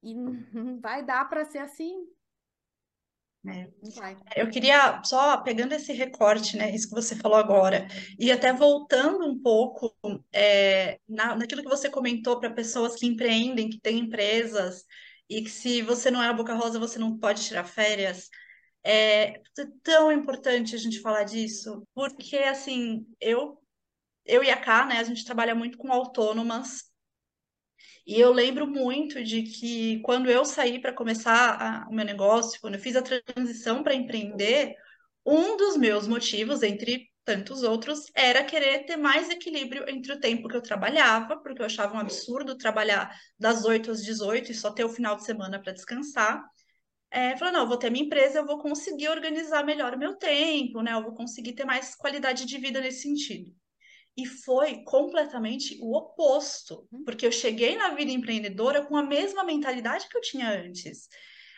E 0.03 0.13
vai 0.79 1.03
dar 1.03 1.27
para 1.27 1.43
ser 1.43 1.57
assim. 1.57 2.07
É. 3.47 3.67
Eu 4.35 4.49
queria, 4.49 5.01
só 5.03 5.37
pegando 5.41 5.73
esse 5.73 5.91
recorte, 5.91 6.55
né, 6.57 6.69
isso 6.75 6.87
que 6.87 6.93
você 6.93 7.15
falou 7.15 7.37
agora, 7.37 7.87
e 8.19 8.31
até 8.31 8.53
voltando 8.53 9.25
um 9.25 9.41
pouco 9.41 9.95
é, 10.31 10.99
na, 11.09 11.35
naquilo 11.35 11.63
que 11.63 11.69
você 11.69 11.89
comentou 11.89 12.39
para 12.39 12.53
pessoas 12.53 12.95
que 12.95 13.07
empreendem, 13.07 13.69
que 13.69 13.79
têm 13.79 13.99
empresas, 13.99 14.83
e 15.27 15.41
que 15.41 15.49
se 15.49 15.81
você 15.81 16.11
não 16.11 16.21
é 16.21 16.27
a 16.27 16.33
Boca 16.33 16.53
Rosa, 16.53 16.77
você 16.77 16.99
não 16.99 17.17
pode 17.17 17.43
tirar 17.43 17.63
férias. 17.63 18.29
É, 18.83 19.29
é 19.29 19.41
tão 19.81 20.11
importante 20.11 20.75
a 20.75 20.77
gente 20.77 20.99
falar 20.99 21.23
disso, 21.23 21.83
porque, 21.95 22.37
assim, 22.37 23.07
eu, 23.19 23.57
eu 24.23 24.43
e 24.43 24.51
a 24.51 24.57
Ká, 24.57 24.85
né, 24.85 24.99
a 24.99 25.03
gente 25.03 25.25
trabalha 25.25 25.55
muito 25.55 25.79
com 25.79 25.91
autônomas, 25.91 26.90
e 28.05 28.19
eu 28.19 28.31
lembro 28.31 28.67
muito 28.67 29.23
de 29.23 29.43
que 29.43 29.99
quando 30.01 30.29
eu 30.29 30.43
saí 30.45 30.79
para 30.79 30.93
começar 30.93 31.85
a, 31.85 31.89
o 31.89 31.93
meu 31.93 32.05
negócio, 32.05 32.59
quando 32.61 32.75
eu 32.75 32.79
fiz 32.79 32.95
a 32.95 33.01
transição 33.01 33.83
para 33.83 33.95
empreender, 33.95 34.75
um 35.25 35.55
dos 35.57 35.77
meus 35.77 36.07
motivos, 36.07 36.63
entre 36.63 37.09
tantos 37.23 37.63
outros, 37.63 38.05
era 38.15 38.43
querer 38.43 38.85
ter 38.85 38.97
mais 38.97 39.29
equilíbrio 39.29 39.87
entre 39.87 40.13
o 40.13 40.19
tempo 40.19 40.47
que 40.47 40.55
eu 40.57 40.61
trabalhava, 40.61 41.37
porque 41.37 41.61
eu 41.61 41.65
achava 41.65 41.95
um 41.95 41.99
absurdo 41.99 42.57
trabalhar 42.57 43.15
das 43.39 43.63
8 43.65 43.91
às 43.91 44.03
18 44.03 44.51
e 44.51 44.55
só 44.55 44.71
ter 44.71 44.83
o 44.83 44.89
final 44.89 45.15
de 45.15 45.25
semana 45.25 45.61
para 45.61 45.73
descansar. 45.73 46.43
É, 47.11 47.37
falei, 47.37 47.53
não, 47.53 47.67
vou 47.67 47.77
ter 47.77 47.89
minha 47.89 48.05
empresa, 48.05 48.39
eu 48.39 48.45
vou 48.45 48.59
conseguir 48.59 49.09
organizar 49.09 49.63
melhor 49.65 49.93
o 49.93 49.99
meu 49.99 50.15
tempo, 50.15 50.81
né? 50.81 50.93
Eu 50.93 51.03
vou 51.03 51.13
conseguir 51.13 51.53
ter 51.53 51.65
mais 51.65 51.95
qualidade 51.95 52.45
de 52.45 52.57
vida 52.57 52.81
nesse 52.81 53.01
sentido. 53.03 53.53
E 54.21 54.25
foi 54.27 54.83
completamente 54.83 55.79
o 55.81 55.97
oposto, 55.97 56.87
uhum. 56.91 57.03
porque 57.03 57.25
eu 57.25 57.31
cheguei 57.31 57.75
na 57.75 57.89
vida 57.89 58.11
empreendedora 58.11 58.85
com 58.85 58.95
a 58.95 59.01
mesma 59.01 59.43
mentalidade 59.43 60.07
que 60.07 60.15
eu 60.15 60.21
tinha 60.21 60.47
antes. 60.47 61.09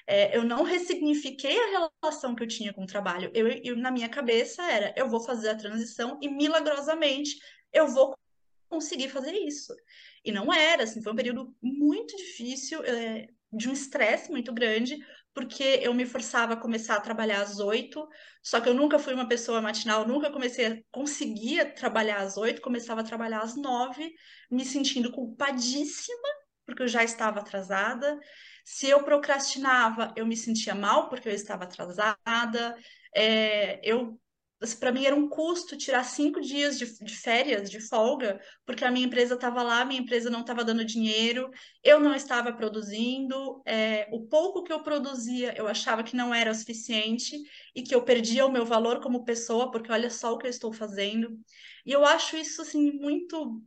É, 0.08 0.38
eu 0.38 0.46
não 0.46 0.64
ressignifiquei 0.64 1.60
a 1.60 1.92
relação 2.02 2.34
que 2.34 2.42
eu 2.42 2.48
tinha 2.48 2.72
com 2.72 2.84
o 2.84 2.88
trabalho. 2.88 3.30
Eu, 3.34 3.50
eu, 3.50 3.76
na 3.76 3.92
minha 3.92 4.08
cabeça 4.08 4.64
era, 4.64 4.94
eu 4.96 5.10
vou 5.10 5.20
fazer 5.20 5.50
a 5.50 5.56
transição 5.56 6.18
e 6.22 6.30
milagrosamente 6.30 7.38
eu 7.74 7.86
vou 7.90 8.18
conseguir 8.70 9.10
fazer 9.10 9.34
isso. 9.34 9.76
E 10.24 10.32
não 10.32 10.54
era, 10.54 10.84
assim, 10.84 11.02
foi 11.02 11.12
um 11.12 11.18
período 11.18 11.54
muito 11.62 12.16
difícil, 12.16 12.82
é, 12.86 13.28
de 13.52 13.68
um 13.68 13.74
estresse 13.74 14.32
muito 14.32 14.54
grande, 14.54 15.06
porque 15.34 15.80
eu 15.82 15.94
me 15.94 16.06
forçava 16.06 16.54
a 16.54 16.58
começar 16.58 16.96
a 16.96 17.02
trabalhar 17.02 17.42
às 17.42 17.60
oito, 17.60 18.08
só 18.42 18.62
que 18.62 18.70
eu 18.70 18.74
nunca 18.74 19.00
fui 19.00 19.14
uma 19.14 19.28
pessoa 19.28 19.62
matinal, 19.62 20.08
nunca 20.08 20.32
comecei 20.32 20.66
a 20.68 20.78
conseguia 20.92 21.66
trabalhar 21.74 22.18
às 22.18 22.38
oito, 22.38 22.62
começava 22.62 23.02
a 23.02 23.04
trabalhar 23.04 23.42
às 23.42 23.56
nove, 23.56 24.14
me 24.52 24.64
sentindo 24.66 25.12
culpadíssima, 25.12 26.28
porque 26.66 26.84
eu 26.84 26.88
já 26.88 27.04
estava 27.04 27.40
atrasada. 27.40 28.20
Se 28.64 28.88
eu 28.88 29.04
procrastinava, 29.04 30.14
eu 30.16 30.26
me 30.26 30.38
sentia 30.38 30.76
mal 30.76 31.10
porque 31.10 31.28
eu 31.30 31.34
estava 31.34 31.64
atrasada. 31.66 32.78
É, 33.16 33.80
eu 33.84 34.20
para 34.74 34.92
mim 34.92 35.06
era 35.06 35.16
um 35.16 35.28
custo 35.28 35.76
tirar 35.76 36.04
cinco 36.04 36.40
dias 36.40 36.78
de, 36.78 36.86
de 37.04 37.16
férias, 37.16 37.70
de 37.70 37.80
folga, 37.82 38.40
porque 38.66 38.86
a 38.86 38.92
minha 38.92 39.06
empresa 39.06 39.36
estava 39.36 39.64
lá, 39.64 39.82
a 39.82 39.86
minha 39.86 40.00
empresa 40.00 40.30
não 40.30 40.42
estava 40.42 40.64
dando 40.64 40.86
dinheiro, 40.86 41.50
eu 41.84 42.00
não 42.00 42.14
estava 42.16 42.54
produzindo, 42.54 43.62
é, 43.66 44.08
o 44.12 44.26
pouco 44.28 44.64
que 44.64 44.72
eu 44.72 44.84
produzia 44.84 45.54
eu 45.58 45.68
achava 45.68 46.04
que 46.04 46.16
não 46.16 46.34
era 46.34 46.52
o 46.52 46.56
suficiente 46.56 47.36
e 47.76 47.82
que 47.82 47.94
eu 47.94 48.04
perdia 48.04 48.46
o 48.46 48.52
meu 48.52 48.66
valor 48.66 49.02
como 49.02 49.26
pessoa, 49.26 49.72
porque 49.72 49.92
olha 49.92 50.10
só 50.10 50.34
o 50.34 50.38
que 50.38 50.46
eu 50.46 50.52
estou 50.52 50.72
fazendo. 50.72 51.38
E 51.86 51.92
eu 51.92 52.06
acho 52.06 52.38
isso 52.38 52.62
assim 52.62 52.92
muito 52.92 53.62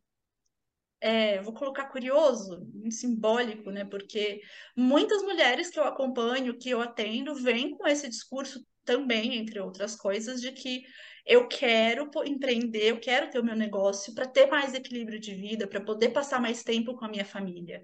é, 1.01 1.40
vou 1.42 1.53
colocar 1.53 1.86
curioso, 1.86 2.66
simbólico, 2.90 3.70
né? 3.70 3.84
Porque 3.84 4.40
muitas 4.76 5.22
mulheres 5.22 5.70
que 5.70 5.78
eu 5.78 5.84
acompanho, 5.84 6.57
que 6.59 6.70
eu 6.70 6.80
atendo, 6.80 7.34
vêm 7.34 7.76
com 7.76 7.86
esse 7.86 8.09
discurso 8.09 8.64
também, 8.87 9.37
entre 9.37 9.61
outras 9.61 9.97
coisas, 9.97 10.41
de 10.41 10.53
que 10.53 10.84
Eu 11.28 11.49
quero 11.49 12.09
empreender, 12.24 12.84
eu 12.93 13.01
quero 13.01 13.28
ter 13.30 13.41
o 13.41 13.45
meu 13.45 13.57
negócio 13.57 14.14
para 14.14 14.26
ter 14.26 14.47
mais 14.47 14.74
equilíbrio 14.74 15.18
de 15.18 15.34
vida, 15.34 15.66
para 15.66 15.80
poder 15.80 16.11
passar 16.11 16.41
mais 16.41 16.62
tempo 16.62 16.95
com 16.97 17.05
a 17.05 17.09
minha 17.09 17.24
família. 17.24 17.82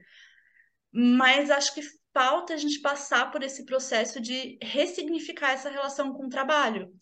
Mas 0.92 1.50
acho 1.50 1.74
que 1.74 1.82
falta 2.12 2.54
a 2.54 2.56
gente 2.56 2.80
passar 2.80 3.30
por 3.30 3.42
esse 3.42 3.64
processo 3.64 4.20
de 4.20 4.58
ressignificar 4.62 5.52
essa 5.52 5.70
relação 5.70 6.12
com 6.12 6.26
o 6.26 6.28
trabalho. 6.28 6.92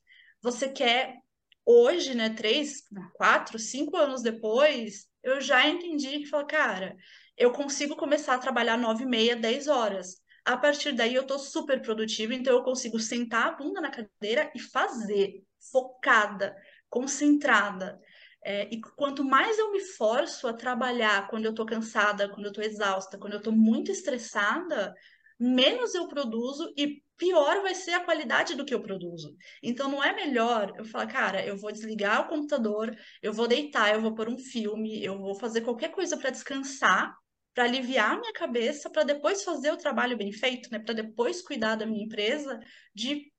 Você 0.42 0.68
quer 0.70 1.16
hoje, 1.64 2.14
né, 2.14 2.30
três, 2.30 2.82
quatro, 3.14 3.58
cinco 3.58 3.96
anos 3.96 4.22
depois, 4.22 5.06
eu 5.22 5.40
já 5.40 5.68
entendi 5.68 6.20
que 6.20 6.26
fala, 6.26 6.46
cara, 6.46 6.96
eu 7.36 7.52
consigo 7.52 7.96
começar 7.96 8.34
a 8.34 8.38
trabalhar 8.38 8.78
nove 8.78 9.04
e 9.04 9.06
meia, 9.06 9.36
dez 9.36 9.68
horas. 9.68 10.19
A 10.44 10.56
partir 10.56 10.92
daí 10.92 11.14
eu 11.14 11.26
tô 11.26 11.38
super 11.38 11.80
produtiva, 11.82 12.34
então 12.34 12.54
eu 12.54 12.62
consigo 12.62 12.98
sentar 12.98 13.48
a 13.48 13.52
bunda 13.52 13.80
na 13.80 13.90
cadeira 13.90 14.50
e 14.54 14.60
fazer, 14.60 15.42
focada, 15.70 16.56
concentrada. 16.88 18.00
É, 18.42 18.68
e 18.72 18.80
quanto 18.80 19.22
mais 19.22 19.58
eu 19.58 19.70
me 19.70 19.80
forço 19.80 20.48
a 20.48 20.52
trabalhar 20.54 21.28
quando 21.28 21.44
eu 21.44 21.54
tô 21.54 21.66
cansada, 21.66 22.28
quando 22.28 22.46
eu 22.46 22.52
tô 22.52 22.62
exausta, 22.62 23.18
quando 23.18 23.34
eu 23.34 23.42
tô 23.42 23.52
muito 23.52 23.92
estressada, 23.92 24.94
menos 25.38 25.94
eu 25.94 26.08
produzo 26.08 26.72
e 26.76 27.02
pior 27.18 27.60
vai 27.60 27.74
ser 27.74 27.92
a 27.92 28.04
qualidade 28.04 28.54
do 28.54 28.64
que 28.64 28.72
eu 28.72 28.80
produzo. 28.80 29.36
Então 29.62 29.90
não 29.90 30.02
é 30.02 30.14
melhor 30.14 30.72
eu 30.78 30.84
falar, 30.86 31.06
cara, 31.06 31.44
eu 31.44 31.56
vou 31.56 31.70
desligar 31.70 32.22
o 32.22 32.28
computador, 32.28 32.96
eu 33.22 33.32
vou 33.32 33.46
deitar, 33.46 33.94
eu 33.94 34.00
vou 34.00 34.14
pôr 34.14 34.28
um 34.30 34.38
filme, 34.38 35.04
eu 35.04 35.18
vou 35.18 35.34
fazer 35.34 35.60
qualquer 35.60 35.90
coisa 35.90 36.16
para 36.16 36.30
descansar, 36.30 37.14
para 37.54 37.64
aliviar 37.64 38.12
a 38.12 38.20
minha 38.20 38.32
cabeça, 38.32 38.88
para 38.90 39.02
depois 39.02 39.42
fazer 39.42 39.72
o 39.72 39.76
trabalho 39.76 40.16
bem 40.16 40.32
feito, 40.32 40.70
né? 40.70 40.78
Para 40.78 40.94
depois 40.94 41.42
cuidar 41.42 41.76
da 41.76 41.86
minha 41.86 42.04
empresa 42.04 42.58
de 42.94 43.32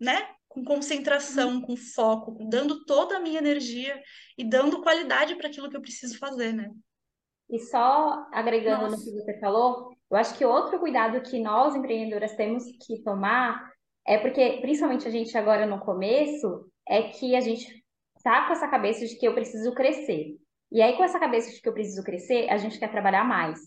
né, 0.00 0.28
com 0.48 0.64
concentração, 0.64 1.60
com 1.60 1.76
foco, 1.76 2.36
dando 2.48 2.84
toda 2.84 3.16
a 3.16 3.20
minha 3.20 3.38
energia 3.38 4.00
e 4.36 4.44
dando 4.44 4.82
qualidade 4.82 5.36
para 5.36 5.48
aquilo 5.48 5.70
que 5.70 5.76
eu 5.76 5.80
preciso 5.80 6.18
fazer, 6.18 6.52
né? 6.52 6.68
E 7.48 7.58
só 7.58 8.26
agregando 8.32 8.82
Nossa. 8.82 8.96
no 8.96 9.02
que 9.02 9.10
você 9.12 9.38
falou, 9.38 9.94
eu 10.10 10.16
acho 10.16 10.36
que 10.36 10.44
outro 10.44 10.78
cuidado 10.78 11.22
que 11.22 11.38
nós 11.38 11.74
empreendedoras 11.74 12.34
temos 12.34 12.64
que 12.84 13.02
tomar 13.02 13.72
é 14.06 14.18
porque, 14.18 14.58
principalmente 14.60 15.06
a 15.06 15.10
gente 15.10 15.36
agora 15.38 15.64
no 15.66 15.78
começo, 15.80 16.66
é 16.88 17.02
que 17.04 17.36
a 17.36 17.40
gente 17.40 17.82
tá 18.22 18.46
com 18.46 18.52
essa 18.52 18.68
cabeça 18.68 19.06
de 19.06 19.16
que 19.16 19.26
eu 19.26 19.34
preciso 19.34 19.72
crescer. 19.74 20.36
E 20.72 20.80
aí, 20.80 20.96
com 20.96 21.04
essa 21.04 21.20
cabeça 21.20 21.50
de 21.50 21.60
que 21.60 21.68
eu 21.68 21.74
preciso 21.74 22.02
crescer, 22.02 22.48
a 22.48 22.56
gente 22.56 22.78
quer 22.78 22.90
trabalhar 22.90 23.24
mais. 23.24 23.60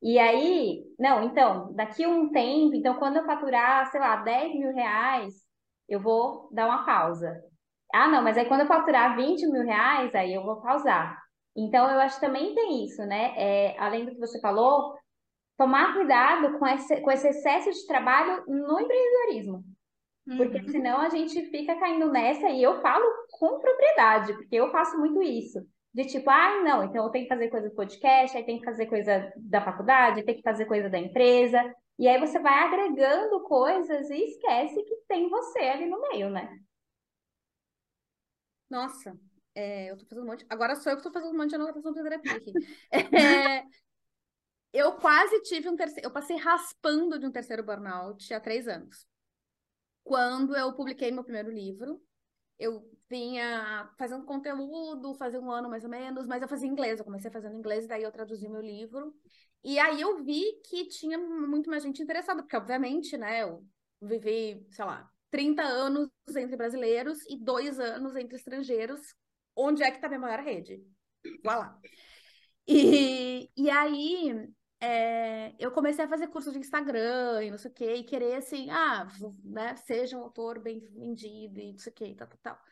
E 0.00 0.16
aí, 0.18 0.82
não, 0.98 1.24
então, 1.24 1.74
daqui 1.74 2.06
um 2.06 2.30
tempo, 2.30 2.74
então 2.74 2.94
quando 2.94 3.16
eu 3.16 3.26
faturar, 3.26 3.90
sei 3.90 4.00
lá, 4.00 4.16
10 4.16 4.54
mil 4.54 4.72
reais, 4.72 5.34
eu 5.88 6.00
vou 6.00 6.48
dar 6.52 6.66
uma 6.66 6.86
pausa. 6.86 7.42
Ah, 7.92 8.08
não, 8.08 8.22
mas 8.22 8.38
aí 8.38 8.46
quando 8.46 8.60
eu 8.60 8.66
faturar 8.66 9.16
20 9.16 9.44
mil 9.48 9.64
reais, 9.64 10.14
aí 10.14 10.32
eu 10.32 10.44
vou 10.44 10.60
pausar. 10.62 11.18
Então, 11.56 11.90
eu 11.90 11.98
acho 11.98 12.14
que 12.14 12.26
também 12.26 12.54
tem 12.54 12.84
isso, 12.84 13.04
né? 13.04 13.34
É, 13.36 13.76
além 13.78 14.04
do 14.04 14.12
que 14.12 14.20
você 14.20 14.40
falou, 14.40 14.94
tomar 15.58 15.94
cuidado 15.94 16.58
com 16.58 16.66
esse, 16.66 17.00
com 17.00 17.10
esse 17.10 17.28
excesso 17.28 17.72
de 17.72 17.86
trabalho 17.88 18.44
no 18.46 18.78
empreendedorismo. 18.78 19.64
Porque 20.36 20.58
uhum. 20.58 20.68
senão 20.68 21.00
a 21.00 21.08
gente 21.08 21.44
fica 21.46 21.74
caindo 21.74 22.08
nessa, 22.08 22.48
e 22.50 22.62
eu 22.62 22.80
falo 22.80 23.04
com 23.32 23.58
propriedade, 23.58 24.32
porque 24.34 24.54
eu 24.54 24.70
faço 24.70 24.96
muito 24.96 25.20
isso. 25.20 25.58
De 25.92 26.04
tipo, 26.06 26.30
ah, 26.30 26.62
não, 26.62 26.84
então 26.84 27.04
eu 27.04 27.10
tenho 27.10 27.24
que 27.24 27.34
fazer 27.34 27.48
coisa 27.48 27.68
do 27.68 27.74
podcast, 27.74 28.36
aí 28.36 28.44
tem 28.44 28.58
que 28.58 28.64
fazer 28.64 28.86
coisa 28.86 29.32
da 29.36 29.60
faculdade, 29.60 30.22
tem 30.24 30.36
que 30.36 30.42
fazer 30.42 30.64
coisa 30.66 30.88
da 30.88 30.98
empresa. 30.98 31.74
E 31.98 32.06
aí 32.08 32.18
você 32.18 32.38
vai 32.38 32.54
agregando 32.64 33.42
coisas 33.42 34.08
e 34.08 34.24
esquece 34.24 34.82
que 34.84 34.96
tem 35.08 35.28
você 35.28 35.58
ali 35.58 35.86
no 35.86 36.00
meio, 36.00 36.30
né? 36.30 36.58
Nossa, 38.70 39.18
é, 39.54 39.90
eu 39.90 39.98
tô 39.98 40.06
fazendo 40.06 40.24
um 40.24 40.28
monte. 40.28 40.46
Agora 40.48 40.76
sou 40.76 40.92
eu 40.92 40.96
que 40.96 41.02
tô 41.02 41.12
fazendo 41.12 41.34
um 41.34 41.36
monte 41.36 41.50
de 41.50 41.56
anotação 41.56 41.92
de 41.92 42.02
terapia 42.02 42.36
aqui. 42.36 42.52
É, 43.60 43.64
eu 44.72 44.92
quase 44.92 45.42
tive 45.42 45.68
um 45.68 45.76
terceiro. 45.76 46.06
Eu 46.06 46.12
passei 46.12 46.36
raspando 46.36 47.18
de 47.18 47.26
um 47.26 47.32
terceiro 47.32 47.64
burnout 47.64 48.32
há 48.32 48.40
três 48.40 48.68
anos. 48.68 49.06
Quando 50.04 50.56
eu 50.56 50.72
publiquei 50.74 51.10
meu 51.10 51.24
primeiro 51.24 51.50
livro, 51.50 52.00
eu 52.58 52.88
vinha 53.10 53.90
fazendo 53.98 54.24
conteúdo, 54.24 55.14
fazia 55.14 55.40
um 55.40 55.50
ano 55.50 55.68
mais 55.68 55.82
ou 55.82 55.90
menos, 55.90 56.26
mas 56.26 56.40
eu 56.40 56.48
fazia 56.48 56.68
inglês. 56.68 56.98
Eu 56.98 57.04
comecei 57.04 57.30
fazendo 57.30 57.56
inglês, 57.56 57.86
daí 57.86 58.04
eu 58.04 58.12
traduzi 58.12 58.48
meu 58.48 58.60
livro. 58.60 59.12
E 59.64 59.78
aí 59.78 60.00
eu 60.00 60.22
vi 60.24 60.60
que 60.64 60.86
tinha 60.86 61.18
muito 61.18 61.68
mais 61.68 61.82
gente 61.82 62.02
interessada, 62.02 62.42
porque 62.42 62.56
obviamente, 62.56 63.16
né, 63.18 63.42
eu 63.42 63.66
vivi, 64.00 64.64
sei 64.70 64.84
lá, 64.84 65.10
30 65.30 65.62
anos 65.62 66.08
entre 66.36 66.56
brasileiros 66.56 67.18
e 67.28 67.36
dois 67.36 67.80
anos 67.80 68.14
entre 68.16 68.36
estrangeiros. 68.36 69.00
Onde 69.56 69.82
é 69.82 69.90
que 69.90 70.00
tá 70.00 70.08
minha 70.08 70.20
maior 70.20 70.38
rede? 70.40 70.80
Vá 71.44 71.56
lá. 71.56 71.78
E, 72.66 73.50
e 73.56 73.68
aí 73.68 74.48
é, 74.80 75.52
eu 75.58 75.72
comecei 75.72 76.04
a 76.04 76.08
fazer 76.08 76.28
curso 76.28 76.52
de 76.52 76.58
Instagram 76.58 77.42
e 77.44 77.50
não 77.50 77.58
sei 77.58 77.70
o 77.70 77.74
quê, 77.74 77.94
e 77.96 78.04
querer 78.04 78.36
assim, 78.36 78.70
ah, 78.70 79.06
né, 79.44 79.76
seja 79.76 80.16
um 80.16 80.22
autor 80.22 80.60
bem 80.60 80.80
vendido 80.80 81.58
e 81.60 81.72
não 81.72 81.78
sei 81.78 81.92
o 81.92 81.94
quê, 81.94 82.14
tal, 82.16 82.28
tal, 82.28 82.38
tal. 82.42 82.62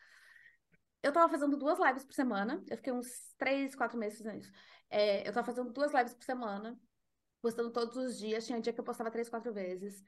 Eu 1.02 1.12
tava 1.12 1.28
fazendo 1.28 1.56
duas 1.56 1.78
lives 1.78 2.04
por 2.04 2.12
semana, 2.12 2.62
eu 2.68 2.76
fiquei 2.76 2.92
uns 2.92 3.32
três, 3.38 3.74
quatro 3.74 3.96
meses 3.96 4.18
fazendo 4.18 4.38
isso. 4.38 4.52
É, 4.90 5.26
eu 5.26 5.32
tava 5.32 5.46
fazendo 5.46 5.72
duas 5.72 5.92
lives 5.92 6.14
por 6.14 6.24
semana, 6.24 6.78
postando 7.40 7.70
todos 7.70 7.96
os 7.96 8.18
dias. 8.18 8.46
Tinha 8.46 8.60
dia 8.60 8.72
que 8.72 8.80
eu 8.80 8.84
postava 8.84 9.10
três, 9.10 9.28
quatro 9.28 9.52
vezes. 9.52 10.02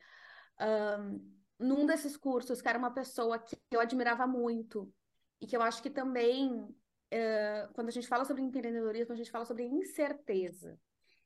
Um, 0.60 1.40
num 1.58 1.86
desses 1.86 2.16
cursos, 2.16 2.60
que 2.60 2.68
era 2.68 2.78
uma 2.78 2.92
pessoa 2.92 3.38
que 3.38 3.56
eu 3.70 3.80
admirava 3.80 4.26
muito 4.26 4.92
e 5.40 5.46
que 5.46 5.56
eu 5.56 5.62
acho 5.62 5.82
que 5.82 5.90
também, 5.90 6.52
uh, 6.52 7.72
quando 7.72 7.88
a 7.88 7.92
gente 7.92 8.08
fala 8.08 8.24
sobre 8.24 8.42
empreendedorismo, 8.42 9.12
a 9.12 9.16
gente 9.16 9.30
fala 9.30 9.44
sobre 9.44 9.64
incerteza. 9.64 10.78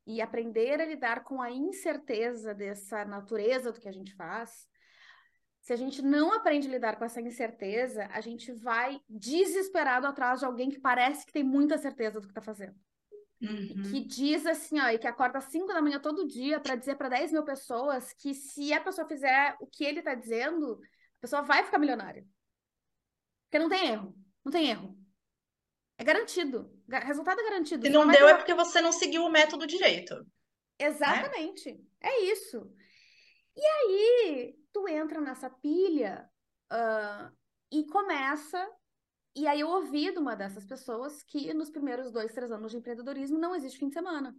E 0.06 0.20
aprender 0.20 0.80
a 0.82 0.84
lidar 0.84 1.24
com 1.24 1.40
a 1.40 1.50
incerteza 1.50 2.52
dessa 2.54 3.06
natureza 3.06 3.72
do 3.72 3.80
que 3.80 3.88
a 3.88 3.92
gente 3.92 4.14
faz. 4.14 4.68
Se 5.64 5.72
a 5.72 5.76
gente 5.76 6.02
não 6.02 6.30
aprende 6.30 6.68
a 6.68 6.70
lidar 6.70 6.96
com 6.96 7.06
essa 7.06 7.22
incerteza, 7.22 8.06
a 8.12 8.20
gente 8.20 8.52
vai 8.52 9.00
desesperado 9.08 10.06
atrás 10.06 10.40
de 10.40 10.44
alguém 10.44 10.68
que 10.68 10.78
parece 10.78 11.24
que 11.24 11.32
tem 11.32 11.42
muita 11.42 11.78
certeza 11.78 12.20
do 12.20 12.26
que 12.26 12.32
está 12.32 12.42
fazendo. 12.42 12.78
Uhum. 13.40 13.82
Que 13.90 14.04
diz 14.04 14.44
assim, 14.44 14.78
ó, 14.78 14.88
e 14.90 14.98
que 14.98 15.06
acorda 15.06 15.38
às 15.38 15.44
5 15.44 15.66
da 15.68 15.80
manhã 15.80 15.98
todo 15.98 16.28
dia 16.28 16.60
para 16.60 16.76
dizer 16.76 16.96
para 16.96 17.08
10 17.08 17.32
mil 17.32 17.44
pessoas 17.44 18.12
que 18.12 18.34
se 18.34 18.74
a 18.74 18.80
pessoa 18.82 19.08
fizer 19.08 19.56
o 19.58 19.66
que 19.66 19.84
ele 19.84 20.00
está 20.00 20.14
dizendo, 20.14 20.78
a 21.18 21.20
pessoa 21.22 21.40
vai 21.40 21.64
ficar 21.64 21.78
milionária. 21.78 22.26
Porque 23.46 23.58
não 23.58 23.70
tem 23.70 23.88
erro. 23.88 24.14
Não 24.44 24.52
tem 24.52 24.68
erro. 24.68 24.94
É 25.96 26.04
garantido. 26.04 26.70
Resultado 26.86 27.40
é 27.40 27.44
garantido. 27.44 27.86
Se 27.86 27.90
não, 27.90 28.04
não 28.04 28.12
deu 28.12 28.28
é 28.28 28.34
porque 28.34 28.52
você 28.52 28.82
não 28.82 28.92
seguiu 28.92 29.24
o 29.24 29.30
método 29.30 29.66
direito. 29.66 30.14
Né? 30.14 30.24
Exatamente. 30.78 31.72
Né? 31.72 31.80
É 32.02 32.20
isso. 32.24 32.70
E 33.56 33.64
aí, 33.64 34.63
tu 34.74 34.86
entra 34.88 35.20
nessa 35.20 35.48
pilha 35.48 36.28
uh, 36.70 37.34
e 37.70 37.86
começa 37.86 38.68
e 39.36 39.48
aí 39.48 39.60
eu 39.60 39.68
ouvi 39.68 40.12
de 40.12 40.18
uma 40.18 40.36
dessas 40.36 40.64
pessoas 40.64 41.22
que 41.24 41.52
nos 41.52 41.70
primeiros 41.70 42.12
dois, 42.12 42.32
três 42.32 42.52
anos 42.52 42.70
de 42.70 42.78
empreendedorismo 42.78 43.38
não 43.38 43.54
existe 43.54 43.78
fim 43.78 43.88
de 43.88 43.94
semana. 43.94 44.34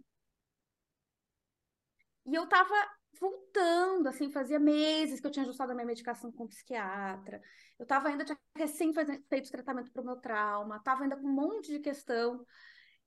E 2.24 2.34
eu 2.34 2.46
tava 2.48 2.74
voltando, 3.20 4.08
assim, 4.08 4.30
fazia 4.30 4.58
meses 4.58 5.20
que 5.20 5.26
eu 5.26 5.30
tinha 5.30 5.44
ajustado 5.44 5.72
a 5.72 5.74
minha 5.74 5.86
medicação 5.86 6.32
com 6.32 6.44
o 6.44 6.48
psiquiatra. 6.48 7.42
Eu 7.78 7.86
tava 7.86 8.08
ainda, 8.08 8.24
tinha 8.24 8.38
recém 8.56 8.92
feito 9.28 9.50
tratamento 9.50 9.92
para 9.92 10.02
o 10.02 10.04
meu 10.04 10.16
trauma, 10.16 10.82
tava 10.82 11.02
ainda 11.02 11.16
com 11.16 11.26
um 11.26 11.32
monte 11.32 11.72
de 11.72 11.80
questão. 11.80 12.44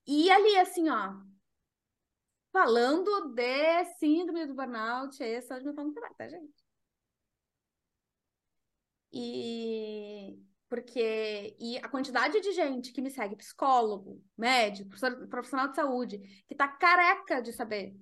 E 0.07 0.29
ali, 0.31 0.57
assim, 0.57 0.89
ó, 0.89 1.13
falando 2.51 3.33
de 3.33 3.85
síndrome 3.99 4.45
do 4.45 4.53
burnout, 4.55 5.21
essa 5.23 5.55
é 5.57 5.63
me 5.63 5.73
falando 5.73 5.93
trabalho, 5.93 6.15
tá, 6.15 6.27
gente? 6.27 6.58
E 9.11 10.39
porque 10.69 11.55
e 11.59 11.77
a 11.77 11.89
quantidade 11.89 12.39
de 12.39 12.51
gente 12.51 12.91
que 12.91 13.01
me 13.01 13.09
segue, 13.09 13.35
psicólogo, 13.35 14.23
médico, 14.37 14.91
profissional 15.27 15.67
de 15.67 15.75
saúde, 15.75 16.19
que 16.47 16.55
tá 16.55 16.67
careca 16.67 17.41
de 17.41 17.51
saber 17.51 17.95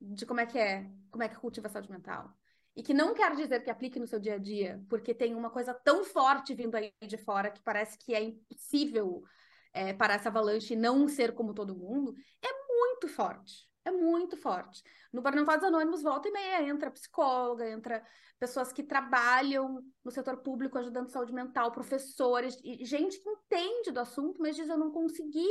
de 0.00 0.24
como 0.24 0.40
é 0.40 0.46
que 0.46 0.58
é, 0.58 0.88
como 1.10 1.24
é 1.24 1.28
que 1.28 1.36
cultiva 1.36 1.66
a 1.66 1.70
saúde 1.70 1.90
mental. 1.90 2.32
E 2.76 2.82
que 2.82 2.94
não 2.94 3.12
quer 3.12 3.34
dizer 3.34 3.60
que 3.64 3.70
aplique 3.70 3.98
no 3.98 4.06
seu 4.06 4.20
dia 4.20 4.34
a 4.34 4.38
dia, 4.38 4.80
porque 4.88 5.12
tem 5.12 5.34
uma 5.34 5.50
coisa 5.50 5.74
tão 5.74 6.04
forte 6.04 6.54
vindo 6.54 6.76
aí 6.76 6.92
de 7.06 7.18
fora 7.18 7.50
que 7.50 7.60
parece 7.60 7.98
que 7.98 8.14
é 8.14 8.22
impossível 8.22 9.24
é, 9.72 9.92
parar 9.92 10.14
essa 10.14 10.28
avalanche 10.28 10.74
e 10.74 10.76
não 10.76 11.08
ser 11.08 11.34
como 11.34 11.52
todo 11.52 11.76
mundo, 11.76 12.14
é 12.40 12.48
muito 12.68 13.08
forte. 13.08 13.67
É 13.88 13.90
muito 13.90 14.36
forte. 14.36 14.82
No 15.10 15.22
Burnout 15.22 15.64
Anônimos, 15.64 16.02
volta 16.02 16.28
e 16.28 16.30
meia, 16.30 16.62
entra 16.68 16.90
psicóloga, 16.90 17.68
entra 17.70 18.04
pessoas 18.38 18.70
que 18.70 18.82
trabalham 18.82 19.82
no 20.04 20.10
setor 20.10 20.36
público 20.42 20.76
ajudando 20.78 21.08
saúde 21.08 21.32
mental, 21.32 21.72
professores, 21.72 22.58
gente 22.82 23.18
que 23.18 23.30
entende 23.30 23.90
do 23.90 24.00
assunto, 24.00 24.42
mas 24.42 24.56
diz 24.56 24.68
eu 24.68 24.76
não 24.76 24.90
consegui, 24.92 25.48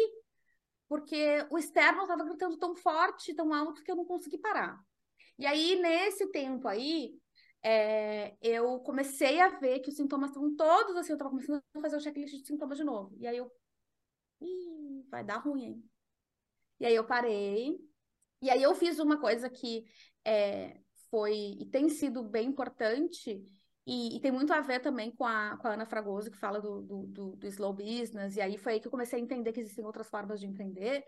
porque 0.88 1.46
o 1.50 1.58
externo 1.58 2.04
estava 2.04 2.24
gritando 2.24 2.58
tão 2.58 2.76
forte, 2.76 3.34
tão 3.34 3.52
alto, 3.52 3.84
que 3.84 3.90
eu 3.92 3.96
não 3.96 4.06
consegui 4.06 4.38
parar. 4.38 4.80
E 5.40 5.46
aí, 5.48 5.76
nesse 5.82 6.28
tempo 6.32 6.68
aí, 6.68 7.20
é, 7.64 8.38
eu 8.40 8.80
comecei 8.82 9.42
a 9.42 9.50
ver 9.50 9.80
que 9.80 9.90
os 9.90 9.96
sintomas 9.96 10.30
estavam 10.30 10.56
todos 10.56 10.96
assim, 10.96 11.12
eu 11.12 11.16
estava 11.16 11.32
começando 11.32 11.64
a 11.76 11.82
fazer 11.82 11.98
o 11.98 12.00
checklist 12.00 12.36
de 12.36 12.46
sintomas 12.46 12.78
de 12.78 12.84
novo. 12.84 13.16
E 13.20 13.26
aí 13.26 13.38
eu, 13.38 13.52
Ih, 14.42 15.04
vai 15.10 15.24
dar 15.24 15.38
ruim, 15.38 15.64
hein? 15.64 15.90
E 16.80 16.86
aí 16.86 16.96
eu 16.96 17.06
parei, 17.06 17.78
e 18.42 18.50
aí 18.50 18.62
eu 18.62 18.74
fiz 18.76 19.00
uma 19.00 19.20
coisa 19.20 19.50
que 19.50 19.86
é, 20.26 20.80
foi 21.10 21.58
e 21.60 21.66
tem 21.66 21.90
sido 21.90 22.24
bem 22.24 22.48
importante, 22.48 23.44
e, 23.86 24.18
e, 24.18 24.20
tem 24.20 24.32
muito 24.32 24.52
a 24.52 24.60
ver 24.60 24.82
também 24.82 25.12
com 25.16 25.24
a, 25.26 25.58
com 25.62 25.68
a 25.68 25.74
Ana 25.74 25.86
Fragoso, 25.86 26.30
que 26.30 26.38
fala 26.38 26.60
do, 26.60 26.82
do, 26.82 27.08
do, 27.08 27.36
do, 27.38 27.48
slow 27.48 27.72
business, 27.74 28.36
e 28.36 28.42
aí 28.42 28.58
foi 28.58 28.74
aí 28.74 28.80
que 28.82 28.88
eu 28.88 28.92
comecei 28.92 29.18
a 29.18 29.22
entender 29.24 29.54
que 29.54 29.62
existem 29.62 29.86
outras 29.86 30.10
formas 30.10 30.42
de 30.42 30.46
empreender. 30.46 31.06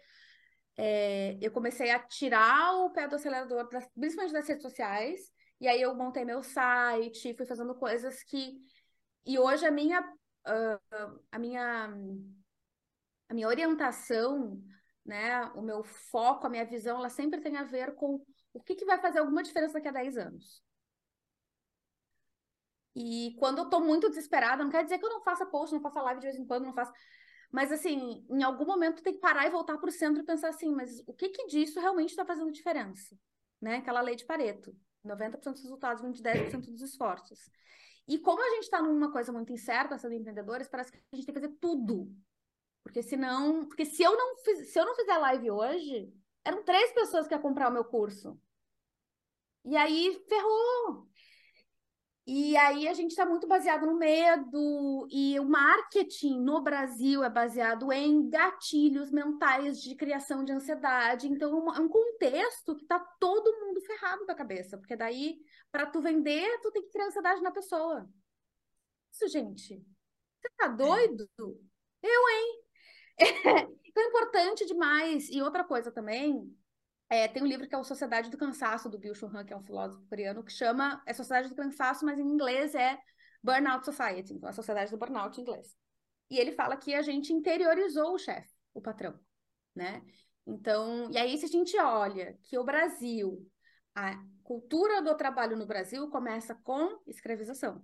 É, 0.78 1.38
eu 1.42 1.52
comecei 1.52 1.92
a 1.92 2.00
tirar 2.00 2.74
o 2.78 2.90
pé 2.92 3.06
do 3.06 3.16
acelerador, 3.16 3.68
principalmente 3.94 4.32
das 4.32 4.48
redes 4.48 4.64
sociais, 4.64 5.20
e 5.60 5.68
aí 5.68 5.82
eu 5.82 5.94
montei 5.94 6.24
meu 6.24 6.42
site, 6.42 7.36
fui 7.36 7.46
fazendo 7.46 7.76
coisas 7.76 8.24
que. 8.24 8.58
E 9.26 9.38
hoje 9.38 9.66
a 9.66 9.72
minha, 9.72 10.00
uh, 10.02 11.20
a 11.30 11.38
minha, 11.38 11.94
a 13.28 13.34
minha 13.34 13.48
orientação, 13.48 14.64
né, 15.06 15.46
o 15.56 15.62
meu 15.62 15.84
foco, 15.84 16.48
a 16.48 16.50
minha 16.50 16.66
visão, 16.66 16.98
ela 16.98 17.10
sempre 17.10 17.42
tem 17.42 17.58
a 17.58 17.64
ver 17.64 17.96
com 17.96 18.24
o 18.54 18.62
que, 18.62 18.76
que 18.76 18.86
vai 18.86 19.00
fazer 19.00 19.20
alguma 19.20 19.44
diferença 19.44 19.74
daqui 19.74 19.88
a 19.88 19.92
10 19.92 20.18
anos. 20.18 20.64
E 22.96 23.36
quando 23.40 23.60
eu 23.60 23.70
tô 23.70 23.80
muito 23.80 24.10
desesperada, 24.10 24.64
não 24.64 24.72
quer 24.72 24.84
dizer 24.84 24.98
que 24.98 25.06
eu 25.06 25.10
não 25.10 25.22
faça 25.22 25.46
post, 25.46 25.74
não 25.74 25.82
faça 25.82 26.02
live 26.02 26.20
de 26.20 26.28
vez 26.28 26.40
em 26.40 26.46
quando, 26.46 26.66
não 26.66 26.74
faça. 26.74 26.92
Mas, 27.52 27.72
assim, 27.72 28.26
em 28.30 28.44
algum 28.44 28.66
momento 28.66 29.02
tem 29.02 29.14
que 29.14 29.20
parar 29.20 29.48
e 29.48 29.50
voltar 29.50 29.78
para 29.78 29.90
o 29.90 29.92
centro 29.92 30.22
e 30.22 30.26
pensar 30.26 30.50
assim, 30.50 30.74
mas 30.74 31.02
o 31.08 31.14
que 31.14 31.30
que 31.30 31.48
disso 31.48 31.80
realmente 31.80 32.10
está 32.10 32.26
fazendo 32.26 32.52
diferença? 32.52 33.18
Né? 33.62 33.78
Aquela 33.78 34.02
lei 34.02 34.16
de 34.16 34.26
Pareto. 34.26 34.76
90% 35.04 35.54
dos 35.54 35.64
resultados 35.64 36.02
vêm 36.02 36.12
de 36.12 36.22
10% 36.22 36.72
dos 36.72 36.82
esforços. 36.82 37.50
E 38.08 38.18
como 38.18 38.42
a 38.42 38.50
gente 38.56 38.64
está 38.64 38.82
numa 38.82 39.12
coisa 39.12 39.32
muito 39.32 39.54
incerta, 39.54 39.98
sendo 39.98 40.16
empreendedores, 40.16 40.68
parece 40.68 40.92
que 40.92 40.98
a 40.98 41.16
gente 41.16 41.26
tem 41.26 41.34
que 41.34 41.42
fazer 41.42 41.56
tudo. 41.60 42.12
Porque 42.90 43.04
senão, 43.04 43.68
porque 43.68 43.86
se 43.86 44.02
eu 44.02 44.18
não 44.18 44.36
fiz, 44.38 44.72
se 44.74 44.80
eu 44.80 44.84
não 44.84 44.96
fizer 44.96 45.16
live 45.16 45.52
hoje, 45.52 46.12
eram 46.44 46.64
três 46.64 46.92
pessoas 46.92 47.28
que 47.28 47.36
iam 47.36 47.42
comprar 47.42 47.70
o 47.70 47.72
meu 47.72 47.86
curso. 47.86 48.36
E 49.64 49.78
aí 49.78 50.20
ferrou. 50.28 51.08
E 52.26 52.58
aí 52.58 52.88
a 52.88 52.94
gente 52.96 53.12
está 53.12 53.28
muito 53.28 53.48
baseado 53.48 53.86
no 53.86 53.96
medo, 53.96 55.08
e 55.12 55.40
o 55.40 55.46
marketing 55.46 56.40
no 56.40 56.62
Brasil 56.62 57.24
é 57.24 57.30
baseado 57.30 57.92
em 57.92 58.28
gatilhos 58.28 59.12
mentais 59.12 59.80
de 59.80 59.96
criação 59.96 60.44
de 60.44 60.52
ansiedade. 60.52 61.28
Então, 61.28 61.72
é 61.72 61.80
um 61.80 61.86
é 61.86 61.90
contexto 61.90 62.76
que 62.76 62.84
está 62.84 63.00
todo 63.20 63.60
mundo 63.60 63.82
ferrado 63.82 64.26
da 64.26 64.34
cabeça, 64.34 64.80
porque 64.80 64.96
daí, 64.96 65.38
para 65.72 65.86
tu 65.86 66.02
vender, 66.02 66.60
tu 66.62 66.72
tem 66.72 66.82
que 66.82 66.90
criar 66.90 67.06
ansiedade 67.06 67.42
na 67.42 67.52
pessoa. 67.52 68.10
Isso, 69.12 69.28
gente. 69.28 69.78
Você 70.42 70.50
tá 70.58 70.68
doido? 70.68 71.30
É. 71.40 71.70
Eu, 72.02 72.30
hein? 72.30 72.69
então 73.86 74.04
é 74.04 74.08
importante 74.08 74.66
demais. 74.66 75.30
E 75.30 75.42
outra 75.42 75.64
coisa 75.64 75.92
também, 75.92 76.56
é, 77.10 77.28
tem 77.28 77.42
um 77.42 77.48
livro 77.48 77.68
que 77.68 77.74
é 77.74 77.78
o 77.78 77.84
Sociedade 77.84 78.30
do 78.30 78.38
Cansaço, 78.38 78.88
do 78.88 79.00
Bill 79.00 79.16
Churran, 79.16 79.44
que 79.44 79.52
é 79.52 79.58
um 79.58 79.64
filósofo 79.64 80.06
coreano, 80.08 80.44
que 80.44 80.52
chama 80.52 81.02
é 81.06 81.14
Sociedade 81.14 81.50
do 81.50 81.56
Cansaço, 81.56 82.06
mas 82.06 82.20
em 82.20 82.24
inglês 82.24 82.76
é 82.76 83.00
Burnout 83.44 83.86
Society, 83.86 84.34
então 84.34 84.50
a 84.50 84.54
Sociedade 84.54 84.92
do 84.92 84.98
Burnout 84.98 85.40
em 85.40 85.42
inglês. 85.42 85.76
E 86.30 86.38
ele 86.38 86.52
fala 86.52 86.78
que 86.78 86.94
a 86.94 87.02
gente 87.02 87.34
interiorizou 87.34 88.14
o 88.14 88.20
chefe, 88.20 88.54
o 88.74 88.82
patrão, 88.82 89.20
né? 89.76 90.04
Então, 90.46 91.10
e 91.12 91.18
aí 91.18 91.38
se 91.38 91.46
a 91.46 91.50
gente 91.50 91.78
olha 91.80 92.38
que 92.44 92.58
o 92.58 92.64
Brasil, 92.64 93.44
a 93.96 94.16
cultura 94.44 95.02
do 95.02 95.16
trabalho 95.16 95.58
no 95.58 95.66
Brasil 95.66 96.10
começa 96.10 96.54
com 96.64 97.00
escravização. 97.08 97.84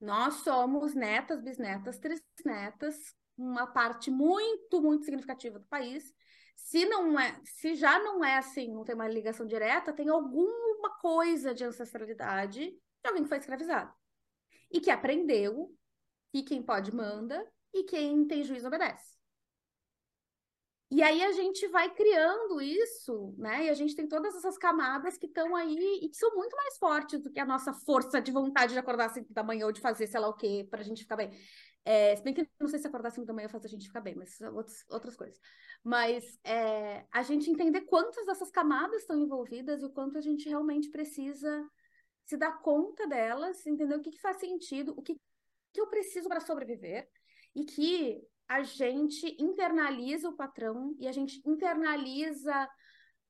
Nós 0.00 0.34
somos 0.36 0.94
netas, 0.94 1.42
bisnetas, 1.42 1.98
trisnetas, 1.98 3.14
uma 3.36 3.66
parte 3.66 4.10
muito, 4.10 4.80
muito 4.80 5.04
significativa 5.04 5.58
do 5.58 5.66
país 5.66 6.12
se 6.56 6.84
não 6.86 7.18
é, 7.18 7.40
se 7.44 7.74
já 7.74 7.98
não 7.98 8.24
é 8.24 8.36
assim, 8.36 8.72
não 8.72 8.84
tem 8.84 8.94
uma 8.94 9.08
ligação 9.08 9.46
direta, 9.46 9.92
tem 9.92 10.08
alguma 10.08 10.90
coisa 11.00 11.54
de 11.54 11.64
ancestralidade 11.64 12.70
de 12.70 13.08
alguém 13.08 13.22
que 13.22 13.28
foi 13.28 13.38
escravizado. 13.38 13.92
E 14.70 14.80
que 14.80 14.90
aprendeu 14.90 15.74
que 16.32 16.42
quem 16.42 16.62
pode 16.62 16.94
manda 16.94 17.46
e 17.72 17.84
quem 17.84 18.26
tem 18.26 18.42
juízo 18.42 18.66
obedece. 18.66 19.14
E 20.90 21.02
aí 21.02 21.24
a 21.24 21.32
gente 21.32 21.66
vai 21.68 21.92
criando 21.92 22.60
isso, 22.60 23.34
né? 23.36 23.66
E 23.66 23.68
a 23.68 23.74
gente 23.74 23.96
tem 23.96 24.06
todas 24.06 24.34
essas 24.36 24.56
camadas 24.56 25.18
que 25.18 25.26
estão 25.26 25.56
aí 25.56 26.00
e 26.02 26.08
que 26.08 26.16
são 26.16 26.34
muito 26.36 26.54
mais 26.54 26.78
fortes 26.78 27.20
do 27.20 27.32
que 27.32 27.40
a 27.40 27.46
nossa 27.46 27.72
força 27.72 28.20
de 28.20 28.30
vontade 28.30 28.74
de 28.74 28.78
acordar 28.78 29.06
às 29.06 29.12
5 29.12 29.32
da 29.32 29.42
manhã 29.42 29.66
ou 29.66 29.72
de 29.72 29.80
fazer 29.80 30.06
sei 30.06 30.20
lá 30.20 30.28
o 30.28 30.34
quê 30.34 30.66
para 30.70 30.80
a 30.80 30.84
gente 30.84 31.02
ficar 31.02 31.16
bem. 31.16 31.30
É, 31.84 32.16
se 32.16 32.22
bem 32.22 32.32
que 32.32 32.48
não 32.58 32.68
sei 32.68 32.78
se 32.78 32.86
acordar 32.86 33.08
às 33.08 33.14
5 33.14 33.26
da 33.26 33.34
manhã 33.34 33.48
faz 33.48 33.64
a 33.64 33.68
gente 33.68 33.86
ficar 33.86 34.00
bem, 34.00 34.14
mas 34.14 34.40
outras, 34.40 34.84
outras 34.88 35.16
coisas. 35.16 35.38
Mas 35.82 36.38
é, 36.42 37.04
a 37.12 37.22
gente 37.22 37.50
entender 37.50 37.82
quantas 37.82 38.24
dessas 38.24 38.50
camadas 38.50 39.02
estão 39.02 39.18
envolvidas 39.20 39.82
e 39.82 39.84
o 39.84 39.90
quanto 39.90 40.16
a 40.16 40.20
gente 40.20 40.48
realmente 40.48 40.88
precisa 40.90 41.68
se 42.24 42.36
dar 42.38 42.62
conta 42.62 43.06
delas, 43.06 43.66
entender 43.66 43.96
o 43.96 44.00
que, 44.00 44.12
que 44.12 44.20
faz 44.20 44.38
sentido, 44.38 44.94
o 44.96 45.02
que, 45.02 45.20
que 45.72 45.80
eu 45.80 45.86
preciso 45.88 46.26
para 46.28 46.40
sobreviver 46.40 47.06
e 47.54 47.64
que 47.64 48.26
a 48.48 48.62
gente 48.62 49.36
internaliza 49.38 50.28
o 50.28 50.36
patrão 50.36 50.94
e 50.98 51.06
a 51.06 51.12
gente 51.12 51.42
internaliza 51.46 52.68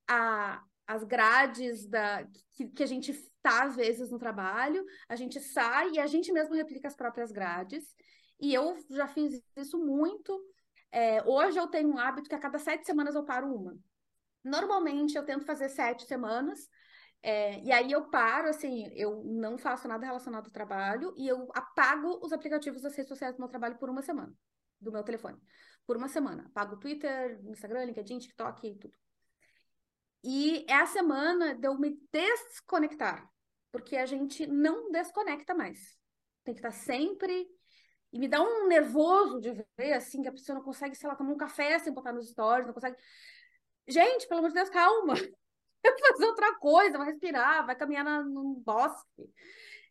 a, 0.08 0.62
as 0.86 1.04
grades 1.04 1.86
da, 1.86 2.26
que, 2.52 2.68
que 2.68 2.82
a 2.82 2.86
gente 2.86 3.10
está, 3.10 3.64
às 3.64 3.76
vezes, 3.76 4.10
no 4.10 4.18
trabalho, 4.18 4.84
a 5.08 5.16
gente 5.16 5.40
sai 5.40 5.92
e 5.92 5.98
a 5.98 6.06
gente 6.06 6.32
mesmo 6.32 6.54
replica 6.54 6.88
as 6.88 6.96
próprias 6.96 7.32
grades. 7.32 7.84
E 8.40 8.52
eu 8.52 8.76
já 8.90 9.06
fiz 9.06 9.42
isso 9.56 9.78
muito 9.78 10.40
é, 10.94 11.20
hoje 11.24 11.58
eu 11.58 11.66
tenho 11.66 11.88
um 11.88 11.98
hábito 11.98 12.28
que 12.28 12.36
a 12.36 12.38
cada 12.38 12.56
sete 12.56 12.86
semanas 12.86 13.16
eu 13.16 13.24
paro 13.24 13.52
uma. 13.52 13.76
Normalmente 14.44 15.16
eu 15.16 15.24
tento 15.24 15.44
fazer 15.44 15.68
sete 15.68 16.06
semanas, 16.06 16.70
é, 17.20 17.58
e 17.64 17.72
aí 17.72 17.90
eu 17.90 18.08
paro, 18.10 18.48
assim, 18.48 18.88
eu 18.94 19.24
não 19.24 19.58
faço 19.58 19.88
nada 19.88 20.06
relacionado 20.06 20.44
ao 20.44 20.52
trabalho 20.52 21.12
e 21.16 21.26
eu 21.26 21.48
apago 21.52 22.20
os 22.22 22.32
aplicativos 22.32 22.80
das 22.80 22.94
redes 22.94 23.08
sociais 23.08 23.34
do 23.34 23.40
meu 23.40 23.48
trabalho 23.48 23.76
por 23.76 23.90
uma 23.90 24.02
semana, 24.02 24.32
do 24.80 24.92
meu 24.92 25.02
telefone. 25.02 25.36
Por 25.84 25.96
uma 25.96 26.06
semana. 26.06 26.44
Apago 26.46 26.76
Twitter, 26.76 27.40
Instagram, 27.44 27.86
LinkedIn, 27.86 28.18
TikTok 28.18 28.64
e 28.64 28.78
tudo. 28.78 28.96
E 30.22 30.64
é 30.68 30.74
a 30.74 30.86
semana 30.86 31.56
de 31.56 31.66
eu 31.66 31.76
me 31.76 31.98
desconectar, 32.12 33.28
porque 33.72 33.96
a 33.96 34.06
gente 34.06 34.46
não 34.46 34.92
desconecta 34.92 35.54
mais. 35.54 35.98
Tem 36.44 36.54
que 36.54 36.60
estar 36.60 36.70
sempre 36.70 37.48
e 38.14 38.18
me 38.18 38.28
dá 38.28 38.40
um 38.40 38.68
nervoso 38.68 39.40
de 39.40 39.50
ver, 39.76 39.92
assim, 39.92 40.22
que 40.22 40.28
a 40.28 40.32
pessoa 40.32 40.56
não 40.56 40.64
consegue, 40.64 40.94
sei 40.94 41.08
lá, 41.08 41.16
tomar 41.16 41.32
um 41.32 41.36
café 41.36 41.80
sem 41.80 41.92
botar 41.92 42.12
nos 42.12 42.28
stories, 42.28 42.64
não 42.64 42.72
consegue. 42.72 42.96
Gente, 43.88 44.28
pelo 44.28 44.38
amor 44.38 44.50
de 44.50 44.54
Deus, 44.54 44.70
calma. 44.70 45.14
Vai 45.82 46.12
fazer 46.12 46.26
outra 46.26 46.54
coisa, 46.54 46.96
vai 46.96 47.08
respirar, 47.08 47.66
vai 47.66 47.76
caminhar 47.76 48.24
num 48.24 48.54
bosque. 48.54 49.28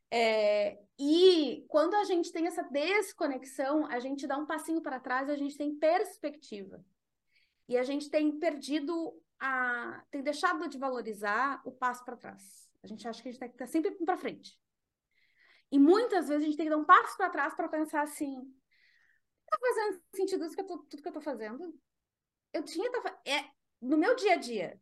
É, 0.09 0.80
e 0.97 1.63
quando 1.67 1.93
a 1.93 2.03
gente 2.03 2.32
tem 2.32 2.47
essa 2.47 2.63
desconexão, 2.63 3.86
a 3.86 3.99
gente 3.99 4.26
dá 4.26 4.36
um 4.38 4.45
passinho 4.45 4.82
para 4.82 5.00
trás, 5.00 5.29
a 5.29 5.36
gente 5.36 5.55
tem 5.55 5.75
perspectiva. 5.75 6.83
E 7.67 7.78
a 7.78 7.83
gente 7.83 8.09
tem 8.09 8.39
perdido 8.39 9.13
a. 9.39 10.04
tem 10.09 10.24
deixado 10.24 10.67
de 10.67 10.79
valorizar 10.79 11.62
o 11.63 11.71
passo 11.71 12.04
para 12.04 12.17
trás. 12.17 12.67
A 12.82 12.87
gente 12.87 13.08
acha 13.08 13.21
que 13.21 13.29
a 13.29 13.32
gente 13.32 13.39
tem 13.39 13.50
que 13.50 13.55
estar 13.55 13.67
sempre 13.67 13.91
para 13.91 14.17
frente. 14.17 14.58
E 15.74 15.79
muitas 15.79 16.28
vezes 16.28 16.43
a 16.43 16.45
gente 16.45 16.55
tem 16.55 16.67
que 16.67 16.70
dar 16.70 16.78
um 16.78 16.86
passo 16.86 17.17
para 17.17 17.32
trás 17.32 17.55
para 17.55 17.67
pensar 17.67 18.04
assim: 18.04 18.43
tá 19.50 19.58
fazendo 19.59 20.04
sentido 20.16 20.45
isso 20.45 20.54
que 20.54 20.62
eu 20.62 20.67
tô, 20.67 20.78
tudo 20.83 21.01
que 21.01 21.09
eu 21.09 21.13
tô 21.13 21.20
fazendo? 21.20 21.74
Eu 22.54 22.62
tinha. 22.63 22.87
É, 23.25 23.50
no 23.82 23.97
meu 23.97 24.16
dia 24.16 24.33
a 24.33 24.37
dia, 24.37 24.79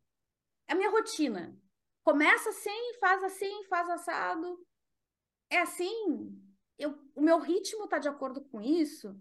a 0.68 0.76
minha 0.76 0.90
rotina. 0.90 1.58
Começa 2.04 2.50
assim, 2.50 2.94
faz 3.00 3.24
assim, 3.24 3.64
faz 3.70 3.90
assado. 3.90 4.68
É 5.50 5.60
assim. 5.60 6.38
Eu, 6.78 7.00
o 7.16 7.22
meu 7.22 7.40
ritmo 7.40 7.86
está 7.86 7.98
de 7.98 8.10
acordo 8.10 8.42
com 8.42 8.60
isso. 8.60 9.18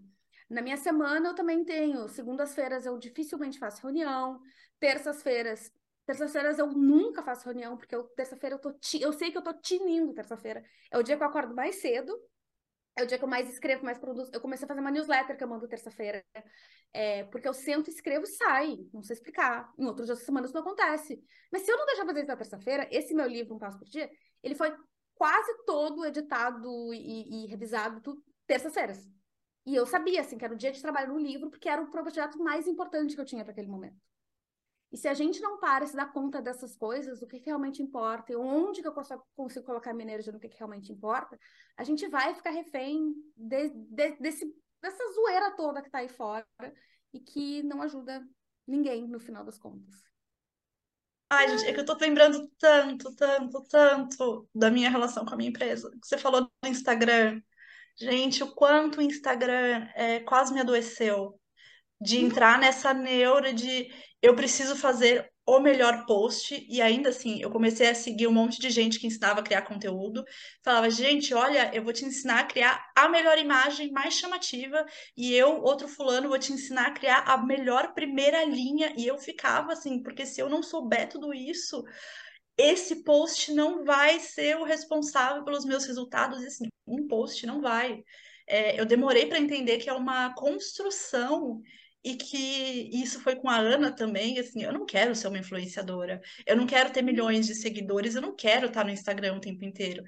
Na 0.49 0.61
minha 0.61 0.75
semana 0.75 1.29
eu 1.29 1.35
também 1.35 1.63
tenho. 1.63 2.09
Segundas-feiras 2.09 2.85
eu 2.85 2.97
dificilmente 2.97 3.57
faço 3.57 3.81
reunião. 3.81 4.41
Terças-feiras 4.77 5.71
Terças-feiras 6.11 6.59
eu 6.59 6.67
nunca 6.67 7.23
faço 7.23 7.45
reunião, 7.45 7.77
porque 7.77 7.95
terça-feira 8.17 8.55
eu 8.55 8.59
tô. 8.59 8.75
Eu 8.99 9.13
sei 9.13 9.31
que 9.31 9.37
eu 9.37 9.41
tô 9.41 9.53
tinindo 9.53 10.13
terça-feira. 10.13 10.61
É 10.91 10.97
o 10.97 11.01
dia 11.01 11.15
que 11.15 11.23
eu 11.23 11.27
acordo 11.27 11.55
mais 11.55 11.75
cedo. 11.77 12.13
É 12.97 13.03
o 13.03 13.07
dia 13.07 13.17
que 13.17 13.23
eu 13.23 13.29
mais 13.29 13.49
escrevo, 13.49 13.85
mais 13.85 13.97
produzo. 13.97 14.29
Eu 14.33 14.41
comecei 14.41 14.65
a 14.65 14.67
fazer 14.67 14.81
uma 14.81 14.91
newsletter 14.91 15.37
que 15.37 15.43
eu 15.45 15.47
mando 15.47 15.69
terça-feira. 15.69 16.21
É, 16.91 17.23
porque 17.23 17.47
eu 17.47 17.53
sento, 17.53 17.89
escrevo 17.89 18.25
e 18.25 18.27
sai. 18.27 18.75
Não 18.93 19.01
sei 19.01 19.13
explicar. 19.13 19.71
Em 19.79 19.85
outros 19.85 20.05
dias 20.05 20.19
da 20.19 20.25
semana 20.25 20.45
isso 20.45 20.53
não 20.53 20.63
acontece. 20.63 21.23
Mas 21.49 21.61
se 21.61 21.71
eu 21.71 21.77
não 21.77 21.85
deixar 21.85 22.05
fazer 22.05 22.19
isso 22.19 22.27
na 22.27 22.35
terça-feira, 22.35 22.89
esse 22.91 23.13
meu 23.13 23.27
livro, 23.27 23.55
Um 23.55 23.57
Passo 23.57 23.79
por 23.79 23.87
Dia, 23.87 24.11
ele 24.43 24.55
foi 24.55 24.75
quase 25.15 25.63
todo 25.65 26.05
editado 26.05 26.93
e, 26.93 27.45
e 27.45 27.47
revisado 27.47 28.21
terças-feiras. 28.45 29.09
E 29.65 29.73
eu 29.73 29.85
sabia, 29.85 30.19
assim, 30.19 30.37
que 30.37 30.43
era 30.43 30.53
o 30.53 30.57
dia 30.57 30.73
de 30.73 30.81
trabalho 30.81 31.13
no 31.13 31.19
livro, 31.19 31.49
porque 31.49 31.69
era 31.69 31.81
o 31.81 31.89
projeto 31.89 32.37
mais 32.37 32.67
importante 32.67 33.15
que 33.15 33.21
eu 33.21 33.25
tinha 33.25 33.45
para 33.45 33.53
aquele 33.53 33.69
momento. 33.69 34.10
E 34.91 34.97
se 34.97 35.07
a 35.07 35.13
gente 35.13 35.39
não 35.39 35.57
para 35.57 35.85
e 35.85 35.87
se 35.87 35.95
dá 35.95 36.05
conta 36.05 36.41
dessas 36.41 36.75
coisas, 36.75 37.19
que, 37.19 37.39
que 37.39 37.45
realmente 37.45 37.81
importa, 37.81 38.33
e 38.33 38.35
onde 38.35 38.81
que 38.81 38.87
eu 38.87 38.93
consigo, 38.93 39.25
consigo 39.35 39.65
colocar 39.65 39.93
minha 39.93 40.09
energia 40.09 40.33
no 40.33 40.39
que, 40.39 40.49
que 40.49 40.57
realmente 40.57 40.91
importa, 40.91 41.39
a 41.77 41.83
gente 41.83 42.07
vai 42.09 42.35
ficar 42.35 42.49
refém 42.49 43.13
de, 43.35 43.69
de, 43.69 44.17
desse, 44.17 44.53
dessa 44.81 45.13
zoeira 45.13 45.55
toda 45.55 45.81
que 45.81 45.87
está 45.87 45.99
aí 45.99 46.09
fora 46.09 46.45
e 47.13 47.19
que 47.19 47.63
não 47.63 47.81
ajuda 47.81 48.21
ninguém 48.67 49.07
no 49.07 49.19
final 49.19 49.45
das 49.45 49.57
contas. 49.57 49.95
Ai, 51.29 51.47
gente, 51.47 51.69
é 51.69 51.73
que 51.73 51.79
eu 51.79 51.85
tô 51.85 51.95
lembrando 51.95 52.51
tanto, 52.59 53.15
tanto, 53.15 53.63
tanto 53.63 54.49
da 54.53 54.69
minha 54.69 54.89
relação 54.89 55.23
com 55.23 55.33
a 55.33 55.37
minha 55.37 55.49
empresa. 55.49 55.89
Você 56.03 56.17
falou 56.17 56.41
do 56.41 56.67
Instagram. 56.67 57.41
Gente, 57.95 58.43
o 58.43 58.53
quanto 58.53 58.99
o 58.99 59.01
Instagram 59.01 59.87
é, 59.95 60.19
quase 60.19 60.53
me 60.53 60.59
adoeceu 60.59 61.39
de 62.01 62.17
entrar 62.17 62.59
nessa 62.59 62.93
neura 62.93 63.53
de 63.53 63.89
eu 64.21 64.35
preciso 64.35 64.75
fazer 64.75 65.31
o 65.45 65.59
melhor 65.59 66.05
post, 66.05 66.65
e 66.69 66.81
ainda 66.81 67.09
assim, 67.09 67.41
eu 67.41 67.49
comecei 67.49 67.89
a 67.89 67.95
seguir 67.95 68.27
um 68.27 68.31
monte 68.31 68.59
de 68.59 68.69
gente 68.69 68.99
que 68.99 69.07
ensinava 69.07 69.39
a 69.39 69.43
criar 69.43 69.63
conteúdo, 69.63 70.23
falava, 70.63 70.89
gente, 70.89 71.33
olha, 71.33 71.71
eu 71.73 71.83
vou 71.83 71.91
te 71.91 72.05
ensinar 72.05 72.39
a 72.39 72.45
criar 72.45 72.91
a 72.95 73.09
melhor 73.09 73.37
imagem 73.37 73.91
mais 73.91 74.13
chamativa, 74.13 74.85
e 75.17 75.33
eu, 75.33 75.61
outro 75.61 75.87
fulano, 75.87 76.29
vou 76.29 76.39
te 76.39 76.53
ensinar 76.53 76.87
a 76.87 76.91
criar 76.91 77.23
a 77.25 77.37
melhor 77.43 77.93
primeira 77.93 78.43
linha, 78.45 78.93
e 78.95 79.05
eu 79.05 79.17
ficava 79.17 79.73
assim, 79.73 80.01
porque 80.01 80.25
se 80.25 80.39
eu 80.39 80.47
não 80.47 80.61
souber 80.61 81.09
tudo 81.09 81.33
isso, 81.33 81.83
esse 82.57 83.03
post 83.03 83.51
não 83.53 83.83
vai 83.83 84.19
ser 84.19 84.57
o 84.57 84.63
responsável 84.63 85.43
pelos 85.43 85.65
meus 85.65 85.85
resultados, 85.85 86.43
assim, 86.45 86.67
um 86.85 87.07
post 87.07 87.45
não 87.45 87.61
vai. 87.61 88.03
É, 88.47 88.79
eu 88.79 88.85
demorei 88.85 89.25
para 89.25 89.39
entender 89.39 89.77
que 89.77 89.89
é 89.89 89.93
uma 89.93 90.33
construção 90.35 91.61
e 92.03 92.15
que 92.15 92.89
isso 92.91 93.21
foi 93.21 93.35
com 93.35 93.47
a 93.49 93.57
Ana 93.57 93.91
também, 93.95 94.39
assim, 94.39 94.63
eu 94.63 94.73
não 94.73 94.85
quero 94.85 95.15
ser 95.15 95.27
uma 95.27 95.37
influenciadora, 95.37 96.19
eu 96.45 96.55
não 96.55 96.65
quero 96.65 96.91
ter 96.91 97.01
milhões 97.01 97.45
de 97.45 97.53
seguidores, 97.55 98.15
eu 98.15 98.21
não 98.21 98.35
quero 98.35 98.67
estar 98.67 98.83
no 98.83 98.91
Instagram 98.91 99.35
o 99.35 99.41
tempo 99.41 99.63
inteiro. 99.63 100.03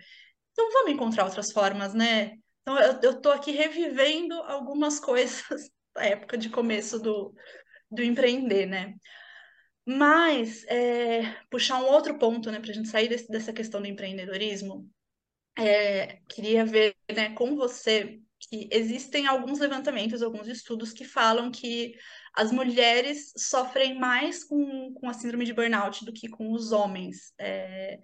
Então 0.52 0.72
vamos 0.72 0.92
encontrar 0.92 1.26
outras 1.26 1.52
formas, 1.52 1.94
né? 1.94 2.34
Então 2.62 2.80
eu, 2.80 3.00
eu 3.02 3.22
tô 3.22 3.30
aqui 3.30 3.52
revivendo 3.52 4.34
algumas 4.44 5.00
coisas 5.02 5.70
da 5.94 6.06
época 6.06 6.38
de 6.38 6.50
começo 6.50 7.00
do, 7.00 7.34
do 7.92 8.04
empreender, 8.04 8.66
né? 8.66 8.96
Mas 9.86 10.64
é, 10.66 11.36
puxar 11.50 11.82
um 11.82 11.88
outro 11.88 12.18
ponto, 12.18 12.50
né, 12.50 12.60
para 12.60 12.72
a 12.72 12.74
gente 12.74 12.88
sair 12.88 13.10
desse, 13.10 13.28
dessa 13.28 13.52
questão 13.52 13.82
do 13.82 13.88
empreendedorismo, 13.88 14.90
é, 15.58 16.20
queria 16.30 16.66
ver 16.66 16.96
né, 17.14 17.34
com 17.34 17.56
você 17.56 18.20
que 18.48 18.68
existem 18.72 19.28
alguns 19.28 19.60
levantamentos, 19.60 20.22
alguns 20.22 20.48
estudos 20.48 20.92
que 20.92 21.04
falam 21.04 21.52
que 21.52 21.96
as 22.34 22.52
mulheres 22.52 23.32
sofrem 23.38 23.98
mais 23.98 24.44
com, 24.44 24.94
com 24.94 25.10
a 25.10 25.14
síndrome 25.14 25.46
de 25.46 25.54
burnout 25.54 26.04
do 26.06 26.14
que 26.14 26.28
com 26.28 26.52
os 26.52 26.72
homens. 26.72 27.34
É, 27.38 28.00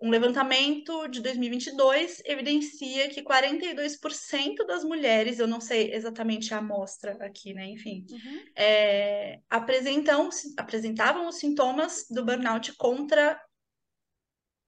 um 0.00 0.10
levantamento 0.10 1.08
de 1.08 1.20
2022 1.20 2.22
evidencia 2.24 3.08
que 3.08 3.22
42% 3.22 4.66
das 4.66 4.84
mulheres, 4.84 5.38
eu 5.38 5.46
não 5.46 5.60
sei 5.60 5.94
exatamente 5.94 6.52
a 6.52 6.58
amostra 6.58 7.16
aqui, 7.24 7.54
né? 7.54 7.66
Enfim, 7.66 8.04
uhum. 8.10 8.44
é, 8.56 9.40
apresentam, 9.48 10.28
apresentavam 10.58 11.28
os 11.28 11.36
sintomas 11.36 12.06
do 12.10 12.24
burnout 12.24 12.74
contra 12.76 13.40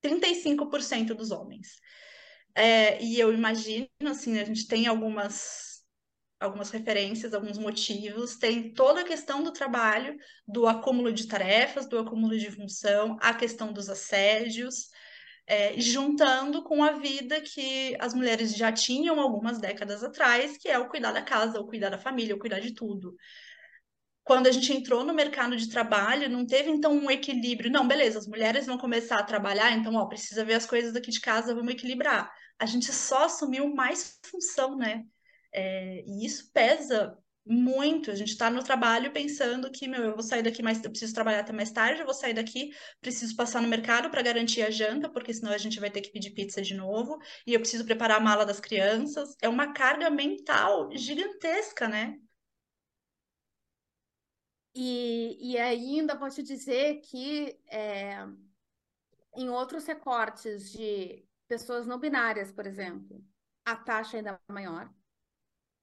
35% 0.02 1.09
dos 1.14 1.30
homens. 1.30 1.80
É, 2.56 3.02
e 3.02 3.20
eu 3.20 3.34
imagino, 3.34 3.86
assim, 4.06 4.38
a 4.38 4.44
gente 4.44 4.66
tem 4.66 4.86
algumas, 4.86 5.84
algumas 6.40 6.70
referências, 6.70 7.34
alguns 7.34 7.58
motivos, 7.58 8.36
tem 8.36 8.72
toda 8.72 9.02
a 9.02 9.04
questão 9.04 9.42
do 9.42 9.52
trabalho, 9.52 10.16
do 10.48 10.66
acúmulo 10.66 11.12
de 11.12 11.28
tarefas, 11.28 11.86
do 11.86 11.98
acúmulo 11.98 12.36
de 12.38 12.50
função, 12.50 13.18
a 13.20 13.34
questão 13.34 13.74
dos 13.74 13.90
assédios, 13.90 14.88
é, 15.46 15.78
juntando 15.78 16.64
com 16.64 16.82
a 16.82 16.92
vida 16.92 17.42
que 17.42 17.94
as 18.00 18.14
mulheres 18.14 18.56
já 18.56 18.72
tinham 18.72 19.20
algumas 19.20 19.60
décadas 19.60 20.02
atrás, 20.02 20.56
que 20.56 20.70
é 20.70 20.78
o 20.78 20.88
cuidar 20.88 21.12
da 21.12 21.20
casa, 21.20 21.60
o 21.60 21.66
cuidar 21.66 21.90
da 21.90 21.98
família, 21.98 22.34
o 22.34 22.38
cuidar 22.38 22.60
de 22.60 22.72
tudo. 22.72 23.14
Quando 24.24 24.46
a 24.46 24.50
gente 24.50 24.72
entrou 24.72 25.04
no 25.04 25.12
mercado 25.12 25.54
de 25.56 25.68
trabalho, 25.68 26.30
não 26.30 26.46
teve 26.46 26.70
então 26.70 26.92
um 26.92 27.10
equilíbrio. 27.10 27.70
Não, 27.70 27.86
beleza, 27.86 28.18
as 28.18 28.26
mulheres 28.26 28.66
vão 28.66 28.78
começar 28.78 29.18
a 29.18 29.22
trabalhar, 29.22 29.72
então, 29.72 29.94
ó, 29.94 30.06
precisa 30.06 30.42
ver 30.44 30.54
as 30.54 30.66
coisas 30.66 30.94
daqui 30.94 31.10
de 31.10 31.20
casa, 31.20 31.54
vamos 31.54 31.72
equilibrar 31.72 32.32
a 32.58 32.66
gente 32.66 32.92
só 32.92 33.24
assumiu 33.24 33.74
mais 33.74 34.18
função, 34.24 34.76
né? 34.76 35.04
É, 35.52 36.02
e 36.06 36.24
isso 36.24 36.50
pesa 36.52 37.16
muito. 37.46 38.10
A 38.10 38.14
gente 38.14 38.30
está 38.30 38.50
no 38.50 38.62
trabalho 38.62 39.12
pensando 39.12 39.70
que, 39.70 39.86
meu, 39.86 40.02
eu 40.02 40.14
vou 40.14 40.22
sair 40.22 40.42
daqui 40.42 40.62
mais, 40.62 40.82
eu 40.82 40.90
preciso 40.90 41.14
trabalhar 41.14 41.40
até 41.40 41.52
mais 41.52 41.70
tarde, 41.70 42.00
eu 42.00 42.04
vou 42.04 42.14
sair 42.14 42.34
daqui, 42.34 42.74
preciso 43.00 43.36
passar 43.36 43.62
no 43.62 43.68
mercado 43.68 44.10
para 44.10 44.22
garantir 44.22 44.62
a 44.62 44.70
janta, 44.70 45.08
porque 45.08 45.32
senão 45.32 45.52
a 45.52 45.58
gente 45.58 45.78
vai 45.78 45.90
ter 45.90 46.00
que 46.00 46.10
pedir 46.10 46.32
pizza 46.32 46.60
de 46.60 46.74
novo, 46.74 47.18
e 47.46 47.54
eu 47.54 47.60
preciso 47.60 47.84
preparar 47.84 48.18
a 48.18 48.24
mala 48.24 48.44
das 48.44 48.60
crianças. 48.60 49.36
É 49.40 49.48
uma 49.48 49.72
carga 49.72 50.10
mental 50.10 50.90
gigantesca, 50.92 51.88
né? 51.88 52.18
E, 54.74 55.52
e 55.52 55.58
ainda 55.58 56.14
vou 56.14 56.28
te 56.28 56.42
dizer 56.42 57.00
que 57.00 57.58
é, 57.70 58.26
em 59.34 59.48
outros 59.48 59.86
recortes 59.86 60.70
de 60.70 61.25
pessoas 61.48 61.86
não 61.86 61.98
binárias, 61.98 62.52
por 62.52 62.66
exemplo, 62.66 63.24
a 63.64 63.77
taxa 63.77 64.16
ainda 64.16 64.40
é 64.48 64.52
maior. 64.52 64.93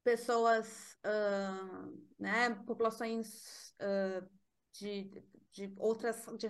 Pessoas, 0.03 0.98
uh, 1.06 2.07
né, 2.19 2.49
populações 2.65 3.73
uh, 3.81 4.30
de, 4.73 5.11
de 5.52 5.73
outras, 5.77 6.26
de 6.38 6.49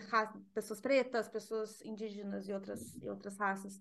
pessoas 0.53 0.81
pretas, 0.81 1.29
pessoas 1.29 1.81
indígenas 1.81 2.47
e 2.47 2.53
outras, 2.53 2.95
e 2.95 3.09
outras 3.09 3.37
raças, 3.37 3.79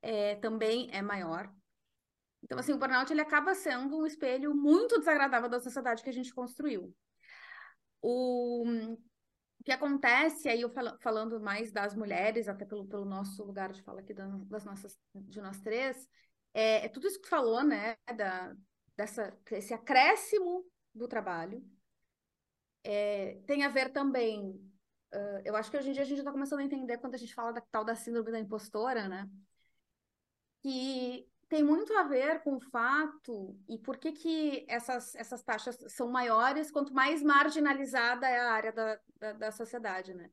é, 0.00 0.34
também 0.36 0.88
é 0.92 1.00
maior. 1.00 1.52
Então, 2.42 2.58
assim, 2.58 2.72
o 2.72 2.78
burnout 2.78 3.12
ele 3.12 3.20
acaba 3.20 3.54
sendo 3.54 3.98
um 3.98 4.06
espelho 4.06 4.54
muito 4.54 4.98
desagradável 4.98 5.48
da 5.48 5.60
sociedade 5.60 6.02
que 6.02 6.10
a 6.10 6.12
gente 6.12 6.34
construiu. 6.34 6.92
O, 8.00 8.64
o 9.62 9.64
que 9.64 9.70
acontece, 9.70 10.48
aí 10.48 10.60
eu 10.60 10.68
fal 10.70 10.98
falando 10.98 11.40
mais 11.40 11.70
das 11.70 11.94
mulheres, 11.94 12.48
até 12.48 12.64
pelo, 12.64 12.84
pelo 12.84 13.04
nosso 13.04 13.44
lugar 13.44 13.72
de 13.72 13.80
fala 13.80 14.00
aqui 14.00 14.12
das 14.12 14.64
nossas, 14.64 14.98
de 15.14 15.40
nós 15.40 15.60
três, 15.60 16.08
é, 16.52 16.86
é 16.86 16.88
tudo 16.88 17.06
isso 17.06 17.20
que 17.20 17.28
falou, 17.28 17.62
né, 17.62 17.96
da, 18.16 18.56
dessa, 18.96 19.32
esse 19.52 19.72
acréscimo 19.72 20.66
do 20.92 21.06
trabalho, 21.06 21.64
é, 22.82 23.36
tem 23.46 23.62
a 23.62 23.68
ver 23.68 23.92
também, 23.92 24.50
uh, 25.14 25.40
eu 25.44 25.54
acho 25.54 25.70
que 25.70 25.76
hoje 25.76 25.90
em 25.90 25.92
dia 25.92 26.02
a 26.02 26.06
gente 26.06 26.18
está 26.18 26.32
começando 26.32 26.58
a 26.58 26.64
entender 26.64 26.98
quando 26.98 27.14
a 27.14 27.18
gente 27.18 27.32
fala 27.32 27.52
da 27.52 27.60
tal 27.60 27.84
da 27.84 27.94
síndrome 27.94 28.32
da 28.32 28.40
impostora, 28.40 29.08
né, 29.08 29.30
que 30.60 31.24
tem 31.52 31.62
muito 31.62 31.92
a 31.92 32.04
ver 32.04 32.42
com 32.42 32.56
o 32.56 32.60
fato 32.60 33.54
e 33.68 33.76
por 33.76 33.98
que, 33.98 34.10
que 34.12 34.64
essas, 34.66 35.14
essas 35.14 35.42
taxas 35.42 35.76
são 35.88 36.08
maiores 36.10 36.70
quanto 36.70 36.94
mais 36.94 37.22
marginalizada 37.22 38.26
é 38.26 38.40
a 38.40 38.52
área 38.54 38.72
da, 38.72 38.98
da, 39.18 39.32
da 39.34 39.52
sociedade, 39.52 40.14
né? 40.14 40.30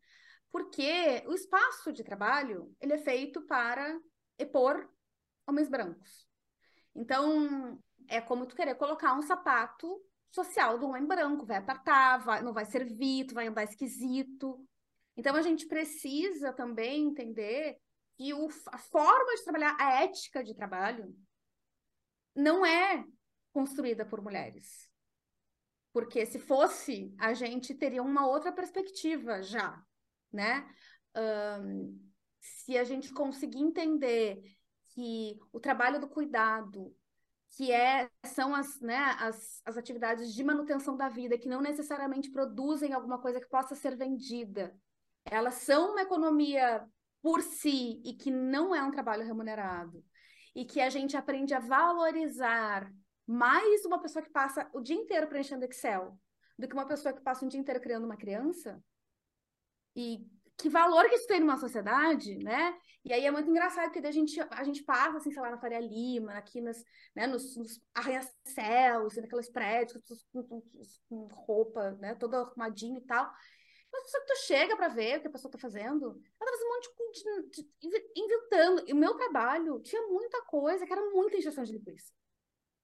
Porque 0.50 1.22
o 1.28 1.34
espaço 1.34 1.92
de 1.92 2.06
trabalho 2.06 2.74
ele 2.80 2.94
é 2.94 2.98
feito 2.98 3.42
para 3.42 4.00
expor 4.38 4.90
homens 5.46 5.68
brancos. 5.68 6.26
Então, 6.96 7.78
é 8.08 8.22
como 8.22 8.46
tu 8.46 8.56
querer 8.56 8.76
colocar 8.76 9.14
um 9.14 9.22
sapato 9.22 10.02
social 10.32 10.80
do 10.80 10.88
homem 10.88 11.06
branco, 11.06 11.46
vai 11.46 11.58
apertar, 11.58 12.20
vai, 12.20 12.42
não 12.42 12.54
vai 12.54 12.64
servir, 12.64 13.26
tu 13.26 13.34
vai 13.34 13.48
andar 13.48 13.66
esquisito. 13.66 14.66
Então, 15.18 15.36
a 15.36 15.42
gente 15.42 15.68
precisa 15.68 16.54
também 16.54 17.08
entender 17.08 17.78
que 18.20 18.34
o, 18.34 18.50
a 18.68 18.78
forma 18.78 19.34
de 19.34 19.44
trabalhar, 19.46 19.78
a 19.80 20.04
ética 20.04 20.44
de 20.44 20.54
trabalho, 20.54 21.16
não 22.36 22.66
é 22.66 23.06
construída 23.54 24.06
por 24.06 24.22
mulheres. 24.22 24.90
Porque 25.94 26.26
se 26.26 26.38
fosse, 26.38 27.16
a 27.18 27.34
gente 27.34 27.74
teria 27.74 28.04
uma 28.04 28.28
outra 28.28 28.52
perspectiva 28.52 29.42
já, 29.42 29.82
né? 30.34 30.70
Um, 31.16 31.98
se 32.42 32.78
a 32.78 32.84
gente 32.84 33.14
conseguir 33.14 33.60
entender 33.60 34.44
que 34.94 35.40
o 35.54 35.60
trabalho 35.60 36.02
do 36.02 36.10
cuidado, 36.10 36.94
que 37.56 37.72
é, 37.72 38.10
são 38.26 38.54
as, 38.54 38.82
né, 38.82 39.16
as, 39.18 39.62
as 39.64 39.78
atividades 39.78 40.34
de 40.34 40.44
manutenção 40.44 40.98
da 40.98 41.08
vida, 41.08 41.38
que 41.38 41.48
não 41.48 41.62
necessariamente 41.62 42.30
produzem 42.30 42.92
alguma 42.92 43.22
coisa 43.22 43.40
que 43.40 43.48
possa 43.48 43.76
ser 43.76 43.96
vendida, 43.96 44.76
elas 45.24 45.56
são 45.56 45.92
uma 45.92 46.02
economia 46.02 46.86
por 47.22 47.42
si 47.42 48.02
e 48.06 48.14
que 48.14 48.32
não 48.32 48.74
é 48.74 48.84
um 48.84 48.92
trabalho 48.92 49.26
remunerado, 49.26 50.04
e 50.56 50.66
que 50.66 50.82
a 50.82 50.90
gente 50.90 51.16
aprende 51.16 51.54
a 51.54 51.60
valorizar 51.60 52.92
mais 53.28 53.86
uma 53.86 54.02
pessoa 54.02 54.24
que 54.24 54.32
passa 54.32 54.70
o 54.74 54.82
dia 54.82 54.96
inteiro 54.96 55.28
preenchendo 55.28 55.66
Excel 55.66 56.18
do 56.58 56.68
que 56.68 56.74
uma 56.74 56.88
pessoa 56.88 57.14
que 57.14 57.22
passa 57.22 57.46
o 57.46 57.50
dia 57.50 57.60
inteiro 57.60 57.80
criando 57.80 58.06
uma 58.06 58.18
criança, 58.18 58.84
e 59.96 60.26
que 60.60 60.70
valor 60.70 61.08
que 61.08 61.16
isso 61.16 61.28
tem 61.28 61.40
numa 61.40 61.58
sociedade, 61.58 62.38
né? 62.38 62.78
E 63.06 63.14
aí 63.14 63.26
é 63.26 63.32
muito 63.32 63.50
engraçado, 63.50 63.92
porque 63.92 64.06
a 64.06 64.12
gente, 64.12 64.38
a 64.52 64.64
gente 64.64 64.84
passa, 64.84 65.18
assim, 65.18 65.32
sei 65.32 65.42
lá, 65.42 65.52
na 65.52 65.58
Faria 65.58 65.80
Lima, 65.80 66.34
aqui 66.34 66.60
nas, 66.60 66.84
né, 67.16 67.26
nos, 67.28 67.56
nos 67.56 67.82
arranha-céus, 67.94 69.14
assim, 69.14 69.22
naqueles 69.22 69.50
prédios, 69.50 70.04
com, 70.34 70.44
com, 70.44 70.62
com 71.08 71.28
roupa, 71.32 71.92
né, 71.92 72.14
toda 72.16 72.42
arrumadinha 72.42 73.00
e 73.00 73.06
tal. 73.06 73.32
Mas 73.92 74.12
só 74.12 74.20
que 74.20 74.28
tu 74.28 74.38
chega 74.40 74.76
para 74.76 74.88
ver 74.88 75.18
o 75.18 75.22
que 75.22 75.28
a 75.28 75.32
pessoa 75.32 75.52
tá 75.52 75.58
fazendo, 75.58 76.22
ela 76.40 76.52
tá 76.52 76.58
fazendo 76.58 76.68
um 76.68 76.76
monte 76.76 77.52
de, 77.52 77.62
de, 77.62 78.12
inventando. 78.16 78.84
E 78.88 78.94
o 78.94 78.96
meu 78.96 79.16
trabalho 79.16 79.80
tinha 79.82 80.02
muita 80.08 80.42
coisa 80.44 80.86
que 80.86 80.94
era 80.94 81.10
muita 81.10 81.38
injeção 81.38 81.64
de 81.64 81.74
linguiça. 81.74 82.14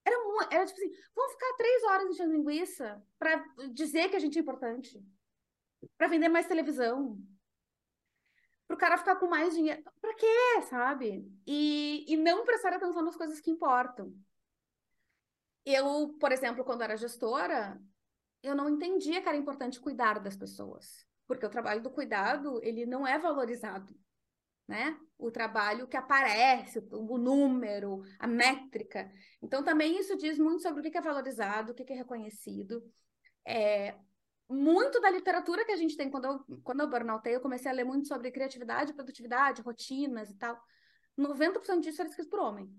Era, 0.04 0.16
era 0.52 0.66
tipo 0.66 0.80
assim, 0.80 0.92
vamos 1.16 1.32
ficar 1.34 1.54
três 1.58 1.84
horas 1.84 2.10
enchendo 2.10 2.34
linguiça 2.34 3.04
para 3.18 3.44
dizer 3.72 4.10
que 4.10 4.16
a 4.16 4.20
gente 4.20 4.38
é 4.38 4.42
importante, 4.42 5.04
para 5.98 6.08
vender 6.08 6.30
mais 6.30 6.48
televisão, 6.48 7.20
para 8.68 8.76
o 8.76 8.78
cara 8.80 8.98
ficar 8.98 9.16
com 9.18 9.28
mais 9.28 9.54
dinheiro. 9.54 9.84
Para 10.02 10.14
quê, 10.16 10.62
sabe? 10.70 11.32
E, 11.46 12.06
e 12.08 12.18
não 12.18 12.44
prestar 12.44 12.74
atenção 12.74 13.04
nas 13.04 13.16
coisas 13.16 13.40
que 13.40 13.52
importam. 13.52 14.14
Eu, 15.66 16.16
por 16.20 16.32
exemplo, 16.32 16.64
quando 16.64 16.84
era 16.84 16.98
gestora, 16.98 17.80
eu 18.46 18.56
não 18.56 18.70
entendia 18.70 19.22
que 19.22 19.28
era 19.28 19.38
importante 19.38 19.80
cuidar 19.80 20.20
das 20.20 20.36
pessoas, 20.36 21.06
porque 21.28 21.46
o 21.46 21.50
trabalho 21.50 21.82
do 21.82 21.90
cuidado, 21.90 22.60
ele 22.64 22.86
não 22.86 23.06
é 23.06 23.18
valorizado, 23.18 23.98
né? 24.68 24.98
O 25.18 25.32
trabalho 25.32 25.88
que 25.88 25.98
aparece, 25.98 26.80
o 26.92 27.18
número, 27.18 28.04
a 28.20 28.28
métrica. 28.28 29.12
Então, 29.42 29.64
também 29.64 29.98
isso 30.00 30.16
diz 30.18 30.38
muito 30.38 30.62
sobre 30.62 30.88
o 30.88 30.92
que 30.92 30.98
é 30.98 31.02
valorizado, 31.02 31.72
o 31.72 31.76
que 31.76 31.92
é 31.92 31.96
reconhecido. 31.96 32.84
É, 33.48 33.96
muito 34.48 35.00
da 35.00 35.10
literatura 35.10 35.66
que 35.66 35.72
a 35.72 35.78
gente 35.78 35.98
tem, 35.98 36.10
quando 36.10 36.26
eu, 36.26 36.62
quando 36.64 36.82
eu 36.82 36.90
burnoutei, 36.90 37.36
eu 37.36 37.42
comecei 37.42 37.72
a 37.72 37.74
ler 37.74 37.84
muito 37.84 38.08
sobre 38.08 38.32
criatividade, 38.32 38.94
produtividade, 38.94 39.62
rotinas 39.62 40.30
e 40.30 40.36
tal. 40.36 40.60
90% 41.18 41.82
disso 41.82 42.02
era 42.02 42.10
escrito 42.10 42.30
por 42.30 42.40
homem. 42.40 42.70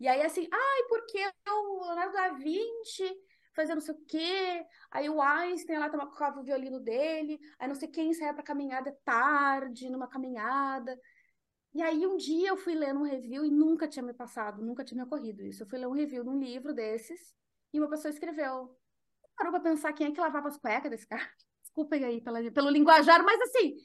E 0.00 0.08
aí, 0.08 0.22
assim, 0.22 0.48
ai, 0.50 0.82
porque 0.88 1.18
o 1.48 1.86
Leonardo 1.86 2.12
da 2.12 2.28
Vinci 2.32 3.16
fazia 3.54 3.74
não 3.74 3.82
sei 3.82 3.94
o 3.94 4.04
quê, 4.06 4.66
aí 4.90 5.08
o 5.08 5.20
Einstein 5.20 5.78
lá 5.78 5.88
tocava 5.88 6.40
o 6.40 6.42
violino 6.42 6.80
dele, 6.80 7.38
aí 7.58 7.68
não 7.68 7.74
sei 7.74 7.88
quem 7.88 8.12
saia 8.12 8.34
para 8.34 8.42
caminhada 8.42 8.96
tarde, 9.04 9.88
numa 9.88 10.08
caminhada. 10.08 10.98
E 11.72 11.82
aí 11.82 12.06
um 12.06 12.16
dia 12.16 12.50
eu 12.50 12.56
fui 12.56 12.74
ler 12.74 12.94
um 12.94 13.02
review 13.02 13.44
e 13.44 13.50
nunca 13.50 13.88
tinha 13.88 14.02
me 14.02 14.14
passado, 14.14 14.62
nunca 14.62 14.84
tinha 14.84 14.96
me 14.98 15.04
ocorrido 15.04 15.42
isso. 15.42 15.62
Eu 15.62 15.66
fui 15.66 15.78
ler 15.78 15.86
um 15.86 15.92
review 15.92 16.22
de 16.22 16.30
um 16.30 16.38
livro 16.38 16.72
desses 16.72 17.34
e 17.72 17.80
uma 17.80 17.88
pessoa 17.88 18.12
escreveu. 18.12 18.76
Parou 19.36 19.52
pra 19.52 19.60
pensar 19.60 19.92
quem 19.92 20.08
é 20.08 20.12
que 20.12 20.20
lavava 20.20 20.48
as 20.48 20.56
cuecas 20.56 20.90
desse 20.90 21.06
cara. 21.06 21.22
Desculpem 21.62 22.04
aí 22.04 22.20
pela, 22.20 22.40
pelo 22.52 22.70
linguajar, 22.70 23.24
mas 23.24 23.40
assim, 23.40 23.76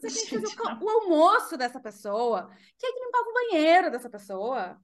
você 0.00 0.28
quem 0.28 0.40
fazia 0.40 0.62
o, 0.62 0.84
o, 0.84 0.88
almoço 0.88 1.56
dessa 1.56 1.80
pessoa, 1.80 2.48
quem 2.78 2.88
é 2.88 2.92
que 2.92 3.04
limpava 3.04 3.28
o 3.28 3.34
banheiro 3.34 3.90
dessa 3.90 4.08
pessoa. 4.08 4.80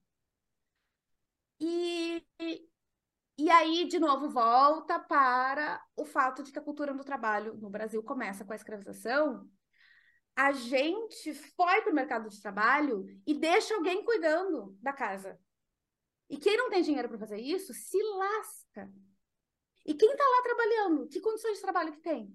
E, 1.60 2.26
e 2.40 2.71
aí, 3.50 3.86
de 3.86 3.98
novo, 3.98 4.28
volta 4.28 4.98
para 4.98 5.82
o 5.96 6.04
fato 6.04 6.42
de 6.42 6.52
que 6.52 6.58
a 6.58 6.62
cultura 6.62 6.92
do 6.92 7.04
trabalho 7.04 7.54
no 7.56 7.70
Brasil 7.70 8.02
começa 8.02 8.44
com 8.44 8.52
a 8.52 8.56
escravização. 8.56 9.48
A 10.36 10.52
gente 10.52 11.34
foi 11.34 11.82
para 11.82 11.92
o 11.92 11.94
mercado 11.94 12.28
de 12.28 12.40
trabalho 12.40 13.06
e 13.26 13.34
deixa 13.34 13.74
alguém 13.74 14.04
cuidando 14.04 14.76
da 14.80 14.92
casa. 14.92 15.38
E 16.28 16.38
quem 16.38 16.56
não 16.56 16.70
tem 16.70 16.82
dinheiro 16.82 17.08
para 17.08 17.18
fazer 17.18 17.38
isso, 17.38 17.74
se 17.74 18.02
lasca. 18.02 18.90
E 19.84 19.94
quem 19.94 20.10
está 20.10 20.24
lá 20.24 20.42
trabalhando, 20.42 21.08
que 21.08 21.20
condições 21.20 21.56
de 21.56 21.62
trabalho 21.62 21.92
que 21.92 22.00
tem? 22.00 22.34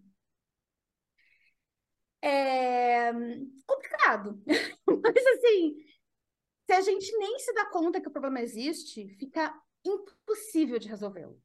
É 2.21 3.11
complicado. 3.65 4.41
Mas 5.03 5.25
assim, 5.27 5.75
se 6.65 6.73
a 6.73 6.81
gente 6.81 7.15
nem 7.17 7.39
se 7.39 7.53
dá 7.53 7.65
conta 7.65 8.01
que 8.01 8.07
o 8.07 8.11
problema 8.11 8.41
existe, 8.41 9.07
fica 9.17 9.53
impossível 9.85 10.79
de 10.79 10.87
resolvê-lo. 10.87 11.41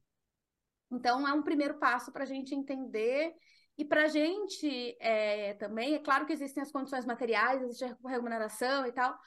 Então, 0.91 1.27
é 1.27 1.33
um 1.33 1.43
primeiro 1.43 1.79
passo 1.79 2.11
para 2.11 2.23
a 2.23 2.27
gente 2.27 2.53
entender 2.53 3.33
e 3.77 3.83
para 3.83 4.03
a 4.03 4.07
gente 4.07 4.95
é, 4.99 5.55
também, 5.55 5.95
é 5.95 5.99
claro 5.99 6.25
que 6.25 6.33
existem 6.33 6.61
as 6.61 6.71
condições 6.71 7.05
materiais, 7.05 7.61
existe 7.61 7.83
a 7.83 8.09
remuneração 8.09 8.85
e 8.85 8.91
tal, 8.91 9.17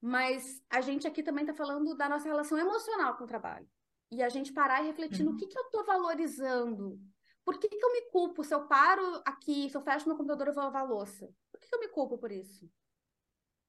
mas 0.00 0.62
a 0.68 0.82
gente 0.82 1.06
aqui 1.06 1.22
também 1.22 1.44
está 1.44 1.54
falando 1.54 1.96
da 1.96 2.08
nossa 2.08 2.28
relação 2.28 2.58
emocional 2.58 3.16
com 3.16 3.24
o 3.24 3.28
trabalho. 3.28 3.66
E 4.10 4.22
a 4.22 4.28
gente 4.28 4.52
parar 4.52 4.82
e 4.82 4.86
refletir 4.86 5.24
uhum. 5.24 5.32
no 5.32 5.38
que, 5.38 5.46
que 5.46 5.58
eu 5.58 5.62
estou 5.62 5.84
valorizando. 5.84 7.00
Por 7.44 7.58
que, 7.58 7.68
que 7.68 7.84
eu 7.84 7.92
me 7.92 8.02
culpo 8.10 8.44
se 8.44 8.54
eu 8.54 8.66
paro 8.66 9.22
aqui, 9.24 9.68
se 9.70 9.76
eu 9.76 9.82
fecho 9.82 10.06
meu 10.06 10.16
computador 10.16 10.48
e 10.48 10.52
vou 10.52 10.64
lavar 10.64 10.82
a 10.82 10.86
louça? 10.86 11.26
Por 11.50 11.58
que, 11.60 11.68
que 11.68 11.74
eu 11.74 11.80
me 11.80 11.88
culpo 11.88 12.18
por 12.18 12.30
isso? 12.30 12.70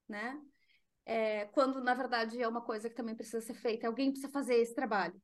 Né? 0.08 0.40
É, 1.06 1.45
quando 1.45 1.82
na 1.82 1.94
verdade 1.94 2.41
é 2.41 2.48
uma 2.48 2.61
coisa 2.61 2.90
que 2.90 2.95
também 2.95 3.15
precisa 3.15 3.41
ser 3.41 3.53
feita. 3.53 3.88
Alguém 3.88 4.11
precisa 4.11 4.32
fazer 4.32 4.56
esse 4.56 4.73
trabalho 4.73 5.19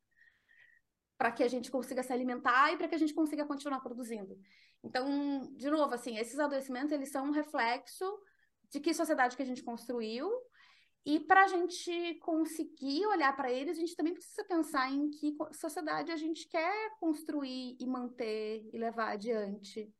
para 1.17 1.31
que 1.31 1.43
a 1.43 1.47
gente 1.47 1.69
consiga 1.69 2.01
se 2.01 2.11
alimentar 2.11 2.73
e 2.73 2.77
para 2.77 2.87
que 2.87 2.95
a 2.95 2.97
gente 2.97 3.13
consiga 3.13 3.45
continuar 3.45 3.79
produzindo. 3.81 4.35
Então, 4.83 5.41
de 5.55 5.69
novo, 5.69 5.93
assim, 5.93 6.17
esses 6.17 6.39
adoecimentos 6.39 6.91
eles 6.91 7.11
são 7.11 7.27
um 7.27 7.31
reflexo 7.31 8.05
de 8.71 8.79
que 8.79 8.93
sociedade 8.93 9.35
que 9.35 9.43
a 9.43 9.45
gente 9.45 9.63
construiu 9.63 10.31
e 11.05 11.19
para 11.19 11.43
a 11.43 11.47
gente 11.47 12.15
conseguir 12.21 13.05
olhar 13.07 13.35
para 13.35 13.51
eles, 13.51 13.77
a 13.77 13.79
gente 13.79 13.95
também 13.95 14.13
precisa 14.13 14.43
pensar 14.43 14.91
em 14.91 15.09
que 15.09 15.35
sociedade 15.51 16.11
a 16.11 16.15
gente 16.15 16.47
quer 16.47 16.91
construir 16.99 17.75
e 17.79 17.85
manter 17.87 18.69
e 18.71 18.77
levar 18.77 19.11
adiante, 19.11 19.91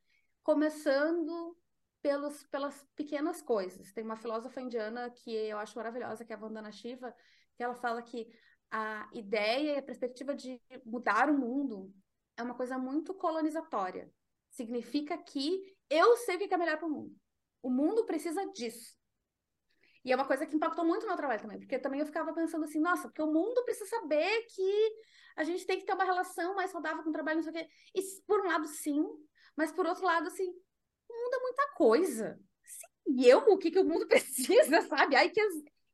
começando 0.43 1.57
pelos, 2.01 2.43
pelas 2.47 2.85
pequenas 2.95 3.41
coisas. 3.41 3.91
Tem 3.91 4.03
uma 4.03 4.15
filósofa 4.15 4.61
indiana 4.61 5.09
que 5.09 5.31
eu 5.31 5.57
acho 5.57 5.77
maravilhosa, 5.77 6.25
que 6.25 6.33
é 6.33 6.35
a 6.35 6.39
Vandana 6.39 6.71
Shiva, 6.71 7.13
que 7.55 7.63
ela 7.63 7.75
fala 7.75 8.01
que 8.01 8.27
a 8.69 9.09
ideia 9.13 9.75
e 9.75 9.77
a 9.77 9.83
perspectiva 9.83 10.33
de 10.33 10.61
mudar 10.85 11.29
o 11.29 11.37
mundo 11.37 11.93
é 12.37 12.43
uma 12.43 12.55
coisa 12.55 12.77
muito 12.77 13.13
colonizatória. 13.13 14.11
Significa 14.49 15.17
que 15.17 15.75
eu 15.89 16.15
sei 16.17 16.35
o 16.35 16.39
que 16.39 16.53
é 16.53 16.57
melhor 16.57 16.77
para 16.77 16.87
o 16.87 16.91
mundo. 16.91 17.15
O 17.61 17.69
mundo 17.69 18.05
precisa 18.05 18.45
disso. 18.51 18.97
E 20.03 20.11
é 20.11 20.15
uma 20.15 20.25
coisa 20.25 20.45
que 20.45 20.55
impactou 20.55 20.83
muito 20.83 21.03
no 21.03 21.09
meu 21.09 21.17
trabalho 21.17 21.41
também, 21.41 21.59
porque 21.59 21.77
também 21.77 21.99
eu 21.99 22.05
ficava 22.07 22.33
pensando 22.33 22.65
assim, 22.65 22.79
nossa, 22.79 23.03
porque 23.03 23.21
o 23.21 23.31
mundo 23.31 23.63
precisa 23.63 23.87
saber 23.87 24.45
que 24.47 24.95
a 25.35 25.43
gente 25.43 25.65
tem 25.65 25.79
que 25.79 25.85
ter 25.85 25.93
uma 25.93 26.03
relação 26.03 26.55
mais 26.55 26.71
saudável 26.71 27.03
com 27.03 27.09
o 27.09 27.13
trabalho, 27.13 27.37
não 27.37 27.43
sei 27.43 27.51
o 27.51 27.55
quê. 27.55 27.71
E 27.93 28.01
por 28.25 28.41
um 28.41 28.47
lado, 28.47 28.67
sim, 28.67 29.05
mas 29.55 29.71
por 29.71 29.85
outro 29.85 30.03
lado, 30.03 30.27
assim, 30.27 30.51
muda 31.07 31.39
muita 31.39 31.60
coisa. 31.81 32.39
E 33.07 33.27
eu, 33.27 33.39
o 33.39 33.57
que, 33.57 33.71
que 33.71 33.79
o 33.79 33.83
mundo 33.83 34.05
precisa, 34.07 34.81
sabe? 34.83 35.15
Ai, 35.15 35.29
que... 35.29 35.41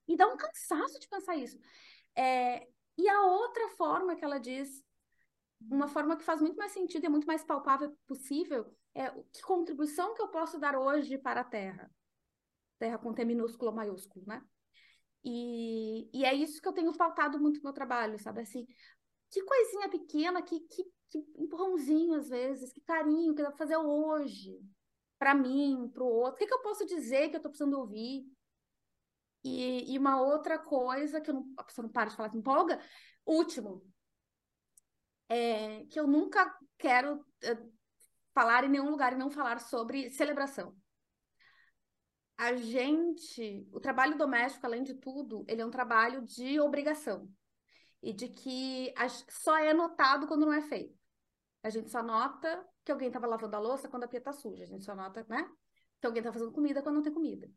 E 0.07 0.18
dá 0.18 0.27
um 0.27 0.35
cansaço 0.35 0.99
de 0.99 1.07
pensar 1.07 1.38
isso. 1.38 1.57
É... 2.15 2.68
E 2.97 3.07
a 3.07 3.22
outra 3.22 3.69
forma 3.69 4.15
que 4.15 4.26
ela 4.26 4.39
diz, 4.39 4.84
uma 5.61 5.88
forma 5.88 6.18
que 6.18 6.23
faz 6.23 6.41
muito 6.41 6.57
mais 6.57 6.72
sentido 6.72 7.03
e 7.03 7.05
é 7.05 7.09
muito 7.09 7.27
mais 7.27 7.43
palpável 7.43 7.95
possível, 8.05 8.65
é 8.93 9.09
que 9.31 9.41
contribuição 9.43 10.14
que 10.14 10.22
eu 10.22 10.27
posso 10.27 10.59
dar 10.59 10.76
hoje 10.76 11.18
para 11.18 11.41
a 11.41 11.43
Terra? 11.43 11.89
Terra 12.80 12.97
com 12.97 13.14
T 13.14 13.23
minúsculo 13.23 13.69
ou 13.69 13.76
maiúsculo, 13.76 14.26
né? 14.27 14.43
E, 15.23 16.09
e 16.14 16.26
é 16.26 16.34
isso 16.34 16.61
que 16.61 16.68
eu 16.68 16.73
tenho 16.73 16.95
pautado 16.97 17.39
muito 17.39 17.57
no 17.57 17.64
meu 17.64 17.73
trabalho, 17.73 18.19
sabe? 18.19 18.41
Assim, 18.41 18.65
que 19.31 19.43
coisinha 19.43 19.89
pequena, 19.89 20.41
que, 20.41 20.59
que, 20.61 20.84
que 21.09 21.19
empurrãozinho 21.38 22.15
às 22.15 22.30
vezes, 22.30 22.73
que 22.73 22.81
carinho 22.81 23.35
que 23.35 23.41
dá 23.43 23.49
para 23.49 23.57
fazer 23.57 23.77
hoje, 23.77 24.59
para 25.18 25.34
mim, 25.34 25.89
para 25.94 26.03
o 26.03 26.07
outro? 26.07 26.35
O 26.35 26.38
que, 26.38 26.48
que, 26.48 26.53
eu 26.53 26.61
posso 26.61 26.85
dizer 26.85 27.30
que 27.30 27.35
eu 27.35 27.38
estou 27.38 27.52
precisando 27.52 27.80
ouvir? 27.80 28.26
E, 29.44 29.94
e, 29.94 29.98
uma 29.98 30.22
outra 30.22 30.60
coisa 30.60 31.22
que 31.22 31.31
não, 31.31 31.53
a 31.57 31.64
pessoa 31.64 31.84
não 31.84 31.91
para 31.91 32.10
de 32.10 32.15
falar, 32.15 32.30
se 32.30 32.38
empolga. 32.38 32.80
Último, 33.26 33.85
é 35.30 35.85
que 35.85 35.99
eu 35.99 36.07
nunca 36.07 36.53
quero 36.77 37.26
é, 37.41 37.57
falar 38.34 38.64
em 38.64 38.69
nenhum 38.69 38.89
lugar 38.89 39.14
e 39.14 39.18
não 39.18 39.30
falar 39.30 39.60
sobre 39.60 40.10
celebração. 40.10 40.76
A 42.38 42.56
gente, 42.56 43.68
o 43.72 43.80
trabalho 43.80 44.18
doméstico, 44.18 44.65
além 44.65 44.84
de 44.84 44.94
tudo, 44.94 45.44
ele 45.48 45.61
é 45.61 45.65
um 45.65 45.72
trabalho 45.72 46.22
de 46.22 46.60
obrigação 46.60 47.27
e 48.02 48.14
de 48.14 48.30
que 48.30 48.94
só 49.30 49.57
é 49.57 49.73
notado 49.73 50.27
quando 50.27 50.45
não 50.45 50.53
é 50.53 50.61
feito. 50.61 50.95
A 51.64 51.69
gente 51.69 51.89
só 51.89 52.03
nota 52.03 52.64
que 52.88 52.91
alguém 52.93 53.09
estava 53.09 53.27
lavando 53.27 53.53
a 53.53 53.59
louça 53.59 53.89
quando 53.89 54.05
a 54.05 54.07
pia 54.07 54.19
está 54.19 54.31
suja. 54.31 54.64
A 54.64 54.65
gente 54.65 54.85
só 54.85 54.95
nota, 54.95 55.26
né? 55.27 55.45
Que 55.99 56.07
alguém 56.07 56.22
está 56.22 56.31
fazendo 56.31 56.53
comida 56.53 56.81
quando 56.81 56.95
não 56.95 57.03
tem 57.03 57.14
comida. 57.14 57.51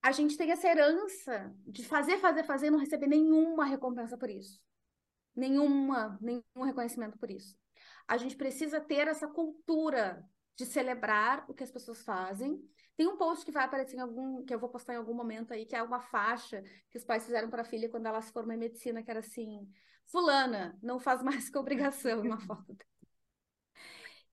A 0.00 0.12
gente 0.12 0.34
tem 0.34 0.50
essa 0.50 0.66
herança 0.66 1.54
de 1.66 1.84
fazer, 1.84 2.16
fazer, 2.16 2.42
fazer 2.42 2.68
e 2.68 2.70
não 2.70 2.78
receber 2.78 3.06
nenhuma 3.06 3.66
recompensa 3.66 4.16
por 4.16 4.30
isso. 4.30 4.58
Nenhuma, 5.36 6.18
nenhum 6.22 6.64
reconhecimento 6.64 7.18
por 7.18 7.30
isso. 7.30 7.54
A 8.08 8.16
gente 8.16 8.34
precisa 8.34 8.80
ter 8.80 9.08
essa 9.08 9.28
cultura 9.28 10.26
de 10.56 10.64
celebrar 10.64 11.44
o 11.46 11.52
que 11.52 11.62
as 11.62 11.70
pessoas 11.70 12.02
fazem. 12.02 12.58
Tem 12.96 13.06
um 13.06 13.18
post 13.18 13.44
que 13.44 13.52
vai 13.52 13.64
aparecer 13.64 13.96
em 13.96 14.00
algum, 14.00 14.42
que 14.42 14.54
eu 14.54 14.58
vou 14.58 14.70
postar 14.70 14.94
em 14.94 14.96
algum 14.96 15.14
momento 15.14 15.52
aí, 15.52 15.66
que 15.66 15.76
é 15.76 15.82
uma 15.82 16.00
faixa 16.00 16.62
que 16.90 16.96
os 16.96 17.04
pais 17.04 17.26
fizeram 17.26 17.50
para 17.50 17.60
a 17.60 17.66
filha 17.66 17.90
quando 17.90 18.06
ela 18.06 18.22
se 18.22 18.32
formou 18.32 18.54
em 18.54 18.58
medicina, 18.58 19.02
que 19.02 19.10
era 19.10 19.20
assim: 19.20 19.68
Fulana, 20.06 20.78
não 20.82 20.98
faz 20.98 21.22
mais 21.22 21.48
que 21.50 21.58
obrigação, 21.58 22.22
uma 22.22 22.40
foto. 22.40 22.91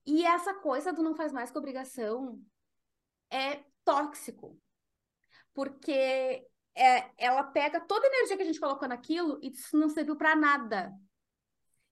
E 0.06 0.24
essa 0.24 0.54
coisa 0.54 0.92
do 0.92 1.02
não 1.02 1.14
faz 1.14 1.32
mais 1.32 1.50
que 1.50 1.58
obrigação 1.58 2.40
é 3.30 3.64
tóxico. 3.84 4.58
Porque 5.52 6.46
é, 6.74 7.10
ela 7.18 7.44
pega 7.44 7.80
toda 7.80 8.06
a 8.06 8.10
energia 8.10 8.36
que 8.36 8.42
a 8.42 8.46
gente 8.46 8.60
colocou 8.60 8.88
naquilo 8.88 9.38
e 9.42 9.50
isso 9.50 9.76
não 9.76 9.88
serviu 9.88 10.16
para 10.16 10.36
nada. 10.36 10.92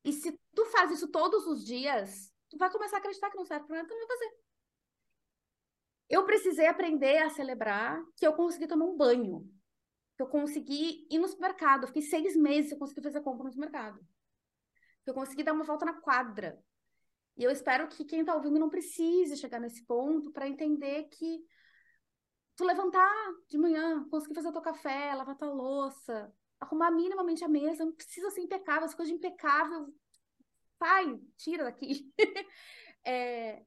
E 0.05 0.13
se 0.13 0.39
tu 0.55 0.65
faz 0.67 0.91
isso 0.91 1.09
todos 1.09 1.47
os 1.47 1.65
dias, 1.65 2.33
tu 2.49 2.57
vai 2.57 2.71
começar 2.71 2.97
a 2.97 2.99
acreditar 3.01 3.31
que 3.31 3.37
não 3.37 3.45
serve 3.45 3.67
para 3.67 3.77
nada, 3.77 3.87
então 3.87 3.99
não 3.99 4.07
vai 4.07 4.17
fazer. 4.17 4.39
Eu 6.09 6.25
precisei 6.25 6.67
aprender 6.67 7.19
a 7.19 7.31
celebrar 7.31 8.03
que 8.17 8.27
eu 8.27 8.33
consegui 8.33 8.67
tomar 8.67 8.87
um 8.87 8.97
banho, 8.97 9.47
que 10.17 10.23
eu 10.23 10.27
consegui 10.27 11.07
ir 11.11 11.19
no 11.19 11.29
supermercado. 11.29 11.83
Eu 11.83 11.89
fiquei 11.89 12.03
seis 12.03 12.35
meses 12.35 12.73
eu 12.73 12.79
consegui 12.79 13.03
fazer 13.03 13.21
compra 13.21 13.45
no 13.45 13.51
supermercado. 13.51 14.01
Que 15.05 15.11
eu 15.11 15.15
consegui 15.15 15.43
dar 15.43 15.53
uma 15.53 15.65
volta 15.65 15.85
na 15.85 16.01
quadra. 16.01 16.59
E 17.39 17.45
eu 17.45 17.53
espero 17.53 17.87
que 17.87 18.05
quem 18.05 18.21
está 18.21 18.35
ouvindo 18.35 18.59
não 18.59 18.69
precise 18.69 19.37
chegar 19.37 19.61
nesse 19.61 19.85
ponto 19.85 20.33
para 20.33 20.49
entender 20.49 21.05
que 21.05 21.41
tu 22.57 22.65
levantar 22.65 23.15
de 23.49 23.57
manhã, 23.57 24.05
conseguir 24.11 24.35
fazer 24.35 24.49
o 24.49 24.53
teu 24.53 24.61
café, 24.61 25.15
lavar 25.15 25.37
tua 25.37 25.53
louça, 25.53 26.35
arrumar 26.59 26.91
minimamente 26.91 27.45
a 27.45 27.49
mesa, 27.49 27.85
não 27.85 27.93
precisa 27.93 28.29
ser 28.31 28.41
impecável, 28.41 28.85
as 28.85 28.95
coisas 28.95 29.13
de 29.13 29.19
impecável, 29.19 29.87
sai, 30.81 31.21
tira 31.37 31.63
daqui. 31.63 32.13
é, 33.07 33.65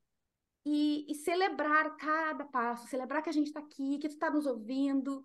e, 0.65 1.09
e, 1.09 1.15
celebrar 1.15 1.95
cada 1.95 2.43
passo, 2.43 2.87
celebrar 2.87 3.23
que 3.23 3.29
a 3.29 3.33
gente 3.33 3.47
está 3.47 3.61
aqui, 3.61 3.97
que 3.99 4.09
tu 4.09 4.13
está 4.13 4.29
nos 4.29 4.45
ouvindo, 4.45 5.23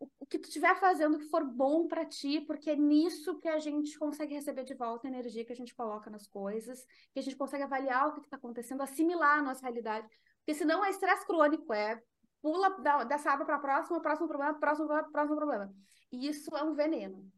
o, 0.00 0.26
que 0.26 0.38
tu 0.38 0.48
estiver 0.48 0.74
fazendo 0.80 1.18
que 1.18 1.28
for 1.28 1.44
bom 1.44 1.86
para 1.86 2.04
ti, 2.04 2.40
porque 2.40 2.70
é 2.70 2.76
nisso 2.76 3.38
que 3.38 3.48
a 3.48 3.58
gente 3.58 3.98
consegue 3.98 4.34
receber 4.34 4.64
de 4.64 4.74
volta 4.74 5.06
a 5.06 5.10
energia 5.10 5.44
que 5.44 5.52
a 5.52 5.56
gente 5.56 5.74
coloca 5.74 6.08
nas 6.08 6.26
coisas, 6.26 6.84
que 7.12 7.20
a 7.20 7.22
gente 7.22 7.36
consegue 7.36 7.64
avaliar 7.64 8.08
o 8.08 8.14
que 8.14 8.20
está 8.20 8.36
acontecendo, 8.36 8.82
assimilar 8.82 9.38
a 9.38 9.42
nossa 9.42 9.62
realidade, 9.62 10.08
porque 10.38 10.54
senão 10.54 10.84
é 10.84 10.90
estresse 10.90 11.26
crônico, 11.26 11.72
é 11.72 12.02
pula 12.40 12.70
da, 12.80 13.04
dessa 13.04 13.32
aba 13.32 13.44
para 13.44 13.56
a 13.56 13.60
próxima, 13.60 14.00
próximo 14.00 14.26
problema, 14.26 14.58
próximo 14.58 14.86
problema, 14.86 15.12
próximo 15.12 15.36
problema. 15.36 15.74
E 16.10 16.28
isso 16.28 16.56
é 16.56 16.62
um 16.62 16.74
veneno. 16.74 17.30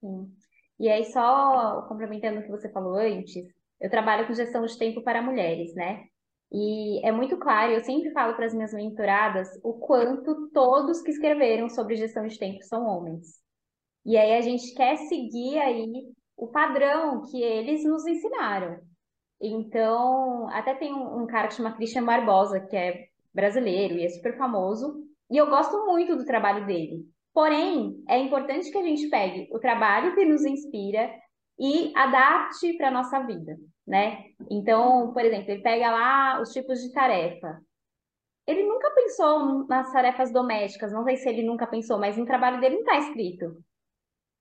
Sim. 0.00 0.34
E 0.78 0.88
aí, 0.88 1.04
só 1.04 1.82
complementando 1.88 2.40
o 2.40 2.42
que 2.42 2.50
você 2.50 2.70
falou 2.70 2.94
antes, 2.94 3.46
eu 3.80 3.90
trabalho 3.90 4.26
com 4.26 4.34
gestão 4.34 4.64
de 4.64 4.78
tempo 4.78 5.02
para 5.02 5.22
mulheres, 5.22 5.74
né? 5.74 6.08
E 6.52 7.04
é 7.06 7.10
muito 7.10 7.36
claro, 7.36 7.72
eu 7.72 7.82
sempre 7.82 8.10
falo 8.12 8.34
para 8.34 8.46
as 8.46 8.54
minhas 8.54 8.72
mentoradas 8.72 9.48
o 9.62 9.74
quanto 9.74 10.48
todos 10.50 11.02
que 11.02 11.10
escreveram 11.10 11.68
sobre 11.68 11.96
gestão 11.96 12.26
de 12.26 12.38
tempo 12.38 12.62
são 12.62 12.86
homens. 12.86 13.40
E 14.04 14.16
aí 14.16 14.36
a 14.36 14.40
gente 14.40 14.72
quer 14.74 14.96
seguir 14.96 15.58
aí 15.58 15.86
o 16.36 16.46
padrão 16.46 17.22
que 17.22 17.42
eles 17.42 17.84
nos 17.84 18.06
ensinaram. 18.06 18.78
Então, 19.40 20.48
até 20.50 20.74
tem 20.74 20.94
um, 20.94 21.22
um 21.22 21.26
cara 21.26 21.48
que 21.48 21.54
chama 21.54 21.74
Christian 21.74 22.04
Barbosa, 22.04 22.60
que 22.60 22.76
é 22.76 23.08
brasileiro 23.34 23.94
e 23.94 24.04
é 24.04 24.08
super 24.08 24.36
famoso, 24.38 25.04
e 25.30 25.36
eu 25.36 25.50
gosto 25.50 25.84
muito 25.84 26.16
do 26.16 26.24
trabalho 26.24 26.64
dele. 26.66 27.04
Porém, 27.34 28.02
é 28.08 28.18
importante 28.18 28.70
que 28.70 28.78
a 28.78 28.82
gente 28.82 29.08
pegue 29.08 29.48
o 29.52 29.58
trabalho 29.58 30.14
que 30.14 30.24
nos 30.24 30.44
inspira 30.44 31.10
e 31.58 31.92
adapte 31.96 32.76
para 32.76 32.88
a 32.88 32.90
nossa 32.90 33.20
vida, 33.20 33.56
né? 33.86 34.24
Então, 34.50 35.12
por 35.12 35.24
exemplo, 35.24 35.50
ele 35.50 35.62
pega 35.62 35.90
lá 35.90 36.40
os 36.40 36.52
tipos 36.52 36.80
de 36.80 36.92
tarefa. 36.92 37.60
Ele 38.46 38.62
nunca 38.64 38.90
pensou 38.90 39.66
nas 39.66 39.90
tarefas 39.92 40.32
domésticas, 40.32 40.92
não 40.92 41.04
sei 41.04 41.16
se 41.16 41.28
ele 41.28 41.42
nunca 41.42 41.66
pensou, 41.66 41.98
mas 41.98 42.16
no 42.16 42.26
trabalho 42.26 42.60
dele 42.60 42.76
não 42.76 42.82
está 42.82 42.98
escrito 42.98 43.56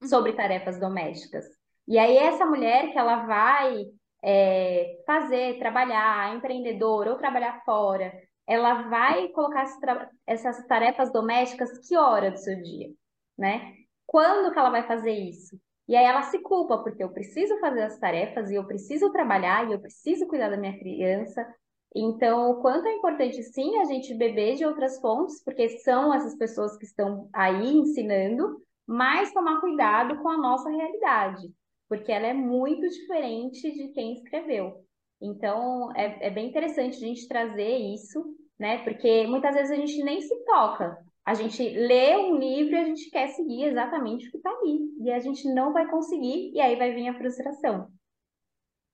sobre 0.03 0.33
tarefas 0.33 0.79
domésticas. 0.79 1.45
E 1.87 1.97
aí, 1.97 2.17
essa 2.17 2.45
mulher 2.45 2.91
que 2.91 2.97
ela 2.97 3.25
vai 3.25 3.85
é, 4.23 5.01
fazer, 5.05 5.59
trabalhar, 5.59 6.35
empreendedora 6.35 7.11
ou 7.11 7.17
trabalhar 7.17 7.63
fora, 7.63 8.11
ela 8.47 8.89
vai 8.89 9.29
colocar 9.29 9.65
essas 10.27 10.65
tarefas 10.67 11.11
domésticas 11.11 11.87
que 11.87 11.97
hora 11.97 12.31
do 12.31 12.37
seu 12.37 12.61
dia, 12.61 12.89
né? 13.37 13.73
Quando 14.05 14.51
que 14.51 14.59
ela 14.59 14.69
vai 14.69 14.85
fazer 14.87 15.13
isso? 15.13 15.59
E 15.87 15.95
aí 15.95 16.05
ela 16.05 16.23
se 16.23 16.39
culpa, 16.39 16.79
porque 16.79 17.03
eu 17.03 17.09
preciso 17.09 17.59
fazer 17.59 17.83
as 17.83 17.99
tarefas 17.99 18.49
e 18.49 18.55
eu 18.55 18.65
preciso 18.65 19.11
trabalhar 19.11 19.67
e 19.67 19.73
eu 19.73 19.79
preciso 19.79 20.27
cuidar 20.27 20.49
da 20.49 20.57
minha 20.57 20.77
criança. 20.77 21.45
Então, 21.95 22.51
o 22.51 22.61
quanto 22.61 22.87
é 22.87 22.93
importante 22.93 23.41
sim 23.43 23.77
a 23.77 23.85
gente 23.85 24.13
beber 24.15 24.55
de 24.55 24.65
outras 24.65 24.99
fontes, 24.99 25.43
porque 25.43 25.69
são 25.79 26.13
essas 26.13 26.35
pessoas 26.35 26.75
que 26.77 26.85
estão 26.85 27.29
aí 27.31 27.77
ensinando, 27.77 28.61
mas 28.85 29.31
tomar 29.31 29.61
cuidado 29.61 30.21
com 30.21 30.29
a 30.29 30.37
nossa 30.37 30.69
realidade, 30.69 31.47
porque 31.87 32.11
ela 32.11 32.27
é 32.27 32.33
muito 32.33 32.87
diferente 32.87 33.71
de 33.71 33.89
quem 33.93 34.13
escreveu. 34.13 34.83
Então, 35.21 35.95
é, 35.95 36.27
é 36.27 36.29
bem 36.29 36.49
interessante 36.49 36.97
a 36.97 37.07
gente 37.07 37.27
trazer 37.27 37.77
isso, 37.77 38.25
né? 38.59 38.83
Porque 38.83 39.25
muitas 39.27 39.55
vezes 39.55 39.71
a 39.71 39.75
gente 39.75 40.03
nem 40.03 40.19
se 40.19 40.35
toca. 40.43 40.97
A 41.25 41.33
gente 41.33 41.67
lê 41.67 42.15
um 42.15 42.37
livro 42.37 42.75
e 42.75 42.77
a 42.77 42.85
gente 42.85 43.09
quer 43.09 43.29
seguir 43.29 43.63
exatamente 43.63 44.27
o 44.27 44.31
que 44.31 44.37
está 44.37 44.51
ali. 44.51 44.79
E 45.01 45.11
a 45.11 45.19
gente 45.19 45.51
não 45.51 45.73
vai 45.73 45.89
conseguir, 45.89 46.51
e 46.53 46.61
aí 46.61 46.75
vai 46.75 46.93
vir 46.93 47.07
a 47.07 47.17
frustração. 47.17 47.91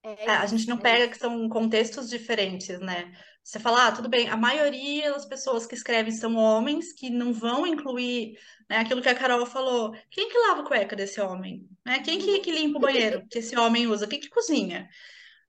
É, 0.01 0.25
é 0.25 0.29
a 0.29 0.45
gente 0.45 0.67
não 0.67 0.77
pega 0.77 1.09
que 1.09 1.17
são 1.17 1.49
contextos 1.49 2.09
diferentes, 2.09 2.79
né? 2.79 3.11
Você 3.43 3.59
fala, 3.59 3.87
ah, 3.87 3.91
tudo 3.91 4.07
bem, 4.07 4.29
a 4.29 4.37
maioria 4.37 5.11
das 5.11 5.25
pessoas 5.25 5.65
que 5.65 5.75
escrevem 5.75 6.11
são 6.11 6.35
homens 6.35 6.93
que 6.93 7.09
não 7.09 7.33
vão 7.33 7.65
incluir 7.65 8.37
né, 8.69 8.77
aquilo 8.77 9.01
que 9.01 9.09
a 9.09 9.15
Carol 9.15 9.45
falou. 9.45 9.91
Quem 10.09 10.29
que 10.29 10.37
lava 10.37 10.61
a 10.61 10.65
cueca 10.65 10.95
desse 10.95 11.19
homem? 11.19 11.67
Né? 11.85 11.99
Quem 11.99 12.19
que, 12.19 12.39
que 12.39 12.51
limpa 12.51 12.77
o 12.77 12.81
banheiro 12.81 13.27
que 13.27 13.39
esse 13.39 13.57
homem 13.57 13.87
usa? 13.87 14.07
Quem 14.07 14.19
que 14.19 14.29
cozinha? 14.29 14.87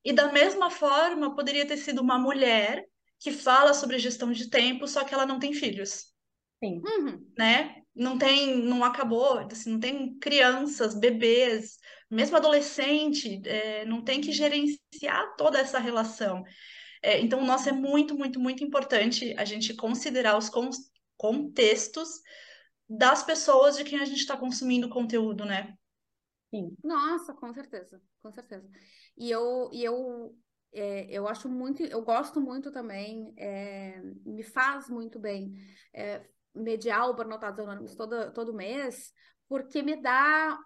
E 0.03 0.11
da 0.11 0.31
mesma 0.31 0.69
forma, 0.69 1.35
poderia 1.35 1.67
ter 1.67 1.77
sido 1.77 2.01
uma 2.01 2.17
mulher 2.17 2.83
que 3.19 3.31
fala 3.31 3.73
sobre 3.73 3.99
gestão 3.99 4.31
de 4.31 4.49
tempo, 4.49 4.87
só 4.87 5.05
que 5.05 5.13
ela 5.13 5.25
não 5.25 5.39
tem 5.39 5.53
filhos. 5.53 6.12
Sim. 6.63 6.81
Uhum. 6.85 7.27
Né? 7.37 7.83
Não 7.93 8.17
tem, 8.17 8.57
não 8.57 8.83
acabou, 8.83 9.39
assim, 9.39 9.73
não 9.73 9.79
tem 9.79 10.17
crianças, 10.17 10.97
bebês, 10.97 11.77
mesmo 12.09 12.37
adolescente, 12.37 13.41
é, 13.45 13.85
não 13.85 14.01
tem 14.01 14.21
que 14.21 14.31
gerenciar 14.31 15.35
toda 15.35 15.59
essa 15.59 15.77
relação. 15.77 16.43
É, 17.01 17.19
então, 17.19 17.45
nossa, 17.45 17.69
é 17.69 17.73
muito, 17.73 18.15
muito, 18.15 18.39
muito 18.39 18.63
importante 18.63 19.35
a 19.37 19.43
gente 19.43 19.75
considerar 19.75 20.37
os 20.37 20.49
con 20.49 20.69
contextos 21.17 22.21
das 22.89 23.23
pessoas 23.23 23.77
de 23.77 23.83
quem 23.83 23.99
a 23.99 24.05
gente 24.05 24.19
está 24.19 24.35
consumindo 24.35 24.89
conteúdo, 24.89 25.45
né? 25.45 25.75
Sim. 26.49 26.75
Nossa, 26.83 27.33
com 27.33 27.53
certeza, 27.53 28.01
com 28.21 28.31
certeza. 28.31 28.69
E 29.17 29.29
eu, 29.29 29.69
e 29.71 29.83
eu, 29.83 30.35
é, 30.73 31.05
eu 31.09 31.27
acho 31.27 31.49
muito, 31.49 31.83
eu 31.83 32.01
gosto 32.03 32.41
muito 32.41 32.71
também, 32.71 33.33
é, 33.37 34.01
me 34.25 34.43
faz 34.43 34.89
muito 34.89 35.19
bem 35.19 35.53
é, 35.93 36.25
mediar 36.53 37.09
o 37.09 37.13
Burnoutados 37.13 37.59
Anônimos 37.59 37.95
todo, 37.95 38.31
todo 38.33 38.53
mês, 38.53 39.11
porque 39.47 39.81
me 39.81 39.95
dá 39.95 40.57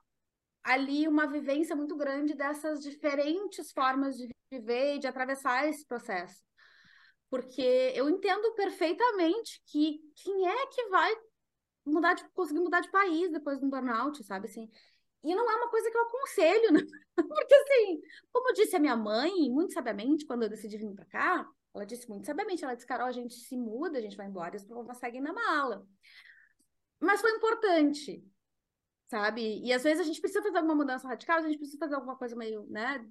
ali 0.63 1.07
uma 1.07 1.27
vivência 1.27 1.75
muito 1.75 1.95
grande 1.95 2.33
dessas 2.33 2.81
diferentes 2.81 3.71
formas 3.71 4.17
de 4.17 4.29
viver 4.51 4.95
e 4.95 4.99
de 4.99 5.07
atravessar 5.07 5.67
esse 5.67 5.85
processo. 5.85 6.41
Porque 7.29 7.93
eu 7.95 8.09
entendo 8.09 8.53
perfeitamente 8.55 9.61
que 9.65 9.99
quem 10.15 10.47
é 10.47 10.67
que 10.67 10.87
vai 10.87 11.13
mudar 11.85 12.13
de, 12.13 12.27
conseguir 12.33 12.59
mudar 12.59 12.81
de 12.81 12.91
país 12.91 13.31
depois 13.31 13.59
do 13.59 13.69
burnout, 13.69 14.21
sabe 14.23 14.47
assim? 14.47 14.69
E 15.23 15.35
não 15.35 15.49
é 15.49 15.55
uma 15.55 15.69
coisa 15.69 15.89
que 15.89 15.97
eu 15.97 16.03
aconselho, 16.03 16.71
né? 16.73 16.81
Porque, 17.15 17.53
assim, 17.53 18.01
como 18.31 18.53
disse 18.53 18.75
a 18.75 18.79
minha 18.79 18.95
mãe, 18.95 19.31
muito 19.49 19.73
sabiamente, 19.73 20.25
quando 20.25 20.43
eu 20.43 20.49
decidi 20.49 20.77
vir 20.77 20.93
para 20.93 21.05
cá, 21.05 21.49
ela 21.77 21.85
disse 21.85 22.09
muito 22.09 22.25
sabiamente, 22.25 22.63
ela 22.63 22.75
disse, 22.75 22.87
Carol, 22.87 23.07
a 23.07 23.11
gente 23.11 23.35
se 23.35 23.55
muda, 23.55 23.97
a 23.97 24.01
gente 24.01 24.17
vai 24.17 24.27
embora, 24.27 24.55
e 24.55 24.57
os 24.57 24.65
problemas 24.65 24.97
seguem 24.97 25.21
na 25.21 25.31
mala. 25.31 25.87
Mas 26.99 27.21
foi 27.21 27.31
importante, 27.31 28.23
sabe? 29.07 29.61
E 29.63 29.71
às 29.71 29.83
vezes 29.83 30.01
a 30.01 30.03
gente 30.03 30.19
precisa 30.19 30.43
fazer 30.43 30.57
alguma 30.57 30.75
mudança 30.75 31.07
radical, 31.07 31.37
a 31.37 31.47
gente 31.47 31.57
precisa 31.57 31.77
fazer 31.77 31.95
alguma 31.95 32.17
coisa 32.17 32.35
meio, 32.35 32.65
né, 32.69 33.05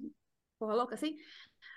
porra 0.58 0.74
louca 0.74 0.94
assim, 0.94 1.16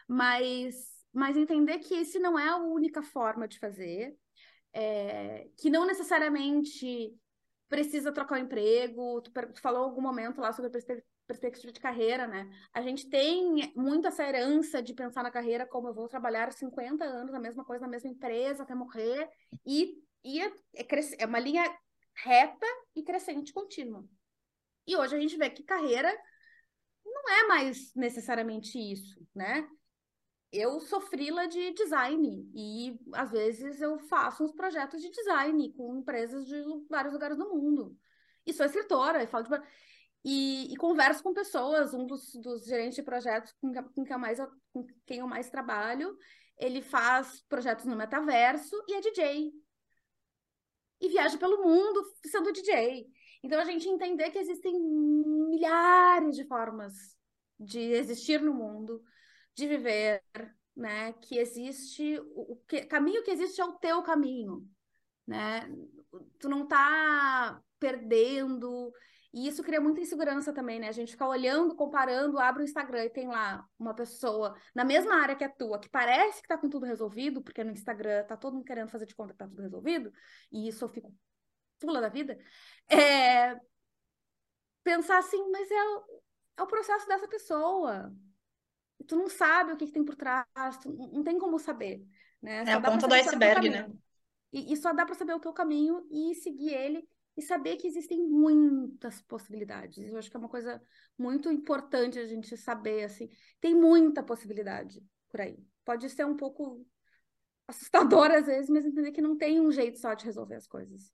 mas, 0.08 0.76
mas 1.14 1.38
entender 1.38 1.80
que 1.80 1.94
esse 1.94 2.20
não 2.20 2.38
é 2.38 2.50
a 2.50 2.58
única 2.58 3.04
forma 3.04 3.48
de 3.48 3.60
fazer, 3.60 4.18
é, 4.74 5.48
que 5.58 5.70
não 5.70 5.86
necessariamente 5.86 7.16
precisa 7.68 8.12
trocar 8.12 8.36
o 8.36 8.44
emprego. 8.44 9.22
Tu, 9.22 9.32
tu 9.32 9.62
falou 9.62 9.84
algum 9.84 10.02
momento 10.02 10.42
lá 10.42 10.52
sobre 10.52 10.72
perspectiva 11.30 11.72
de 11.72 11.80
carreira, 11.80 12.26
né? 12.28 12.50
A 12.74 12.82
gente 12.82 13.08
tem 13.08 13.72
muito 13.76 14.08
essa 14.08 14.28
herança 14.28 14.82
de 14.82 14.94
pensar 14.94 15.24
na 15.24 15.32
carreira 15.32 15.66
como 15.66 15.88
eu 15.88 15.94
vou 15.94 16.08
trabalhar 16.08 16.52
50 16.52 17.06
anos 17.06 17.34
a 17.34 17.40
mesma 17.40 17.64
coisa 17.64 17.86
na 17.86 17.92
mesma 17.92 18.10
empresa 18.10 18.64
até 18.64 18.74
morrer 18.74 19.30
e, 19.66 19.94
e 20.24 20.42
é, 20.42 20.48
é, 20.76 20.88
é 21.20 21.26
uma 21.26 21.40
linha 21.40 21.64
reta 22.24 22.66
e 22.96 23.04
crescente 23.04 23.54
contínua. 23.54 24.04
E 24.88 24.98
hoje 24.98 25.16
a 25.16 25.20
gente 25.20 25.38
vê 25.38 25.50
que 25.50 25.64
carreira 25.64 26.12
não 27.06 27.30
é 27.30 27.48
mais 27.48 27.94
necessariamente 27.96 28.78
isso, 28.78 29.24
né? 29.36 29.68
eu 30.52 30.80
sou 30.80 31.00
frila 31.00 31.48
de 31.48 31.72
design 31.74 32.50
e 32.56 33.00
às 33.14 33.32
vezes 33.32 33.82
eu 33.82 34.00
faço 34.00 34.44
uns 34.44 34.52
projetos 34.52 35.02
de 35.02 35.12
design 35.12 35.72
com 35.74 35.96
empresas 35.96 36.46
de 36.48 36.56
vários 36.90 37.14
lugares 37.14 37.38
do 37.38 37.50
mundo. 37.50 37.96
E 38.46 38.54
sou 38.54 38.66
escritora, 38.66 39.22
e 39.22 39.28
falo 39.28 39.44
de... 39.44 39.50
E, 40.24 40.74
e, 40.74 40.76
converso 40.76 41.24
com 41.24 41.34
pessoas, 41.34 41.94
um 41.94 42.06
dos, 42.06 42.34
dos 42.36 42.66
gerentes 42.66 42.96
de 42.96 43.04
projetos 43.04 43.54
com, 43.62 43.72
com, 43.74 44.04
quem 44.04 44.14
eu 44.14 44.20
mais, 44.20 44.40
com 44.74 44.86
quem 45.06 45.20
eu 45.20 45.28
mais 45.28 45.50
trabalho, 45.50 46.18
ele 46.58 46.82
faz 46.82 47.42
projetos 47.48 47.86
no 47.86 47.96
metaverso 47.96 48.76
e 48.88 48.96
é 48.96 49.02
DJ. 49.02 49.52
E 51.02 51.08
viaja 51.08 51.38
pelo 51.38 51.64
mundo 51.64 52.04
sendo 52.26 52.52
DJ. 52.52 53.08
Então 53.42 53.60
a 53.62 53.64
gente 53.64 53.88
entender 53.88 54.30
que 54.32 54.40
existem 54.40 54.78
milhares 54.78 56.36
de 56.36 56.46
formas 56.46 56.94
de 57.58 57.80
existir 57.80 58.42
no 58.42 58.54
mundo, 58.54 59.02
de 59.56 59.68
viver, 59.68 60.22
né? 60.76 61.14
Que 61.14 61.38
existe 61.38 62.20
o, 62.20 62.54
o 62.54 62.56
que, 62.68 62.86
caminho 62.86 63.24
que 63.24 63.32
existe 63.32 63.60
é 63.62 63.66
o 63.66 63.74
teu 63.74 64.02
caminho, 64.04 64.68
né? 65.26 65.70
Tu 66.40 66.50
não 66.50 66.68
tá 66.68 67.62
perdendo, 67.80 68.92
e 69.32 69.48
isso 69.48 69.62
cria 69.64 69.80
muita 69.80 70.02
insegurança 70.02 70.52
também, 70.52 70.80
né? 70.80 70.88
A 70.88 70.92
gente 70.92 71.12
fica 71.12 71.28
olhando, 71.28 71.76
comparando, 71.76 72.40
abre 72.40 72.64
o 72.64 72.66
Instagram 72.66 73.06
e 73.06 73.10
tem 73.10 73.28
lá 73.28 73.64
uma 73.78 73.94
pessoa 73.94 74.56
na 74.74 74.84
mesma 74.84 75.16
área 75.22 75.36
que 75.36 75.44
a 75.44 75.50
tua, 75.50 75.80
que 75.80 75.88
parece 75.88 76.42
que 76.42 76.48
tá 76.48 76.58
com 76.58 76.68
tudo 76.68 76.86
resolvido, 76.86 77.42
porque 77.42 77.64
no 77.64 77.72
Instagram 77.72 78.26
tá 78.26 78.36
todo 78.36 78.56
mundo 78.56 78.66
querendo 78.66 78.90
fazer 78.90 79.06
de 79.06 79.14
conta 79.14 79.34
que 79.34 79.38
tá 79.38 79.48
tudo 79.48 79.62
resolvido, 79.62 80.12
e 80.52 80.68
isso 80.68 80.84
eu 80.84 80.90
fico 80.90 81.16
pula 81.80 82.02
da 82.02 82.10
vida. 82.10 82.38
É... 82.90 83.56
Pensar 84.84 85.20
assim, 85.20 85.50
mas 85.52 85.70
é 85.70 85.84
o, 85.84 86.22
é 86.58 86.64
o 86.64 86.68
processo 86.68 87.08
dessa 87.08 87.28
pessoa. 87.28 88.12
Tu 89.08 89.16
não 89.16 89.30
sabe 89.30 89.74
o 89.74 89.78
que, 89.78 89.86
que 89.86 89.92
tem 89.92 90.04
por 90.04 90.16
trás, 90.16 90.78
tu 90.82 90.92
não 90.92 91.24
tem 91.24 91.38
como 91.38 91.60
saber. 91.60 92.04
Né? 92.42 92.64
é 92.66 92.74
a 92.74 92.82
ponta 92.82 93.08
do 93.08 93.14
iceberg, 93.14 93.70
né? 93.70 93.92
E, 94.52 94.74
e 94.74 94.78
só 94.78 94.92
dá 94.92 95.06
para 95.06 95.14
saber 95.14 95.34
o 95.34 95.40
teu 95.40 95.54
caminho 95.54 96.08
e 96.10 96.34
seguir 96.36 96.74
ele 96.74 97.08
e 97.40 97.42
saber 97.42 97.78
que 97.78 97.88
existem 97.88 98.22
muitas 98.22 99.22
possibilidades. 99.22 100.12
Eu 100.12 100.18
acho 100.18 100.30
que 100.30 100.36
é 100.36 100.40
uma 100.40 100.50
coisa 100.50 100.82
muito 101.18 101.50
importante 101.50 102.20
a 102.20 102.28
gente 102.28 102.56
saber, 102.58 103.06
assim, 103.06 103.30
tem 103.62 103.74
muita 103.74 104.22
possibilidade 104.22 105.02
por 105.30 105.40
aí. 105.40 105.58
Pode 105.86 106.10
ser 106.10 106.26
um 106.26 106.36
pouco 106.36 106.86
assustador 107.66 108.30
às 108.32 108.46
vezes, 108.46 108.70
mas 108.70 108.86
entender 108.86 109.12
que 109.12 109.22
não 109.22 109.38
tem 109.38 109.62
um 109.62 109.72
jeito 109.72 109.98
só 109.98 110.14
de 110.14 110.26
resolver 110.26 110.56
as 110.56 110.68
coisas. 110.68 111.12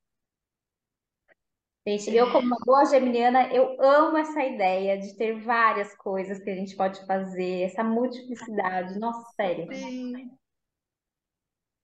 Gente, 1.88 2.15
eu 2.15 2.31
como 2.31 2.47
uma 2.47 2.57
boa 2.65 2.84
geminiana, 2.85 3.53
eu 3.53 3.80
amo 3.80 4.18
essa 4.18 4.43
ideia 4.43 4.97
de 4.97 5.15
ter 5.15 5.39
várias 5.43 5.95
coisas 5.95 6.39
que 6.39 6.49
a 6.49 6.56
gente 6.56 6.76
pode 6.76 7.06
fazer, 7.06 7.61
essa 7.61 7.84
multiplicidade. 7.84 8.97
Nossa, 8.97 9.23
sério. 9.35 9.72
Sim. 9.72 10.31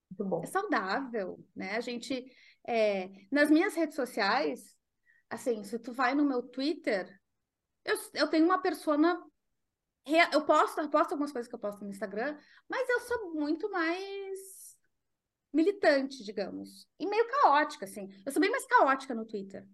Muito 0.10 0.26
bom. 0.26 0.42
É 0.44 0.48
saudável, 0.48 1.40
né? 1.56 1.76
A 1.76 1.82
gente 1.82 2.26
é, 2.68 3.10
nas 3.32 3.50
minhas 3.50 3.76
redes 3.76 3.96
sociais, 3.96 4.76
assim, 5.30 5.64
se 5.64 5.80
tu 5.80 5.94
vai 5.94 6.14
no 6.14 6.26
meu 6.26 6.44
Twitter, 6.44 7.08
eu, 7.86 7.98
eu 8.14 8.28
tenho 8.28 8.46
uma 8.46 8.62
persona. 8.62 9.22
Eu 10.32 10.46
posto, 10.46 10.82
eu 10.82 10.90
posto 10.90 11.12
algumas 11.12 11.32
coisas 11.32 11.48
que 11.48 11.54
eu 11.56 11.60
posto 11.60 11.84
no 11.84 11.92
Instagram, 11.92 12.36
mas 12.68 12.90
eu 12.90 13.00
sou 13.02 13.34
muito 13.36 13.70
mais 13.70 14.76
militante, 15.54 16.24
digamos. 16.24 16.88
E 17.00 17.06
meio 17.08 17.28
caótica, 17.28 17.86
assim. 17.86 18.10
Eu 18.26 18.32
sou 18.32 18.42
bem 18.42 18.50
mais 18.50 18.66
caótica 18.66 19.14
no 19.14 19.26
Twitter. 19.26 19.66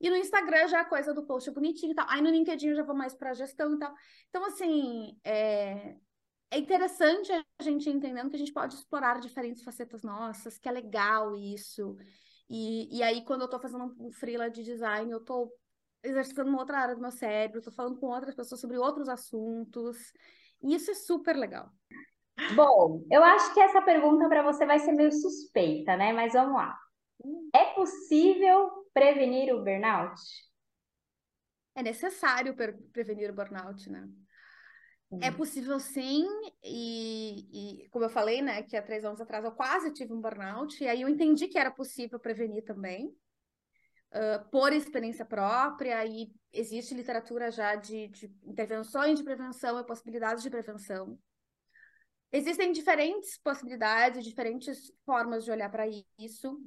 E 0.00 0.10
no 0.10 0.16
Instagram 0.16 0.66
já 0.68 0.80
é 0.80 0.84
coisa 0.84 1.14
do 1.14 1.24
post 1.24 1.50
bonitinho 1.50 1.92
e 1.92 1.94
tal. 1.94 2.06
Aí 2.08 2.20
no 2.20 2.30
LinkedIn 2.30 2.68
eu 2.68 2.76
já 2.76 2.82
vou 2.82 2.94
mais 2.94 3.14
para 3.14 3.34
gestão 3.34 3.74
e 3.74 3.78
tal. 3.78 3.94
Então, 4.28 4.44
assim, 4.46 5.16
é, 5.22 5.96
é 6.52 6.58
interessante 6.58 7.32
a 7.32 7.62
gente 7.62 7.88
entendendo 7.88 8.28
que 8.28 8.36
a 8.36 8.38
gente 8.38 8.52
pode 8.52 8.74
explorar 8.74 9.18
diferentes 9.18 9.62
facetas 9.62 10.02
nossas, 10.02 10.58
que 10.58 10.68
é 10.68 10.72
legal 10.72 11.34
isso. 11.34 11.96
E, 12.48 12.94
e 12.94 13.02
aí, 13.02 13.24
quando 13.24 13.40
eu 13.40 13.44
estou 13.46 13.58
fazendo 13.58 13.96
um 13.98 14.12
freela 14.12 14.50
de 14.50 14.62
design, 14.62 15.10
eu 15.10 15.18
estou 15.18 15.50
exercitando 16.04 16.50
uma 16.50 16.58
outra 16.58 16.78
área 16.78 16.94
do 16.94 17.00
meu 17.00 17.10
cérebro, 17.10 17.58
estou 17.58 17.72
falando 17.72 17.98
com 17.98 18.08
outras 18.08 18.34
pessoas 18.34 18.60
sobre 18.60 18.76
outros 18.76 19.08
assuntos. 19.08 19.96
E 20.62 20.74
isso 20.74 20.90
é 20.90 20.94
super 20.94 21.34
legal. 21.36 21.70
Bom, 22.54 23.02
eu 23.10 23.24
acho 23.24 23.54
que 23.54 23.60
essa 23.60 23.80
pergunta 23.80 24.28
para 24.28 24.42
você 24.42 24.66
vai 24.66 24.78
ser 24.78 24.92
meio 24.92 25.10
suspeita, 25.10 25.96
né? 25.96 26.12
Mas 26.12 26.34
vamos 26.34 26.54
lá. 26.54 26.78
É 27.54 27.72
possível 27.72 28.70
prevenir 28.92 29.54
o 29.54 29.64
burnout? 29.64 30.20
É 31.74 31.82
necessário 31.82 32.54
prevenir 32.92 33.30
o 33.30 33.34
burnout, 33.34 33.88
né? 33.90 34.06
É 35.20 35.30
possível 35.30 35.78
sim, 35.78 36.26
e, 36.62 37.82
e, 37.82 37.88
como 37.90 38.04
eu 38.04 38.08
falei, 38.08 38.40
né, 38.40 38.62
que 38.62 38.76
há 38.76 38.82
três 38.82 39.04
anos 39.04 39.20
atrás 39.20 39.44
eu 39.44 39.52
quase 39.52 39.92
tive 39.92 40.12
um 40.12 40.20
burnout, 40.20 40.82
e 40.82 40.88
aí 40.88 41.02
eu 41.02 41.08
entendi 41.08 41.48
que 41.48 41.58
era 41.58 41.70
possível 41.70 42.18
prevenir 42.18 42.64
também, 42.64 43.08
uh, 43.08 44.48
por 44.50 44.72
experiência 44.72 45.24
própria, 45.24 46.04
e 46.06 46.32
existe 46.52 46.94
literatura 46.94 47.50
já 47.50 47.74
de, 47.74 48.08
de 48.08 48.34
intervenções 48.44 49.18
de 49.18 49.24
prevenção 49.24 49.78
e 49.78 49.84
possibilidades 49.84 50.42
de 50.42 50.50
prevenção. 50.50 51.18
Existem 52.32 52.72
diferentes 52.72 53.36
possibilidades, 53.36 54.24
diferentes 54.24 54.90
formas 55.04 55.44
de 55.44 55.50
olhar 55.50 55.70
para 55.70 55.84
isso. 56.18 56.58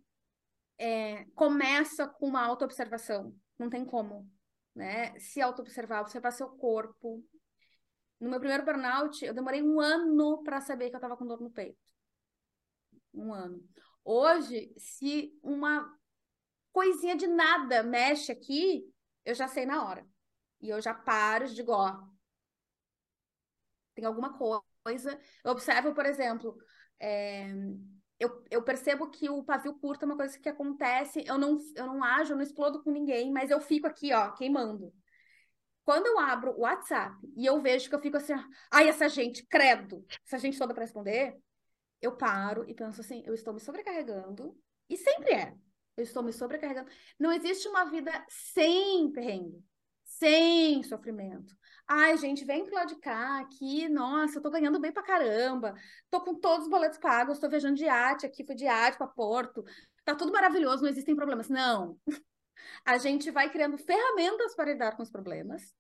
É, 0.77 1.25
começa 1.33 2.07
com 2.07 2.27
uma 2.27 2.45
autoobservação, 2.45 3.33
não 3.57 3.69
tem 3.69 3.83
como, 3.83 4.29
né? 4.75 5.17
Se 5.17 5.41
autoobservar, 5.41 6.01
observar 6.01 6.29
seu 6.31 6.49
corpo, 6.49 7.23
no 8.19 8.29
meu 8.29 8.39
primeiro 8.39 8.65
burnout, 8.65 9.23
eu 9.23 9.33
demorei 9.33 9.61
um 9.61 9.79
ano 9.79 10.43
para 10.43 10.61
saber 10.61 10.89
que 10.89 10.95
eu 10.95 10.97
estava 10.97 11.17
com 11.17 11.25
dor 11.25 11.41
no 11.41 11.51
peito. 11.51 11.77
Um 13.13 13.33
ano. 13.33 13.63
Hoje, 14.03 14.73
se 14.77 15.37
uma 15.41 15.89
coisinha 16.71 17.15
de 17.15 17.27
nada 17.27 17.83
mexe 17.83 18.31
aqui, 18.31 18.85
eu 19.23 19.33
já 19.35 19.47
sei 19.47 19.65
na 19.65 19.83
hora. 19.85 20.07
E 20.61 20.69
eu 20.69 20.81
já 20.81 20.93
paro 20.93 21.45
e 21.45 21.53
digo, 21.53 21.71
ó, 21.71 22.01
tem 23.93 24.05
alguma 24.05 24.37
coisa. 24.37 25.19
Eu 25.43 25.51
observo, 25.51 25.93
por 25.93 26.05
exemplo, 26.05 26.55
é, 26.99 27.47
eu, 28.19 28.43
eu 28.49 28.63
percebo 28.63 29.09
que 29.09 29.29
o 29.29 29.43
pavio 29.43 29.73
curto 29.79 30.03
é 30.03 30.05
uma 30.05 30.17
coisa 30.17 30.37
que 30.39 30.49
acontece, 30.49 31.23
eu 31.25 31.37
não, 31.37 31.57
eu 31.75 31.85
não 31.87 32.03
ajo, 32.03 32.33
eu 32.33 32.37
não 32.37 32.43
explodo 32.43 32.83
com 32.83 32.91
ninguém, 32.91 33.31
mas 33.31 33.51
eu 33.51 33.59
fico 33.59 33.87
aqui, 33.87 34.13
ó, 34.13 34.31
queimando. 34.31 34.93
Quando 35.85 36.07
eu 36.07 36.19
abro 36.19 36.51
o 36.51 36.61
WhatsApp 36.61 37.15
e 37.37 37.45
eu 37.45 37.61
vejo 37.61 37.87
que 37.87 37.95
eu 37.95 38.01
fico 38.01 38.17
assim, 38.17 38.33
ai, 38.71 38.89
essa 38.89 39.07
gente, 39.07 39.45
credo, 39.45 40.03
essa 40.25 40.39
gente 40.39 40.57
toda 40.57 40.73
para 40.73 40.83
responder, 40.83 41.37
eu 42.01 42.17
paro 42.17 42.67
e 42.67 42.73
penso 42.73 43.01
assim, 43.01 43.23
eu 43.23 43.35
estou 43.35 43.53
me 43.53 43.59
sobrecarregando, 43.59 44.57
e 44.89 44.97
sempre 44.97 45.33
é, 45.33 45.53
eu 45.95 46.03
estou 46.03 46.23
me 46.23 46.33
sobrecarregando. 46.33 46.89
Não 47.19 47.31
existe 47.31 47.67
uma 47.67 47.85
vida 47.85 48.11
sem 48.27 49.11
perrengue, 49.11 49.63
sem 50.03 50.81
sofrimento. 50.83 51.55
Ai, 51.87 52.17
gente, 52.17 52.43
vem 52.43 52.65
pro 52.65 52.73
lado 52.73 52.89
de 52.89 52.99
cá, 52.99 53.39
aqui, 53.41 53.87
nossa, 53.87 54.39
eu 54.39 54.41
tô 54.41 54.49
ganhando 54.49 54.79
bem 54.79 54.91
pra 54.91 55.03
caramba, 55.03 55.75
tô 56.09 56.19
com 56.21 56.33
todos 56.33 56.65
os 56.65 56.69
boletos 56.69 56.97
pagos, 56.97 57.37
tô 57.37 57.47
viajando 57.47 57.75
de 57.75 57.85
iate 57.85 58.25
aqui, 58.25 58.43
fui 58.43 58.55
de 58.55 58.65
iate 58.65 58.97
pra 58.97 59.05
Porto, 59.05 59.63
tá 60.03 60.15
tudo 60.15 60.31
maravilhoso, 60.31 60.81
não 60.81 60.89
existem 60.89 61.15
problemas. 61.15 61.47
Não, 61.47 61.95
a 62.83 62.97
gente 62.97 63.31
vai 63.31 63.49
criando 63.49 63.77
ferramentas 63.77 64.55
para 64.55 64.71
lidar 64.71 64.95
com 64.95 65.03
os 65.03 65.09
problemas 65.09 65.73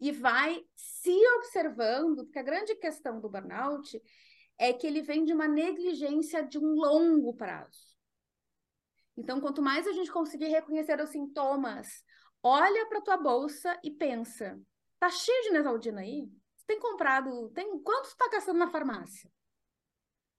e 0.00 0.10
vai 0.10 0.64
se 0.74 1.14
observando, 1.36 2.24
porque 2.24 2.38
a 2.38 2.42
grande 2.42 2.74
questão 2.76 3.20
do 3.20 3.28
burnout 3.28 4.00
é 4.58 4.72
que 4.72 4.86
ele 4.86 5.02
vem 5.02 5.24
de 5.24 5.32
uma 5.32 5.48
negligência 5.48 6.42
de 6.42 6.58
um 6.58 6.74
longo 6.74 7.34
prazo. 7.34 7.96
Então, 9.16 9.40
quanto 9.40 9.60
mais 9.60 9.86
a 9.86 9.92
gente 9.92 10.10
conseguir 10.10 10.48
reconhecer 10.48 11.00
os 11.00 11.10
sintomas, 11.10 12.02
olha 12.42 12.86
para 12.86 13.02
tua 13.02 13.16
bolsa 13.16 13.78
e 13.84 13.90
pensa: 13.90 14.58
tá 14.98 15.10
cheio 15.10 15.42
de 15.44 15.50
Nesaldina 15.50 16.00
aí? 16.00 16.26
Você 16.56 16.64
tem 16.66 16.78
comprado, 16.78 17.50
tem 17.50 17.78
quanto 17.82 18.06
está 18.06 18.28
gastando 18.28 18.58
na 18.58 18.70
farmácia? 18.70 19.30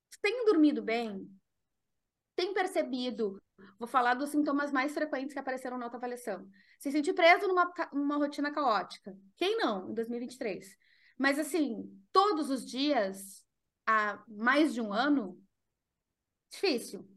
Você 0.10 0.20
tem 0.22 0.46
dormido 0.46 0.82
bem? 0.82 1.30
Tem 2.36 2.54
percebido 2.54 3.42
Vou 3.78 3.88
falar 3.88 4.14
dos 4.14 4.30
sintomas 4.30 4.72
mais 4.72 4.94
frequentes 4.94 5.34
que 5.34 5.40
apareceram 5.40 5.78
na 5.78 5.86
autoavaliação. 5.86 6.48
Se 6.80 6.92
sentir 6.92 7.14
preso 7.14 7.48
numa, 7.48 7.72
numa 7.92 8.18
rotina 8.18 8.52
caótica. 8.52 9.18
Quem 9.38 9.58
não, 9.58 9.90
em 9.90 9.94
2023? 9.94 10.78
Mas, 11.18 11.40
assim, 11.40 11.92
todos 12.12 12.50
os 12.50 12.66
dias, 12.66 13.46
há 13.86 14.24
mais 14.28 14.74
de 14.74 14.82
um 14.82 14.94
ano, 14.94 15.42
difícil. 16.50 17.08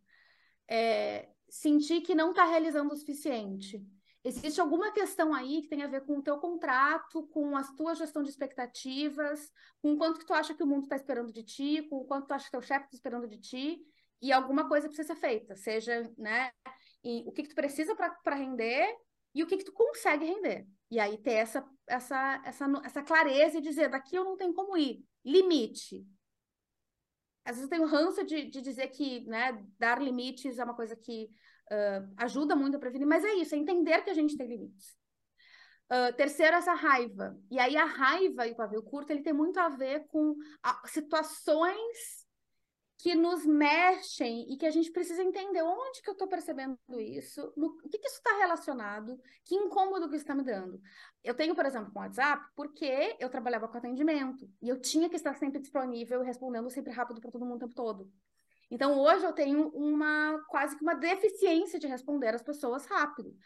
É, 0.69 1.29
sentir 1.49 2.01
que 2.01 2.15
não 2.15 2.31
está 2.31 2.45
realizando 2.45 2.93
o 2.93 2.97
suficiente. 2.97 3.85
Existe 4.25 4.59
alguma 4.59 4.91
questão 4.91 5.35
aí 5.35 5.61
que 5.61 5.69
tem 5.69 5.83
a 5.83 5.87
ver 5.87 6.07
com 6.07 6.19
o 6.19 6.23
teu 6.23 6.39
contrato, 6.39 7.27
com 7.27 7.55
a 7.59 7.63
tua 7.75 7.95
gestão 7.95 8.23
de 8.23 8.31
expectativas, 8.31 9.53
com 9.83 9.93
o 9.93 9.99
quanto 9.99 10.19
que 10.19 10.25
tu 10.25 10.33
acha 10.33 10.55
que 10.55 10.63
o 10.63 10.67
mundo 10.67 10.85
está 10.85 10.97
esperando 10.97 11.31
de 11.31 11.43
ti, 11.43 11.83
com 11.91 11.97
o 11.97 12.05
quanto 12.07 12.27
tu 12.27 12.33
acha 12.33 12.47
que 12.47 12.51
teu 12.51 12.63
chefe 12.63 12.87
está 12.87 12.97
esperando 12.97 13.29
de 13.29 13.39
ti, 13.39 13.87
e 14.25 14.33
alguma 14.33 14.67
coisa 14.67 14.89
precisa 14.89 15.13
ser 15.13 15.21
feita, 15.21 15.55
seja, 15.55 16.11
né, 16.17 16.51
o 17.27 17.31
que, 17.31 17.43
que 17.43 17.51
tu 17.51 17.55
precisa 17.55 17.95
para 17.95 18.35
render 18.35 18.97
e 19.35 19.43
o 19.43 19.47
que, 19.47 19.59
que 19.59 19.65
tu 19.65 19.73
consegue 19.73 20.25
render. 20.25 20.67
E 20.91 20.99
aí 20.99 21.19
ter 21.19 21.35
essa, 21.35 21.63
essa, 21.87 22.43
essa, 22.43 22.83
essa 22.83 23.03
clareza 23.03 23.59
e 23.59 23.61
dizer, 23.61 23.91
daqui 23.91 24.17
eu 24.17 24.25
não 24.25 24.35
tenho 24.35 24.55
como 24.55 24.79
ir. 24.79 25.05
Limite. 25.23 26.07
Às 27.45 27.57
vezes 27.57 27.65
eu 27.65 27.69
tenho 27.69 27.87
ranço 27.87 28.25
de, 28.25 28.49
de 28.49 28.63
dizer 28.63 28.89
que 28.89 29.21
né, 29.27 29.63
dar 29.79 30.01
limites 30.01 30.59
é 30.59 30.65
uma 30.65 30.75
coisa 30.75 30.97
que 30.97 31.29
uh, 31.71 32.15
ajuda 32.17 32.57
muito 32.57 32.79
a 32.79 32.81
prevenir, 32.81 33.07
mas 33.07 33.23
é 33.27 33.35
isso, 33.35 33.55
é 33.55 33.59
entender 33.59 34.03
que 34.05 34.11
a 34.11 34.15
gente 34.15 34.39
tem 34.39 34.47
limites. 34.47 34.97
Uh, 35.93 36.17
terceiro, 36.17 36.57
essa 36.57 36.73
raiva. 36.73 37.39
E 37.51 37.59
aí 37.59 37.77
a 37.77 37.85
raiva 37.85 38.47
e 38.47 38.53
o 38.53 38.57
pavio 38.57 38.83
curto, 38.83 39.11
ele 39.11 39.23
tem 39.23 39.35
muito 39.35 39.61
a 39.61 39.69
ver 39.69 40.07
com 40.07 40.35
a, 40.63 40.89
situações 40.89 42.24
que 43.05 43.15
nos 43.15 43.45
mexem 43.45 44.51
e 44.51 44.57
que 44.57 44.65
a 44.65 44.71
gente 44.71 44.91
precisa 44.91 45.23
entender 45.23 45.61
onde 45.61 46.01
que 46.01 46.09
eu 46.09 46.15
estou 46.15 46.27
percebendo 46.27 46.79
isso, 46.99 47.53
no, 47.55 47.67
o 47.67 47.89
que, 47.91 47.99
que 47.99 48.07
isso 48.09 48.17
está 48.17 48.35
relacionado, 48.39 49.21
que 49.45 49.55
incômodo 49.55 50.09
que 50.09 50.17
está 50.17 50.35
me 50.35 50.43
dando. 50.43 50.81
Eu 51.23 51.35
tenho, 51.35 51.55
por 51.55 51.67
exemplo, 51.67 51.93
com 51.93 51.99
o 51.99 52.03
WhatsApp, 52.03 52.43
porque 52.57 53.15
eu 53.21 53.29
trabalhava 53.29 53.69
com 53.69 53.77
atendimento 53.77 54.49
e 54.63 54.71
eu 54.71 54.81
tinha 54.81 55.11
que 55.11 55.17
estar 55.17 55.35
sempre 55.35 55.61
disponível 55.61 56.23
e 56.23 56.25
respondendo 56.25 56.71
sempre 56.71 56.95
rápido 56.95 57.21
para 57.21 57.31
todo 57.31 57.45
mundo 57.45 57.57
o 57.57 57.59
tempo 57.59 57.75
todo. 57.75 58.11
Então, 58.71 58.99
hoje 58.99 59.23
eu 59.23 59.35
tenho 59.35 59.69
uma 59.69 60.43
quase 60.49 60.75
que 60.75 60.83
uma 60.83 60.95
deficiência 60.95 61.79
de 61.79 61.87
responder 61.87 62.35
as 62.35 62.43
pessoas 62.43 62.87
rápido. 62.87 63.37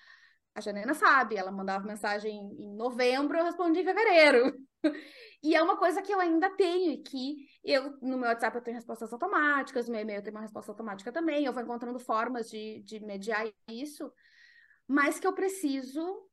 A 0.59 0.61
Janena 0.61 0.93
sabe, 0.93 1.37
ela 1.37 1.53
mandava 1.53 1.87
mensagem 1.87 2.37
em 2.37 2.75
novembro, 2.75 3.39
eu 3.39 3.45
respondi 3.45 3.81
em 3.81 3.85
fevereiro. 3.85 4.59
E 5.41 5.55
é 5.55 5.63
uma 5.63 5.77
coisa 5.77 6.03
que 6.03 6.13
eu 6.13 6.19
ainda 6.19 6.51
tenho, 6.51 6.91
e 6.91 6.99
que 6.99 7.47
eu, 7.63 7.97
no 8.03 8.19
meu 8.19 8.29
WhatsApp 8.29 8.57
eu 8.57 8.63
tenho 8.63 8.77
respostas 8.77 9.13
automáticas, 9.13 9.87
no 9.87 9.93
meu 9.93 10.03
e-mail 10.03 10.19
eu 10.19 10.23
tenho 10.23 10.35
uma 10.35 10.43
resposta 10.43 10.73
automática 10.73 11.13
também, 11.13 11.45
eu 11.45 11.53
vou 11.53 11.63
encontrando 11.63 11.99
formas 12.01 12.51
de, 12.51 12.81
de 12.83 12.99
mediar 12.99 13.47
isso, 13.69 14.13
mas 14.85 15.21
que 15.21 15.27
eu 15.29 15.33
preciso 15.33 16.29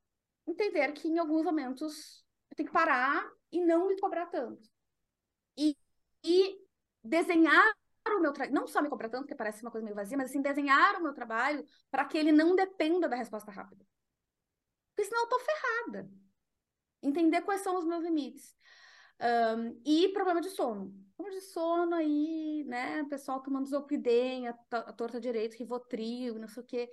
entender 0.47 0.91
que 0.93 1.07
em 1.07 1.19
alguns 1.19 1.43
momentos 1.43 2.25
eu 2.49 2.55
tenho 2.55 2.67
que 2.67 2.73
parar 2.73 3.29
e 3.51 3.63
não 3.63 3.87
me 3.87 3.99
cobrar 3.99 4.25
tanto. 4.25 4.67
E, 5.55 5.77
e 6.23 6.57
desenhar 7.03 7.75
o 8.07 8.19
meu 8.19 8.33
trabalho, 8.33 8.55
não 8.55 8.67
só 8.67 8.81
me 8.81 8.89
cobrar 8.89 9.09
tanto, 9.09 9.23
porque 9.23 9.35
parece 9.35 9.61
uma 9.61 9.71
coisa 9.71 9.85
meio 9.85 9.95
vazia, 9.95 10.17
mas 10.17 10.31
assim, 10.31 10.41
desenhar 10.41 10.95
o 10.95 11.03
meu 11.03 11.13
trabalho 11.13 11.63
para 11.91 12.05
que 12.05 12.17
ele 12.17 12.31
não 12.31 12.55
dependa 12.55 13.07
da 13.07 13.15
resposta 13.15 13.51
rápida. 13.51 13.85
Porque 14.95 15.09
senão 15.09 15.23
eu 15.23 15.29
tô 15.29 15.39
ferrada. 15.39 16.09
Entender 17.03 17.41
quais 17.41 17.61
são 17.61 17.77
os 17.77 17.85
meus 17.85 18.03
limites. 18.03 18.55
Um, 19.19 19.81
e 19.85 20.09
problema 20.09 20.41
de 20.41 20.49
sono. 20.49 20.93
Problema 21.15 21.39
de 21.39 21.45
sono 21.45 21.95
aí, 21.95 22.63
né? 22.65 23.03
Pessoal 23.09 23.41
tomando 23.41 23.67
zolpidem, 23.67 24.47
a, 24.47 24.57
a 24.71 24.93
torta 24.93 25.19
direito, 25.19 25.57
rivotril, 25.57 26.39
não 26.39 26.47
sei 26.47 26.63
o 26.63 26.65
quê. 26.65 26.89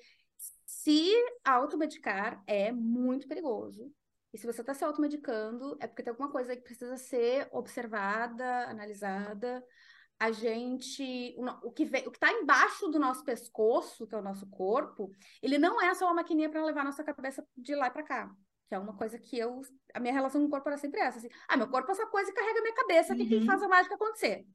Se 0.66 1.10
automedicar 1.44 2.42
é 2.46 2.72
muito 2.72 3.28
perigoso. 3.28 3.92
E 4.32 4.38
se 4.38 4.46
você 4.46 4.62
está 4.62 4.72
se 4.72 4.84
automedicando, 4.84 5.76
é 5.80 5.86
porque 5.86 6.02
tem 6.02 6.10
alguma 6.10 6.30
coisa 6.30 6.56
que 6.56 6.62
precisa 6.62 6.96
ser 6.96 7.48
observada, 7.52 8.66
analisada. 8.68 9.64
A 10.18 10.30
gente, 10.30 11.34
o, 11.64 11.72
que 11.72 11.84
vem, 11.84 12.06
o 12.06 12.10
que 12.10 12.16
está 12.16 12.32
embaixo 12.32 12.88
do 12.88 12.98
nosso 12.98 13.24
pescoço, 13.24 14.06
que 14.06 14.14
é 14.14 14.18
o 14.18 14.22
nosso 14.22 14.48
corpo, 14.48 15.10
ele 15.42 15.58
não 15.58 15.82
é 15.82 15.92
só 15.94 16.06
uma 16.06 16.14
maquininha 16.14 16.48
para 16.48 16.64
levar 16.64 16.84
nossa 16.84 17.02
cabeça 17.02 17.44
de 17.56 17.74
lá 17.74 17.90
para 17.90 18.04
cá 18.04 18.32
que 18.72 18.74
é 18.74 18.78
uma 18.78 18.96
coisa 18.96 19.18
que 19.18 19.36
eu. 19.36 19.60
A 19.92 20.00
minha 20.00 20.14
relação 20.14 20.40
com 20.40 20.46
o 20.46 20.50
corpo 20.50 20.66
era 20.66 20.78
sempre 20.78 20.98
essa. 20.98 21.18
Assim, 21.18 21.28
ah, 21.46 21.58
meu 21.58 21.68
corpo 21.68 21.90
é 21.90 21.92
essa 21.92 22.06
coisa 22.06 22.30
e 22.30 22.32
carrega 22.32 22.58
a 22.58 22.62
minha 22.62 22.74
cabeça, 22.74 23.14
que 23.14 23.26
quem 23.26 23.44
faz 23.44 23.62
a 23.62 23.68
mágica 23.68 23.96
acontecer. 23.96 24.46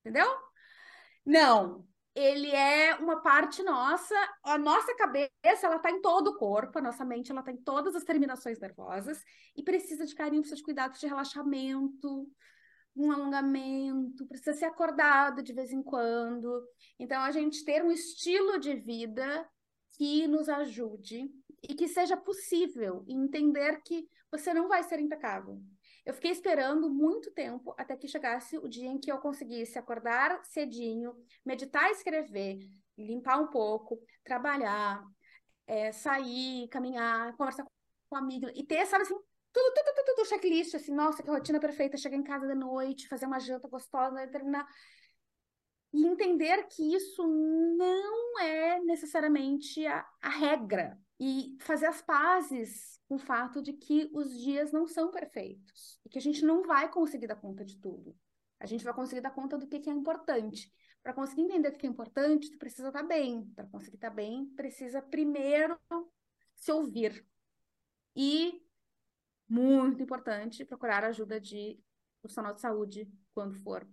Entendeu? 0.00 0.30
Não. 1.24 1.86
Ele 2.14 2.50
é 2.50 2.94
uma 2.96 3.22
parte 3.22 3.62
nossa, 3.62 4.14
a 4.44 4.58
nossa 4.58 4.94
cabeça, 4.94 5.30
ela 5.62 5.78
tá 5.78 5.90
em 5.90 6.02
todo 6.02 6.28
o 6.28 6.36
corpo, 6.36 6.78
a 6.78 6.82
nossa 6.82 7.02
mente, 7.02 7.32
ela 7.32 7.42
tá 7.42 7.50
em 7.50 7.56
todas 7.56 7.96
as 7.96 8.04
terminações 8.04 8.60
nervosas 8.60 9.24
e 9.56 9.62
precisa 9.62 10.04
de 10.04 10.14
carinho, 10.14 10.42
precisa 10.42 10.58
de 10.58 10.62
cuidados 10.62 11.00
de 11.00 11.06
relaxamento, 11.06 12.28
um 12.96 13.10
alongamento, 13.10 14.26
precisa 14.26 14.52
ser 14.54 14.66
acordado 14.66 15.42
de 15.42 15.52
vez 15.52 15.72
em 15.72 15.82
quando. 15.82 16.62
Então, 16.98 17.22
a 17.22 17.30
gente 17.30 17.64
ter 17.64 17.82
um 17.82 17.90
estilo 17.90 18.58
de 18.58 18.74
vida 18.74 19.48
que 19.96 20.26
nos 20.26 20.48
ajude 20.48 21.30
e 21.62 21.74
que 21.74 21.88
seja 21.88 22.16
possível 22.16 23.04
entender 23.08 23.80
que 23.82 24.08
você 24.30 24.52
não 24.52 24.68
vai 24.68 24.82
ser 24.82 25.00
impecável. 25.00 25.60
Eu 26.04 26.12
fiquei 26.12 26.30
esperando 26.30 26.90
muito 26.90 27.30
tempo 27.30 27.74
até 27.78 27.96
que 27.96 28.06
chegasse 28.06 28.58
o 28.58 28.68
dia 28.68 28.88
em 28.88 28.98
que 28.98 29.10
eu 29.10 29.18
conseguisse 29.18 29.78
acordar 29.78 30.44
cedinho, 30.44 31.14
meditar, 31.44 31.90
escrever, 31.90 32.58
limpar 32.98 33.40
um 33.40 33.46
pouco, 33.46 33.98
trabalhar, 34.22 35.02
é, 35.66 35.92
sair, 35.92 36.68
caminhar, 36.68 37.34
conversar 37.36 37.64
com 38.08 38.16
a 38.16 38.18
amiga 38.18 38.52
e 38.54 38.62
ter, 38.64 38.84
sabe 38.86 39.02
assim, 39.02 39.18
tudo, 39.54 39.72
tudo, 39.72 39.94
tudo, 39.94 40.16
tudo, 40.16 40.28
checklist, 40.28 40.74
assim, 40.74 40.92
nossa, 40.92 41.22
que 41.22 41.30
rotina 41.30 41.60
perfeita, 41.60 41.96
chegar 41.96 42.16
em 42.16 42.24
casa 42.24 42.46
de 42.46 42.54
noite, 42.54 43.08
fazer 43.08 43.26
uma 43.26 43.38
janta 43.38 43.68
gostosa, 43.68 44.26
terminar 44.26 44.66
e 45.92 46.04
entender 46.04 46.66
que 46.66 46.92
isso 46.92 47.24
não 47.24 48.40
é 48.40 48.80
necessariamente 48.80 49.86
a, 49.86 50.04
a, 50.20 50.28
regra 50.28 50.98
e 51.20 51.56
fazer 51.60 51.86
as 51.86 52.02
pazes 52.02 53.00
com 53.06 53.14
o 53.14 53.18
fato 53.18 53.62
de 53.62 53.72
que 53.72 54.10
os 54.12 54.36
dias 54.40 54.72
não 54.72 54.88
são 54.88 55.12
perfeitos 55.12 56.00
e 56.04 56.08
que 56.08 56.18
a 56.18 56.20
gente 56.20 56.44
não 56.44 56.64
vai 56.64 56.90
conseguir 56.90 57.28
dar 57.28 57.36
conta 57.36 57.64
de 57.64 57.78
tudo. 57.78 58.12
A 58.58 58.66
gente 58.66 58.82
vai 58.82 58.92
conseguir 58.92 59.20
dar 59.20 59.30
conta 59.30 59.56
do 59.56 59.68
que, 59.68 59.78
que 59.78 59.88
é 59.88 59.92
importante. 59.92 60.72
Para 61.00 61.12
conseguir 61.12 61.42
entender 61.42 61.68
o 61.68 61.78
que 61.78 61.86
é 61.86 61.90
importante, 61.90 62.50
tu 62.50 62.58
precisa 62.58 62.88
estar 62.88 63.02
tá 63.02 63.06
bem. 63.06 63.44
Para 63.54 63.66
conseguir 63.66 63.96
estar 63.96 64.10
tá 64.10 64.16
bem, 64.16 64.46
precisa 64.56 65.00
primeiro 65.00 65.78
se 66.56 66.72
ouvir. 66.72 67.24
E, 68.16 68.63
muito 69.48 70.02
importante, 70.02 70.64
procurar 70.64 71.04
ajuda 71.04 71.40
de 71.40 71.78
profissional 72.20 72.54
de 72.54 72.60
saúde 72.60 73.10
quando 73.34 73.54
for 73.62 73.86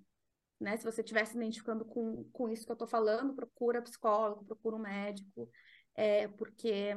né? 0.62 0.78
Se 0.78 0.86
você 0.86 1.02
estiver 1.02 1.26
se 1.26 1.36
identificando 1.36 1.84
com, 1.84 2.24
com 2.32 2.48
isso 2.48 2.66
que 2.66 2.72
eu 2.72 2.76
estou 2.76 2.88
falando, 2.88 3.34
procura 3.34 3.82
psicólogo, 3.82 4.46
procura 4.46 4.76
um 4.76 4.80
médico, 4.80 5.50
é, 5.96 6.28
porque 6.28 6.96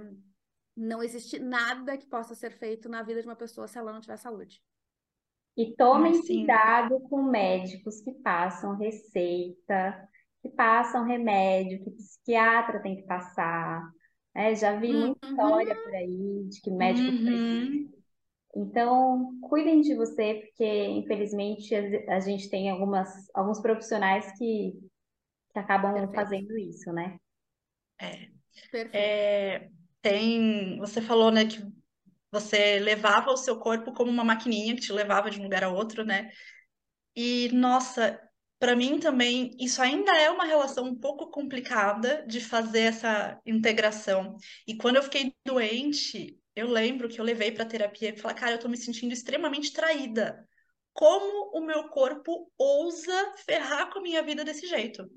não 0.76 1.02
existe 1.02 1.39
nada 1.39 1.97
que 1.97 2.06
possa 2.06 2.35
ser 2.35 2.51
feito 2.51 2.89
na 2.89 3.02
vida 3.02 3.22
de 3.22 3.26
uma 3.26 3.35
pessoa 3.35 3.66
se 3.66 3.78
ela 3.78 3.93
não 3.93 4.01
tiver 4.01 4.18
saúde. 4.18 4.62
E 5.56 5.74
tomem 5.74 6.20
cuidado 6.20 7.01
com 7.09 7.22
médicos 7.22 8.01
que 8.01 8.12
passam 8.12 8.76
receita, 8.76 10.09
que 10.43 10.51
passam 10.51 11.05
remédio, 11.05 11.82
que 11.82 11.90
psiquiatra 11.93 12.82
tem 12.82 12.97
que 12.97 13.05
passar. 13.05 13.89
É, 14.35 14.55
já 14.55 14.76
vi 14.78 14.93
muita 14.93 15.26
uhum. 15.26 15.32
história 15.32 15.74
por 15.82 15.94
aí 15.94 16.44
de 16.48 16.60
que 16.60 16.70
médico 16.70 17.09
uhum. 17.09 17.94
Então, 18.56 19.39
cuidem 19.40 19.81
de 19.81 19.94
você, 19.97 20.35
porque 20.47 20.64
infelizmente 20.64 21.74
a 21.74 22.20
gente 22.20 22.48
tem 22.48 22.70
algumas, 22.70 23.09
alguns 23.35 23.60
profissionais 23.60 24.31
que, 24.39 24.72
que 25.52 25.59
acabam 25.59 25.93
Perfeito. 25.93 26.14
fazendo 26.14 26.59
isso, 26.59 26.93
né? 26.93 27.18
É. 28.01 28.28
é. 28.93 29.68
Tem, 30.01 30.78
você 30.78 31.01
falou, 31.01 31.32
né, 31.32 31.47
que 31.47 31.66
você 32.31 32.78
levava 32.78 33.31
o 33.31 33.36
seu 33.36 33.59
corpo 33.59 33.93
como 33.93 34.10
uma 34.10 34.24
maquininha 34.24 34.74
que 34.74 34.82
te 34.82 34.93
levava 34.93 35.31
de 35.31 35.40
um 35.40 35.44
lugar 35.44 35.64
a 35.64 35.70
outro, 35.70 36.05
né? 36.05 36.31
E 37.16 37.48
nossa, 37.52 38.20
para 38.59 38.76
mim 38.76 38.98
também 38.98 39.56
isso 39.59 39.81
ainda 39.81 40.16
é 40.16 40.31
uma 40.31 40.44
relação 40.44 40.85
um 40.85 40.98
pouco 40.98 41.31
complicada 41.31 42.24
de 42.26 42.40
fazer 42.40 42.81
essa 42.81 43.40
integração. 43.47 44.36
E 44.66 44.76
quando 44.76 44.97
eu 44.97 45.02
fiquei 45.02 45.35
doente, 45.44 46.39
eu 46.55 46.68
lembro 46.68 47.09
que 47.09 47.20
eu 47.20 47.24
levei 47.24 47.51
para 47.51 47.64
terapia 47.64 48.10
e 48.10 48.16
falei, 48.16 48.36
cara, 48.36 48.52
eu 48.52 48.60
tô 48.60 48.68
me 48.68 48.76
sentindo 48.76 49.12
extremamente 49.12 49.72
traída. 49.72 50.48
Como 50.93 51.51
o 51.52 51.60
meu 51.60 51.89
corpo 51.89 52.51
ousa 52.56 53.35
ferrar 53.44 53.93
com 53.93 53.98
a 53.98 54.02
minha 54.02 54.22
vida 54.22 54.44
desse 54.44 54.66
jeito? 54.66 55.10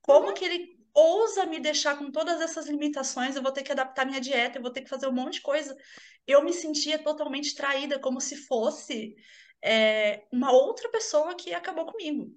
Como 0.00 0.28
uhum. 0.28 0.34
que 0.34 0.44
ele 0.44 0.78
ousa 0.94 1.44
me 1.44 1.60
deixar 1.60 1.98
com 1.98 2.10
todas 2.10 2.40
essas 2.40 2.66
limitações? 2.66 3.36
Eu 3.36 3.42
vou 3.42 3.52
ter 3.52 3.62
que 3.62 3.72
adaptar 3.72 4.06
minha 4.06 4.20
dieta, 4.20 4.56
eu 4.56 4.62
vou 4.62 4.70
ter 4.70 4.80
que 4.80 4.88
fazer 4.88 5.06
um 5.06 5.12
monte 5.12 5.34
de 5.34 5.42
coisa. 5.42 5.76
Eu 6.26 6.42
me 6.42 6.52
sentia 6.52 6.98
totalmente 6.98 7.54
traída, 7.54 7.98
como 7.98 8.20
se 8.20 8.36
fosse 8.46 9.14
é, 9.62 10.24
uma 10.32 10.50
outra 10.50 10.88
pessoa 10.88 11.34
que 11.34 11.52
acabou 11.52 11.84
comigo. 11.84 12.34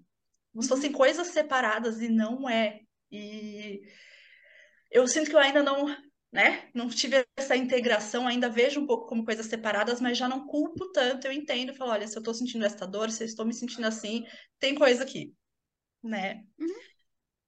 Como 0.51 0.61
se 0.61 0.67
fossem 0.67 0.91
coisas 0.91 1.27
separadas 1.27 2.01
e 2.01 2.09
não 2.09 2.49
é. 2.49 2.81
E 3.09 3.81
eu 4.91 5.07
sinto 5.07 5.29
que 5.29 5.35
eu 5.35 5.39
ainda 5.39 5.63
não 5.63 5.87
né? 6.31 6.69
Não 6.73 6.87
tive 6.87 7.25
essa 7.35 7.55
integração, 7.55 8.27
ainda 8.27 8.49
vejo 8.49 8.79
um 8.79 8.85
pouco 8.85 9.07
como 9.07 9.25
coisas 9.25 9.47
separadas, 9.47 9.99
mas 9.99 10.17
já 10.17 10.27
não 10.27 10.45
culpo 10.45 10.91
tanto, 10.91 11.25
eu 11.25 11.31
entendo, 11.31 11.73
falo, 11.73 11.91
olha, 11.91 12.07
se 12.07 12.15
eu 12.15 12.19
estou 12.19 12.33
sentindo 12.33 12.65
essa 12.65 12.85
dor, 12.85 13.09
se 13.09 13.23
eu 13.23 13.27
estou 13.27 13.45
me 13.45 13.53
sentindo 13.53 13.87
assim, 13.87 14.25
tem 14.59 14.75
coisa 14.75 15.03
aqui, 15.03 15.33
né? 16.03 16.43
Uhum. 16.59 16.67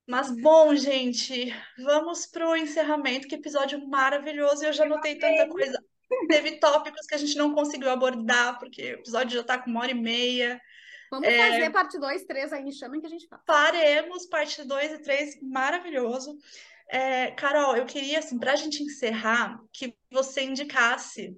Mas 0.08 0.32
bom, 0.32 0.76
gente, 0.76 1.54
vamos 1.78 2.26
pro 2.26 2.56
encerramento, 2.56 3.28
que 3.28 3.36
episódio 3.36 3.88
maravilhoso, 3.88 4.66
eu 4.66 4.74
já 4.74 4.86
notei 4.86 5.16
tanta 5.16 5.48
coisa. 5.48 5.82
Teve 6.28 6.60
tópicos 6.60 7.06
que 7.06 7.16
a 7.16 7.18
gente 7.18 7.38
não 7.38 7.54
conseguiu 7.54 7.90
abordar, 7.90 8.60
porque 8.60 8.82
o 8.82 9.00
episódio 9.00 9.36
já 9.36 9.42
está 9.42 9.58
com 9.58 9.70
uma 9.70 9.82
hora 9.82 9.92
e 9.92 9.96
meia. 9.96 10.60
Vamos 11.10 11.28
é... 11.28 11.38
fazer 11.38 11.70
parte 11.70 12.00
2, 12.00 12.26
3 12.26 12.52
aí, 12.52 12.64
me 12.64 12.74
chamem 12.74 13.00
que 13.00 13.08
a 13.08 13.10
gente 13.10 13.28
fala. 13.28 13.42
Faremos 13.46 14.26
parte 14.26 14.64
2 14.64 14.92
e 14.94 15.00
3, 15.00 15.42
maravilhoso. 15.42 16.38
É, 16.92 17.32
Carol, 17.32 17.78
eu 17.78 17.86
queria, 17.86 18.20
assim, 18.20 18.38
para 18.38 18.52
a 18.52 18.56
gente 18.58 18.84
encerrar, 18.84 19.58
que 19.72 19.96
você 20.12 20.44
indicasse 20.44 21.34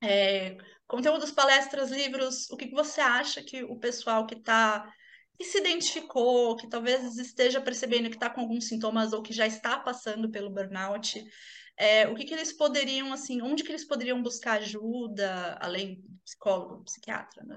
é, 0.00 0.56
conteúdos, 0.86 1.32
palestras, 1.32 1.90
livros, 1.90 2.48
o 2.48 2.56
que 2.56 2.70
você 2.70 3.00
acha 3.00 3.42
que 3.42 3.64
o 3.64 3.76
pessoal 3.76 4.24
que 4.24 4.36
está 4.36 4.88
que 5.36 5.44
se 5.44 5.58
identificou, 5.58 6.54
que 6.56 6.68
talvez 6.68 7.18
esteja 7.18 7.60
percebendo 7.60 8.08
que 8.08 8.14
está 8.14 8.30
com 8.30 8.42
alguns 8.42 8.68
sintomas 8.68 9.12
ou 9.12 9.20
que 9.20 9.32
já 9.32 9.48
está 9.48 9.76
passando 9.80 10.30
pelo 10.30 10.48
burnout, 10.48 11.24
é, 11.76 12.06
o 12.06 12.14
que, 12.14 12.24
que 12.24 12.32
eles 12.32 12.52
poderiam, 12.52 13.12
assim, 13.12 13.42
onde 13.42 13.64
que 13.64 13.72
eles 13.72 13.84
poderiam 13.84 14.22
buscar 14.22 14.58
ajuda, 14.58 15.58
além 15.60 15.96
do 15.96 16.20
psicólogo, 16.24 16.84
psiquiatra, 16.84 17.42
né? 17.44 17.56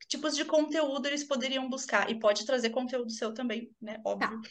Que 0.00 0.08
tipos 0.08 0.34
de 0.34 0.46
conteúdo 0.46 1.06
eles 1.06 1.22
poderiam 1.22 1.68
buscar? 1.68 2.10
E 2.10 2.18
pode 2.18 2.46
trazer 2.46 2.70
conteúdo 2.70 3.12
seu 3.12 3.34
também, 3.34 3.70
né? 3.78 4.00
Óbvio. 4.06 4.40
Tá. 4.40 4.48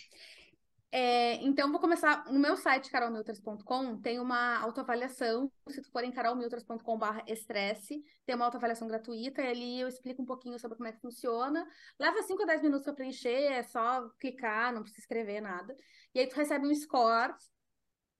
É, 0.93 1.35
então, 1.35 1.71
vou 1.71 1.79
começar. 1.79 2.25
No 2.25 2.39
meu 2.39 2.57
site, 2.57 2.91
carolmiltras.com, 2.91 4.01
tem 4.01 4.19
uma 4.19 4.59
autoavaliação. 4.59 5.49
Se 5.69 5.81
tu 5.81 5.89
for 5.89 6.03
em 6.03 6.11
carolmiltras.com.br 6.11 7.21
estresse, 7.27 8.03
tem 8.25 8.35
uma 8.35 8.45
autoavaliação 8.45 8.87
gratuita. 8.87 9.41
E 9.41 9.47
ali 9.47 9.79
eu 9.79 9.87
explico 9.87 10.21
um 10.21 10.25
pouquinho 10.25 10.59
sobre 10.59 10.75
como 10.75 10.89
é 10.89 10.91
que 10.91 10.99
funciona. 10.99 11.65
Leva 11.97 12.21
5 12.21 12.43
a 12.43 12.45
10 12.45 12.61
minutos 12.63 12.83
para 12.83 12.93
preencher, 12.93 13.53
é 13.53 13.63
só 13.63 14.09
clicar, 14.19 14.73
não 14.73 14.81
precisa 14.81 15.01
escrever 15.01 15.39
nada. 15.39 15.73
E 16.13 16.19
aí 16.19 16.27
tu 16.27 16.35
recebe 16.35 16.67
um 16.67 16.75
score 16.75 17.33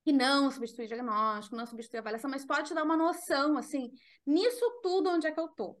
que 0.02 0.12
não 0.12 0.50
substitui 0.50 0.86
diagnóstico, 0.86 1.54
não 1.54 1.66
substitui 1.66 1.98
avaliação, 1.98 2.30
mas 2.30 2.44
pode 2.44 2.68
te 2.68 2.74
dar 2.74 2.82
uma 2.82 2.96
noção, 2.96 3.56
assim, 3.56 3.92
nisso 4.26 4.80
tudo 4.82 5.10
onde 5.10 5.28
é 5.28 5.30
que 5.30 5.38
eu 5.38 5.48
tô 5.48 5.78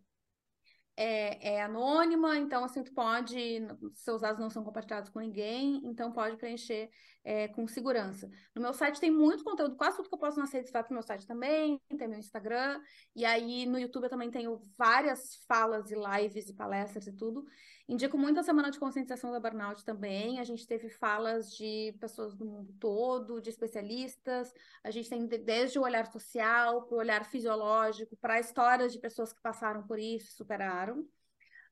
é, 0.96 1.54
é, 1.54 1.62
anônima, 1.62 2.36
então 2.38 2.64
assim, 2.64 2.82
tu 2.82 2.92
pode, 2.92 3.60
seus 3.94 4.20
dados 4.20 4.40
não 4.40 4.50
são 4.50 4.62
compartilhados 4.62 5.10
com 5.10 5.20
ninguém, 5.20 5.80
então 5.84 6.12
pode 6.12 6.36
preencher 6.36 6.90
é, 7.24 7.48
com 7.48 7.66
segurança. 7.66 8.30
No 8.54 8.62
meu 8.62 8.74
site 8.74 9.00
tem 9.00 9.10
muito 9.10 9.44
conteúdo, 9.44 9.76
quase 9.76 9.96
tudo 9.96 10.08
que 10.08 10.14
eu 10.14 10.18
posto 10.18 10.40
nas 10.40 10.52
redes 10.52 10.70
vai 10.70 10.82
para 10.82 10.90
o 10.90 10.94
meu 10.94 11.02
site 11.02 11.26
também, 11.26 11.80
tem 11.96 12.08
meu 12.08 12.18
Instagram, 12.18 12.80
e 13.14 13.24
aí 13.24 13.66
no 13.66 13.78
YouTube 13.78 14.04
eu 14.04 14.10
também 14.10 14.30
tenho 14.30 14.60
várias 14.76 15.36
falas 15.46 15.90
e 15.90 15.94
lives 15.94 16.48
e 16.48 16.54
palestras 16.54 17.06
e 17.06 17.12
tudo. 17.12 17.44
Indico 17.88 18.16
muito 18.16 18.40
a 18.40 18.42
Semana 18.42 18.70
de 18.70 18.78
Conscientização 18.78 19.30
da 19.30 19.40
Burnout 19.40 19.84
também, 19.84 20.40
a 20.40 20.44
gente 20.44 20.66
teve 20.66 20.88
falas 20.88 21.52
de 21.52 21.96
pessoas 22.00 22.34
do 22.34 22.44
mundo 22.44 22.72
todo, 22.80 23.40
de 23.40 23.50
especialistas, 23.50 24.52
a 24.82 24.90
gente 24.90 25.08
tem 25.08 25.26
desde 25.26 25.78
o 25.78 25.82
olhar 25.82 26.06
social, 26.06 26.82
para 26.86 26.94
o 26.94 26.98
olhar 26.98 27.24
fisiológico, 27.24 28.16
para 28.16 28.40
histórias 28.40 28.92
de 28.92 28.98
pessoas 28.98 29.32
que 29.32 29.42
passaram 29.42 29.86
por 29.86 29.98
isso 29.98 30.36
superaram. 30.36 31.06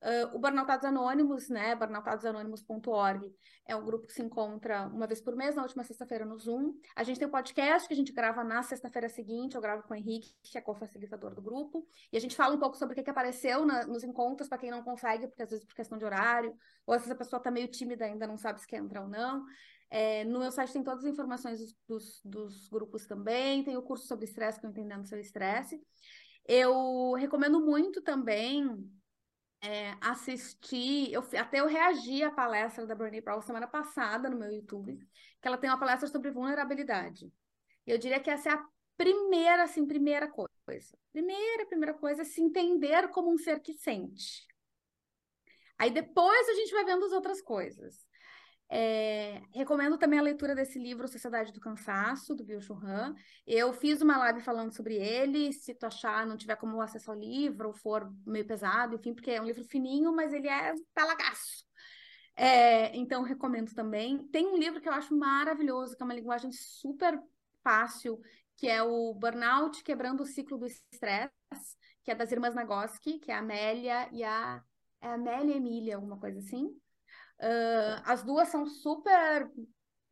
Uh, 0.02 0.34
o 0.34 0.38
Burnoutados 0.38 0.84
Anônimos, 0.86 1.50
né, 1.50 1.74
burnoutadosanônimos.org, 1.74 3.34
é 3.66 3.76
um 3.76 3.84
grupo 3.84 4.06
que 4.06 4.14
se 4.14 4.22
encontra 4.22 4.86
uma 4.86 5.06
vez 5.06 5.20
por 5.20 5.36
mês, 5.36 5.54
na 5.54 5.62
última 5.62 5.84
sexta-feira 5.84 6.24
no 6.24 6.38
Zoom. 6.38 6.72
A 6.96 7.02
gente 7.02 7.18
tem 7.18 7.28
um 7.28 7.30
podcast 7.30 7.86
que 7.86 7.92
a 7.92 7.96
gente 7.96 8.10
grava 8.10 8.42
na 8.42 8.62
sexta-feira 8.62 9.10
seguinte, 9.10 9.56
eu 9.56 9.60
gravo 9.60 9.82
com 9.82 9.92
o 9.92 9.96
Henrique, 9.96 10.34
que 10.42 10.56
é 10.56 10.60
co-facilitador 10.60 11.34
do 11.34 11.42
grupo, 11.42 11.86
e 12.10 12.16
a 12.16 12.20
gente 12.20 12.34
fala 12.34 12.54
um 12.54 12.58
pouco 12.58 12.78
sobre 12.78 12.94
o 12.94 12.96
que, 12.96 13.02
que 13.02 13.10
apareceu 13.10 13.66
na, 13.66 13.86
nos 13.86 14.02
encontros, 14.02 14.48
para 14.48 14.56
quem 14.56 14.70
não 14.70 14.82
consegue, 14.82 15.28
porque 15.28 15.42
às 15.42 15.50
vezes 15.50 15.66
por 15.66 15.74
questão 15.74 15.98
de 15.98 16.04
horário, 16.04 16.56
ou 16.86 16.94
às 16.94 17.02
vezes 17.02 17.12
a 17.12 17.18
pessoa 17.18 17.38
está 17.38 17.50
meio 17.50 17.68
tímida 17.68 18.06
ainda, 18.06 18.26
não 18.26 18.38
sabe 18.38 18.58
se 18.58 18.66
quer 18.66 18.78
entrar 18.78 19.02
ou 19.02 19.08
não. 19.08 19.44
É, 19.90 20.24
no 20.24 20.38
meu 20.38 20.50
site 20.50 20.72
tem 20.72 20.82
todas 20.82 21.04
as 21.04 21.10
informações 21.12 21.76
dos, 21.86 22.22
dos, 22.24 22.68
grupos 22.68 23.06
também, 23.06 23.64
tem 23.64 23.76
o 23.76 23.82
curso 23.82 24.06
sobre 24.06 24.24
estresse, 24.24 24.58
que 24.58 24.64
eu 24.64 24.70
entendendo 24.70 25.04
estresse. 25.16 25.78
Eu 26.46 27.12
recomendo 27.14 27.60
muito 27.60 28.00
também 28.00 28.88
é, 29.62 29.94
assistir, 30.00 31.12
eu, 31.12 31.22
até 31.38 31.60
eu 31.60 31.66
reagi 31.66 32.22
à 32.22 32.30
palestra 32.30 32.86
da 32.86 32.94
Bernie 32.94 33.20
Brown 33.20 33.40
semana 33.42 33.66
passada 33.66 34.30
no 34.30 34.38
meu 34.38 34.50
YouTube, 34.50 34.98
que 35.40 35.48
ela 35.48 35.58
tem 35.58 35.68
uma 35.68 35.78
palestra 35.78 36.08
sobre 36.08 36.30
vulnerabilidade. 36.30 37.32
E 37.86 37.90
eu 37.90 37.98
diria 37.98 38.20
que 38.20 38.30
essa 38.30 38.50
é 38.50 38.52
a 38.54 38.64
primeira, 38.96 39.64
assim, 39.64 39.86
primeira 39.86 40.28
coisa. 40.28 40.96
Primeira, 41.12 41.66
primeira 41.66 41.94
coisa 41.94 42.22
é 42.22 42.24
se 42.24 42.40
entender 42.40 43.08
como 43.08 43.32
um 43.32 43.38
ser 43.38 43.60
que 43.60 43.74
sente. 43.74 44.46
Aí 45.78 45.90
depois 45.90 46.48
a 46.48 46.54
gente 46.54 46.72
vai 46.72 46.84
vendo 46.84 47.04
as 47.04 47.12
outras 47.12 47.40
coisas. 47.40 48.06
É, 48.72 49.42
recomendo 49.52 49.98
também 49.98 50.20
a 50.20 50.22
leitura 50.22 50.54
desse 50.54 50.78
livro, 50.78 51.08
Sociedade 51.08 51.52
do 51.52 51.58
Cansaço, 51.58 52.36
do 52.36 52.44
Bill 52.44 52.60
Churran. 52.60 53.14
Eu 53.44 53.72
fiz 53.72 54.00
uma 54.00 54.16
live 54.18 54.40
falando 54.40 54.72
sobre 54.72 54.94
ele. 54.94 55.52
Se 55.52 55.74
tu 55.74 55.86
achar, 55.86 56.24
não 56.24 56.36
tiver 56.36 56.54
como 56.54 56.80
acessar 56.80 57.16
o 57.16 57.18
livro, 57.18 57.68
ou 57.68 57.74
for 57.74 58.08
meio 58.24 58.46
pesado, 58.46 58.94
enfim, 58.94 59.12
porque 59.12 59.32
é 59.32 59.42
um 59.42 59.46
livro 59.46 59.64
fininho, 59.64 60.14
mas 60.14 60.32
ele 60.32 60.48
é 60.48 60.72
talagaço. 60.94 61.64
É, 62.36 62.96
então, 62.96 63.22
recomendo 63.22 63.74
também. 63.74 64.26
Tem 64.28 64.46
um 64.46 64.56
livro 64.56 64.80
que 64.80 64.88
eu 64.88 64.92
acho 64.92 65.16
maravilhoso, 65.16 65.96
que 65.96 66.02
é 66.02 66.04
uma 66.04 66.14
linguagem 66.14 66.52
super 66.52 67.20
fácil, 67.64 68.20
que 68.56 68.68
é 68.68 68.82
o 68.82 69.12
Burnout 69.14 69.82
Quebrando 69.82 70.22
o 70.22 70.26
Ciclo 70.26 70.56
do 70.56 70.66
Estresse, 70.66 71.30
que 72.04 72.10
é 72.10 72.14
das 72.14 72.30
irmãs 72.30 72.54
Nagoski, 72.54 73.18
que 73.18 73.32
é 73.32 73.34
a 73.34 73.40
Amélia 73.40 74.08
e 74.12 74.22
a. 74.22 74.62
É 75.02 75.08
a 75.08 75.14
Amélia 75.14 75.54
e 75.54 75.56
Emília, 75.56 75.96
alguma 75.96 76.18
coisa 76.18 76.38
assim. 76.38 76.78
Uh, 77.40 78.02
as 78.04 78.22
duas 78.22 78.48
são 78.48 78.66
super 78.66 79.50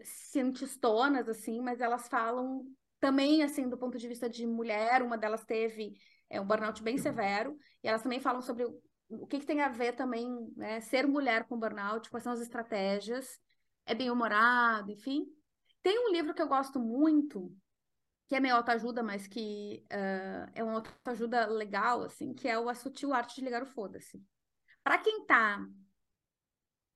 cientistonas, 0.03 1.29
assim, 1.29 1.61
mas 1.61 1.81
elas 1.81 2.09
falam 2.09 2.65
também, 2.99 3.43
assim, 3.43 3.69
do 3.69 3.77
ponto 3.77 3.99
de 3.99 4.09
vista 4.09 4.29
de 4.29 4.47
mulher. 4.47 5.03
Uma 5.03 5.19
delas 5.19 5.45
teve 5.45 5.95
é, 6.31 6.41
um 6.41 6.47
burnout 6.47 6.83
bem 6.83 6.97
severo, 6.97 7.57
e 7.83 7.89
elas 7.89 8.03
também 8.03 8.21
falam 8.21 8.41
sobre 8.41 8.65
o, 9.09 9.27
que, 9.27 9.41
que 9.41 9.47
tem 9.47 9.61
a 9.61 9.69
ver 9.69 9.93
também, 9.93 10.29
né, 10.57 10.81
ser 10.81 11.07
mulher 11.07 11.45
com 11.45 11.59
burnout, 11.59 12.11
quais 12.11 12.25
são 12.25 12.33
as 12.33 12.41
estratégias, 12.41 13.39
é 13.87 13.95
bem-humorado, 13.95 14.91
enfim. 14.91 15.27
Tem 15.83 15.99
um 15.99 16.13
livro 16.13 16.35
que 16.35 16.43
eu 16.43 16.49
gosto 16.49 16.79
muito, 16.79 17.55
que 18.27 18.35
é 18.35 18.41
meio 18.41 18.57
autoajuda, 18.57 19.03
mas 19.03 19.27
que 19.27 19.85
uh, 19.93 20.51
é 20.55 20.63
uma 20.63 20.75
autoajuda 20.75 21.47
legal, 21.47 22.03
assim, 22.03 22.35
que 22.35 22.47
é 22.47 22.59
o 22.59 22.69
A 22.69 22.75
Sutil 22.75 23.15
Arte 23.15 23.37
de 23.37 23.43
Ligar 23.43 23.63
o 23.63 23.67
Foda-se. 23.67 24.23
Para 24.83 24.99
quem 24.99 25.25
tá 25.25 25.67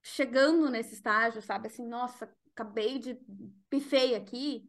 chegando 0.02 0.68
nesse 0.68 0.94
estágio, 0.94 1.40
sabe? 1.40 1.68
Assim, 1.68 1.86
nossa, 1.86 2.30
acabei 2.52 2.98
de 2.98 3.18
pifei 3.70 4.14
aqui. 4.14 4.68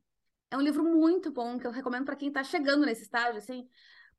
É 0.52 0.58
um 0.58 0.62
livro 0.62 0.84
muito 0.84 1.32
bom 1.32 1.58
que 1.58 1.66
eu 1.66 1.72
recomendo 1.72 2.06
para 2.06 2.16
quem 2.16 2.28
está 2.28 2.44
chegando 2.44 2.86
nesse 2.86 3.04
estágio, 3.04 3.38
assim, 3.38 3.68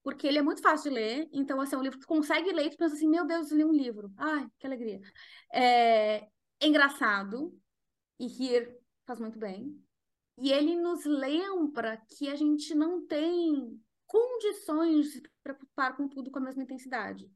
porque 0.03 0.27
ele 0.27 0.39
é 0.39 0.43
muito 0.43 0.61
fácil 0.61 0.91
de 0.91 0.97
ler. 0.97 1.29
Então, 1.33 1.61
assim, 1.61 1.77
é 1.77 1.79
um 1.79 1.83
livro 1.83 1.99
que 1.99 2.05
tu 2.05 2.09
consegue 2.09 2.53
ler 2.53 2.67
e 2.67 2.77
pensa 2.77 2.95
assim, 2.97 3.09
meu 3.09 3.25
Deus, 3.25 3.51
eu 3.51 3.57
li 3.57 3.65
um 3.65 3.73
livro. 3.73 4.13
Ai, 4.17 4.49
que 4.59 4.67
alegria. 4.67 5.01
É, 5.53 6.17
é 6.61 6.67
engraçado 6.67 7.57
e 8.19 8.27
rir 8.27 8.77
faz 9.07 9.21
muito 9.21 9.39
bem. 9.39 9.81
E 10.37 10.51
ele 10.51 10.75
nos 10.75 11.05
lembra 11.05 12.03
que 12.19 12.29
a 12.29 12.35
gente 12.35 12.75
não 12.75 13.07
tem 13.07 13.81
condições 14.05 15.07
de 15.07 15.13
se 15.13 15.23
preocupar 15.43 15.97
com 15.97 16.09
tudo 16.09 16.31
com 16.31 16.39
a 16.39 16.43
mesma 16.43 16.65
intensidade. 16.65 17.31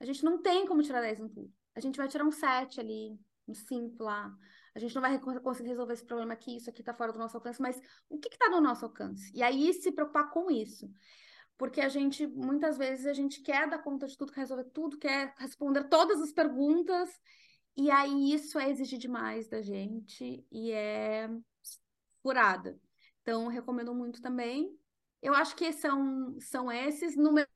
A 0.00 0.06
gente 0.06 0.24
não 0.24 0.40
tem 0.40 0.66
como 0.66 0.82
tirar 0.82 1.02
10 1.02 1.20
em 1.20 1.28
tudo 1.28 1.52
a 1.74 1.80
gente 1.80 1.96
vai 1.96 2.08
tirar 2.08 2.24
um 2.24 2.30
7 2.30 2.80
ali, 2.80 3.18
um 3.46 3.54
5 3.54 4.02
lá. 4.02 4.34
A 4.74 4.78
gente 4.78 4.94
não 4.94 5.02
vai 5.02 5.18
conseguir 5.18 5.68
resolver 5.68 5.92
esse 5.92 6.04
problema 6.04 6.32
aqui, 6.32 6.56
isso 6.56 6.68
aqui 6.68 6.82
está 6.82 6.92
fora 6.92 7.12
do 7.12 7.18
nosso 7.18 7.36
alcance, 7.36 7.60
mas 7.60 7.80
o 8.08 8.18
que 8.18 8.28
está 8.28 8.48
no 8.48 8.60
nosso 8.60 8.84
alcance? 8.84 9.30
E 9.34 9.42
aí 9.42 9.72
se 9.72 9.92
preocupar 9.92 10.30
com 10.30 10.50
isso. 10.50 10.90
Porque 11.56 11.80
a 11.80 11.88
gente, 11.88 12.26
muitas 12.26 12.76
vezes, 12.76 13.06
a 13.06 13.12
gente 13.12 13.40
quer 13.40 13.68
dar 13.68 13.78
conta 13.78 14.08
de 14.08 14.16
tudo, 14.16 14.32
quer 14.32 14.40
resolver 14.40 14.64
tudo, 14.64 14.98
quer 14.98 15.32
responder 15.38 15.84
todas 15.84 16.20
as 16.20 16.32
perguntas, 16.32 17.08
e 17.76 17.90
aí 17.90 18.32
isso 18.32 18.58
é 18.58 18.70
exigir 18.70 18.98
demais 18.98 19.48
da 19.48 19.62
gente 19.62 20.44
e 20.50 20.72
é 20.72 21.28
furada. 22.22 22.80
Então, 23.22 23.46
recomendo 23.46 23.94
muito 23.94 24.20
também. 24.20 24.76
Eu 25.24 25.32
acho 25.32 25.56
que 25.56 25.72
são, 25.72 26.36
são 26.38 26.70
esses. 26.70 27.16
No 27.16 27.32
meu, 27.32 27.46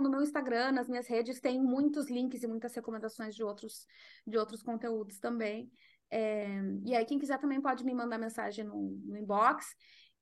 no 0.00 0.08
meu 0.08 0.22
Instagram, 0.22 0.72
nas 0.72 0.88
minhas 0.88 1.06
redes, 1.06 1.38
tem 1.42 1.62
muitos 1.62 2.08
links 2.08 2.42
e 2.42 2.46
muitas 2.46 2.74
recomendações 2.74 3.34
de 3.34 3.44
outros, 3.44 3.86
de 4.26 4.38
outros 4.38 4.62
conteúdos 4.62 5.18
também. 5.18 5.70
É, 6.10 6.48
e 6.86 6.96
aí, 6.96 7.04
quem 7.04 7.18
quiser 7.18 7.38
também 7.38 7.60
pode 7.60 7.84
me 7.84 7.92
mandar 7.92 8.16
mensagem 8.16 8.64
no, 8.64 8.98
no 9.04 9.14
inbox. 9.14 9.66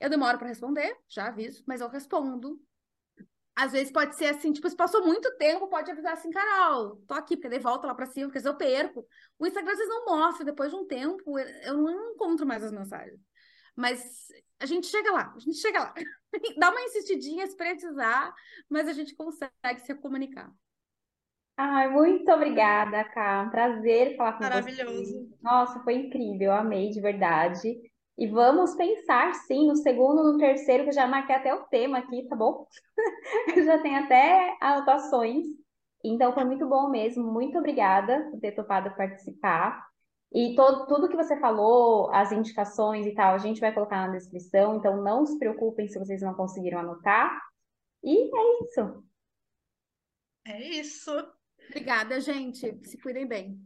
Eu 0.01 0.11
demoro 0.11 0.37
para 0.37 0.49
responder, 0.49 0.97
já 1.09 1.29
aviso, 1.29 1.63
mas 1.65 1.81
eu 1.81 1.89
respondo. 1.89 2.61
Às 3.55 3.71
vezes 3.71 3.93
pode 3.93 4.17
ser 4.17 4.27
assim, 4.27 4.53
tipo, 4.53 4.69
se 4.69 4.77
passou 4.77 5.05
muito 5.05 5.31
tempo, 5.37 5.69
pode 5.69 5.89
avisar 5.89 6.15
assim, 6.15 6.29
Carol, 6.31 6.97
tô 7.07 7.15
aqui, 7.15 7.37
porque 7.37 7.49
daí 7.49 7.61
volta 7.61 7.87
lá 7.87 7.95
para 7.95 8.07
cima, 8.07 8.29
porque 8.29 8.47
eu 8.47 8.57
perco. 8.57 9.07
O 9.39 9.47
Instagram 9.47 9.71
às 9.71 9.79
vezes 9.79 9.95
não 9.95 10.05
mostra, 10.07 10.45
depois 10.45 10.73
de 10.73 10.77
um 10.77 10.85
tempo, 10.85 11.39
eu 11.39 11.77
não 11.77 12.15
encontro 12.15 12.45
mais 12.45 12.65
as 12.65 12.73
mensagens. 12.73 13.21
Mas 13.77 14.29
a 14.59 14.67
gente 14.67 14.87
chega 14.87 15.13
lá, 15.13 15.33
a 15.37 15.39
gente 15.39 15.59
chega 15.59 15.81
lá. 15.81 15.95
Dá 16.59 16.71
uma 16.71 16.81
insistidinha 16.83 17.47
se 17.47 17.57
precisar, 17.57 18.35
mas 18.69 18.89
a 18.89 18.93
gente 18.93 19.15
consegue 19.15 19.81
se 19.85 19.95
comunicar. 19.95 20.51
Ai, 21.59 21.89
muito 21.89 22.31
obrigada, 22.31 23.03
Cá. 23.05 23.45
Um 23.47 23.51
prazer 23.51 24.17
falar 24.17 24.35
com 24.35 24.45
Maravilhoso. 24.45 25.29
você. 25.29 25.29
Nossa, 25.43 25.81
foi 25.81 25.95
incrível, 25.95 26.53
amei 26.53 26.91
de 26.91 27.01
verdade. 27.01 27.81
E 28.19 28.27
vamos 28.27 28.75
pensar, 28.75 29.35
sim, 29.35 29.67
no 29.67 29.77
segundo, 29.77 30.23
no 30.23 30.39
terceiro, 30.39 30.85
que 30.85 30.91
eu 30.91 30.95
já 30.95 31.07
marquei 31.07 31.35
até 31.35 31.55
o 31.55 31.65
tema 31.65 31.99
aqui, 31.99 32.27
tá 32.29 32.37
bom? 32.37 32.67
eu 33.57 33.65
já 33.65 33.79
tenho 33.79 34.05
até 34.05 34.57
anotações. 34.61 35.45
Então, 36.05 36.33
foi 36.33 36.45
muito 36.45 36.67
bom 36.67 36.89
mesmo. 36.89 37.25
Muito 37.25 37.59
obrigada 37.59 38.29
por 38.31 38.41
ter 38.41 38.53
topado 38.53 38.95
participar. 38.97 39.87
E 40.37 40.55
todo, 40.55 40.87
tudo 40.87 41.09
que 41.09 41.17
você 41.17 41.41
falou, 41.41 42.11
as 42.13 42.31
indicações 42.31 43.07
e 43.07 43.15
tal, 43.15 43.35
a 43.35 43.39
gente 43.39 43.59
vai 43.59 43.73
colocar 43.73 44.07
na 44.07 44.13
descrição, 44.13 44.77
então 44.77 45.03
não 45.03 45.25
se 45.25 45.39
preocupem 45.39 45.89
se 45.89 45.99
vocês 45.99 46.21
não 46.21 46.35
conseguiram 46.35 46.81
anotar. 46.81 47.41
E 48.05 48.15
é 48.37 48.63
isso. 48.63 49.03
É 50.47 50.63
isso. 50.63 51.11
Obrigada, 51.71 52.21
gente. 52.21 52.79
Se 52.87 53.01
cuidem 53.01 53.27
bem. 53.27 53.59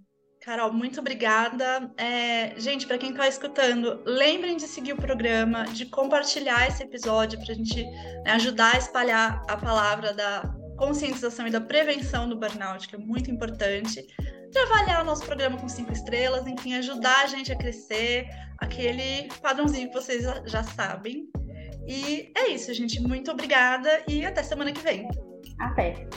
Carol, 0.42 0.72
muito 0.72 1.01
obrigada. 1.01 1.92
É, 1.97 2.56
gente, 2.60 2.86
para 2.86 2.98
quem 2.98 3.10
está 3.10 3.26
escutando, 3.26 4.01
lembrem 4.06 4.56
de 4.56 4.68
seguir 4.68 4.92
o 4.92 4.97
programa, 4.97 5.64
de 5.64 5.86
compartilhar 5.86 6.68
esse 6.68 6.84
episódio 6.84 7.40
para 7.40 7.51
a 7.51 7.56
gente 7.56 7.82
né, 8.22 8.30
ajudar 8.30 8.76
a 8.76 8.78
espalhar 8.78 9.42
a 9.48 9.56
palavra 9.56 10.14
da 10.14 10.59
conscientização 10.81 11.47
e 11.47 11.51
da 11.51 11.61
prevenção 11.61 12.27
do 12.27 12.35
burnout, 12.35 12.89
que 12.89 12.97
é 12.97 12.98
muito 12.98 13.31
importante. 13.31 14.07
De 14.51 14.59
avaliar 14.59 15.02
o 15.02 15.05
nosso 15.05 15.24
programa 15.27 15.59
com 15.59 15.69
cinco 15.69 15.93
estrelas, 15.93 16.47
enfim, 16.47 16.74
ajudar 16.74 17.24
a 17.24 17.27
gente 17.27 17.52
a 17.52 17.57
crescer, 17.57 18.27
aquele 18.59 19.28
padrãozinho 19.43 19.89
que 19.89 19.94
vocês 19.94 20.24
já 20.47 20.62
sabem. 20.65 21.28
E 21.86 22.32
é 22.35 22.48
isso, 22.48 22.73
gente. 22.73 22.98
Muito 23.01 23.31
obrigada 23.31 24.02
e 24.09 24.24
até 24.24 24.43
semana 24.43 24.73
que 24.73 24.81
vem. 24.81 25.07
Até. 25.59 26.09